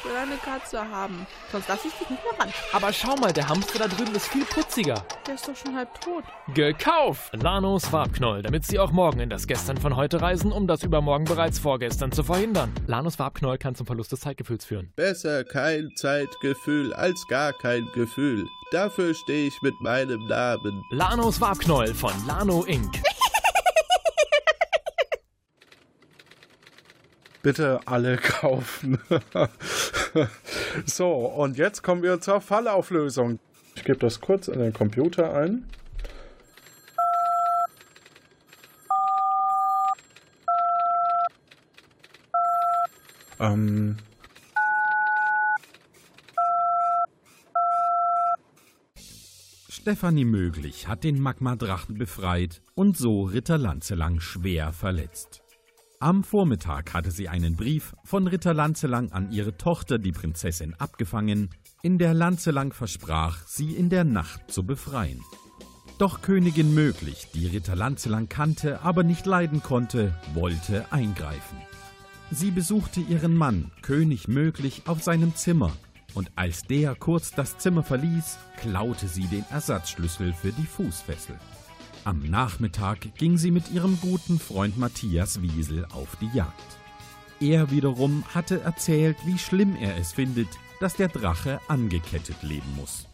will 0.03 0.15
eine 0.15 0.37
Katze 0.37 0.79
haben. 0.79 1.25
Sonst 1.51 1.67
lass 1.67 1.85
ich 1.85 1.93
dich 1.93 2.09
nicht 2.09 2.23
mehr 2.23 2.39
ran. 2.39 2.53
Aber 2.73 2.91
schau 2.91 3.15
mal, 3.15 3.31
der 3.31 3.47
Hamster 3.47 3.79
da 3.79 3.87
drüben 3.87 4.13
ist 4.15 4.27
viel 4.27 4.45
putziger. 4.45 5.05
Der 5.27 5.35
ist 5.35 5.47
doch 5.47 5.55
schon 5.55 5.75
halb 5.75 5.99
tot. 6.01 6.23
Gekauft! 6.53 7.31
Lanos 7.33 7.87
Farbknoll, 7.87 8.41
damit 8.41 8.65
Sie 8.65 8.79
auch 8.79 8.91
morgen 8.91 9.19
in 9.19 9.29
das 9.29 9.47
Gestern 9.47 9.77
von 9.77 9.95
heute 9.95 10.21
reisen, 10.21 10.51
um 10.51 10.67
das 10.67 10.83
Übermorgen 10.83 11.25
bereits 11.25 11.59
vorgestern 11.59 12.11
zu 12.11 12.23
verhindern. 12.23 12.73
Lanos 12.87 13.15
Farbknoll 13.15 13.57
kann 13.57 13.75
zum 13.75 13.85
Verlust 13.85 14.11
des 14.11 14.21
Zeitgefühls 14.21 14.65
führen. 14.65 14.91
Besser 14.95 15.43
kein 15.43 15.89
Zeitgefühl 15.95 16.93
als 16.93 17.25
gar 17.27 17.53
kein 17.53 17.87
Gefühl. 17.93 18.45
Dafür 18.71 19.13
stehe 19.13 19.47
ich 19.47 19.61
mit 19.61 19.79
meinem 19.81 20.25
Namen. 20.27 20.83
Lanos 20.89 21.37
Farbknoll 21.37 21.93
von 21.93 22.13
Lano 22.27 22.63
Inc. 22.63 23.01
Bitte 27.45 27.79
alle 27.85 28.17
kaufen. 28.41 28.97
so, 30.87 31.11
und 31.13 31.59
jetzt 31.59 31.83
kommen 31.83 32.01
wir 32.01 32.19
zur 32.19 32.41
Fallauflösung. 32.41 33.37
Ich 33.75 33.83
gebe 33.83 33.99
das 33.99 34.19
kurz 34.19 34.47
in 34.47 34.57
den 34.57 34.73
Computer 34.73 35.31
ein. 35.31 35.67
Ähm. 43.39 43.97
Stefanie 49.69 50.25
Möglich 50.25 50.87
hat 50.87 51.03
den 51.03 51.19
Magmadrachen 51.19 51.99
befreit 51.99 52.63
und 52.73 52.97
so 52.97 53.21
Ritter 53.21 53.59
Lanzelang 53.59 54.19
schwer 54.19 54.73
verletzt. 54.73 55.44
Am 56.01 56.23
Vormittag 56.25 56.93
hatte 56.93 57.09
sie 57.09 57.29
einen 57.29 57.55
Brief 57.55 57.95
von 58.03 58.27
Ritter 58.27 58.53
Lanzelang 58.53 59.11
an 59.13 59.31
ihre 59.31 59.57
Tochter, 59.57 59.97
die 59.97 60.11
Prinzessin, 60.11 60.73
abgefangen, 60.73 61.49
in 61.83 61.97
der 61.97 62.13
Lanzelang 62.13 62.73
versprach, 62.73 63.45
sie 63.47 63.75
in 63.75 63.89
der 63.89 64.03
Nacht 64.03 64.51
zu 64.51 64.65
befreien. 64.65 65.21
Doch 65.97 66.21
Königin 66.21 66.73
Möglich, 66.73 67.27
die 67.33 67.47
Ritter 67.47 67.77
Lanzelang 67.77 68.27
kannte, 68.27 68.81
aber 68.81 69.03
nicht 69.03 69.25
leiden 69.25 69.63
konnte, 69.63 70.13
wollte 70.33 70.91
eingreifen. 70.91 71.57
Sie 72.29 72.51
besuchte 72.51 72.99
ihren 72.99 73.35
Mann, 73.35 73.71
König 73.81 74.27
Möglich, 74.27 74.83
auf 74.87 75.01
seinem 75.01 75.35
Zimmer, 75.35 75.71
und 76.13 76.29
als 76.35 76.63
der 76.63 76.95
kurz 76.95 77.31
das 77.31 77.57
Zimmer 77.57 77.83
verließ, 77.83 78.37
klaute 78.57 79.07
sie 79.07 79.27
den 79.27 79.45
Ersatzschlüssel 79.49 80.33
für 80.33 80.51
die 80.51 80.65
Fußfessel. 80.65 81.37
Am 82.05 82.19
Nachmittag 82.19 83.15
ging 83.17 83.35
sie 83.35 83.49
mit 83.49 83.71
ihrem 83.71 83.99
guten 83.99 84.37
Freund 84.37 84.77
Matthias 84.77 85.41
Wiesel 85.41 85.85
auf 85.85 86.15
die 86.21 86.29
Jagd. 86.37 86.77
Er 87.39 87.71
wiederum 87.71 88.23
hatte 88.31 88.61
erzählt, 88.61 89.17
wie 89.25 89.39
schlimm 89.39 89.75
er 89.75 89.97
es 89.97 90.13
findet, 90.13 90.49
dass 90.79 90.95
der 90.95 91.07
Drache 91.07 91.59
angekettet 91.67 92.43
leben 92.43 92.75
muss. 92.75 93.07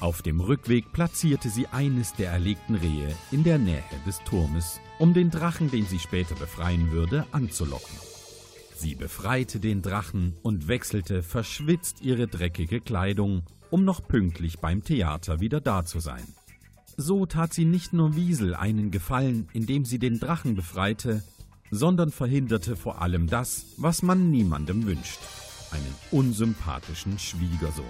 Auf 0.00 0.22
dem 0.22 0.40
Rückweg 0.40 0.92
platzierte 0.94 1.50
sie 1.50 1.66
eines 1.66 2.14
der 2.14 2.30
erlegten 2.30 2.76
Rehe 2.76 3.14
in 3.30 3.44
der 3.44 3.58
Nähe 3.58 3.84
des 4.06 4.20
Turmes, 4.20 4.80
um 4.98 5.12
den 5.12 5.28
Drachen, 5.28 5.70
den 5.70 5.84
sie 5.84 5.98
später 5.98 6.34
befreien 6.34 6.90
würde, 6.90 7.26
anzulocken. 7.32 7.98
Sie 8.74 8.94
befreite 8.94 9.60
den 9.60 9.82
Drachen 9.82 10.34
und 10.40 10.68
wechselte 10.68 11.22
verschwitzt 11.22 12.00
ihre 12.00 12.28
dreckige 12.28 12.80
Kleidung, 12.80 13.42
um 13.68 13.84
noch 13.84 14.08
pünktlich 14.08 14.58
beim 14.58 14.82
Theater 14.82 15.40
wieder 15.40 15.60
da 15.60 15.84
zu 15.84 16.00
sein. 16.00 16.37
So 17.00 17.26
tat 17.26 17.54
sie 17.54 17.64
nicht 17.64 17.92
nur 17.92 18.16
Wiesel 18.16 18.56
einen 18.56 18.90
Gefallen, 18.90 19.48
indem 19.52 19.84
sie 19.84 20.00
den 20.00 20.18
Drachen 20.18 20.56
befreite, 20.56 21.22
sondern 21.70 22.10
verhinderte 22.10 22.74
vor 22.74 23.00
allem 23.00 23.28
das, 23.28 23.66
was 23.76 24.02
man 24.02 24.32
niemandem 24.32 24.84
wünscht, 24.84 25.20
einen 25.70 25.94
unsympathischen 26.10 27.16
Schwiegersohn. 27.20 27.84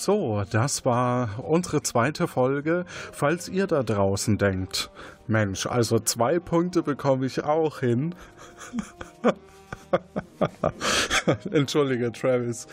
So, 0.00 0.44
das 0.50 0.86
war 0.86 1.44
unsere 1.46 1.82
zweite 1.82 2.26
Folge. 2.26 2.86
Falls 3.12 3.50
ihr 3.50 3.66
da 3.66 3.82
draußen 3.82 4.38
denkt, 4.38 4.90
Mensch, 5.26 5.66
also 5.66 5.98
zwei 5.98 6.38
Punkte 6.38 6.82
bekomme 6.82 7.26
ich 7.26 7.44
auch 7.44 7.80
hin. 7.80 8.14
Entschuldige, 11.52 12.12
Travis. 12.12 12.66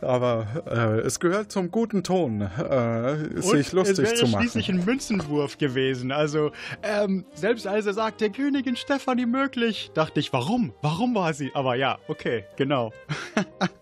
Aber 0.00 0.46
äh, 0.66 1.00
es 1.00 1.20
gehört 1.20 1.52
zum 1.52 1.70
guten 1.70 2.02
Ton, 2.04 2.40
äh, 2.40 3.42
sich 3.42 3.72
lustig 3.72 3.98
es 3.98 4.04
wäre 4.04 4.14
zu 4.14 4.28
machen. 4.28 4.40
schließlich 4.40 4.70
ein 4.70 4.82
Münzenwurf 4.86 5.58
gewesen. 5.58 6.10
Also, 6.10 6.52
ähm, 6.82 7.26
selbst 7.34 7.66
als 7.66 7.84
er 7.84 7.92
sagte, 7.92 8.30
Königin 8.30 8.76
Stefanie 8.76 9.26
möglich, 9.26 9.90
dachte 9.92 10.20
ich, 10.20 10.32
warum? 10.32 10.72
Warum 10.80 11.14
war 11.14 11.34
sie? 11.34 11.50
Aber 11.52 11.74
ja, 11.74 11.98
okay, 12.08 12.46
genau. 12.56 12.94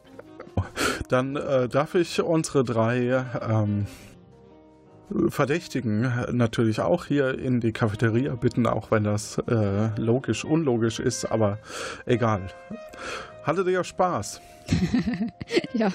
Dann 1.08 1.36
äh, 1.36 1.68
darf 1.68 1.94
ich 1.94 2.22
unsere 2.22 2.64
drei 2.64 3.24
ähm, 3.48 3.86
Verdächtigen 5.28 6.12
natürlich 6.32 6.80
auch 6.80 7.06
hier 7.06 7.38
in 7.38 7.60
die 7.60 7.72
Cafeteria 7.72 8.34
bitten, 8.36 8.66
auch 8.66 8.90
wenn 8.90 9.04
das 9.04 9.38
äh, 9.38 9.88
logisch, 9.96 10.44
unlogisch 10.44 11.00
ist, 11.00 11.24
aber 11.24 11.58
egal. 12.06 12.42
Hattet 13.42 13.66
ihr 13.68 13.82
Spaß? 13.82 14.40
ja. 15.72 15.90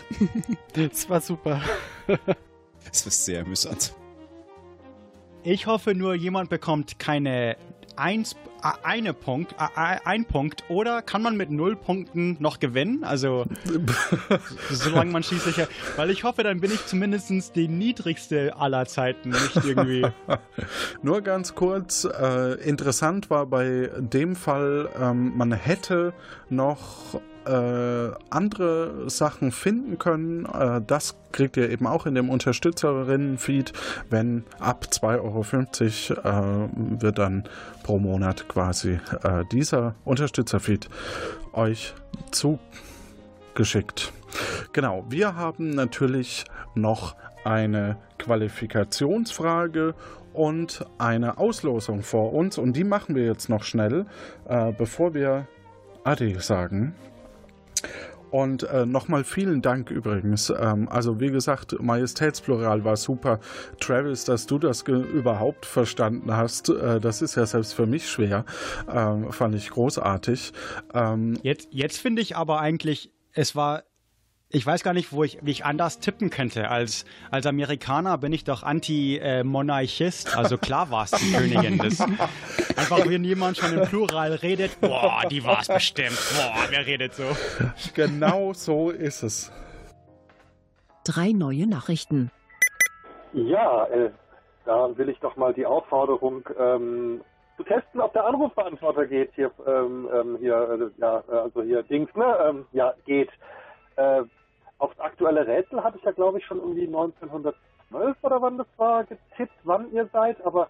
Das 0.73 1.09
war 1.09 1.21
super. 1.21 1.61
Es 2.91 3.05
war 3.05 3.11
sehr 3.11 3.41
amüsant. 3.43 3.93
Ich 5.43 5.67
hoffe 5.67 5.93
nur, 5.93 6.15
jemand 6.15 6.49
bekommt 6.49 6.97
keine 6.97 7.55
eins, 7.95 8.35
eine 8.83 9.13
Punkt, 9.13 9.55
ein 9.75 10.25
Punkt 10.25 10.63
oder 10.69 11.01
kann 11.01 11.21
man 11.21 11.37
mit 11.37 11.51
null 11.51 11.75
Punkten 11.75 12.37
noch 12.39 12.59
gewinnen? 12.59 13.03
Also 13.03 13.45
solange 14.71 15.11
man 15.11 15.23
schließlich, 15.23 15.67
weil 15.95 16.09
ich 16.09 16.23
hoffe, 16.23 16.43
dann 16.43 16.59
bin 16.61 16.71
ich 16.71 16.85
zumindest 16.85 17.55
die 17.55 17.67
niedrigste 17.67 18.55
aller 18.57 18.85
Zeiten, 18.85 19.29
nicht 19.29 19.55
irgendwie. 19.63 20.05
Nur 21.01 21.21
ganz 21.21 21.55
kurz, 21.55 22.05
äh, 22.05 22.53
interessant 22.67 23.29
war 23.29 23.45
bei 23.45 23.91
dem 23.97 24.35
Fall, 24.35 24.89
ähm, 24.99 25.33
man 25.35 25.51
hätte 25.51 26.13
noch 26.49 27.19
äh, 27.45 28.11
andere 28.29 29.09
Sachen 29.09 29.51
finden 29.51 29.97
können. 29.97 30.45
Äh, 30.45 30.81
das 30.85 31.15
kriegt 31.31 31.57
ihr 31.57 31.69
eben 31.69 31.87
auch 31.87 32.05
in 32.05 32.15
dem 32.15 32.29
Unterstützerinnen-Feed. 32.29 33.73
Wenn 34.09 34.43
ab 34.59 34.87
2,50 34.89 36.17
Euro 36.17 36.65
äh, 36.65 37.01
wird 37.01 37.17
dann 37.17 37.43
pro 37.83 37.99
Monat 37.99 38.47
quasi 38.47 38.99
äh, 39.23 39.43
dieser 39.51 39.95
Unterstützerfeed 40.05 40.89
euch 41.53 41.93
zugeschickt. 42.31 44.11
Genau, 44.73 45.05
wir 45.09 45.35
haben 45.35 45.69
natürlich 45.69 46.45
noch 46.73 47.15
eine 47.43 47.97
Qualifikationsfrage 48.17 49.93
und 50.33 50.85
eine 50.97 51.37
Auslosung 51.37 52.01
vor 52.01 52.33
uns 52.33 52.57
und 52.57 52.73
die 52.73 52.83
machen 52.83 53.15
wir 53.15 53.25
jetzt 53.25 53.49
noch 53.49 53.63
schnell, 53.63 54.05
äh, 54.47 54.73
bevor 54.73 55.13
wir 55.13 55.47
Adi 56.03 56.35
sagen. 56.39 56.93
Und 58.31 58.63
äh, 58.63 58.85
nochmal 58.85 59.23
vielen 59.23 59.61
Dank 59.61 59.91
übrigens. 59.91 60.49
Ähm, 60.49 60.89
also 60.89 61.21
wie 61.21 61.31
gesagt, 61.31 61.79
Majestätsplural 61.79 62.83
war 62.83 62.97
super. 62.97 63.39
Travis, 63.79 64.25
dass 64.25 64.45
du 64.45 64.59
das 64.59 64.81
überhaupt 64.81 65.65
verstanden 65.65 66.35
hast, 66.35 66.69
äh, 66.69 66.99
das 66.99 67.21
ist 67.21 67.35
ja 67.35 67.45
selbst 67.45 67.73
für 67.73 67.85
mich 67.85 68.09
schwer. 68.09 68.43
Ähm, 68.91 69.31
fand 69.31 69.55
ich 69.55 69.69
großartig. 69.69 70.51
Ähm, 70.93 71.39
jetzt 71.43 71.69
jetzt 71.71 71.97
finde 71.99 72.21
ich 72.21 72.35
aber 72.35 72.59
eigentlich, 72.59 73.11
es 73.31 73.55
war 73.55 73.83
ich 74.49 74.65
weiß 74.65 74.83
gar 74.83 74.93
nicht, 74.93 75.11
wo 75.11 75.23
ich, 75.23 75.39
wie 75.41 75.51
ich 75.51 75.65
anders 75.65 75.99
tippen 75.99 76.29
könnte. 76.29 76.69
Als, 76.69 77.05
als 77.31 77.45
Amerikaner 77.45 78.17
bin 78.17 78.31
ich 78.31 78.43
doch 78.43 78.63
Anti-Monarchist. 78.63 80.37
Also 80.37 80.57
klar 80.57 80.91
war 80.91 81.03
es 81.03 81.11
die 81.11 81.31
Königin. 81.37 81.77
Das, 81.77 81.99
einfach, 81.99 83.07
wenn 83.09 83.23
jemand 83.23 83.57
schon 83.57 83.77
im 83.77 83.87
Plural 83.87 84.33
redet, 84.33 84.79
boah, 84.79 85.23
die 85.29 85.43
war 85.43 85.61
es 85.61 85.67
bestimmt. 85.67 86.17
Boah, 86.35 86.53
wer 86.69 86.85
redet 86.85 87.15
so? 87.15 87.23
Genau 87.95 88.53
so 88.53 88.91
ist 88.91 89.23
es. 89.23 89.51
Drei 91.03 91.31
neue 91.31 91.67
Nachrichten. 91.67 92.31
Ja, 93.33 93.85
äh, 93.85 94.11
da 94.65 94.97
will 94.97 95.09
ich 95.09 95.19
doch 95.19 95.35
mal 95.35 95.53
die 95.53 95.65
Aufforderung 95.65 96.47
ähm, 96.57 97.21
zu 97.57 97.63
testen, 97.63 97.99
ob 97.99 98.13
der 98.13 98.25
Anrufbeantworter 98.25 99.05
geht. 99.05 99.31
Hier, 99.35 99.51
ähm, 99.67 100.07
ähm 100.13 100.37
hier, 100.39 100.91
äh, 100.97 101.01
ja, 101.01 101.23
also 101.27 101.61
hier 101.63 101.83
Dings, 101.83 102.13
ne? 102.15 102.37
Ähm, 102.47 102.65
ja, 102.71 102.93
geht. 103.05 103.29
Äh, 103.95 104.23
aktuelle 104.99 105.47
Rätsel 105.47 105.83
hatte 105.83 105.97
ich 105.97 106.03
ja, 106.03 106.11
glaube 106.11 106.39
ich, 106.39 106.45
schon 106.45 106.59
irgendwie 106.59 106.87
1912 106.87 107.55
oder 108.21 108.41
wann 108.41 108.57
das 108.57 108.67
war, 108.77 109.03
getippt, 109.03 109.55
wann 109.63 109.91
ihr 109.91 110.07
seid. 110.11 110.43
Aber 110.45 110.69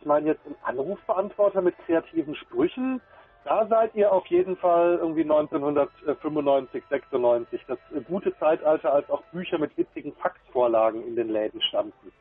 ich 0.00 0.06
meine 0.06 0.26
jetzt 0.26 0.46
im 0.46 0.54
Anrufbeantworter 0.62 1.62
mit 1.62 1.76
kreativen 1.78 2.34
Sprüchen, 2.34 3.00
da 3.44 3.66
seid 3.68 3.94
ihr 3.94 4.12
auf 4.12 4.26
jeden 4.26 4.56
Fall 4.56 4.98
irgendwie 5.00 5.22
1995, 5.22 6.82
96. 6.90 7.60
Das 7.68 7.78
gute 8.08 8.36
Zeitalter, 8.38 8.92
als 8.92 9.08
auch 9.08 9.22
Bücher 9.32 9.58
mit 9.58 9.76
witzigen 9.78 10.12
Faxvorlagen 10.14 11.06
in 11.06 11.14
den 11.14 11.28
Läden 11.28 11.62
standen. 11.62 12.12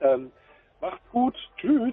Ähm, 0.00 0.32
macht's 0.80 1.10
gut. 1.12 1.36
Tschüss. 1.58 1.92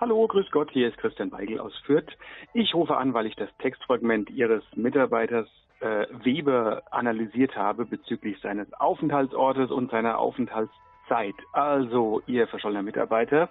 Hallo, 0.00 0.28
grüß 0.28 0.52
Gott, 0.52 0.70
hier 0.70 0.86
ist 0.86 0.98
Christian 0.98 1.32
Weigel 1.32 1.58
aus 1.58 1.76
Fürth. 1.78 2.16
Ich 2.54 2.72
rufe 2.72 2.96
an, 2.96 3.14
weil 3.14 3.26
ich 3.26 3.34
das 3.34 3.48
Textfragment 3.58 4.30
Ihres 4.30 4.62
Mitarbeiters 4.76 5.48
äh, 5.80 6.06
Weber 6.22 6.84
analysiert 6.92 7.56
habe 7.56 7.84
bezüglich 7.84 8.38
seines 8.40 8.72
Aufenthaltsortes 8.74 9.72
und 9.72 9.90
seiner 9.90 10.18
Aufenthaltszeit. 10.18 11.34
Also, 11.52 12.22
Ihr 12.28 12.46
verschollener 12.46 12.84
Mitarbeiter 12.84 13.50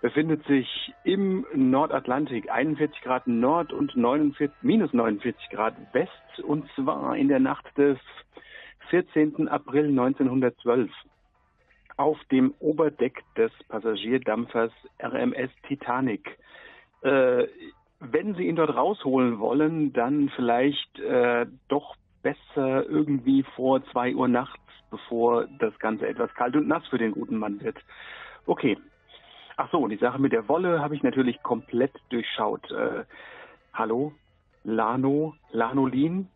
befindet 0.00 0.44
sich 0.46 0.92
im 1.04 1.46
Nordatlantik 1.54 2.50
41 2.50 3.00
Grad 3.02 3.28
Nord 3.28 3.72
und 3.72 3.96
49, 3.96 4.50
minus 4.62 4.92
49 4.92 5.50
Grad 5.50 5.76
West 5.92 6.40
und 6.42 6.68
zwar 6.74 7.16
in 7.16 7.28
der 7.28 7.38
Nacht 7.38 7.64
des 7.78 7.96
14. 8.90 9.46
April 9.46 9.90
1912 9.90 10.90
auf 11.96 12.18
dem 12.30 12.54
Oberdeck 12.58 13.22
des 13.36 13.50
Passagierdampfers 13.68 14.72
RMS 15.02 15.50
Titanic. 15.66 16.38
Äh, 17.02 17.46
wenn 18.00 18.34
Sie 18.34 18.46
ihn 18.46 18.56
dort 18.56 18.74
rausholen 18.74 19.38
wollen, 19.38 19.92
dann 19.92 20.30
vielleicht 20.36 20.98
äh, 20.98 21.46
doch 21.68 21.96
besser 22.22 22.86
irgendwie 22.88 23.44
vor 23.54 23.84
zwei 23.92 24.14
Uhr 24.14 24.28
nachts, 24.28 24.60
bevor 24.90 25.46
das 25.58 25.78
Ganze 25.78 26.06
etwas 26.06 26.32
kalt 26.34 26.56
und 26.56 26.68
nass 26.68 26.86
für 26.88 26.98
den 26.98 27.12
guten 27.12 27.38
Mann 27.38 27.60
wird. 27.62 27.78
Okay. 28.46 28.76
Ach 29.56 29.70
so, 29.70 29.88
die 29.88 29.96
Sache 29.96 30.20
mit 30.20 30.32
der 30.32 30.48
Wolle 30.48 30.80
habe 30.80 30.94
ich 30.94 31.02
natürlich 31.02 31.42
komplett 31.42 31.92
durchschaut. 32.10 32.70
Äh, 32.70 33.04
hallo? 33.72 34.12
Lano? 34.64 35.34
Lanolin? 35.50 36.28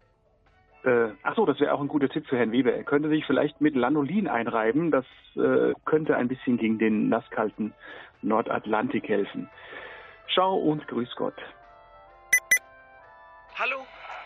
Äh, 0.85 1.11
achso, 1.23 1.44
das 1.44 1.61
wäre 1.61 1.74
auch 1.74 1.81
ein 1.81 1.89
guter 1.89 2.09
Tipp 2.09 2.27
für 2.27 2.39
Herrn 2.39 2.52
Weber. 2.52 2.73
Er 2.73 2.85
könnte 2.85 3.09
sich 3.11 3.27
vielleicht 3.27 3.61
mit 3.61 3.74
Lanolin 3.77 4.28
einreiben. 4.28 4.90
Das 4.90 5.05
äh, 5.36 5.74
könnte 5.85 6.16
ein 6.16 6.28
bisschen 6.28 6.57
gegen 6.57 6.78
den 6.78 7.09
nasskalten 7.09 7.74
Nordatlantik 8.23 9.09
helfen. 9.09 9.48
Ciao 10.32 10.57
und 10.57 10.86
grüß 10.89 11.15
Gott. 11.16 11.36
Hallo, 13.59 13.85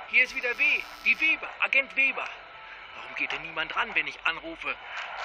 hier 0.08 0.22
ist 0.22 0.36
wieder 0.36 0.50
W, 0.50 0.62
wie 1.02 1.20
Weber, 1.20 1.48
Agent 1.64 1.96
Weber. 1.96 2.24
Warum 2.96 3.16
geht 3.16 3.32
denn 3.32 3.42
niemand 3.42 3.74
ran, 3.74 3.88
wenn 3.94 4.06
ich 4.06 4.18
anrufe? 4.24 4.68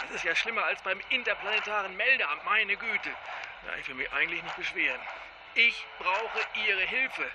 Das 0.02 0.16
ist 0.16 0.24
ja 0.24 0.34
schlimmer 0.34 0.64
als 0.64 0.82
beim 0.82 1.00
interplanetaren 1.12 1.96
Meldeamt, 1.96 2.44
meine 2.46 2.76
Güte. 2.76 3.10
Ja, 3.68 3.78
ich 3.80 3.88
will 3.88 3.96
mich 3.96 4.12
eigentlich 4.14 4.42
nicht 4.42 4.56
beschweren. 4.56 5.00
Ich 5.54 5.86
brauche 6.00 6.40
Ihre 6.66 6.82
Hilfe. 6.82 7.26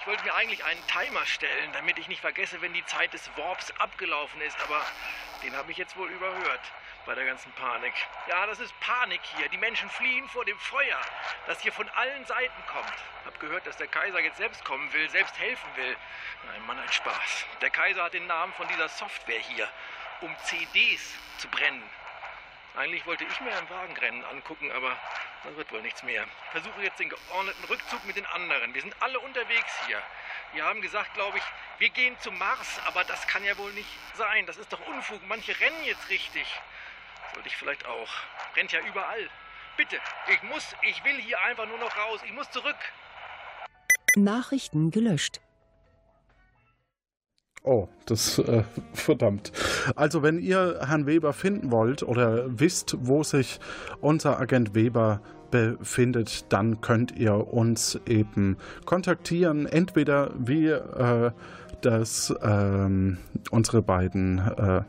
Ich 0.00 0.06
wollte 0.06 0.24
mir 0.24 0.34
eigentlich 0.34 0.64
einen 0.64 0.86
Timer 0.86 1.24
stellen, 1.26 1.72
damit 1.72 1.98
ich 1.98 2.08
nicht 2.08 2.20
vergesse, 2.20 2.60
wenn 2.62 2.72
die 2.72 2.84
Zeit 2.86 3.12
des 3.12 3.30
Warps 3.36 3.72
abgelaufen 3.78 4.40
ist, 4.40 4.56
aber 4.62 4.80
den 5.42 5.56
habe 5.56 5.70
ich 5.70 5.76
jetzt 5.76 5.96
wohl 5.96 6.08
überhört 6.10 6.60
bei 7.04 7.14
der 7.14 7.24
ganzen 7.24 7.50
Panik. 7.52 7.94
Ja, 8.28 8.46
das 8.46 8.60
ist 8.60 8.78
Panik 8.80 9.20
hier. 9.36 9.48
Die 9.48 9.56
Menschen 9.56 9.88
fliehen 9.90 10.28
vor 10.28 10.44
dem 10.44 10.58
Feuer, 10.58 11.00
das 11.46 11.60
hier 11.60 11.72
von 11.72 11.88
allen 11.90 12.24
Seiten 12.26 12.62
kommt. 12.70 12.92
Hab 13.24 13.40
gehört, 13.40 13.66
dass 13.66 13.76
der 13.76 13.86
Kaiser 13.86 14.20
jetzt 14.20 14.36
selbst 14.36 14.64
kommen 14.64 14.92
will, 14.92 15.08
selbst 15.10 15.38
helfen 15.38 15.68
will. 15.76 15.96
Nein, 16.46 16.66
Mann, 16.66 16.78
ein 16.78 16.92
Spaß. 16.92 17.46
Der 17.60 17.70
Kaiser 17.70 18.04
hat 18.04 18.14
den 18.14 18.26
Namen 18.26 18.52
von 18.54 18.68
dieser 18.68 18.88
Software 18.88 19.40
hier, 19.40 19.68
um 20.20 20.36
CDs 20.44 21.14
zu 21.38 21.48
brennen. 21.48 21.82
Eigentlich 22.78 23.04
wollte 23.06 23.24
ich 23.24 23.40
mir 23.40 23.50
ein 23.50 23.68
Wagenrennen 23.68 24.24
angucken, 24.26 24.70
aber 24.70 24.96
das 25.42 25.56
wird 25.56 25.72
wohl 25.72 25.82
nichts 25.82 26.04
mehr. 26.04 26.24
Versuche 26.52 26.80
jetzt 26.80 27.00
den 27.00 27.08
geordneten 27.08 27.64
Rückzug 27.64 28.04
mit 28.06 28.16
den 28.16 28.24
anderen. 28.26 28.72
Wir 28.72 28.82
sind 28.82 28.94
alle 29.00 29.18
unterwegs 29.18 29.72
hier. 29.88 30.00
Wir 30.52 30.64
haben 30.64 30.80
gesagt, 30.80 31.12
glaube 31.14 31.38
ich, 31.38 31.44
wir 31.80 31.88
gehen 31.88 32.16
zum 32.20 32.38
Mars, 32.38 32.78
aber 32.86 33.02
das 33.02 33.26
kann 33.26 33.42
ja 33.42 33.58
wohl 33.58 33.72
nicht 33.72 33.88
sein. 34.14 34.46
Das 34.46 34.58
ist 34.58 34.72
doch 34.72 34.78
Unfug. 34.86 35.20
Manche 35.26 35.58
rennen 35.58 35.84
jetzt 35.86 36.08
richtig. 36.08 36.46
Sollte 37.34 37.48
ich 37.48 37.56
vielleicht 37.56 37.84
auch. 37.84 38.10
Rennt 38.54 38.70
ja 38.70 38.78
überall. 38.82 39.28
Bitte, 39.76 40.00
ich 40.28 40.42
muss, 40.44 40.76
ich 40.82 41.02
will 41.02 41.20
hier 41.20 41.42
einfach 41.42 41.66
nur 41.66 41.78
noch 41.78 41.96
raus. 41.96 42.20
Ich 42.24 42.32
muss 42.32 42.48
zurück. 42.52 42.78
Nachrichten 44.14 44.92
gelöscht. 44.92 45.40
Oh, 47.68 47.86
das 48.06 48.38
äh, 48.38 48.62
verdammt. 48.94 49.52
Also 49.94 50.22
wenn 50.22 50.38
ihr 50.38 50.80
Herrn 50.86 51.04
Weber 51.04 51.34
finden 51.34 51.70
wollt 51.70 52.02
oder 52.02 52.46
wisst, 52.48 52.96
wo 53.00 53.22
sich 53.22 53.60
unser 54.00 54.40
Agent 54.40 54.74
Weber 54.74 55.20
befindet, 55.50 56.50
dann 56.50 56.80
könnt 56.80 57.14
ihr 57.14 57.52
uns 57.52 58.00
eben 58.06 58.56
kontaktieren. 58.86 59.66
Entweder 59.66 60.32
wie 60.38 60.68
äh, 60.68 61.30
das 61.82 62.34
ähm, 62.40 63.18
unsere 63.50 63.82
beiden 63.82 64.38
äh, 64.38 64.80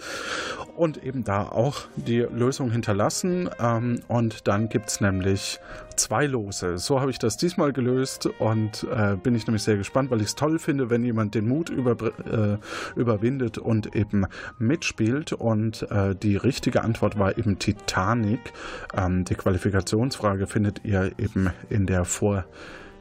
Und 0.75 1.03
eben 1.03 1.25
da 1.25 1.43
auch 1.43 1.81
die 1.95 2.19
Lösung 2.19 2.71
hinterlassen. 2.71 3.49
Ähm, 3.59 4.01
und 4.07 4.47
dann 4.47 4.69
gibt 4.69 4.89
es 4.89 5.01
nämlich 5.01 5.59
zwei 5.97 6.25
Lose. 6.25 6.77
So 6.77 7.01
habe 7.01 7.11
ich 7.11 7.19
das 7.19 7.35
diesmal 7.35 7.73
gelöst 7.73 8.27
und 8.39 8.87
äh, 8.89 9.17
bin 9.17 9.35
ich 9.35 9.45
nämlich 9.45 9.63
sehr 9.63 9.75
gespannt, 9.75 10.09
weil 10.09 10.21
ich 10.21 10.27
es 10.27 10.35
toll 10.35 10.57
finde, 10.57 10.89
wenn 10.89 11.03
jemand 11.03 11.35
den 11.35 11.47
Mut 11.47 11.69
über, 11.69 11.97
äh, 12.25 12.57
überwindet 12.97 13.57
und 13.57 13.95
eben 13.95 14.25
mitspielt. 14.57 15.33
Und 15.33 15.89
äh, 15.91 16.15
die 16.15 16.37
richtige 16.37 16.83
Antwort 16.83 17.19
war 17.19 17.37
eben 17.37 17.59
Titanic. 17.59 18.39
Ähm, 18.95 19.25
die 19.25 19.35
Qualifikationsfrage 19.35 20.47
findet 20.47 20.85
ihr 20.85 21.11
eben 21.17 21.51
in 21.69 21.85
der 21.85 22.05
Vor- 22.05 22.45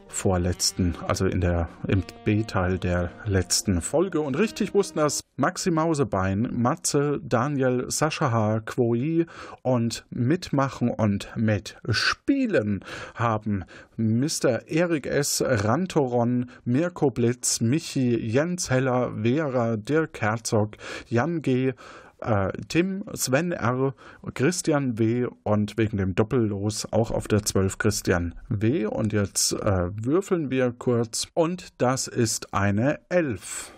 vorletzten, 0.09 0.97
also 1.07 1.27
in 1.27 1.41
der, 1.41 1.69
im 1.87 2.03
B-Teil 2.25 2.79
der 2.79 3.11
letzten 3.25 3.81
Folge. 3.81 4.21
Und 4.21 4.39
richtig 4.39 4.75
wussten 4.75 4.99
das 4.99 5.21
Maxi 5.37 5.71
Mausebein, 5.71 6.49
Matze, 6.53 7.21
Daniel, 7.23 7.87
Sascha 7.89 8.31
H., 8.33 8.61
Quoi 8.61 9.27
und 9.63 10.05
Mitmachen 10.11 10.91
und 10.91 11.29
Mitspielen 11.37 12.85
haben 13.15 13.65
Mr. 13.97 14.69
Erik 14.69 15.07
S., 15.07 15.43
Rantoron, 15.47 16.51
Mirko 16.65 17.11
Blitz, 17.11 17.61
Michi, 17.61 18.17
Jens 18.17 18.71
Heller, 18.71 19.13
Vera, 19.23 19.77
Dirk 19.77 20.21
Herzog, 20.21 20.77
Jan 21.09 21.43
G., 21.43 21.73
äh, 22.21 22.53
Tim, 22.69 23.05
Sven 23.15 23.53
R., 23.53 23.95
Christian 24.35 24.99
W. 24.99 25.29
und 25.43 25.77
wegen 25.79 25.99
dem 25.99 26.15
Doppellos 26.15 26.93
auch 26.93 27.11
auf 27.11 27.29
der 27.29 27.45
12 27.45 27.79
Christian 27.79 28.35
W. 28.49 28.87
Und 28.87 29.13
jetzt 29.13 29.53
äh, 29.53 29.91
würfeln 29.95 30.51
wir 30.51 30.73
kurz 30.77 31.29
und 31.35 31.81
das 31.81 32.09
ist 32.09 32.55
eine 32.55 33.01
11. 33.09 33.73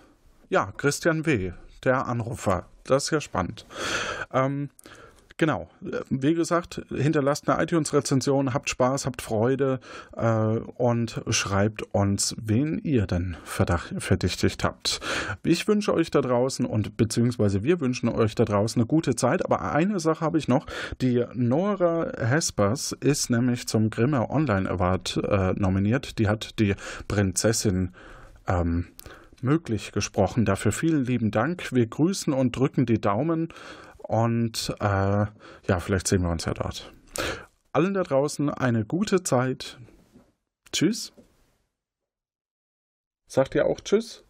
Ja, 0.49 0.73
Christian 0.77 1.25
W., 1.25 1.51
der 1.83 2.07
Anrufer. 2.07 2.67
Das 2.83 3.05
ist 3.05 3.11
ja 3.11 3.21
spannend. 3.21 3.65
Ähm, 4.33 4.69
Genau. 5.37 5.69
Wie 6.09 6.33
gesagt, 6.33 6.81
hinterlasst 6.89 7.49
eine 7.49 7.61
iTunes-Rezension, 7.63 8.53
habt 8.53 8.69
Spaß, 8.69 9.05
habt 9.05 9.21
Freude 9.21 9.79
äh, 10.15 10.25
und 10.25 11.21
schreibt 11.29 11.83
uns, 11.93 12.35
wen 12.41 12.79
ihr 12.79 13.07
denn 13.07 13.37
verdächtigt 13.43 14.63
habt. 14.63 14.99
Ich 15.43 15.67
wünsche 15.67 15.93
euch 15.93 16.11
da 16.11 16.21
draußen 16.21 16.65
und 16.65 16.97
beziehungsweise 16.97 17.63
wir 17.63 17.79
wünschen 17.79 18.09
euch 18.09 18.35
da 18.35 18.45
draußen 18.45 18.81
eine 18.81 18.87
gute 18.87 19.15
Zeit. 19.15 19.45
Aber 19.45 19.73
eine 19.73 19.99
Sache 19.99 20.23
habe 20.23 20.37
ich 20.37 20.47
noch. 20.47 20.65
Die 21.01 21.25
Nora 21.33 22.11
Hespers 22.17 22.91
ist 22.99 23.29
nämlich 23.29 23.67
zum 23.67 23.89
Grimme 23.89 24.29
Online 24.29 24.69
Award 24.69 25.19
äh, 25.27 25.53
nominiert. 25.53 26.19
Die 26.19 26.27
hat 26.27 26.59
die 26.59 26.75
Prinzessin 27.07 27.91
ähm, 28.47 28.87
möglich 29.41 29.91
gesprochen. 29.91 30.45
Dafür 30.45 30.71
vielen 30.71 31.05
lieben 31.05 31.31
Dank. 31.31 31.73
Wir 31.73 31.85
grüßen 31.85 32.33
und 32.33 32.55
drücken 32.55 32.85
die 32.85 33.01
Daumen. 33.01 33.49
Und 34.11 34.75
äh, 34.81 35.25
ja, 35.67 35.79
vielleicht 35.79 36.05
sehen 36.05 36.23
wir 36.23 36.31
uns 36.31 36.43
ja 36.43 36.53
dort. 36.53 36.93
Allen 37.71 37.93
da 37.93 38.03
draußen 38.03 38.49
eine 38.49 38.83
gute 38.83 39.23
Zeit. 39.23 39.79
Tschüss. 40.73 41.13
Sagt 43.29 43.55
ihr 43.55 43.65
auch 43.65 43.79
Tschüss? 43.79 44.25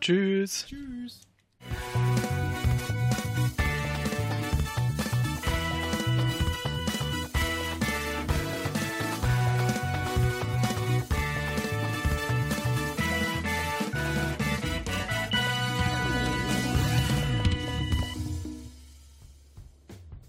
Tschüss. 0.00 0.66
Tschüss. 0.66 1.20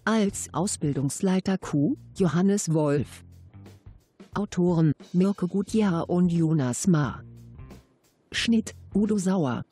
Als 0.08 0.54
Ausbildungsleiter 0.54 1.58
Q. 1.58 1.96
Johannes 2.16 2.72
Wolf. 2.72 3.24
Autoren 4.36 4.92
Mirko 5.14 5.48
Gutjahr 5.48 6.12
und 6.12 6.32
Jonas 6.32 6.86
Ma. 6.86 7.24
Schnitt 8.32 8.76
Udo 8.94 9.18
Sauer. 9.18 9.66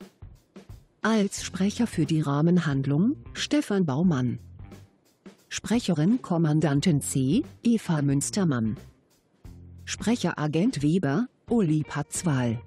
Als 1.02 1.44
Sprecher 1.44 1.86
für 1.86 2.04
die 2.04 2.20
Rahmenhandlung 2.20 3.14
Stefan 3.32 3.86
Baumann. 3.86 4.40
Sprecherin 5.48 6.20
Kommandantin 6.20 7.00
C. 7.00 7.44
Eva 7.62 8.02
Münstermann. 8.02 8.76
Sprecher 9.84 10.36
Agent 10.36 10.82
Weber 10.82 11.28
Uli 11.48 11.84
Patzwal. 11.84 12.60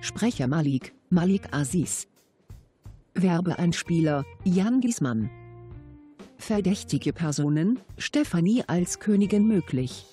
Sprecher 0.00 0.48
Malik 0.48 0.94
Malik 1.10 1.42
Aziz. 1.52 2.08
Werbeeinspieler 3.12 4.24
Jan 4.44 4.80
Giesmann. 4.80 5.28
Verdächtige 6.46 7.14
Personen 7.14 7.78
Stefanie 7.96 8.64
als 8.66 9.00
Königin 9.00 9.48
möglich. 9.48 10.04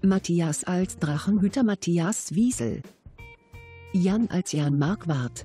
Matthias 0.00 0.62
als 0.62 0.96
Drachenhüter 0.98 1.64
Matthias 1.64 2.36
Wiesel. 2.36 2.82
Jan 3.92 4.28
als 4.28 4.52
Jan 4.52 4.78
Marquardt. 4.78 5.44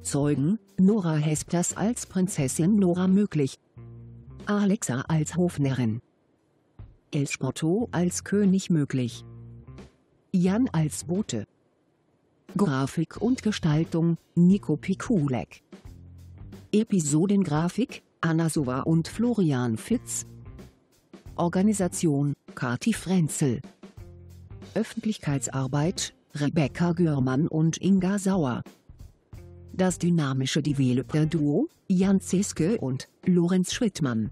Zeugen, 0.00 0.58
Nora 0.78 1.16
Hespers 1.16 1.76
als 1.76 2.06
Prinzessin 2.06 2.76
Nora 2.76 3.06
möglich. 3.06 3.58
Alexa 4.46 5.02
als 5.08 5.36
Hofnärrin. 5.36 6.00
El 7.10 7.26
Spotto 7.26 7.90
als 7.92 8.24
König 8.24 8.70
möglich. 8.70 9.26
Jan 10.32 10.70
als 10.72 11.04
Bote. 11.04 11.44
Grafik 12.56 13.20
und 13.20 13.42
Gestaltung, 13.42 14.16
Nico 14.34 14.78
Pikulek. 14.78 15.62
Episodengrafik, 16.72 18.02
Anna 18.22 18.50
Sova 18.50 18.80
und 18.80 19.08
Florian 19.08 19.78
Fitz. 19.78 20.26
Organisation, 21.36 22.34
Kati 22.54 22.92
Frenzel. 22.92 23.62
Öffentlichkeitsarbeit, 24.74 26.12
Rebecca 26.34 26.92
Görmann 26.92 27.48
und 27.48 27.80
Inga 27.80 28.18
Sauer. 28.18 28.62
Das 29.72 29.98
dynamische 29.98 30.60
Developer-Duo, 30.60 31.68
Jan 31.88 32.20
Zeske 32.20 32.78
und 32.78 33.08
Lorenz 33.24 33.72
Schwittmann. 33.72 34.30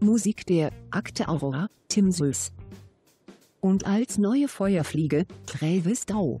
Musik 0.00 0.44
der 0.46 0.72
Akte 0.90 1.28
Aurora, 1.28 1.68
Tim 1.86 2.10
Süß. 2.10 2.52
Und 3.60 3.86
als 3.86 4.18
neue 4.18 4.48
Feuerfliege, 4.48 5.26
Travis 5.46 6.04
Dau. 6.04 6.40